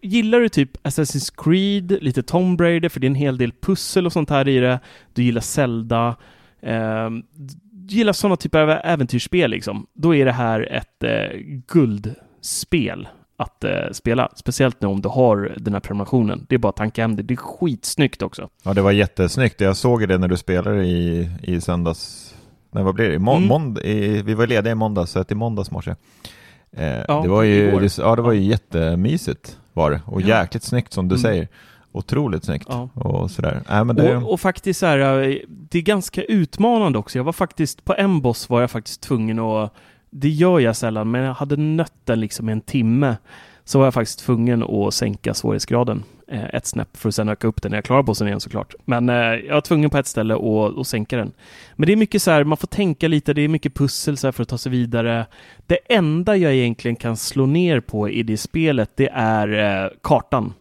Gillar 0.01 0.39
du 0.39 0.49
typ 0.49 0.87
Assassin's 0.87 1.33
Creed, 1.37 2.03
lite 2.03 2.23
Tomb 2.23 2.61
Raider, 2.61 2.89
för 2.89 2.99
det 2.99 3.07
är 3.07 3.09
en 3.09 3.15
hel 3.15 3.37
del 3.37 3.51
pussel 3.61 4.05
och 4.05 4.13
sånt 4.13 4.29
här 4.29 4.47
i 4.47 4.59
det. 4.59 4.79
Du 5.13 5.23
gillar 5.23 5.41
Zelda. 5.41 6.15
Ehm, 6.61 7.23
du 7.71 7.95
gillar 7.95 8.13
sådana 8.13 8.35
typer 8.35 8.59
av 8.59 8.69
äventyrsspel 8.69 9.51
liksom. 9.51 9.87
Då 9.93 10.15
är 10.15 10.25
det 10.25 10.31
här 10.31 10.73
ett 10.73 11.03
eh, 11.03 11.39
guldspel 11.67 13.07
att 13.37 13.63
eh, 13.63 13.91
spela. 13.91 14.29
Speciellt 14.35 14.81
nu 14.81 14.87
om 14.87 15.01
du 15.01 15.09
har 15.09 15.55
den 15.57 15.73
här 15.73 15.81
prenumerationen. 15.81 16.45
Det 16.49 16.55
är 16.55 16.59
bara 16.59 16.69
att 16.69 16.75
tanka 16.75 17.01
hem 17.01 17.15
det. 17.15 17.23
Det 17.23 17.33
är 17.33 17.35
skitsnyggt 17.35 18.21
också. 18.21 18.49
Ja, 18.63 18.73
det 18.73 18.81
var 18.81 18.91
jättesnyggt. 18.91 19.61
Jag 19.61 19.77
såg 19.77 20.07
det 20.07 20.17
när 20.17 20.27
du 20.27 20.37
spelade 20.37 20.85
i, 20.85 21.29
i 21.41 21.61
söndags. 21.61 22.28
Nej, 22.71 22.83
vad 22.83 22.95
blir 22.95 23.09
det? 23.09 23.19
Må, 23.19 23.35
Mm. 23.35 23.47
månd, 23.47 23.77
i, 23.79 24.21
vi 24.21 24.33
var 24.33 24.47
lediga 24.47 24.71
i 24.71 24.75
måndags, 24.75 25.11
så 25.11 25.19
att 25.19 25.31
i 25.31 25.35
måndags 25.35 25.71
morse. 25.71 25.95
Eh, 26.71 26.85
Ja, 27.07 27.21
det 27.23 27.27
var 27.29 27.43
ju, 27.43 27.79
det, 27.79 27.97
ja, 27.97 28.15
det 28.15 28.21
var 28.21 28.31
ju 28.31 28.41
jättemysigt 28.41 29.57
var 29.73 29.91
det. 29.91 30.01
Och 30.05 30.21
Ja. 30.21 30.27
jäkligt 30.41 30.63
snyggt 30.63 30.93
som 30.93 31.07
du 31.07 31.15
Mm. 31.15 31.21
säger. 31.21 31.47
Otroligt 31.91 32.43
snyggt. 32.45 32.65
Ja. 32.69 32.89
Och 32.93 33.31
sådär. 33.31 33.61
Nej, 33.69 33.85
men 33.85 33.95
det, 33.95 34.17
Och, 34.17 34.33
och 34.33 34.39
faktiskt 34.39 34.79
så 34.79 34.85
här, 34.85 35.21
eh, 35.29 35.35
det 35.47 35.77
är 35.77 35.81
ganska 35.81 36.23
utmanande 36.23 36.99
också. 36.99 37.17
Jag 37.19 37.23
var 37.23 37.33
faktiskt, 37.33 37.85
på 37.85 37.93
en 37.97 38.21
boss 38.21 38.49
var 38.49 38.61
jag 38.61 38.71
faktiskt 38.71 39.01
tvungen 39.01 39.39
att, 39.39 39.73
det 40.09 40.29
gör 40.29 40.59
jag 40.59 40.75
sällan, 40.75 41.11
men 41.11 41.21
jag 41.23 41.33
hade 41.33 41.57
nött 41.57 41.93
den 42.05 42.19
liksom 42.19 42.49
i 42.49 42.51
en 42.51 42.61
timme. 42.61 43.15
Så 43.63 43.79
var 43.79 43.85
jag 43.85 43.93
faktiskt 43.93 44.19
tvungen 44.19 44.63
att 44.63 44.93
sänka 44.93 45.33
svårighetsgraden 45.33 46.03
Eh, 46.31 46.45
ett 46.53 46.65
snäpp 46.65 46.97
för 46.97 47.09
att 47.09 47.15
sen 47.15 47.29
öka 47.29 47.47
upp 47.47 47.61
den 47.61 47.69
när 47.69 47.77
jag 47.77 47.85
klarar 47.85 48.03
bossen 48.03 48.27
igen 48.27 48.39
såklart. 48.39 48.75
Men 48.85 49.09
eh, 49.09 49.15
jag 49.15 49.53
var 49.53 49.61
tvungen 49.61 49.89
på 49.89 49.97
ett 49.97 50.07
ställe 50.07 50.35
att, 50.79 50.87
sänka 50.87 51.17
den. 51.17 51.31
Men 51.75 51.87
det 51.87 51.93
är 51.93 51.97
mycket 51.97 52.21
så 52.21 52.31
här, 52.31 52.43
man 52.43 52.57
får 52.57 52.67
tänka 52.67 53.07
lite, 53.07 53.33
det 53.33 53.41
är 53.41 53.47
mycket 53.47 53.75
pussel 53.75 54.17
så 54.17 54.27
här 54.27 54.31
för 54.31 54.43
att 54.43 54.49
ta 54.49 54.57
sig 54.57 54.71
vidare. 54.71 55.25
Det 55.67 55.77
enda 55.89 56.37
jag 56.37 56.53
egentligen 56.53 56.95
kan 56.95 57.17
slå 57.17 57.45
ner 57.45 57.79
på 57.79 58.09
i 58.09 58.23
det 58.23 58.37
spelet, 58.37 58.91
det 58.95 59.09
är 59.13 59.83
eh, 59.83 59.89
kartan 60.03 60.53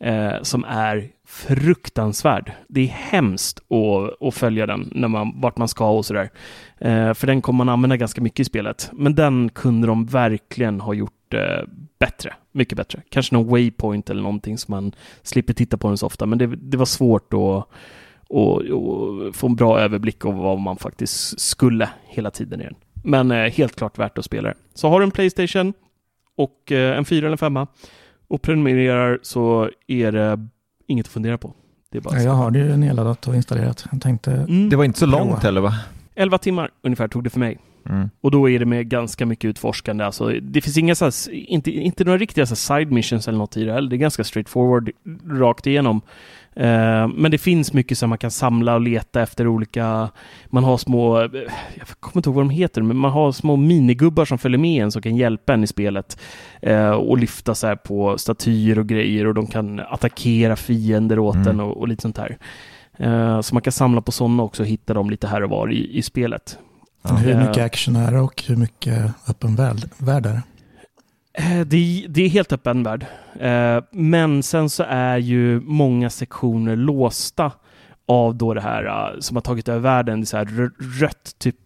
eh, 0.00 0.42
som 0.42 0.64
är 0.64 1.08
fruktansvärd. 1.26 2.52
Det 2.68 2.80
är 2.80 2.86
hemskt 2.86 3.58
att, 3.58 4.26
att 4.26 4.34
följa 4.34 4.66
den, 4.66 4.90
när 4.94 5.08
man, 5.08 5.40
vart 5.40 5.56
man 5.56 5.68
ska 5.68 5.90
och 5.90 6.06
sådär. 6.06 6.30
Eh, 6.78 7.14
för 7.14 7.26
den 7.26 7.42
kommer 7.42 7.64
man 7.64 7.68
använda 7.68 7.96
ganska 7.96 8.20
mycket 8.20 8.40
i 8.40 8.44
spelet. 8.44 8.90
Men 8.92 9.14
den 9.14 9.48
kunde 9.48 9.86
de 9.86 10.06
verkligen 10.06 10.80
ha 10.80 10.94
gjort 10.94 11.17
eh, 11.34 11.64
bättre. 11.98 12.34
Mycket 12.52 12.76
bättre. 12.76 13.02
Kanske 13.08 13.34
någon 13.34 13.48
waypoint 13.48 14.10
eller 14.10 14.22
någonting 14.22 14.58
som 14.58 14.72
man 14.72 14.92
slipper 15.22 15.54
titta 15.54 15.76
på 15.76 15.88
den 15.88 15.98
så 15.98 16.06
ofta. 16.06 16.26
Men 16.26 16.38
det, 16.38 16.46
det 16.46 16.76
var 16.76 16.86
svårt 16.86 17.32
att 17.32 17.68
och, 18.28 18.60
och 18.60 19.36
få 19.36 19.46
en 19.46 19.56
bra 19.56 19.80
överblick 19.80 20.24
av 20.24 20.34
vad 20.34 20.60
man 20.60 20.76
faktiskt 20.76 21.40
skulle 21.40 21.90
hela 22.06 22.30
tiden 22.30 22.60
i 22.60 22.64
den. 22.64 22.74
Men 23.04 23.30
eh, 23.30 23.50
helt 23.50 23.76
klart 23.76 23.98
värt 23.98 24.18
att 24.18 24.24
spela 24.24 24.48
det. 24.48 24.54
Så 24.74 24.88
har 24.88 25.00
du 25.00 25.04
en 25.04 25.10
Playstation 25.10 25.72
och 26.36 26.72
eh, 26.72 26.98
en 26.98 27.04
4 27.04 27.26
eller 27.26 27.36
5 27.36 27.58
och 28.28 28.42
prenumererar 28.42 29.18
så 29.22 29.70
är 29.86 30.12
det 30.12 30.48
inget 30.86 31.06
att 31.06 31.12
fundera 31.12 31.38
på. 31.38 31.54
Det 31.90 31.98
är 31.98 32.02
bara 32.02 32.16
Ja, 32.16 32.22
jag 32.22 32.32
har 32.32 32.50
det 32.50 32.58
ju 32.58 32.76
nedladdat 32.76 33.28
och 33.28 33.34
installerat. 33.34 33.86
Jag 33.92 34.02
tänkte... 34.02 34.32
Mm. 34.32 34.68
det 34.68 34.76
var 34.76 34.84
inte 34.84 34.98
så 34.98 35.06
långt 35.06 35.42
heller 35.42 35.60
va? 35.60 35.74
11 36.14 36.38
timmar 36.38 36.70
ungefär 36.82 37.08
tog 37.08 37.24
det 37.24 37.30
för 37.30 37.40
mig. 37.40 37.58
Mm. 37.88 38.10
Och 38.20 38.30
då 38.30 38.50
är 38.50 38.58
det 38.58 38.64
med 38.66 38.88
ganska 38.88 39.26
mycket 39.26 39.48
utforskande. 39.48 40.04
Alltså, 40.04 40.28
det 40.28 40.60
finns 40.60 40.78
inga 40.78 40.94
så 40.94 41.30
inte, 41.30 41.70
inte 41.70 42.04
några 42.04 42.18
riktiga 42.18 42.46
så 42.46 42.56
side 42.56 42.92
missions 42.92 43.28
eller 43.28 43.38
något 43.38 43.56
i 43.56 43.64
det 43.64 43.72
heller. 43.72 43.90
Det 43.90 43.96
är 43.96 43.98
ganska 43.98 44.24
straightforward 44.24 44.90
rakt 45.30 45.66
igenom. 45.66 46.00
Eh, 46.54 47.08
men 47.08 47.30
det 47.30 47.38
finns 47.38 47.72
mycket 47.72 47.98
som 47.98 48.08
man 48.08 48.18
kan 48.18 48.30
samla 48.30 48.74
och 48.74 48.80
leta 48.80 49.22
efter 49.22 49.46
olika... 49.46 50.08
Man 50.46 50.64
har 50.64 50.76
små... 50.78 51.20
eh, 51.20 51.30
Jag 51.78 51.88
kommer 52.00 52.16
inte 52.18 52.28
ihåg 52.28 52.34
vad 52.36 52.44
de 52.44 52.50
heter, 52.50 52.82
men 52.82 52.96
man 52.96 53.10
har 53.10 53.32
små 53.32 53.56
minigubbar 53.56 54.24
som 54.24 54.38
följer 54.38 54.58
med 54.58 54.82
en 54.84 54.92
som 54.92 55.02
kan 55.02 55.16
hjälpa 55.16 55.54
en 55.54 55.64
i 55.64 55.66
spelet. 55.66 56.20
Eh, 56.62 56.90
och 56.90 57.18
lyfta 57.18 57.54
så 57.54 57.66
här 57.66 57.76
på 57.76 58.18
statyer 58.18 58.78
och 58.78 58.86
grejer 58.86 59.26
och 59.26 59.34
de 59.34 59.46
kan 59.46 59.80
attackera 59.80 60.56
fiender 60.56 61.18
åt 61.18 61.34
Mm. 61.36 61.48
en 61.48 61.60
och, 61.60 61.76
och 61.76 61.88
lite 61.88 62.02
sånt 62.02 62.18
här. 62.18 62.38
Eh, 62.98 63.40
så 63.40 63.54
man 63.54 63.62
kan 63.62 63.72
samla 63.72 64.00
på 64.02 64.12
sådana 64.12 64.42
också 64.42 64.62
och 64.62 64.66
hitta 64.68 64.94
dem 64.94 65.10
lite 65.10 65.26
här 65.26 65.42
och 65.42 65.50
var 65.50 65.72
i, 65.72 65.98
i 65.98 66.02
spelet. 66.02 66.58
Hur 67.02 67.30
Eh, 67.30 67.46
mycket 67.48 67.64
action 67.64 67.96
är 67.96 68.12
det 68.12 68.20
och 68.20 68.42
hur 68.46 68.56
mycket 68.56 69.12
öppen 69.28 69.56
värld, 69.56 69.90
värld 69.98 70.26
är 70.26 70.30
det? 70.32 70.42
Eh, 71.42 71.60
Det 71.66 71.76
är, 72.04 72.08
det 72.08 72.22
är 72.22 72.28
helt 72.28 72.52
öppen 72.52 72.82
värld. 72.82 73.06
Eh, 73.40 73.82
Men 73.92 74.42
sen 74.42 74.70
så 74.70 74.84
är 74.88 75.18
ju 75.18 75.60
många 75.60 76.10
sektioner 76.10 76.76
låsta 76.76 77.52
av 78.08 78.34
då 78.34 78.54
det 78.54 78.60
här 78.60 78.84
eh, 79.14 79.20
som 79.20 79.36
har 79.36 79.40
tagit 79.42 79.68
över 79.68 79.80
världen. 79.80 80.20
Det 80.20 80.24
är 80.24 80.26
så 80.26 80.36
här 80.36 80.44
rö- 80.44 81.00
rött, 81.00 81.34
typ 81.38 81.56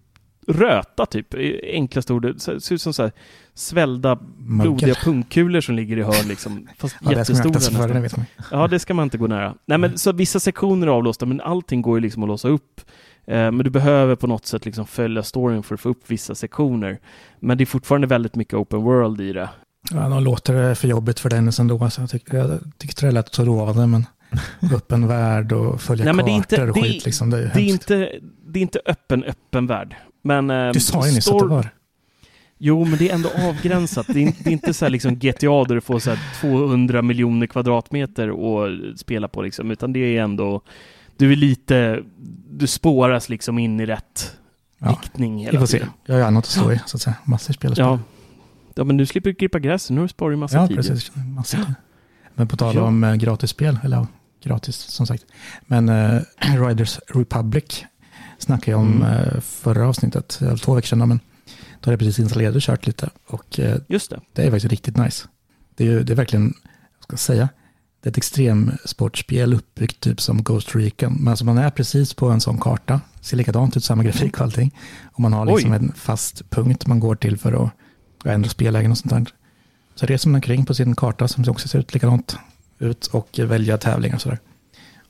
röta 0.49 1.07
typ, 1.07 1.35
enklaste 1.73 2.13
ordet. 2.13 2.43
Så- 2.43 2.61
Ser 2.61 2.75
ut 2.75 2.83
som 2.83 2.93
så 2.95 3.03
här 3.03 3.13
svällda 3.55 4.19
blodiga 4.39 4.87
Muggar. 4.87 4.95
pungkulor 5.05 5.61
som 5.61 5.75
ligger 5.75 5.97
i 5.99 6.03
hörn 6.03 6.29
liksom. 6.29 6.69
Fast 6.79 6.97
Ja, 7.03 7.11
det 7.11 7.25
ska 7.25 7.35
man 7.35 7.43
jättestora 7.53 7.61
sig 7.61 7.75
för, 7.75 7.95
det 7.95 8.01
vet 8.01 8.17
man. 8.17 8.27
Ja, 8.51 8.69
det 8.69 8.79
ska 8.79 8.95
man 8.95 9.03
inte 9.03 9.19
gå 9.19 9.27
nära. 9.27 9.55
Nej, 9.67 9.79
men 9.79 9.99
så 9.99 10.13
vissa 10.13 10.41
sektioner 10.41 10.87
är 10.87 10.91
avlåsta, 10.91 11.27
men 11.27 11.41
allting 11.41 11.83
går 11.83 11.97
ju 11.97 12.01
liksom 12.01 12.23
att 12.23 12.29
låsa 12.29 12.49
upp. 12.49 12.81
Eh, 13.27 13.35
Men 13.37 13.59
du 13.59 13.71
behöver 13.71 14.17
på 14.17 14.27
något 14.27 14.47
sätt 14.47 14.65
liksom 14.65 14.87
följa 14.87 15.23
storyn 15.23 15.63
för 15.63 15.75
att 15.75 15.81
få 15.81 15.89
upp 15.89 16.03
vissa 16.07 16.35
sektioner. 16.35 16.99
Men 17.41 17.59
det 17.59 17.65
är 17.65 17.67
fortfarande 17.67 18.07
väldigt 18.07 18.35
mycket 18.37 18.55
open 18.55 18.83
world 18.83 19.21
i 19.21 19.33
det. 19.33 19.49
Ja, 19.91 20.09
de 20.09 20.25
låter 20.25 20.55
det 20.55 20.75
för 20.75 20.89
jobbigt 20.89 21.21
för 21.21 21.31
Dennis 21.31 21.59
ändå. 21.59 21.91
Så 21.91 22.01
jag, 22.01 22.11
tycker, 22.11 22.37
jag 22.39 22.61
tyckte 22.79 23.07
det 23.07 23.13
lät 23.13 23.35
så 23.35 23.45
lovande, 23.45 23.87
men 23.87 24.07
öppen 24.75 25.09
värld 25.09 25.53
och 25.53 25.81
följa 25.81 26.05
Nej, 26.05 26.15
men 26.15 26.25
det 26.25 26.31
är 26.31 26.41
kartor 26.43 26.59
inte- 26.69 26.71
och 26.71 26.75
det 26.87 26.93
skit 26.93 27.05
liksom. 27.05 27.31
Det 27.31 27.39
är, 27.39 27.51
Det 27.55 27.61
är, 27.61 27.69
inte, 27.69 28.13
det 28.47 28.59
är 28.59 28.63
inte 28.63 28.81
öppen, 28.87 29.25
öppen 29.25 29.67
värld. 29.67 29.97
Men, 30.23 30.51
eh, 30.51 30.73
Du 30.73 30.81
sa 30.81 31.07
ju 31.07 31.15
nyss 31.15 31.29
att 31.31 31.39
det 31.39 31.47
var. 31.47 31.69
Jo, 32.59 32.85
men 32.85 32.99
det 32.99 33.11
är 33.11 33.15
ändå 33.15 33.29
avgränsat. 33.49 34.07
Det 34.07 34.19
är, 34.19 34.23
inte- 34.23 34.43
det 34.45 34.51
är 34.51 34.53
inte 34.53 34.75
så 34.75 34.85
här 34.85 34.91
liksom 34.91 35.15
GTA 35.19 35.65
där 35.65 35.75
du 35.75 35.81
får 35.81 35.99
så 35.99 36.11
här 36.11 36.19
200 36.41 37.03
miljoner 37.03 37.47
kvadratmeter 37.47 38.29
att 38.29 38.99
spela 38.99 39.29
på, 39.29 39.43
liksom, 39.43 39.71
utan 39.71 39.93
det 39.93 40.17
är 40.17 40.23
ändå... 40.23 40.63
Du 41.17 41.33
är 41.33 41.37
lite... 41.37 42.03
Du 42.51 42.67
spåras 42.67 43.29
liksom 43.29 43.59
in 43.59 43.81
i 43.81 43.87
rätt 43.87 44.37
Ja, 44.79 44.99
riktning 45.03 45.37
Vi 45.37 45.43
hela 45.45 45.59
får 45.61 45.67
se. 45.67 45.79
tiden. 45.79 45.93
Jag 46.07 46.15
har 46.15 46.23
annat 46.23 46.45
att 46.45 46.51
stå 46.51 46.73
i, 46.73 46.81
så 46.87 46.97
att 46.97 47.01
säga. 47.03 47.17
Massor 47.25 47.55
spel 47.55 47.71
att 47.71 47.77
spela. 47.77 47.89
Ja. 47.89 47.99
ja, 48.75 48.85
men 48.85 48.97
du 48.97 49.07
slipper 49.07 49.33
klippa 49.33 49.59
gräs. 49.59 49.91
Nu 49.91 50.01
har 50.19 50.31
du 50.31 50.37
massa 50.37 50.57
Ja, 50.57 50.67
tid. 50.69 50.77
precis. 50.77 51.13
Massor. 51.15 51.75
Men 52.35 52.49
på 52.49 52.57
tal 52.57 52.75
Ja. 52.75 52.83
om 52.83 53.05
eh, 53.05 53.15
gratisspel, 53.15 53.79
eller 53.85 53.97
ja, 53.97 54.07
gratis 54.43 54.77
som 54.77 55.07
sagt. 55.07 55.25
Men 55.67 55.89
eh, 55.89 56.21
Riders 56.69 56.99
Republic 57.15 57.85
snackade 58.39 58.71
jag 58.71 58.81
om 58.81 58.93
Mm. 59.03 59.03
eh, 59.13 59.41
förra 59.41 59.89
avsnittet, 59.89 60.41
två 60.63 60.75
veckor 60.75 60.87
sedan. 60.87 60.99
Men 61.09 61.21
då 61.81 61.89
har 61.89 61.93
jag 61.93 61.99
precis 61.99 62.19
installerat 62.19 62.55
och 62.57 62.63
kört 62.63 62.87
lite. 62.87 63.11
Och 63.27 63.61
eh, 63.61 63.79
Just 63.89 64.11
det. 64.11 64.21
det 64.33 64.43
är 64.43 64.51
faktiskt 64.51 64.71
riktigt 64.71 64.97
nice. 64.97 65.29
Det 65.75 65.87
är, 65.87 66.01
det 66.01 66.13
är 66.13 66.17
verkligen, 66.17 66.45
vad 66.45 67.03
ska 67.03 67.13
jag 67.13 67.19
säga, 67.19 67.49
det 68.03 68.09
är 68.09 68.11
ett 68.11 68.17
extremsportspel 68.17 69.55
uppbyggt 69.55 70.01
typ 70.01 70.21
som 70.21 70.43
Ghost 70.43 70.75
Recon. 70.75 71.13
Men 71.13 71.29
alltså 71.29 71.45
man 71.45 71.59
är 71.59 71.71
precis 71.71 72.15
på 72.15 72.29
en 72.29 72.41
sån 72.41 72.59
karta, 72.59 73.01
ser 73.21 73.37
likadant 73.37 73.77
ut, 73.77 73.85
samma 73.85 74.03
grafik 74.03 74.35
och 74.35 74.41
allting. 74.41 74.79
Och 75.13 75.21
man 75.21 75.33
har 75.33 75.47
liksom 75.47 75.71
Oj. 75.73 75.77
en 75.77 75.93
fast 75.93 76.51
punkt 76.51 76.87
man 76.87 77.01
går 77.01 77.15
till 77.15 77.39
för 77.39 77.65
att 77.65 77.71
ändra 78.25 78.49
spellägen 78.49 78.91
och 78.91 78.99
sånt 78.99 79.15
där. 79.15 79.27
Så 79.95 80.07
reser 80.07 80.29
man 80.29 80.35
omkring 80.35 80.65
på 80.65 80.75
sin 80.75 80.95
karta 80.95 81.29
som 81.29 81.45
också 81.49 81.69
ser 81.69 81.79
ut 81.79 81.95
likadant 81.95 82.37
ut 82.79 83.07
och 83.07 83.39
välja 83.39 83.79
tävlingar 83.79 84.17
och 84.17 84.23
sådär. 84.23 84.39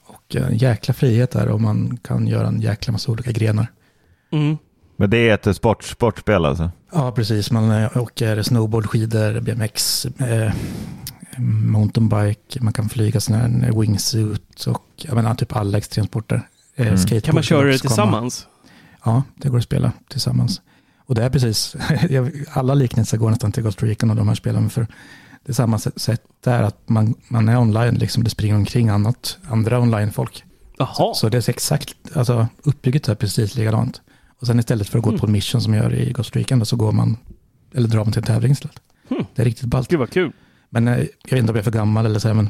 Och 0.04 0.36
eh, 0.36 0.46
en 0.46 0.56
jäkla 0.56 0.94
frihet 0.94 1.30
där 1.30 1.48
och 1.48 1.60
man 1.60 1.96
kan 1.96 2.26
göra 2.26 2.46
en 2.46 2.60
jäkla 2.60 2.92
massa 2.92 3.12
olika 3.12 3.32
grenar. 3.32 3.66
Mm. 4.32 4.56
Men 4.96 5.10
det 5.10 5.28
är 5.28 5.34
ett 5.34 5.56
sport, 5.56 5.84
sportspel 5.84 6.44
alltså? 6.44 6.70
Ja, 6.92 7.12
precis. 7.12 7.50
Man 7.50 7.70
eh, 7.70 7.96
åker 7.96 8.42
snowboard, 8.42 8.86
skidor, 8.86 9.40
BMX, 9.40 10.06
eh, 10.06 10.52
mountainbike, 11.38 12.60
man 12.60 12.72
kan 12.72 12.88
flyga 12.88 13.20
sån 13.20 13.34
här 13.34 13.80
wingsuit 13.80 14.64
och 14.66 14.84
jag 14.96 15.14
menar 15.14 15.34
typ 15.34 15.56
alla 15.56 15.78
extremsporter. 15.78 16.48
Eh, 16.76 16.86
Mm. 16.86 17.20
Kan 17.20 17.34
man 17.34 17.42
köra 17.42 17.66
det 17.66 17.78
tillsammans? 17.78 18.46
Ja, 19.04 19.22
det 19.36 19.48
går 19.48 19.58
att 19.58 19.64
spela 19.64 19.92
tillsammans. 20.08 20.60
Och 21.06 21.14
det 21.14 21.24
är 21.24 21.30
precis, 21.30 21.76
jag- 22.10 22.44
alla 22.52 22.74
liknelser 22.74 23.16
går 23.18 23.30
nästan 23.30 23.52
till 23.52 23.62
Ghost 23.62 23.82
Recon 23.82 24.10
och 24.10 24.16
de 24.16 24.28
här 24.28 24.34
spelen. 24.34 24.70
För 24.70 24.80
det 25.44 25.50
är 25.50 25.54
samma 25.54 25.78
sätt- 25.78 26.22
där 26.44 26.62
att 26.62 26.88
man, 26.88 27.14
man 27.28 27.48
är 27.48 27.58
online, 27.58 27.94
liksom, 27.94 28.24
det 28.24 28.30
springer 28.30 28.54
omkring 28.54 28.88
annat, 28.88 29.38
andra 29.48 29.80
online-folk. 29.80 30.44
Jaha. 30.78 31.14
Så 31.14 31.28
det 31.28 31.48
är 31.48 31.50
exakt, 31.50 31.94
alltså 32.14 32.46
uppbygget 32.62 33.08
är 33.08 33.14
precis 33.14 33.54
likadant. 33.54 34.00
Och 34.40 34.46
sen 34.46 34.58
istället 34.58 34.88
för 34.88 34.98
att 34.98 35.04
gå 35.04 35.10
Mm. 35.10 35.20
på 35.20 35.26
en 35.26 35.32
mission 35.32 35.60
som 35.62 35.74
gör 35.74 35.94
i 35.94 36.12
Ghost 36.12 36.36
Recon, 36.36 36.66
så 36.66 36.76
går 36.76 36.92
man, 36.92 37.16
eller 37.74 37.88
drar 37.88 38.04
man 38.04 38.12
till 38.12 38.20
en 38.22 38.26
tävling 38.26 38.52
istället. 38.52 38.80
Hmm. 39.08 39.24
Det 39.34 39.42
är 39.42 39.46
riktigt 39.46 39.64
ballt. 39.66 39.88
Gud 39.88 39.98
vad 39.98 40.10
kul. 40.10 40.32
Men 40.74 40.88
eh, 40.88 40.98
jag 40.98 41.30
vet 41.30 41.38
inte 41.38 41.50
om 41.52 41.56
jag 41.56 41.58
är 41.58 41.62
för 41.62 41.70
gammal 41.70 42.06
eller 42.06 42.18
så, 42.18 42.28
här, 42.28 42.34
men 42.34 42.48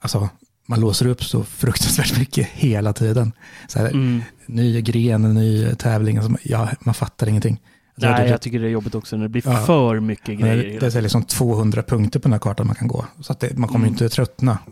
alltså, 0.00 0.28
man 0.66 0.80
låser 0.80 1.06
upp 1.06 1.24
så 1.24 1.44
fruktansvärt 1.44 2.18
mycket 2.18 2.46
hela 2.48 2.92
tiden. 2.92 3.32
Så 3.68 3.78
här, 3.78 3.88
Mm. 3.88 4.22
Ny 4.46 4.80
gren, 4.80 5.34
ny 5.34 5.74
tävling, 5.74 6.16
alltså, 6.18 6.32
ja, 6.42 6.68
man 6.80 6.94
fattar 6.94 7.28
ingenting. 7.28 7.60
Alltså, 7.94 8.10
Nej, 8.10 8.24
det, 8.24 8.30
jag 8.30 8.40
tycker 8.40 8.58
det 8.60 8.66
är 8.66 8.70
jobbigt 8.70 8.94
också 8.94 9.16
när 9.16 9.22
det 9.22 9.28
blir 9.28 9.42
Ja. 9.46 9.56
för 9.66 10.00
mycket 10.00 10.38
grejer. 10.38 10.80
det, 10.80 10.88
det 10.90 10.94
är 10.96 11.02
liksom 11.02 11.22
200 11.24 11.82
punkter 11.82 12.18
på 12.20 12.22
den 12.22 12.32
här 12.32 12.38
kartan 12.40 12.66
man 12.66 12.76
kan 12.76 12.88
gå. 12.88 13.04
Så 13.20 13.32
att 13.32 13.40
det, 13.40 13.58
man 13.58 13.68
kommer 13.68 13.86
Mm. 13.86 13.94
inte 13.94 14.08
tröttna. 14.08 14.58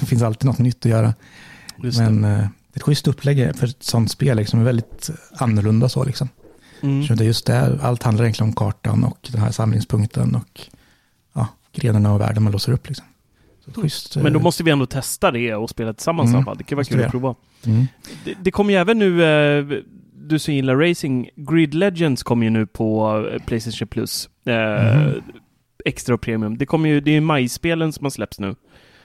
Det 0.00 0.06
finns 0.06 0.22
alltid 0.22 0.46
något 0.46 0.58
nytt 0.58 0.86
att 0.86 0.90
göra. 0.90 1.14
Just 1.82 1.98
Men 1.98 2.22
det. 2.22 2.28
eh, 2.28 2.36
det 2.72 2.76
ett 2.76 2.82
schysst 2.82 3.08
upplägg 3.08 3.56
för 3.56 3.66
ett 3.66 3.82
sånt 3.82 4.10
spel, 4.10 4.36
liksom, 4.36 4.60
är 4.60 4.64
väldigt 4.64 5.10
annorlunda 5.36 5.88
så 5.88 6.04
liksom. 6.04 6.28
Mm. 6.80 7.06
Så 7.06 7.14
det 7.14 7.24
är 7.24 7.26
just 7.26 7.46
det, 7.46 7.78
allt 7.82 8.02
handlar 8.02 8.24
egentligen 8.24 8.48
om 8.50 8.54
kartan 8.56 9.04
och 9.04 9.28
den 9.32 9.40
här 9.40 9.50
samlingspunkten 9.50 10.34
och 10.34 10.60
grenarna 11.72 12.12
och 12.14 12.20
världen 12.20 12.42
man 12.42 12.52
låser 12.52 12.72
upp 12.72 12.88
liksom. 12.88 13.06
Så 13.64 13.70
ett 13.70 13.76
schysst, 13.76 14.16
Men 14.16 14.32
då 14.32 14.38
eh, 14.38 14.42
måste 14.42 14.62
vi 14.64 14.70
ändå 14.70 14.86
testa 14.86 15.30
det 15.30 15.54
och 15.54 15.70
spela 15.70 15.92
tillsammans 15.92 16.30
Mm. 16.30 16.44
fall. 16.44 16.56
Det 16.58 16.64
kan 16.64 16.76
vara 16.76 16.84
kul 16.84 17.04
att 17.04 17.10
prova. 17.10 17.34
mm. 17.66 17.86
Det, 18.24 18.34
det 18.42 18.50
kommer 18.50 18.72
ju 18.72 18.78
även 18.78 18.98
nu, 18.98 19.24
eh, 19.24 19.64
du 20.14 20.38
som 20.38 20.54
gillar 20.54 20.76
racing, 20.76 21.28
Grid 21.36 21.74
Legends 21.74 22.22
kommer 22.22 22.44
ju 22.44 22.50
nu 22.50 22.66
på 22.66 23.18
eh, 23.32 23.42
Playstation 23.42 23.88
Plus. 23.88 24.28
Eh, 24.44 24.54
Mhm. 24.54 25.22
Extra 25.84 26.14
och 26.14 26.20
premium. 26.20 26.58
Det 26.58 26.66
kommer 26.66 26.88
ju, 26.88 27.00
det 27.00 27.10
är 27.16 27.20
majspelen 27.20 27.92
som 27.92 28.04
har 28.04 28.10
släppts 28.10 28.40
nu. 28.40 28.54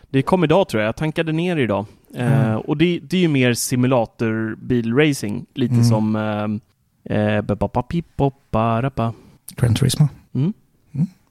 Det 0.09 0.22
kom 0.22 0.43
idag 0.43 0.70
tror 0.70 0.82
jag, 0.84 0.88
jag 0.88 0.95
tankade 0.95 1.32
ner 1.32 1.57
idag. 1.57 1.86
Eh, 2.15 2.43
Mm. 2.49 2.57
och 2.59 2.78
det, 2.78 2.99
det 3.03 3.18
är 3.18 3.22
ju 3.22 3.28
mer 3.28 3.53
simulatorbilracing, 3.53 5.45
lite 5.53 5.74
Mm. 5.74 5.86
som 5.86 6.15
eh, 6.15 7.18
eh. 7.18 7.43
Gran 9.55 9.74
Turismo, 9.76 10.07
Mm, 10.36 10.53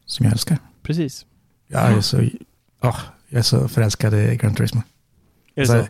som 0.07 0.24
jag 0.24 0.32
älskar. 0.32 0.59
Precis. 0.87 1.26
Jag 1.68 1.82
är 1.93 2.01
så, 2.01 2.22
ja, 2.82 2.97
jag 3.28 3.39
är 3.39 3.43
så 3.43 3.68
förälskad 3.68 4.14
i 4.14 4.37
Gran 4.37 4.55
Turismo. 4.55 4.82
Är 5.55 5.66
det 5.66 5.72
Alltså, 5.72 5.87
så? 5.87 5.89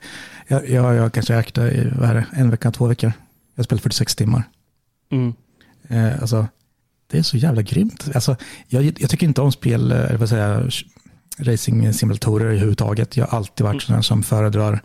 Jag, 0.54 0.68
jag, 0.70 0.94
jag 0.94 1.12
kanske 1.12 1.34
ägt 1.36 1.54
det 1.54 1.70
i 1.72 1.88
vad 1.98 2.14
det, 2.16 2.26
en 2.32 2.50
vecka, 2.50 2.70
två 2.70 2.86
veckor. 2.86 3.12
Jag 3.54 3.58
har 3.58 3.64
spelat 3.64 3.82
46 3.82 4.14
timmar. 4.16 4.42
Mm. 5.12 5.34
Eh, 5.88 6.20
alltså, 6.20 6.48
det 7.10 7.18
är 7.18 7.22
så 7.22 7.36
jävla 7.36 7.62
grymt. 7.62 8.08
Alltså, 8.14 8.36
jag, 8.68 8.84
jag 9.00 9.10
tycker 9.10 9.26
inte 9.26 9.40
om 9.40 9.52
spel, 9.52 9.92
eh, 9.92 9.98
eller 9.98 10.16
vad 10.16 10.28
säger 10.28 10.70
racing-simulatorer 11.38 12.44
överhuvudtaget. 12.46 13.16
Jag 13.16 13.26
har 13.26 13.36
alltid 13.38 13.64
varit 13.66 13.88
Mm. 13.88 14.02
sån 14.02 14.02
som 14.02 14.22
föredrar 14.22 14.82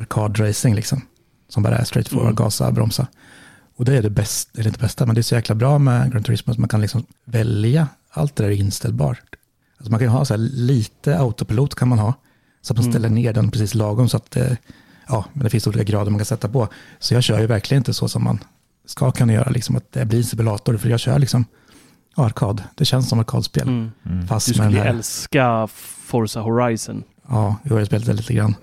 arkadracing 0.00 0.74
liksom. 0.74 1.02
Som 1.48 1.62
bara 1.62 1.78
är 1.78 1.84
straight 1.84 2.08
forward, 2.08 2.26
Mm. 2.26 2.34
gasa, 2.34 2.72
bromsa. 2.72 3.06
Och 3.76 3.84
det 3.84 3.96
är 3.98 4.02
det 4.02 4.10
bästa, 4.10 4.50
eller 4.60 4.66
inte 4.70 4.80
bästa, 4.80 5.06
men 5.06 5.14
det 5.14 5.20
är 5.20 5.22
så 5.22 5.34
jäkla 5.34 5.54
bra 5.54 5.78
med 5.78 6.12
Gran 6.12 6.22
Turismo 6.22 6.52
att 6.52 6.58
man 6.58 6.68
kan 6.68 6.80
liksom 6.80 7.04
välja 7.24 7.88
allt 8.10 8.36
det 8.36 8.42
där 8.42 8.50
är 8.50 8.54
inställbart. 8.54 9.22
Alltså 9.78 9.90
man 9.90 9.98
kan 10.00 10.06
ju 10.08 10.12
ha 10.12 10.24
så 10.24 10.34
här 10.34 10.38
lite 10.52 11.18
autopilot 11.18 11.74
kan 11.74 11.88
man 11.88 11.98
ha. 11.98 12.14
Så 12.62 12.72
att 12.72 12.76
man 12.76 12.84
Mm. 12.84 12.92
ställer 12.92 13.08
ner 13.08 13.32
den 13.32 13.50
precis 13.50 13.74
lagom 13.74 14.08
så 14.08 14.16
att 14.16 14.30
det, 14.30 14.56
ja, 15.08 15.24
men 15.32 15.44
det 15.44 15.50
finns 15.50 15.66
olika 15.66 15.84
grader 15.84 16.10
man 16.10 16.18
kan 16.18 16.26
sätta 16.26 16.48
på. 16.48 16.68
Så 16.98 17.14
jag 17.14 17.22
kör 17.22 17.40
ju 17.40 17.46
verkligen 17.46 17.80
inte 17.80 17.94
så 17.94 18.08
som 18.08 18.24
man 18.24 18.38
ska 18.86 19.10
kunna 19.10 19.32
göra, 19.32 19.50
liksom 19.50 19.76
att 19.76 19.92
det 19.92 20.04
blir 20.04 20.18
en 20.18 20.24
simulator. 20.24 20.76
För 20.76 20.88
jag 20.88 21.00
kör 21.00 21.18
liksom 21.18 21.44
ja, 22.16 22.26
arkad. 22.26 22.62
Det 22.74 22.84
känns 22.84 23.08
som 23.08 23.18
arkadspel. 23.20 23.68
Mm. 23.68 23.90
Mm. 24.06 24.26
Fast 24.26 24.46
Du 24.48 24.54
skulle 24.54 24.70
ju 24.70 24.78
här, 24.78 24.86
älska 24.86 25.66
Forza 26.06 26.40
Horizon. 26.40 27.02
ja, 27.28 27.56
jag 27.62 27.76
har 27.76 27.84
spelat 27.84 28.06
det 28.06 28.12
lite 28.12 28.34
grann. 28.34 28.54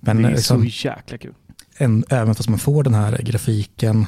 Men 0.00 0.22
det 0.22 0.28
är 0.28 0.32
liksom, 0.32 0.60
så 0.70 0.88
jäkla 0.88 1.18
kul. 1.18 1.34
en, 1.78 2.04
även 2.08 2.34
fast 2.34 2.48
man 2.48 2.58
får 2.58 2.82
den 2.84 2.94
här 2.94 3.18
grafiken 3.22 4.06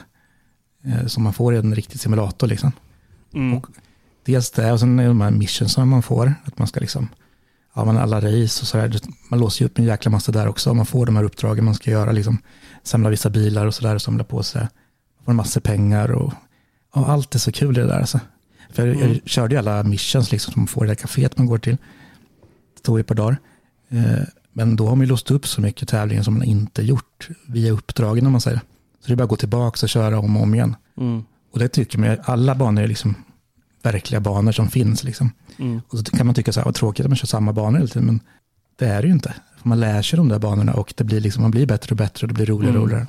eh, 0.84 1.07
som 1.07 1.22
man 1.22 1.32
får 1.32 1.55
i 1.55 1.59
en 1.59 1.74
riktig 1.74 2.00
simulator 2.00 2.46
liksom. 2.46 2.72
Mm. 3.34 3.59
Och 3.59 3.66
dels 4.24 4.50
det 4.50 4.72
och 4.72 4.80
sen 4.80 4.98
är 4.98 5.02
det 5.02 5.08
de 5.08 5.20
här 5.20 5.30
missions 5.30 5.72
som 5.72 5.88
man 5.88 6.02
får. 6.02 6.34
Att 6.44 6.58
man 6.58 6.68
ska 6.68 6.80
liksom, 6.80 7.08
ja 7.74 7.84
men 7.84 7.96
alla 7.98 8.16
race 8.16 8.62
och 8.62 8.66
sådär. 8.66 9.00
Man 9.30 9.40
låser 9.40 9.62
ju 9.62 9.66
upp 9.66 9.78
en 9.78 9.84
jäkla 9.84 10.10
massa 10.10 10.32
där 10.32 10.48
också. 10.48 10.74
Man 10.74 10.86
får 10.86 11.06
de 11.06 11.16
här 11.16 11.24
uppdragen 11.24 11.64
man 11.64 11.74
ska 11.74 11.90
göra 11.90 12.12
liksom. 12.12 12.38
Samla 12.82 13.08
vissa 13.10 13.30
bilar 13.30 13.66
och 13.66 13.74
sådär 13.74 13.94
och 13.94 14.02
samla 14.02 14.24
på 14.24 14.42
sig. 14.42 14.60
Man 15.18 15.24
får 15.24 15.32
massa 15.32 15.60
pengar 15.60 16.10
och 16.10 16.32
Och 16.94 17.08
allt 17.10 17.34
är 17.34 17.38
så 17.38 17.52
kul 17.52 17.78
i 17.78 17.80
det 17.80 17.86
där 17.86 18.00
alltså. 18.00 18.20
För 18.72 18.86
jag, 18.86 18.96
Mm. 18.96 19.08
jag 19.12 19.20
körde 19.28 19.54
ju 19.54 19.58
alla 19.58 19.82
missions 19.82 20.32
liksom 20.32 20.52
som 20.52 20.60
man 20.62 20.66
får 20.66 20.84
i 20.84 20.88
det 20.88 20.94
där 20.94 21.02
kaféet 21.06 21.38
man 21.38 21.46
går 21.46 21.58
till. 21.58 21.76
Det 22.76 22.82
tog 22.82 22.98
ju 22.98 23.00
ett 23.00 23.06
par 23.06 23.14
dagar. 23.14 23.36
Eh, 23.88 24.22
men 24.52 24.76
då 24.76 24.86
har 24.88 24.96
man 24.96 25.00
ju 25.00 25.06
låst 25.10 25.30
upp 25.30 25.46
så 25.46 25.60
mycket 25.60 25.88
tävlingar 25.88 26.22
som 26.22 26.34
man 26.34 26.42
inte 26.42 26.82
gjort 26.82 27.28
via 27.48 27.72
uppdragen 27.72 28.26
om 28.26 28.32
man 28.32 28.40
säger. 28.40 28.60
Så 29.00 29.06
det 29.06 29.12
är 29.12 29.16
bara 29.16 29.24
att 29.24 29.30
gå 29.30 29.36
tillbaka 29.36 29.78
och 29.82 29.88
köra 29.88 30.18
om 30.18 30.36
och 30.36 30.42
om 30.42 30.54
igen. 30.54 30.76
Mm. 31.00 31.24
Och 31.52 31.58
det 31.58 31.68
tycker 31.68 31.98
man, 31.98 32.16
alla 32.24 32.54
banor 32.54 32.82
är 32.82 32.86
liksom 32.88 33.14
verkliga 33.85 34.20
banor 34.20 34.53
som 34.53 34.68
finns 34.68 35.05
liksom. 35.05 35.30
Mm. 35.59 35.80
Och 35.89 35.99
så 35.99 36.05
kan 36.05 36.26
man 36.26 36.35
tycka 36.35 36.53
så 36.53 36.61
här, 36.61 36.64
vad 36.64 36.74
tråkigt 36.74 37.07
att 37.07 37.11
man 37.11 37.16
kör 37.16 37.26
samma 37.26 37.53
banor 37.53 37.76
hela 37.78 37.89
tiden, 37.89 38.07
men 38.07 38.20
det 38.76 38.87
är 38.87 39.03
det 39.03 39.09
ju 39.09 39.14
inte. 39.14 39.35
Man 39.62 39.80
lär 39.80 40.03
sig 40.03 40.16
de 40.16 40.28
där 40.28 40.39
banorna 40.39 40.72
och 40.74 40.95
det 40.97 41.05
blir 41.05 41.20
liksom, 41.20 41.43
man 41.43 41.51
blir 41.51 41.66
bättre 41.66 41.93
och 41.93 41.97
bättre 41.97 42.24
och 42.24 42.28
det 42.28 42.35
blir 42.35 42.47
roligare 42.47 42.70
och 42.78 42.82
Mm. 42.85 42.89
roligare. 42.89 43.07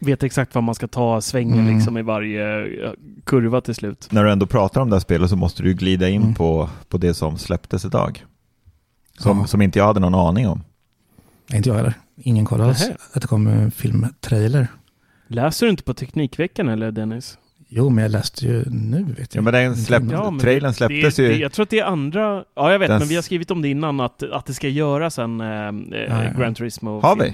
Vet 0.00 0.22
exakt 0.22 0.54
vad 0.54 0.64
man 0.64 0.74
ska 0.74 0.88
ta 0.88 1.20
svängen 1.20 1.58
Mm. 1.58 1.74
liksom 1.76 1.98
i 1.98 2.02
varje 2.02 2.58
eh, 2.86 2.92
kurva 3.24 3.60
till 3.60 3.74
slut. 3.74 4.08
När 4.10 4.24
du 4.24 4.32
ändå 4.32 4.46
pratar 4.46 4.80
om 4.80 4.90
det 4.90 4.96
här 4.96 5.00
spelet 5.00 5.30
så 5.30 5.36
måste 5.36 5.62
du 5.62 5.74
glida 5.74 6.08
in 6.08 6.22
Mm. 6.22 6.34
på, 6.34 6.70
på 6.88 6.98
det 6.98 7.14
som 7.14 7.38
släpptes 7.38 7.84
idag. 7.84 8.24
Som, 9.18 9.38
Ja. 9.38 9.46
som 9.46 9.62
inte 9.62 9.78
jag 9.78 9.86
hade 9.86 10.00
någon 10.00 10.14
aning 10.14 10.48
om. 10.48 10.62
Inte 11.52 11.68
jag 11.68 11.76
heller. 11.76 11.94
Ingen 12.16 12.44
koll 12.44 12.60
alls. 12.60 12.90
Att 13.12 13.22
det 13.22 13.28
kom 13.28 13.46
en 13.46 13.70
filmtrailer. 13.70 14.66
Läser 15.28 15.66
du 15.66 15.70
inte 15.70 15.82
på 15.82 15.94
Teknikveckan 15.94 16.68
eller 16.68 16.90
Dennis? 16.92 17.38
Jo, 17.68 17.88
men 17.90 18.02
jag 18.02 18.10
läste 18.10 18.46
ju 18.46 18.64
nu 18.70 19.02
vet 19.02 19.18
Ja, 19.18 19.26
jag. 19.38 19.44
men 19.44 19.52
den 19.52 19.76
släpp, 19.76 20.02
Ja, 20.10 20.30
men 20.30 20.40
trailern 20.40 20.70
det, 20.70 20.74
släpptes 20.76 21.16
det, 21.16 21.22
ju. 21.22 21.28
Det, 21.28 21.36
jag 21.36 21.52
tror 21.52 21.62
att 21.62 21.70
det 21.70 21.78
är 21.80 21.84
andra... 21.84 22.44
Ja, 22.56 22.72
jag 22.72 22.78
vet, 22.78 22.88
Den 22.88 22.98
men 22.98 23.08
vi 23.08 23.14
har 23.14 23.22
skrivit 23.22 23.50
om 23.50 23.62
det 23.62 23.68
innan 23.68 24.00
att, 24.00 24.22
att 24.22 24.46
det 24.46 24.54
ska 24.54 24.68
göras 24.68 25.18
en 25.18 25.40
eh, 25.40 25.46
eh, 25.48 25.72
ja. 26.08 26.32
Gran 26.38 26.54
Turismo. 26.54 27.00
Har 27.00 27.16
vi? 27.16 27.28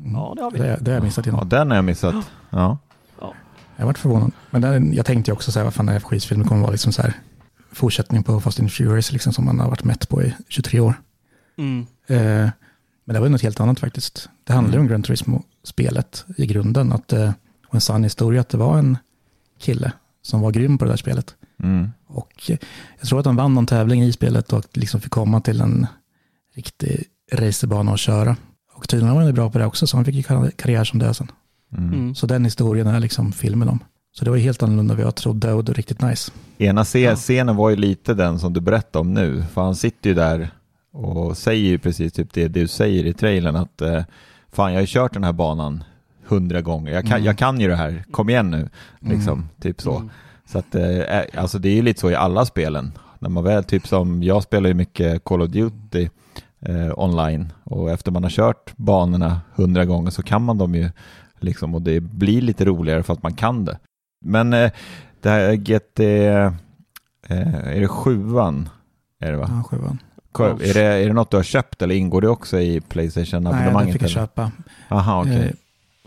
Mm. 0.00 0.12
Ja, 0.14 0.32
det 0.36 0.42
har 0.42 0.50
vi. 0.50 0.58
Det, 0.58 0.78
det 0.80 0.90
har 0.90 0.96
jag 0.96 1.04
missat 1.04 1.26
Ja, 1.26 1.32
innan. 1.32 1.48
den 1.48 1.70
har 1.70 1.76
jag 1.76 1.84
missat. 1.84 2.14
Ja. 2.50 2.78
Jag 3.76 3.86
varit 3.86 3.98
förvånad. 3.98 4.32
Men 4.50 4.62
den, 4.62 4.92
jag 4.94 5.06
tänkte 5.06 5.30
ju 5.30 5.32
också 5.32 5.52
så 5.52 5.58
här, 5.58 5.64
vad 5.64 5.74
fan 5.74 5.88
är 5.88 5.94
det 5.94 6.00
för 6.00 6.08
skitfilm? 6.08 6.42
Det 6.42 6.48
kommer 6.48 6.60
vara 6.60 6.70
liksom 6.70 6.92
så 6.92 7.02
här 7.02 7.12
fortsättning 7.72 8.22
på 8.22 8.40
Fast 8.40 8.60
and 8.60 8.72
Furious, 8.72 9.12
liksom 9.12 9.32
som 9.32 9.44
man 9.44 9.60
har 9.60 9.68
varit 9.70 9.84
mätt 9.84 10.08
på 10.08 10.22
i 10.22 10.34
23 10.48 10.80
år. 10.80 10.94
Mm. 11.58 11.86
Eh, 12.06 12.16
men 13.04 13.14
det 13.14 13.18
var 13.20 13.26
ju 13.26 13.32
något 13.32 13.42
helt 13.42 13.60
annat 13.60 13.80
faktiskt. 13.80 14.28
Det 14.44 14.52
handlar 14.52 14.74
ju 14.74 14.80
om 14.80 14.86
Gran 14.88 15.02
Turismo-spelet 15.02 16.24
i 16.36 16.46
grunden. 16.46 16.92
Att, 16.92 17.12
eh, 17.12 17.30
och 17.68 17.74
en 17.74 17.80
sann 17.80 18.04
historia 18.04 18.40
att 18.40 18.48
det 18.48 18.58
var 18.58 18.78
en 18.78 18.98
kille 19.58 19.92
som 20.22 20.40
var 20.40 20.50
grym 20.50 20.78
på 20.78 20.84
det 20.84 20.90
där 20.90 20.96
spelet. 20.96 21.34
Mm. 21.62 21.90
Och 22.06 22.50
eh, 22.50 22.56
jag 22.98 23.08
tror 23.08 23.20
att 23.20 23.26
han 23.26 23.36
vann 23.36 23.54
någon 23.54 23.66
tävling 23.66 24.02
i 24.02 24.12
spelet 24.12 24.52
och 24.52 24.64
liksom 24.72 25.00
fick 25.00 25.12
komma 25.12 25.40
till 25.40 25.60
en 25.60 25.86
riktig 26.54 27.04
racerbana 27.32 27.92
och 27.92 27.98
köra. 27.98 28.36
Och 28.74 28.88
tydligen 28.88 29.14
var 29.14 29.20
han 29.20 29.26
ju 29.26 29.32
bra 29.32 29.50
på 29.50 29.58
det 29.58 29.66
också, 29.66 29.86
så 29.86 29.96
han 29.96 30.04
fick 30.04 30.14
ju 30.14 30.22
kar- 30.22 30.50
karriär 30.50 30.84
som 30.84 30.98
det 30.98 31.14
sen. 31.14 31.30
Mm. 31.76 31.92
Mm. 31.94 32.14
Så 32.14 32.26
den 32.26 32.44
historien 32.44 32.86
är 32.86 33.00
liksom 33.00 33.32
filmen 33.32 33.68
om. 33.68 33.78
Så 34.12 34.24
det 34.24 34.30
var 34.30 34.36
ju 34.36 34.42
helt 34.42 34.62
annorlunda 34.62 34.94
vad 34.94 35.04
jag 35.04 35.14
trodde 35.14 35.52
och 35.52 35.64
det 35.64 35.72
var 35.72 35.76
riktigt 35.76 36.02
nice. 36.02 36.32
Ena 36.58 36.84
se- 36.84 37.00
Ja. 37.00 37.16
scenen 37.16 37.56
var 37.56 37.70
ju 37.70 37.76
lite 37.76 38.14
den 38.14 38.38
som 38.38 38.52
du 38.52 38.60
berättade 38.60 39.00
om 39.00 39.14
nu. 39.14 39.42
För 39.52 39.60
han 39.62 39.76
sitter 39.76 40.10
ju 40.10 40.14
där 40.14 40.50
och 40.92 41.36
säger 41.36 41.68
ju 41.68 41.78
precis 41.78 42.12
typ 42.12 42.32
det 42.32 42.48
du 42.48 42.68
säger 42.68 43.04
i 43.06 43.12
trailern. 43.12 43.56
Att 43.56 43.80
eh, 43.80 44.04
fan, 44.52 44.70
jag 44.72 44.76
har 44.76 44.80
ju 44.80 44.86
kört 44.86 45.12
den 45.12 45.24
här 45.24 45.32
banan 45.32 45.84
hundra 46.28 46.60
gånger. 46.60 46.92
Jag 46.92 47.02
kan, 47.04 47.12
Mm. 47.12 47.24
jag 47.24 47.38
kan 47.38 47.60
ju 47.60 47.68
det 47.68 47.76
här. 47.76 48.04
Kom 48.10 48.28
igen 48.30 48.50
nu. 48.50 48.68
Liksom, 49.00 49.48
typ 49.60 49.80
så. 49.80 49.96
Mm. 49.96 50.10
Så 50.46 50.58
att, 50.58 50.74
eh, 50.74 51.20
alltså 51.40 51.58
det 51.58 51.68
är 51.68 51.74
ju 51.74 51.82
lite 51.82 52.00
så 52.00 52.10
i 52.10 52.14
alla 52.14 52.44
spelen. 52.44 52.92
När 53.18 53.28
man 53.28 53.44
väl, 53.44 53.64
typ 53.64 53.86
som, 53.86 54.22
jag 54.22 54.42
spelar 54.42 54.68
ju 54.68 54.74
mycket 54.74 55.24
Call 55.24 55.42
of 55.42 55.48
Duty 55.50 56.08
eh, 56.60 56.98
online 56.98 57.52
och 57.64 57.90
efter 57.90 58.10
man 58.12 58.22
har 58.22 58.30
kört 58.30 58.76
banorna 58.76 59.40
hundra 59.54 59.84
gånger 59.84 60.10
så 60.10 60.22
kan 60.22 60.42
man 60.42 60.58
dem 60.58 60.74
ju 60.74 60.90
liksom 61.40 61.74
och 61.74 61.82
det 61.82 62.00
blir 62.00 62.40
lite 62.42 62.64
roligare 62.64 63.02
för 63.02 63.12
att 63.12 63.22
man 63.22 63.34
kan 63.34 63.64
det. 63.64 63.78
Men 64.24 64.52
eh, 64.52 64.70
det 65.20 65.28
här 65.30 65.54
GT, 65.54 66.00
eh, 66.00 66.52
är 67.76 67.80
det 67.80 67.88
sjuan? 67.88 68.68
Är 69.20 69.32
det 69.32 69.38
va? 69.38 69.46
Ja, 69.48 69.62
sjuan. 69.62 69.98
Är, 70.38 70.74
det, 70.74 70.80
är 70.82 71.06
det 71.06 71.12
något 71.12 71.30
du 71.30 71.36
har 71.36 71.44
köpt 71.44 71.82
eller 71.82 71.94
ingår 71.94 72.20
det 72.20 72.28
också 72.28 72.58
i 72.60 72.70
Nej, 72.70 72.80
Playstation-abonnemanget? 72.80 73.84
den 73.84 73.92
fick 73.92 74.02
jag 74.02 74.10
köpa. 74.10 74.50
Aha, 74.88 75.20
okej. 75.20 75.54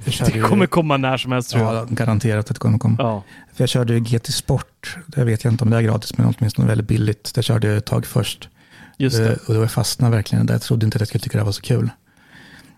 Eh, 0.06 0.26
Det 0.26 0.36
ju- 0.36 0.44
kommer 0.44 0.66
komma 0.66 0.98
när 0.98 1.18
som 1.18 1.32
helst 1.32 1.50
tror 1.52 1.64
jag. 1.64 1.76
Ja, 1.76 1.86
garanterat 1.90 2.50
att 2.50 2.56
det 2.56 2.60
kommer 2.60 2.78
komma. 2.78 2.96
Ja. 3.00 3.24
För 3.54 3.62
jag 3.64 3.70
körde 3.70 3.94
ju 3.94 4.00
GT 4.00 4.32
Sport. 4.32 4.98
Det 5.08 5.24
vet 5.24 5.44
jag 5.44 5.54
inte 5.54 5.64
om 5.64 5.70
det 5.70 5.78
är 5.78 5.82
gratis, 5.82 6.18
men 6.18 6.34
åtminstone 6.40 6.68
väldigt 6.68 6.88
billigt. 6.88 7.32
Det 7.36 7.44
körde 7.44 7.68
jag 7.68 7.78
ett 7.78 7.86
tag 7.86 8.06
först. 8.06 8.50
Just 8.98 9.20
Eh, 9.20 9.26
det. 9.26 9.38
Och 9.48 9.54
då 9.54 9.68
fastnade 9.68 10.16
verkligen 10.16 10.46
där. 10.46 10.54
Jag 10.54 10.62
trodde 10.62 10.86
inte 10.86 10.96
att 10.96 11.02
jag 11.02 11.08
skulle 11.08 11.22
tycka 11.22 11.38
det 11.38 11.44
var 11.44 11.52
så 11.52 11.62
kul. 11.62 11.90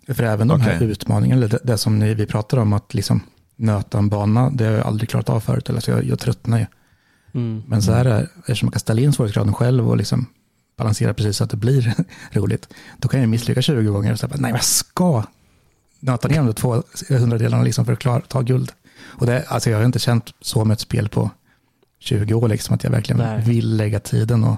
För 0.07 0.23
även 0.23 0.47
de 0.47 0.61
här 0.61 0.83
utmaningarna, 0.83 1.37
eller 1.37 1.47
det, 1.49 1.59
det 1.63 1.77
som 1.77 1.99
ni, 1.99 2.13
vi 2.13 2.25
pratar 2.25 2.57
om, 2.57 2.73
att 2.73 2.93
liksom 2.93 3.21
nöta 3.55 3.97
en 3.97 4.09
bana, 4.09 4.49
det 4.49 4.65
har 4.65 4.71
jag 4.71 4.87
aldrig 4.87 5.09
klarat 5.09 5.29
av 5.29 5.39
förut. 5.39 5.69
Eller 5.69 5.79
så 5.79 5.91
jag, 5.91 6.03
jag 6.03 6.19
tröttnar 6.19 6.59
ju. 6.59 6.65
Mm. 7.33 7.63
Men 7.67 7.81
så 7.81 7.91
här 7.93 8.05
är 8.05 8.27
eftersom 8.39 8.65
man 8.67 8.71
kan 8.71 8.79
ställa 8.79 9.01
in 9.01 9.13
svårighetsgraden 9.13 9.53
själv 9.53 9.89
och 9.89 9.97
liksom 9.97 10.25
balansera 10.77 11.13
precis 11.13 11.37
så 11.37 11.43
att 11.43 11.49
det 11.49 11.57
blir 11.57 11.93
roligt, 12.31 12.73
då 12.99 13.07
kan 13.07 13.19
jag 13.19 13.29
misslyckas 13.29 13.65
20 13.65 13.91
gånger 13.91 14.11
och 14.11 14.19
säga, 14.19 14.33
nej, 14.35 14.51
jag 14.51 14.63
ska 14.63 15.23
nöta 16.01 16.27
ner 16.27 16.43
de 16.43 16.53
två 16.53 16.83
hundradelarna 17.09 17.63
liksom 17.63 17.85
för 17.85 17.93
att 17.93 17.99
klara, 17.99 18.21
ta 18.21 18.41
guld. 18.41 18.71
Och 19.03 19.25
det, 19.25 19.45
alltså 19.47 19.69
jag 19.69 19.77
har 19.77 19.85
inte 19.85 19.99
känt 19.99 20.33
så 20.41 20.65
med 20.65 20.73
ett 20.73 20.79
spel 20.79 21.09
på 21.09 21.29
20 21.99 22.33
år, 22.33 22.47
liksom, 22.47 22.75
att 22.75 22.83
jag 22.83 22.91
verkligen 22.91 23.17
Nej. 23.21 23.41
vill 23.41 23.75
lägga 23.77 23.99
tiden. 23.99 24.43
Och, 24.43 24.57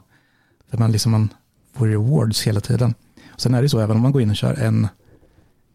för 0.69 0.77
man, 0.77 0.91
liksom, 0.91 1.11
man 1.11 1.29
får 1.73 1.87
rewards 1.87 2.41
hela 2.47 2.59
tiden. 2.61 2.93
Och 3.33 3.41
sen 3.41 3.53
är 3.53 3.61
det 3.61 3.69
så, 3.69 3.79
även 3.79 3.95
om 3.95 4.01
man 4.01 4.11
går 4.11 4.21
in 4.21 4.29
och 4.29 4.35
kör 4.35 4.53
en, 4.53 4.87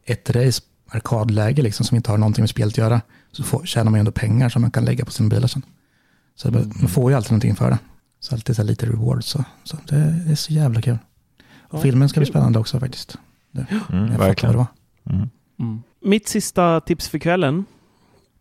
ett 0.04 0.30
race, 0.30 0.62
arkadläge, 0.88 1.62
liksom, 1.62 1.86
som 1.86 1.96
inte 1.96 2.10
har 2.10 2.18
någonting 2.18 2.42
med 2.42 2.50
spelet 2.50 2.74
att 2.74 2.78
göra, 2.78 3.00
så 3.32 3.42
får, 3.42 3.66
tjänar 3.66 3.90
man 3.90 3.98
ju 3.98 4.00
ändå 4.00 4.12
pengar 4.12 4.48
som 4.48 4.62
man 4.62 4.70
kan 4.70 4.84
lägga 4.84 5.04
på 5.04 5.10
sina 5.10 5.28
bilar 5.28 5.48
sen. 5.48 5.62
Så 6.36 6.50
det, 6.50 6.58
man 6.80 6.88
får 6.88 7.10
ju 7.10 7.16
alltid 7.16 7.30
någonting 7.32 7.56
för 7.56 7.70
det. 7.70 7.78
Så 8.20 8.34
alltid 8.34 8.56
så 8.56 8.62
här 8.62 8.66
lite 8.66 8.86
reward. 8.86 9.24
Så, 9.24 9.44
så 9.64 9.76
det, 9.88 9.96
är 10.30 10.34
så 10.34 10.52
jävla 10.52 10.82
kul. 10.82 10.98
Och 11.60 11.78
Ja, 11.78 11.82
filmen 11.82 12.08
ska 12.08 12.20
bli 12.20 12.26
kul. 12.26 12.32
spännande 12.32 12.58
också 12.58 12.80
faktiskt. 12.80 13.16
Det, 13.52 13.66
Mm, 13.70 14.02
jag 14.02 14.10
fattar 14.10 14.18
vad 14.18 14.26
verkligen. 14.28 14.52
det 14.52 14.58
var. 14.58 14.66
Mm. 15.14 15.28
Mm. 15.58 15.82
Mitt 16.00 16.28
sista 16.28 16.80
tips 16.80 17.08
för 17.08 17.18
kvällen 17.18 17.64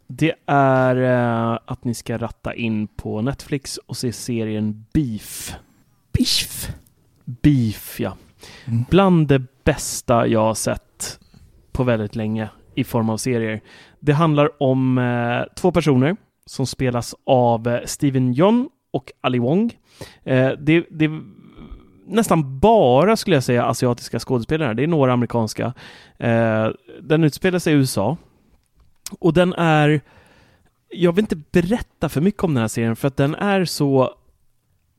det 0.08 0.34
är 0.46 0.96
eh, 0.96 1.60
att 1.66 1.84
ni 1.84 1.94
ska 1.94 2.18
ratta 2.18 2.54
in 2.54 2.88
på 2.88 3.22
Netflix 3.22 3.78
och 3.78 3.98
se 3.98 4.14
serien 4.14 4.86
Beef. 4.94 5.56
Biff. 6.12 6.72
Beef, 7.26 8.00
ja. 8.00 8.18
Mm. 8.66 8.86
Bland 8.90 9.28
det 9.28 9.64
bästa 9.64 10.28
jag 10.28 10.40
har 10.40 10.54
sett 10.54 11.20
på 11.72 11.84
väldigt 11.84 12.16
länge 12.16 12.50
i 12.76 12.84
form 12.84 13.10
av 13.10 13.18
serier. 13.18 13.62
Det 14.00 14.14
handlar 14.14 14.64
om 14.64 14.98
eh, 14.98 15.54
två 15.56 15.72
personer 15.72 16.18
som 16.46 16.68
spelas 16.68 17.16
av 17.26 17.68
eh, 17.68 17.82
Steven 17.86 18.34
Yeun 18.34 18.70
och 18.92 19.12
Ali 19.22 19.40
Wong. 19.40 19.78
Eh, 20.24 20.52
det, 20.60 20.86
det 20.90 21.22
nästan 22.08 22.60
bara, 22.60 23.18
skulle 23.18 23.36
jag 23.36 23.44
säga, 23.44 23.66
asiatiska 23.66 24.20
skådespelare. 24.20 24.74
Det 24.74 24.84
är 24.84 24.88
några 24.88 25.14
amerikanska. 25.14 25.74
Eh, 26.18 26.68
den 27.02 27.24
utspelar 27.24 27.60
sig 27.60 27.74
i 27.74 27.76
USA. 27.76 28.18
Och 29.20 29.34
den 29.34 29.54
är... 29.54 30.02
Jag 30.90 31.12
vill 31.12 31.24
inte 31.24 31.36
berätta 31.52 32.10
för 32.10 32.22
mycket 32.22 32.44
om 32.44 32.54
den 32.54 32.62
här 32.62 32.68
serien 32.68 32.96
för 32.96 33.08
att 33.08 33.18
den 33.18 33.36
är 33.36 33.66
så 33.66 34.14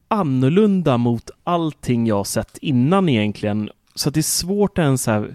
annorlunda 0.08 0.96
mot 0.96 1.30
allting 1.44 2.06
jag 2.06 2.16
har 2.16 2.24
sett 2.24 2.58
innan 2.58 3.08
egentligen. 3.08 3.70
Så 3.94 4.08
att 4.08 4.14
det 4.14 4.20
är 4.20 4.22
svårt 4.22 4.78
att 4.78 4.82
ens 4.82 5.06
här 5.06 5.34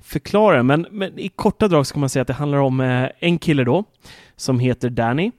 förklara. 0.00 0.62
Men, 0.62 0.86
men 0.90 1.18
i 1.18 1.28
korta 1.28 1.68
drag 1.68 1.86
ska 1.86 1.98
man 1.98 2.08
säga 2.08 2.20
att 2.20 2.26
det 2.26 2.34
handlar 2.34 2.58
om 2.58 2.80
eh, 2.80 3.08
en 3.18 3.38
kille 3.38 3.64
då 3.64 3.84
som 4.36 4.58
heter 4.58 4.90
Danny 4.90 5.30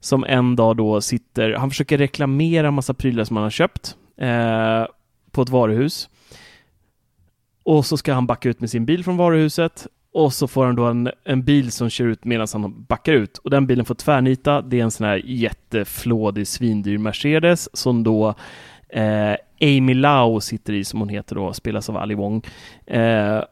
som 0.00 0.24
en 0.24 0.56
dag 0.56 0.76
då 0.76 1.00
sitter, 1.00 1.52
han 1.52 1.70
försöker 1.70 1.98
reklamera 1.98 2.70
massa 2.70 2.94
prylar 2.94 3.24
som 3.24 3.36
han 3.36 3.42
har 3.42 3.50
köpt 3.50 3.96
eh, 4.16 4.86
på 5.32 5.42
ett 5.42 5.48
varuhus. 5.48 6.08
Och 7.62 7.86
så 7.86 7.96
ska 7.96 8.14
han 8.14 8.26
backa 8.26 8.48
ut 8.48 8.60
med 8.60 8.70
sin 8.70 8.86
bil 8.86 9.04
från 9.04 9.16
varuhuset 9.16 9.86
och 10.12 10.32
så 10.32 10.48
får 10.48 10.66
han 10.66 10.74
då 10.74 10.84
en, 10.84 11.10
en 11.24 11.42
bil 11.42 11.72
som 11.72 11.90
kör 11.90 12.04
ut 12.04 12.24
medan 12.24 12.46
han 12.52 12.84
backar 12.88 13.12
ut. 13.12 13.38
Och 13.38 13.50
den 13.50 13.66
bilen 13.66 13.84
får 13.84 13.94
tvärnita. 13.94 14.62
Det 14.62 14.78
är 14.80 14.84
en 14.84 14.90
sån 14.90 15.06
här 15.06 15.22
jätteflådig 15.24 16.46
svindyr 16.46 16.98
Mercedes 16.98 17.76
som 17.76 18.02
då 18.02 18.34
eh, 18.88 19.34
Amy 19.60 19.94
Lau 19.94 20.40
sitter 20.40 20.72
i, 20.72 20.84
som 20.84 21.00
hon 21.00 21.08
heter 21.08 21.34
då, 21.34 21.52
spelas 21.52 21.88
av 21.88 21.96
Ali 21.96 22.14
Wong. 22.14 22.42
Eh, 22.86 23.42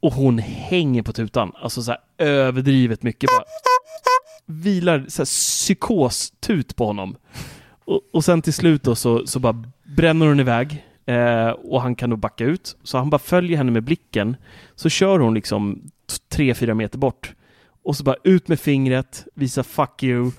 och 0.00 0.12
hon 0.12 0.38
hänger 0.38 1.02
på 1.02 1.12
tutan, 1.12 1.52
alltså 1.62 1.82
så 1.82 1.90
här 1.90 2.00
överdrivet 2.18 3.02
mycket. 3.02 3.30
Bara 3.30 3.44
vilar 4.46 5.04
så 5.08 5.22
här 5.22 5.26
psykostut 5.26 6.76
på 6.76 6.86
honom. 6.86 7.16
Och, 7.84 8.00
och 8.12 8.24
sen 8.24 8.42
till 8.42 8.52
slut 8.52 8.82
då 8.82 8.94
så, 8.94 9.26
så 9.26 9.38
bara 9.38 9.64
bränner 9.96 10.26
hon 10.26 10.40
iväg 10.40 10.84
eh, 11.06 11.48
och 11.48 11.82
han 11.82 11.94
kan 11.94 12.10
då 12.10 12.16
backa 12.16 12.44
ut. 12.44 12.76
Så 12.82 12.98
han 12.98 13.10
bara 13.10 13.18
följer 13.18 13.56
henne 13.56 13.70
med 13.70 13.82
blicken. 13.84 14.36
Så 14.74 14.88
kör 14.88 15.18
hon 15.18 15.34
liksom 15.34 15.82
t- 16.10 16.16
tre, 16.28 16.54
fyra 16.54 16.74
meter 16.74 16.98
bort. 16.98 17.34
Och 17.84 17.96
så 17.96 18.04
bara 18.04 18.16
ut 18.24 18.48
med 18.48 18.60
fingret, 18.60 19.26
visa 19.34 19.62
fuck 19.62 20.02
you. 20.02 20.30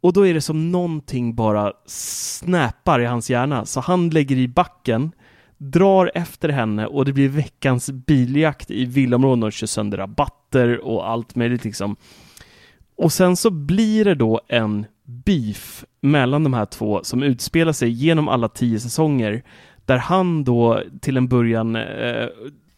Och 0.00 0.12
då 0.12 0.26
är 0.26 0.34
det 0.34 0.40
som 0.40 0.72
någonting 0.72 1.34
bara 1.34 1.72
snappar 1.86 3.00
i 3.00 3.04
hans 3.04 3.30
hjärna. 3.30 3.64
Så 3.66 3.80
han 3.80 4.10
lägger 4.10 4.36
i 4.36 4.48
backen, 4.48 5.12
drar 5.58 6.10
efter 6.14 6.48
henne 6.48 6.86
och 6.86 7.04
det 7.04 7.12
blir 7.12 7.28
veckans 7.28 7.90
biljakt 7.90 8.70
i 8.70 8.84
villaområden 8.84 9.42
och 9.42 9.52
kör 9.52 9.66
sönder 9.66 9.98
rabatter 9.98 10.78
och 10.78 11.10
allt 11.10 11.34
möjligt 11.34 11.64
liksom. 11.64 11.96
Och 12.96 13.12
sen 13.12 13.36
så 13.36 13.50
blir 13.50 14.04
det 14.04 14.14
då 14.14 14.40
en 14.48 14.86
beef 15.24 15.84
mellan 16.00 16.44
de 16.44 16.54
här 16.54 16.66
två 16.66 17.00
som 17.04 17.22
utspelar 17.22 17.72
sig 17.72 17.90
genom 17.90 18.28
alla 18.28 18.48
tio 18.48 18.80
säsonger. 18.80 19.42
Där 19.84 19.98
han 19.98 20.44
då 20.44 20.82
till 21.00 21.16
en 21.16 21.28
början... 21.28 21.76
Eh, 21.76 22.26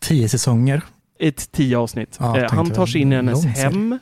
tio 0.00 0.28
säsonger? 0.28 0.82
Ett 1.18 1.52
tio 1.52 1.78
avsnitt. 1.78 2.16
Ja, 2.20 2.38
eh, 2.38 2.50
han 2.50 2.70
tar 2.70 2.86
sig 2.86 3.00
in 3.00 3.12
i 3.12 3.16
hennes 3.16 3.44
lång 3.44 3.54
serie. 3.54 3.98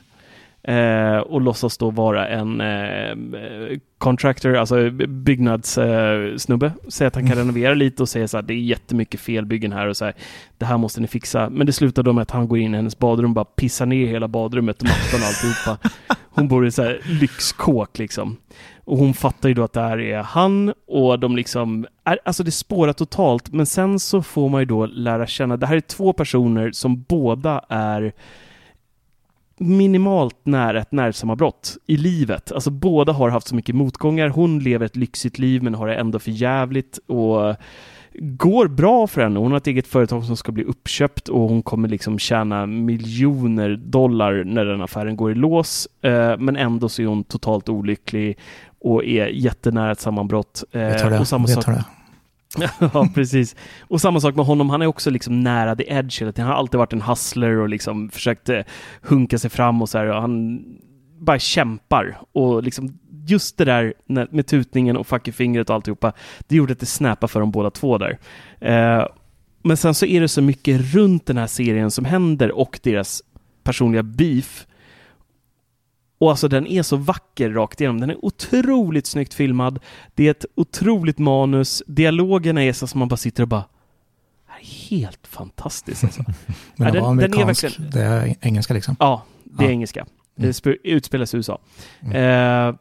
Eh, 0.63 1.17
och 1.17 1.41
låtsas 1.41 1.77
då 1.77 1.89
vara 1.89 2.27
en 2.27 2.61
eh, 2.61 3.77
contractor, 3.97 4.55
alltså 4.55 4.89
byggnadssnubbe. 4.91 6.65
Eh, 6.65 6.89
säger 6.89 7.07
att 7.07 7.15
han 7.15 7.27
kan 7.27 7.37
renovera 7.37 7.73
lite 7.73 8.03
och 8.03 8.09
säger 8.09 8.27
så 8.27 8.37
här, 8.37 8.41
det 8.41 8.53
är 8.53 8.57
jättemycket 8.57 9.19
felbyggen 9.19 9.71
här 9.71 9.87
och 9.87 9.97
så 9.97 10.05
här, 10.05 10.13
det 10.57 10.65
här 10.65 10.77
måste 10.77 11.01
ni 11.01 11.07
fixa. 11.07 11.49
Men 11.49 11.65
det 11.65 11.73
slutar 11.73 12.03
då 12.03 12.13
med 12.13 12.21
att 12.21 12.31
han 12.31 12.47
går 12.47 12.57
in 12.57 12.73
i 12.73 12.77
hennes 12.77 12.99
badrum 12.99 13.29
och 13.29 13.35
bara 13.35 13.45
pissar 13.45 13.85
ner 13.85 14.07
hela 14.07 14.27
badrummet 14.27 14.81
och 14.81 14.87
mattan 14.87 15.19
och 15.19 15.27
alltihopa. 15.27 15.89
Hon 16.33 16.47
bor 16.47 16.67
i 16.67 16.71
så 16.71 16.83
här 16.83 17.01
lyxkåk 17.21 17.97
liksom. 17.97 18.37
Och 18.83 18.97
hon 18.97 19.13
fattar 19.13 19.49
ju 19.49 19.55
då 19.55 19.63
att 19.63 19.73
det 19.73 19.81
här 19.81 19.99
är 19.99 20.17
han 20.17 20.73
och 20.87 21.19
de 21.19 21.35
liksom, 21.35 21.87
är, 22.03 22.19
alltså 22.25 22.43
det 22.43 22.51
spårar 22.51 22.93
totalt, 22.93 23.53
men 23.53 23.65
sen 23.65 23.99
så 23.99 24.21
får 24.21 24.49
man 24.49 24.61
ju 24.61 24.65
då 24.65 24.85
lära 24.85 25.27
känna, 25.27 25.57
det 25.57 25.65
här 25.65 25.75
är 25.75 25.81
två 25.81 26.13
personer 26.13 26.71
som 26.71 27.01
båda 27.01 27.65
är 27.69 28.13
minimalt 29.61 30.35
nära 30.43 30.79
ett 30.81 30.91
nervsammanbrott 30.91 31.77
i 31.87 31.97
livet. 31.97 32.51
Alltså 32.51 32.69
båda 32.71 33.13
har 33.13 33.29
haft 33.29 33.47
så 33.47 33.55
mycket 33.55 33.75
motgångar. 33.75 34.27
Hon 34.29 34.59
lever 34.59 34.85
ett 34.85 34.95
lyxigt 34.95 35.39
liv 35.39 35.63
men 35.63 35.75
har 35.75 35.87
det 35.87 35.95
ändå 35.95 36.19
för 36.19 36.31
jävligt 36.31 36.99
och 37.07 37.55
går 38.13 38.67
bra 38.67 39.07
för 39.07 39.21
henne. 39.21 39.39
Hon 39.39 39.51
har 39.51 39.57
ett 39.57 39.67
eget 39.67 39.87
företag 39.87 40.23
som 40.23 40.37
ska 40.37 40.51
bli 40.51 40.63
uppköpt 40.63 41.27
och 41.27 41.41
hon 41.49 41.63
kommer 41.63 41.89
liksom 41.89 42.19
tjäna 42.19 42.65
miljoner 42.65 43.75
dollar 43.75 44.43
när 44.43 44.65
den 44.65 44.81
affären 44.81 45.15
går 45.15 45.31
i 45.31 45.35
lås. 45.35 45.87
Eh, 46.01 46.37
men 46.37 46.55
ändå 46.55 46.89
så 46.89 47.01
är 47.01 47.05
hon 47.05 47.23
totalt 47.23 47.69
olycklig 47.69 48.37
och 48.79 49.05
är 49.05 49.27
jättenära 49.27 49.91
ett 49.91 49.99
sammanbrott. 49.99 50.63
Eh, 50.71 50.79
Vet 50.81 51.03
vad 51.03 51.11
det 51.11 51.15
är. 51.15 51.19
och 51.19 51.27
samma 51.27 51.47
sak 51.47 51.67
vad 51.67 51.75
det 51.75 51.85
ja, 52.79 53.09
precis. 53.15 53.55
Och 53.81 54.01
samma 54.01 54.19
sak 54.19 54.35
med 54.35 54.45
honom, 54.45 54.69
han 54.69 54.81
är 54.81 54.85
också 54.85 55.09
liksom 55.09 55.39
nära 55.39 55.75
the 55.75 55.93
edge 55.93 56.21
hela 56.21 56.31
tiden. 56.31 56.45
Han 56.45 56.53
har 56.53 56.59
alltid 56.59 56.77
varit 56.77 56.93
en 56.93 57.01
hustler 57.01 57.57
och 57.57 57.69
liksom 57.69 58.09
försökt 58.09 58.49
eh, 58.49 58.61
hunka 59.01 59.37
sig 59.37 59.49
fram 59.49 59.81
och 59.81 59.89
så 59.89 59.97
här. 59.97 60.05
Och 60.05 60.21
han 60.21 60.63
bara 61.19 61.39
kämpar. 61.39 62.19
Och 62.31 62.63
liksom 62.63 62.99
just 63.27 63.57
det 63.57 63.65
där 63.65 63.93
med 64.31 64.47
tutningen 64.47 64.97
och 64.97 65.07
fuck 65.07 65.33
fingret 65.33 65.69
och 65.69 65.75
alltihopa, 65.75 66.13
det 66.47 66.55
gjorde 66.55 66.73
att 66.73 66.79
det 66.79 66.85
snappade 66.85 67.31
för 67.31 67.39
dem 67.39 67.51
båda 67.51 67.71
två 67.71 67.97
där. 67.97 68.19
Eh, 68.59 69.07
men 69.63 69.77
sen 69.77 69.93
så 69.93 70.05
är 70.05 70.21
det 70.21 70.27
så 70.27 70.41
mycket 70.41 70.93
runt 70.93 71.25
den 71.25 71.37
här 71.37 71.47
serien 71.47 71.91
som 71.91 72.05
händer 72.05 72.51
och 72.51 72.79
deras 72.83 73.21
personliga 73.63 74.03
beef. 74.03 74.65
Och 76.21 76.29
alltså 76.29 76.47
den 76.47 76.67
är 76.67 76.83
så 76.83 76.95
vacker 76.97 77.49
rakt 77.49 77.81
igenom. 77.81 77.99
Den 77.99 78.09
är 78.09 78.25
otroligt 78.25 79.05
snyggt 79.07 79.33
filmad. 79.33 79.79
Det 80.15 80.27
är 80.27 80.31
ett 80.31 80.45
otroligt 80.55 81.17
manus. 81.19 81.83
Dialogerna 81.87 82.63
är 82.63 82.73
så 82.73 82.87
som 82.87 82.99
man 82.99 83.07
bara 83.07 83.17
sitter 83.17 83.43
och 83.43 83.47
bara 83.49 83.63
helt 84.89 85.27
fantastiskt 85.27 86.03
alltså. 86.03 86.23
Men 86.27 86.35
Ja, 86.75 86.85
det 86.85 86.91
den- 86.91 87.03
var 87.03 87.15
den 87.15 87.33
är 87.33 87.45
verkligen- 87.45 87.89
det 87.91 88.01
är 88.01 88.35
engelska 88.41 88.73
liksom. 88.73 88.95
Ja, 88.99 89.23
det 89.43 89.63
är 89.63 89.67
Ja. 89.67 89.71
engelska. 89.71 89.99
Mm. 89.99 90.11
Det 90.35 90.47
sp- 90.51 90.77
utspelas 90.83 91.33
i 91.33 91.37
USA. 91.37 91.59
Eh, 92.13 92.75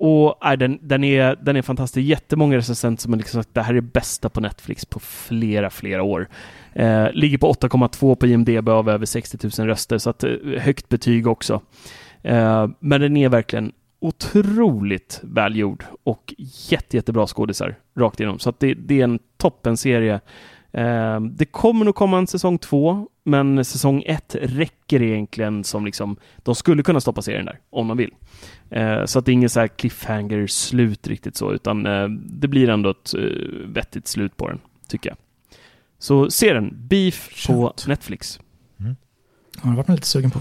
och 0.00 0.38
nej, 0.44 0.56
den, 0.56 0.78
den, 0.82 1.04
är, 1.04 1.36
den 1.42 1.56
är 1.56 1.62
fantastisk. 1.62 2.04
Jättemånga 2.08 2.56
recensenter 2.56 3.02
som 3.02 3.12
har 3.12 3.18
liksom 3.18 3.42
sagt 3.42 3.54
det 3.54 3.62
här 3.62 3.74
är 3.74 3.80
bästa 3.80 4.28
på 4.28 4.40
Netflix 4.40 4.84
på 4.84 5.00
flera, 5.00 5.70
flera 5.70 6.02
år. 6.02 6.28
Eh, 6.72 7.06
ligger 7.12 7.38
på 7.38 7.52
8,2 7.52 8.14
på 8.14 8.26
IMDB 8.26 8.68
av 8.68 8.88
över 8.88 9.06
60 9.06 9.38
000 9.58 9.68
röster, 9.68 9.98
så 9.98 10.10
att, 10.10 10.24
eh, 10.24 10.30
högt 10.58 10.88
betyg 10.88 11.26
också. 11.26 11.60
Eh, 12.22 12.68
men 12.80 13.00
den 13.00 13.16
är 13.16 13.28
verkligen 13.28 13.72
otroligt 14.00 15.20
välgjord 15.22 15.84
och 16.02 16.34
jätte, 16.68 16.96
jättebra 16.96 17.26
skådisar 17.26 17.78
rakt 17.96 18.20
igenom. 18.20 18.38
Så 18.38 18.52
det, 18.58 18.74
det 18.74 19.00
är 19.00 19.04
en 19.04 19.18
toppenserie. 19.36 20.20
Eh, 20.72 21.20
det 21.20 21.44
kommer 21.44 21.84
nog 21.84 21.94
komma 21.94 22.18
en 22.18 22.26
säsong 22.26 22.58
två, 22.58 23.08
men 23.24 23.64
säsong 23.64 24.02
ett 24.06 24.34
räcker 24.40 25.02
egentligen 25.02 25.64
som 25.64 25.84
liksom, 25.84 26.16
de 26.36 26.54
skulle 26.54 26.82
kunna 26.82 27.00
stoppa 27.00 27.22
serien 27.22 27.46
där 27.46 27.60
om 27.70 27.86
man 27.86 27.96
vill. 27.96 28.14
Eh, 28.70 29.04
så 29.04 29.18
att 29.18 29.24
det 29.24 29.30
är 29.30 29.34
ingen 29.34 29.50
så 29.50 29.60
här 29.60 29.68
cliffhanger-slut 29.68 31.06
riktigt 31.06 31.36
så, 31.36 31.52
utan 31.52 31.86
eh, 31.86 32.08
det 32.08 32.48
blir 32.48 32.68
ändå 32.68 32.90
ett 32.90 33.14
eh, 33.14 33.22
vettigt 33.66 34.06
slut 34.06 34.36
på 34.36 34.48
den, 34.48 34.60
tycker 34.88 35.10
jag. 35.10 35.16
Så 35.98 36.30
se 36.30 36.52
den, 36.52 36.74
Beef 36.88 37.28
på 37.28 37.32
Könt. 37.34 37.86
Netflix. 37.86 38.40
Ja, 39.62 39.70
det 39.70 39.76
var 39.76 39.84
man 39.88 39.94
lite 39.96 40.06
sugen 40.06 40.30
på. 40.30 40.40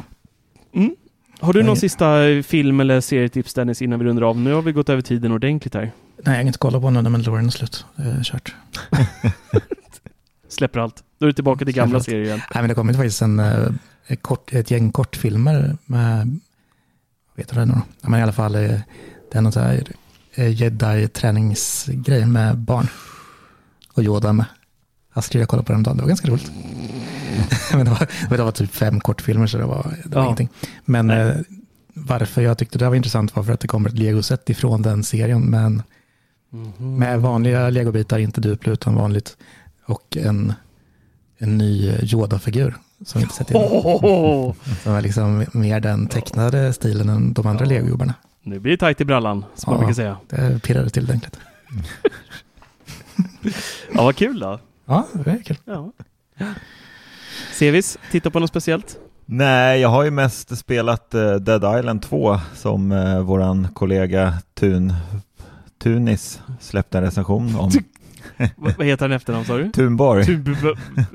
Mm. 0.73 0.95
Har 1.39 1.53
du 1.53 1.59
Nej. 1.59 1.67
någon 1.67 1.77
sista 1.77 2.29
eh, 2.29 2.43
film 2.43 2.79
eller 2.79 3.01
serietips 3.01 3.53
Dennis 3.53 3.81
innan 3.81 3.99
vi 3.99 4.05
rundar 4.05 4.23
av? 4.23 4.37
Nu 4.39 4.53
har 4.53 4.61
vi 4.61 4.71
gått 4.71 4.89
över 4.89 5.01
tiden 5.01 5.31
ordentligt 5.31 5.73
här. 5.73 5.81
Nej, 5.81 5.91
jag 6.23 6.33
har 6.33 6.41
inget 6.41 6.55
att 6.55 6.59
kolla 6.59 6.79
på 6.79 6.89
nu 6.89 7.01
när 7.01 7.09
Mandalorian 7.09 7.45
är 7.45 7.49
slut. 7.49 7.85
Är 7.95 8.23
kört. 8.23 8.55
Släpper 10.49 10.79
allt. 10.79 11.03
Då 11.19 11.25
är 11.25 11.27
du 11.27 11.33
tillbaka 11.33 11.65
till 11.65 11.73
gamla 11.73 11.99
serier 11.99 12.25
igen. 12.25 12.41
Nej, 12.53 12.63
men 12.63 12.69
det 12.69 12.75
kommer 12.75 12.93
faktiskt 12.93 13.21
en, 13.21 13.39
eh, 13.39 14.15
kort, 14.21 14.53
ett 14.53 14.71
gäng 14.71 14.91
kortfilmer 14.91 15.77
med, 15.85 16.39
vet 17.35 17.49
du 17.49 17.55
det 17.55 17.65
nu 17.65 17.73
då? 17.73 17.81
Ja, 18.01 18.09
men 18.09 18.19
i 18.19 18.23
alla 18.23 18.31
fall, 18.31 18.55
eh, 18.55 18.61
det 19.31 19.37
är 19.37 19.41
någon 19.41 19.51
så 19.51 19.59
här 19.59 19.83
eh, 20.33 20.61
jedi-träningsgrej 20.61 22.25
med 22.25 22.57
barn. 22.57 22.87
Och 23.93 24.03
Yoda 24.03 24.33
med. 24.33 24.45
Astrid, 25.13 25.41
jag 25.41 25.49
kollade 25.49 25.65
på 25.65 25.73
den 25.73 25.83
dagen, 25.83 25.97
det 25.97 26.03
var 26.03 26.07
ganska 26.07 26.27
roligt. 26.27 26.51
men 27.73 27.85
det 27.85 27.91
var, 27.91 28.07
men 28.29 28.37
det 28.37 28.43
var 28.43 28.51
typ 28.51 28.71
fem 28.71 28.99
kortfilmer 28.99 29.47
så 29.47 29.57
det 29.57 29.65
var, 29.65 29.95
det 30.05 30.15
var 30.15 30.21
Ja. 30.21 30.25
ingenting. 30.25 30.49
Men 30.85 31.09
eh, 31.09 31.35
varför 31.93 32.41
jag 32.41 32.57
tyckte 32.57 32.77
det 32.79 32.89
var 32.89 32.95
intressant 32.95 33.35
var 33.35 33.43
för 33.43 33.53
att 33.53 33.59
det 33.59 33.67
kommer 33.67 33.89
ett 33.89 33.97
legoset 33.99 34.49
ifrån 34.49 34.81
den 34.81 35.03
serien. 35.03 35.41
Men 35.41 35.83
Mhm. 36.49 36.97
med 36.97 37.21
vanliga 37.21 37.69
legobitar, 37.69 38.17
inte 38.19 38.41
Duplo 38.41 38.73
utan 38.73 38.95
vanligt. 38.95 39.37
Och 39.85 40.17
en, 40.17 40.53
en 41.37 41.57
ny 41.57 41.91
Yoda-figur 42.01 42.75
som 43.05 43.19
vi 43.19 43.23
inte 43.23 43.35
sett 43.35 43.51
innan. 43.51 43.63
Åh! 43.71 44.53
Som 44.83 44.93
är 44.93 45.01
liksom 45.01 45.45
mer 45.53 45.79
den 45.79 46.07
tecknade 46.07 46.73
stilen 46.73 47.09
än 47.09 47.33
de 47.33 47.47
andra 47.47 47.65
legogubbarna. 47.65 48.13
Nu 48.43 48.59
blir 48.59 48.71
det 48.71 48.77
tajt 48.77 49.01
i 49.01 49.05
brallan, 49.05 49.45
som 49.55 49.71
man 49.71 49.75
Ja. 49.75 49.85
brukar 49.85 49.93
säga. 49.95 50.17
Det 50.29 50.59
pirrade 50.63 50.89
till 50.89 51.03
ordentligt. 51.03 51.39
Ja, 53.93 54.03
vad 54.03 54.15
kul 54.15 54.39
då. 54.39 54.59
Ja, 54.85 55.07
det 55.13 55.31
är 55.31 55.43
kul. 55.43 55.57
Ja. 55.65 55.91
Sevis, 57.57 57.99
titta 58.11 58.29
på 58.29 58.39
något 58.39 58.49
speciellt? 58.49 58.99
Nej, 59.25 59.79
jag 59.79 59.89
har 59.89 60.03
ju 60.03 60.11
mest 60.11 60.57
spelat 60.57 61.13
eh, 61.13 61.35
Dead 61.35 61.79
Island 61.79 62.01
2 62.01 62.39
som 62.55 62.91
uh, 62.91 63.21
våran 63.21 63.67
kollega 63.73 64.33
Tun, 64.53 64.93
Tunis 65.83 66.41
släppte 66.59 66.97
en 66.97 67.03
recension 67.03 67.55
om. 67.55 67.71
vad, 68.55 68.85
heter 68.85 69.05
han 69.05 69.11
efternamn 69.11 69.45
sa 69.45 69.57
du? 69.57 69.71
Tunborg. 69.71 70.23
Tub- 70.23 70.77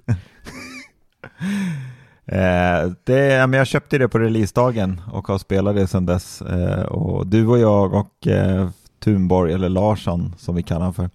Eh, 2.27 2.91
det, 3.05 3.19
ja, 3.27 3.47
men 3.47 3.59
jag 3.59 3.67
köpte 3.67 3.99
det 3.99 4.09
på 4.09 4.19
releasedagen 4.19 5.01
och 5.13 5.29
har 5.29 5.39
spelat 5.39 5.77
det 5.77 5.87
sedan 5.87 6.07
dess. 6.07 6.43
Eh, 6.43 6.83
och 6.83 7.27
du 7.27 7.47
och 7.47 7.59
jag 7.59 7.95
och 7.95 8.27
eh, 8.27 8.69
Thunborg, 9.05 9.53
eller 9.53 9.69
Larsson 9.69 10.35
som 10.39 10.55
vi 10.55 10.63
kallar 10.63 10.81
honom 10.81 10.95
för, 10.95 11.11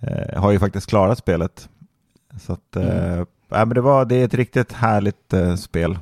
eh, 0.00 0.42
har 0.42 0.50
ju 0.52 0.58
faktiskt 0.58 0.86
klarat 0.86 1.18
spelet. 1.18 1.68
Så 2.40 2.52
att, 2.52 2.76
eh, 2.76 3.24
ja, 3.58 3.64
men 3.64 3.74
det, 3.74 3.80
var, 3.80 4.04
det 4.04 4.14
är 4.16 4.24
ett 4.24 4.34
riktigt 4.34 4.72
härligt 4.72 5.32
eh, 5.32 5.54
spel. 5.56 5.98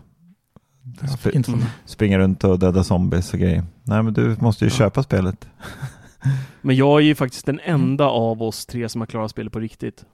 Sp- 1.00 1.64
springa 1.84 2.18
runt 2.18 2.44
och 2.44 2.58
döda 2.58 2.84
zombies 2.84 3.32
och 3.32 3.38
grejer. 3.40 3.64
Nej 3.82 4.02
men 4.02 4.14
du 4.14 4.36
måste 4.40 4.64
ju 4.64 4.70
Ja. 4.70 4.76
köpa 4.76 5.02
spelet. 5.02 5.48
Men 6.64 6.76
jag 6.76 7.00
är 7.00 7.04
ju 7.04 7.14
faktiskt 7.14 7.46
den 7.46 7.60
enda 7.64 8.04
av 8.06 8.42
oss 8.42 8.66
tre 8.66 8.88
som 8.88 9.00
har 9.00 9.06
klarat 9.06 9.30
spelet 9.30 9.52
på 9.52 9.58
riktigt. 9.60 10.04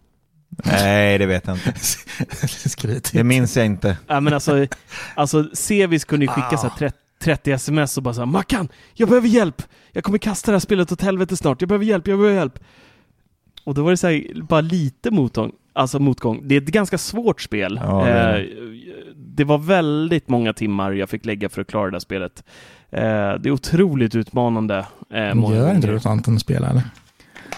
Nej 0.64 1.18
det 1.18 1.26
vet 1.26 1.46
jag 1.46 1.56
inte. 1.56 1.72
Det 3.12 3.24
minns 3.24 3.56
jag 3.56 3.66
inte. 3.66 3.96
Ja, 4.06 4.20
men 4.20 4.34
alltså, 4.34 4.66
alltså 5.14 5.44
Sevis 5.52 6.04
kunde 6.04 6.26
ju 6.26 6.32
skicka 6.32 6.56
så 6.56 6.68
här 6.68 6.76
30, 6.78 6.96
30 7.20 7.50
sms 7.52 7.96
och 7.96 8.02
bara 8.02 8.14
så 8.14 8.20
här, 8.20 8.26
Mackan, 8.26 8.68
jag 8.94 9.08
behöver 9.08 9.28
hjälp! 9.28 9.62
Jag 9.92 10.04
kommer 10.04 10.18
kasta 10.18 10.50
det 10.50 10.54
här 10.54 10.60
spelet 10.60 10.92
åt 10.92 11.02
helvete 11.02 11.36
snart, 11.36 11.60
jag 11.62 11.68
behöver 11.68 11.84
hjälp, 11.84 12.06
jag 12.08 12.18
behöver 12.18 12.38
hjälp! 12.38 12.58
Och 13.68 13.74
då 13.74 13.82
var 13.82 13.90
det 13.90 13.96
så 13.96 14.06
här, 14.06 14.42
bara 14.42 14.60
lite 14.60 15.10
motgång, 15.10 15.52
alltså 15.72 15.98
motgång. 15.98 16.40
Det 16.48 16.54
är 16.54 16.60
ett 16.60 16.68
ganska 16.68 16.98
svårt 16.98 17.40
spel. 17.40 17.80
Ja, 17.82 18.04
det. 18.04 18.38
Eh, 18.38 18.44
det 19.16 19.44
var 19.44 19.58
väldigt 19.58 20.28
många 20.28 20.52
timmar 20.52 20.92
jag 20.92 21.08
fick 21.08 21.24
lägga 21.24 21.48
för 21.48 21.60
att 21.60 21.66
klara 21.66 21.90
det 21.90 21.94
här 21.94 22.00
spelet. 22.00 22.44
Eh, 22.90 23.00
det 23.00 23.48
är 23.48 23.50
otroligt 23.50 24.14
utmanande. 24.14 24.86
Eh, 25.10 25.18
gör 25.18 25.74
inte 25.74 25.86
du 25.86 25.94
något 25.94 26.06
annat 26.06 26.26
än 26.26 26.34
att 26.34 26.40
spela 26.40 26.70
eller? 26.70 26.82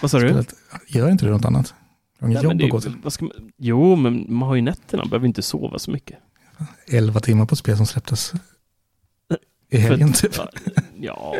Vad 0.03 0.11
sa 0.11 0.19
du? 0.19 0.45
Gör 0.89 1.11
inte 1.11 1.24
du 1.24 1.31
något 1.31 1.45
annat? 1.45 1.74
Du 2.19 2.24
har 2.24 2.31
inget 2.31 2.43
jobb 2.43 2.59
det, 2.59 2.65
att 2.65 2.70
gå 2.70 2.81
till. 2.81 2.95
man, 3.20 3.31
jo, 3.57 3.97
men 3.97 4.27
man 4.28 4.49
har 4.49 4.55
ju 4.55 4.62
nätterna, 4.62 5.05
behöver 5.05 5.27
inte 5.27 5.43
sova 5.43 5.78
så 5.78 5.91
mycket. 5.91 6.19
11 6.93 7.20
timmar 7.20 7.47
på 7.47 7.53
ett 7.53 7.59
spel 7.59 7.77
som 7.77 7.87
släpptes 7.87 8.32
i 9.70 9.78
helgen 9.78 10.12
typ. 10.12 10.35
Ja, 11.01 11.35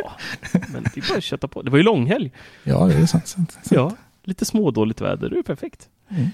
men 0.51 0.83
det 0.83 0.97
är 1.01 1.09
bara 1.09 1.19
att 1.19 1.25
kötta 1.25 1.49
på. 1.49 1.63
Det 1.63 1.71
var 1.71 1.79
ju 1.79 1.85
långhelg. 1.85 2.33
Ja, 2.65 2.87
det 2.87 2.95
är 2.95 3.07
sant. 3.07 3.27
sant, 3.27 3.53
sant. 3.53 3.69
Ja, 3.71 3.97
lite 4.25 4.45
smådåligt 4.45 5.01
väder, 5.01 5.29
det 5.31 5.39
är 5.39 5.43
perfekt. 5.43 5.89
Mm. 6.09 6.29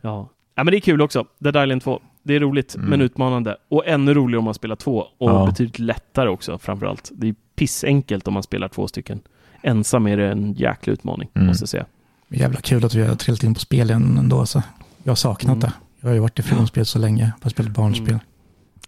Ja. 0.00 0.28
ja, 0.54 0.64
men 0.64 0.70
det 0.72 0.78
är 0.78 0.80
kul 0.80 1.02
också. 1.02 1.26
Dead 1.38 1.64
Island 1.64 1.82
2. 1.82 2.00
Det 2.22 2.34
är 2.34 2.40
roligt, 2.40 2.74
Mm. 2.74 2.90
men 2.90 3.00
utmanande. 3.00 3.56
Och 3.68 3.86
ännu 3.86 4.14
roligare 4.14 4.38
om 4.38 4.44
man 4.44 4.54
spelar 4.54 4.76
två. 4.76 5.06
Och 5.18 5.30
Ja. 5.30 5.46
betydligt 5.46 5.78
lättare 5.78 6.28
också, 6.28 6.58
framför 6.58 6.86
allt. 6.86 7.10
Det 7.14 7.28
är 7.28 7.34
pissenkelt 7.56 8.28
om 8.28 8.34
man 8.34 8.42
spelar 8.42 8.68
två 8.68 8.88
stycken. 8.88 9.20
ensam 9.64 10.06
är 10.06 10.16
det 10.16 10.30
en 10.32 10.52
jäkla 10.52 10.92
utmaning, 10.92 11.28
Mm. 11.34 11.46
måste 11.46 11.62
jag 11.62 11.68
säga. 11.68 11.86
Jävla 12.28 12.60
kul 12.60 12.84
att 12.84 12.94
vi 12.94 13.06
har 13.06 13.14
trillat 13.14 13.42
in 13.42 13.54
på 13.54 13.60
spel 13.60 13.90
igen 13.90 14.16
ändå. 14.18 14.46
Så. 14.46 14.62
Jag 15.02 15.10
har 15.10 15.16
saknat 15.16 15.56
Mm. 15.56 15.60
det. 15.60 15.72
Jag 16.00 16.08
har 16.08 16.14
ju 16.14 16.20
varit 16.20 16.38
ifrån 16.38 16.66
spel 16.66 16.86
så 16.86 16.98
länge. 16.98 17.32
Bara 17.42 17.50
spelat 17.50 17.72
barnspel. 17.72 18.08
Mm. 18.08 18.20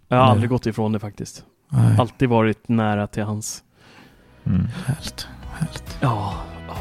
Jag 0.09 0.17
har 0.17 0.25
aldrig 0.25 0.51
gått 0.51 0.67
ifrån 0.67 0.93
det 0.93 0.99
faktiskt. 0.99 1.45
Nej, 1.69 1.97
Alltid 1.99 2.29
varit 2.29 2.69
nära 2.69 3.07
till 3.07 3.23
hans. 3.23 3.63
Mm. 4.45 4.67
helt, 4.87 5.29
helt. 5.53 5.99
Ja, 6.01 6.35
ja 6.69 6.77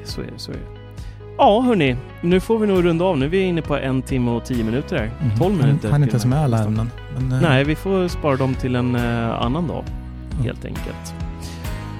det, 0.00 0.06
så 0.10 0.20
är 0.20 0.26
det. 0.26 0.38
Så 0.38 0.50
är 0.52 0.56
det. 0.56 0.77
Ja, 1.38 1.60
hörni. 1.60 1.96
Nu 2.20 2.40
får 2.40 2.58
vi 2.58 2.66
nog 2.66 2.84
runda 2.84 3.04
av. 3.04 3.18
Nu 3.18 3.24
är 3.24 3.28
vi 3.28 3.40
inne 3.40 3.62
på 3.62 3.76
en 3.76 4.02
timme 4.02 4.30
och 4.30 4.44
tio 4.44 4.64
minuter 4.64 4.96
här. 4.96 5.10
Mm. 5.20 5.38
12 5.38 5.56
minuter. 5.56 5.90
Han 5.90 6.02
är 6.02 6.06
inte 6.06 6.14
ens 6.14 6.26
med 6.26 6.38
alla 6.38 6.64
ämnen. 6.64 6.90
Men, 7.18 7.32
eh, 7.32 7.40
Nej, 7.42 7.64
vi 7.64 7.74
får 7.74 8.08
spara 8.08 8.36
dem 8.36 8.54
till 8.54 8.76
en 8.76 8.94
eh, 8.94 9.42
annan 9.42 9.68
dag, 9.68 9.84
helt 10.44 10.64
enkelt. 10.64 11.14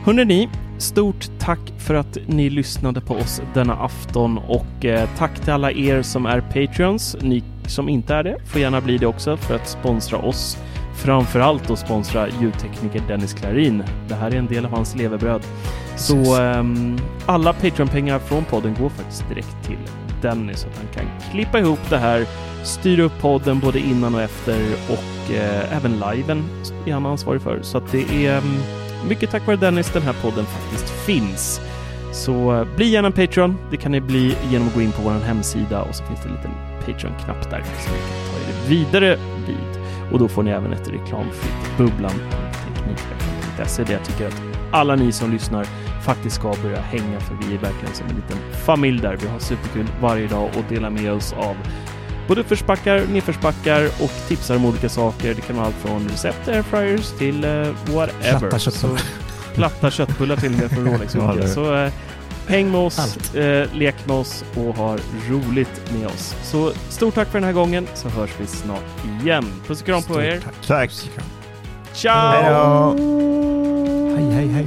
Hörrni, 0.04 0.24
ni, 0.24 0.48
stort 0.78 1.28
tack 1.38 1.72
för 1.78 1.94
att 1.94 2.18
ni 2.26 2.50
lyssnade 2.50 3.00
på 3.00 3.14
oss 3.14 3.42
denna 3.54 3.74
afton 3.74 4.38
och 4.38 4.84
eh, 4.84 5.08
tack 5.18 5.40
till 5.40 5.52
alla 5.52 5.72
er 5.72 6.02
som 6.02 6.26
är 6.26 6.40
Patreons. 6.40 7.16
Ni 7.20 7.42
som 7.66 7.88
inte 7.88 8.14
är 8.14 8.22
det 8.22 8.36
får 8.46 8.60
gärna 8.60 8.80
bli 8.80 8.98
det 8.98 9.06
också 9.06 9.36
för 9.36 9.54
att 9.54 9.68
sponsra 9.68 10.18
oss. 10.18 10.58
Framförallt 11.04 11.70
att 11.70 11.78
sponsra 11.78 12.28
ljudtekniker 12.28 13.02
Dennis 13.08 13.32
Klarin. 13.32 13.82
Det 14.08 14.14
här 14.14 14.30
är 14.30 14.36
en 14.36 14.46
del 14.46 14.64
av 14.64 14.70
hans 14.70 14.96
levebröd. 14.96 15.42
Så 15.96 16.40
ehm, 16.40 16.98
alla 17.26 17.52
Patreon-pengar 17.52 18.18
från 18.18 18.44
podden 18.44 18.76
går 18.80 18.88
faktiskt 18.88 19.28
direkt 19.28 19.64
till 19.66 19.78
Dennis 20.22 20.60
så 20.60 20.68
att 20.68 20.76
han 20.76 20.86
kan 20.94 21.30
klippa 21.30 21.58
ihop 21.58 21.78
det 21.90 21.98
här, 21.98 22.26
styra 22.64 23.02
upp 23.02 23.20
podden 23.20 23.60
både 23.60 23.78
innan 23.78 24.14
och 24.14 24.20
efter 24.20 24.60
och 24.88 25.34
eh, 25.34 25.76
även 25.76 26.02
liven 26.12 26.44
är 26.86 26.92
han 26.92 27.06
ansvarig 27.06 27.42
för. 27.42 27.62
Så 27.62 27.78
att 27.78 27.92
det 27.92 28.26
är 28.26 28.38
mm, 28.38 28.56
mycket 29.08 29.30
tack 29.30 29.46
vare 29.46 29.56
Dennis 29.56 29.92
den 29.92 30.02
här 30.02 30.14
podden 30.22 30.44
faktiskt 30.44 30.90
finns. 30.90 31.60
Så 32.12 32.54
eh, 32.54 32.66
bli 32.76 32.88
gärna 32.88 33.06
en 33.06 33.12
Patreon. 33.12 33.58
Det 33.70 33.76
kan 33.76 33.92
ni 33.92 34.00
bli 34.00 34.36
genom 34.50 34.68
att 34.68 34.74
gå 34.74 34.80
in 34.80 34.92
på 34.92 35.02
vår 35.02 35.10
hemsida 35.10 35.82
och 35.82 35.94
så 35.94 36.04
finns 36.04 36.20
det 36.22 36.28
en 36.28 36.34
liten 36.34 36.52
Patreon-knapp 36.86 37.50
där 37.50 37.64
som 37.78 37.92
ni 37.92 37.98
kan 37.98 38.30
ta 38.30 38.50
er 38.50 38.68
vidare 38.68 39.16
vid. 39.16 39.37
Och 40.12 40.18
då 40.18 40.28
får 40.28 40.42
ni 40.42 40.50
även 40.50 40.72
ett 40.72 40.88
reklamfritt 40.88 41.78
bubblan.teknikveckan.se 41.78 43.84
där 43.84 43.92
jag 43.92 44.04
tycker 44.04 44.26
att 44.26 44.42
alla 44.72 44.96
ni 44.96 45.12
som 45.12 45.32
lyssnar 45.32 45.64
faktiskt 46.04 46.36
ska 46.36 46.54
börja 46.62 46.80
hänga 46.80 47.20
för 47.20 47.34
vi 47.34 47.54
är 47.54 47.58
verkligen 47.58 47.94
som 47.94 48.06
en 48.06 48.16
liten 48.16 48.38
familj 48.52 49.00
där. 49.00 49.16
Vi 49.16 49.28
har 49.28 49.38
superkul 49.38 49.86
varje 50.00 50.26
dag 50.26 50.50
och 50.56 50.64
delar 50.68 50.90
med 50.90 51.12
oss 51.12 51.32
av 51.32 51.56
både 52.28 52.40
uppförsbackar, 52.40 53.02
nedförsbackar 53.12 53.84
och 53.84 54.10
tipsar 54.28 54.56
om 54.56 54.64
olika 54.64 54.88
saker. 54.88 55.34
Det 55.34 55.40
kan 55.40 55.56
vara 55.56 55.66
allt 55.66 55.76
från 55.76 56.08
recept, 56.08 56.48
airfryers 56.48 57.10
till 57.18 57.44
uh, 57.44 57.74
whatever. 57.86 58.38
Platta 58.38 58.58
köttbullar. 58.58 59.00
Platta 59.54 59.90
köttbullar 59.90 60.36
till 60.36 60.52
och 60.52 60.58
med 60.58 60.70
från 60.70 60.86
Rolex. 60.92 61.12
Så 61.52 61.74
eh, 61.74 61.92
häng 62.48 62.70
med 62.70 62.80
oss, 62.80 62.98
Allt. 62.98 63.34
eh, 63.34 63.74
lek 63.74 63.94
med 64.06 64.16
oss 64.16 64.44
och 64.56 64.76
ha 64.76 64.96
roligt 65.30 65.92
med 65.98 66.06
oss. 66.06 66.34
Så 66.42 66.72
stort 66.88 67.14
tack 67.14 67.28
för 67.28 67.38
den 67.38 67.44
här 67.46 67.52
gången 67.52 67.88
så 67.94 68.08
hörs 68.08 68.30
vi 68.40 68.46
snart 68.46 68.84
igen. 69.22 69.44
Puss 69.66 69.80
och 69.80 69.86
kram 69.86 70.02
på 70.02 70.22
er. 70.22 70.40
Tack. 70.44 70.66
Tack. 70.66 70.90
Ciao! 71.92 72.96
Hej, 74.16 74.30
hej, 74.32 74.46
hej. 74.48 74.66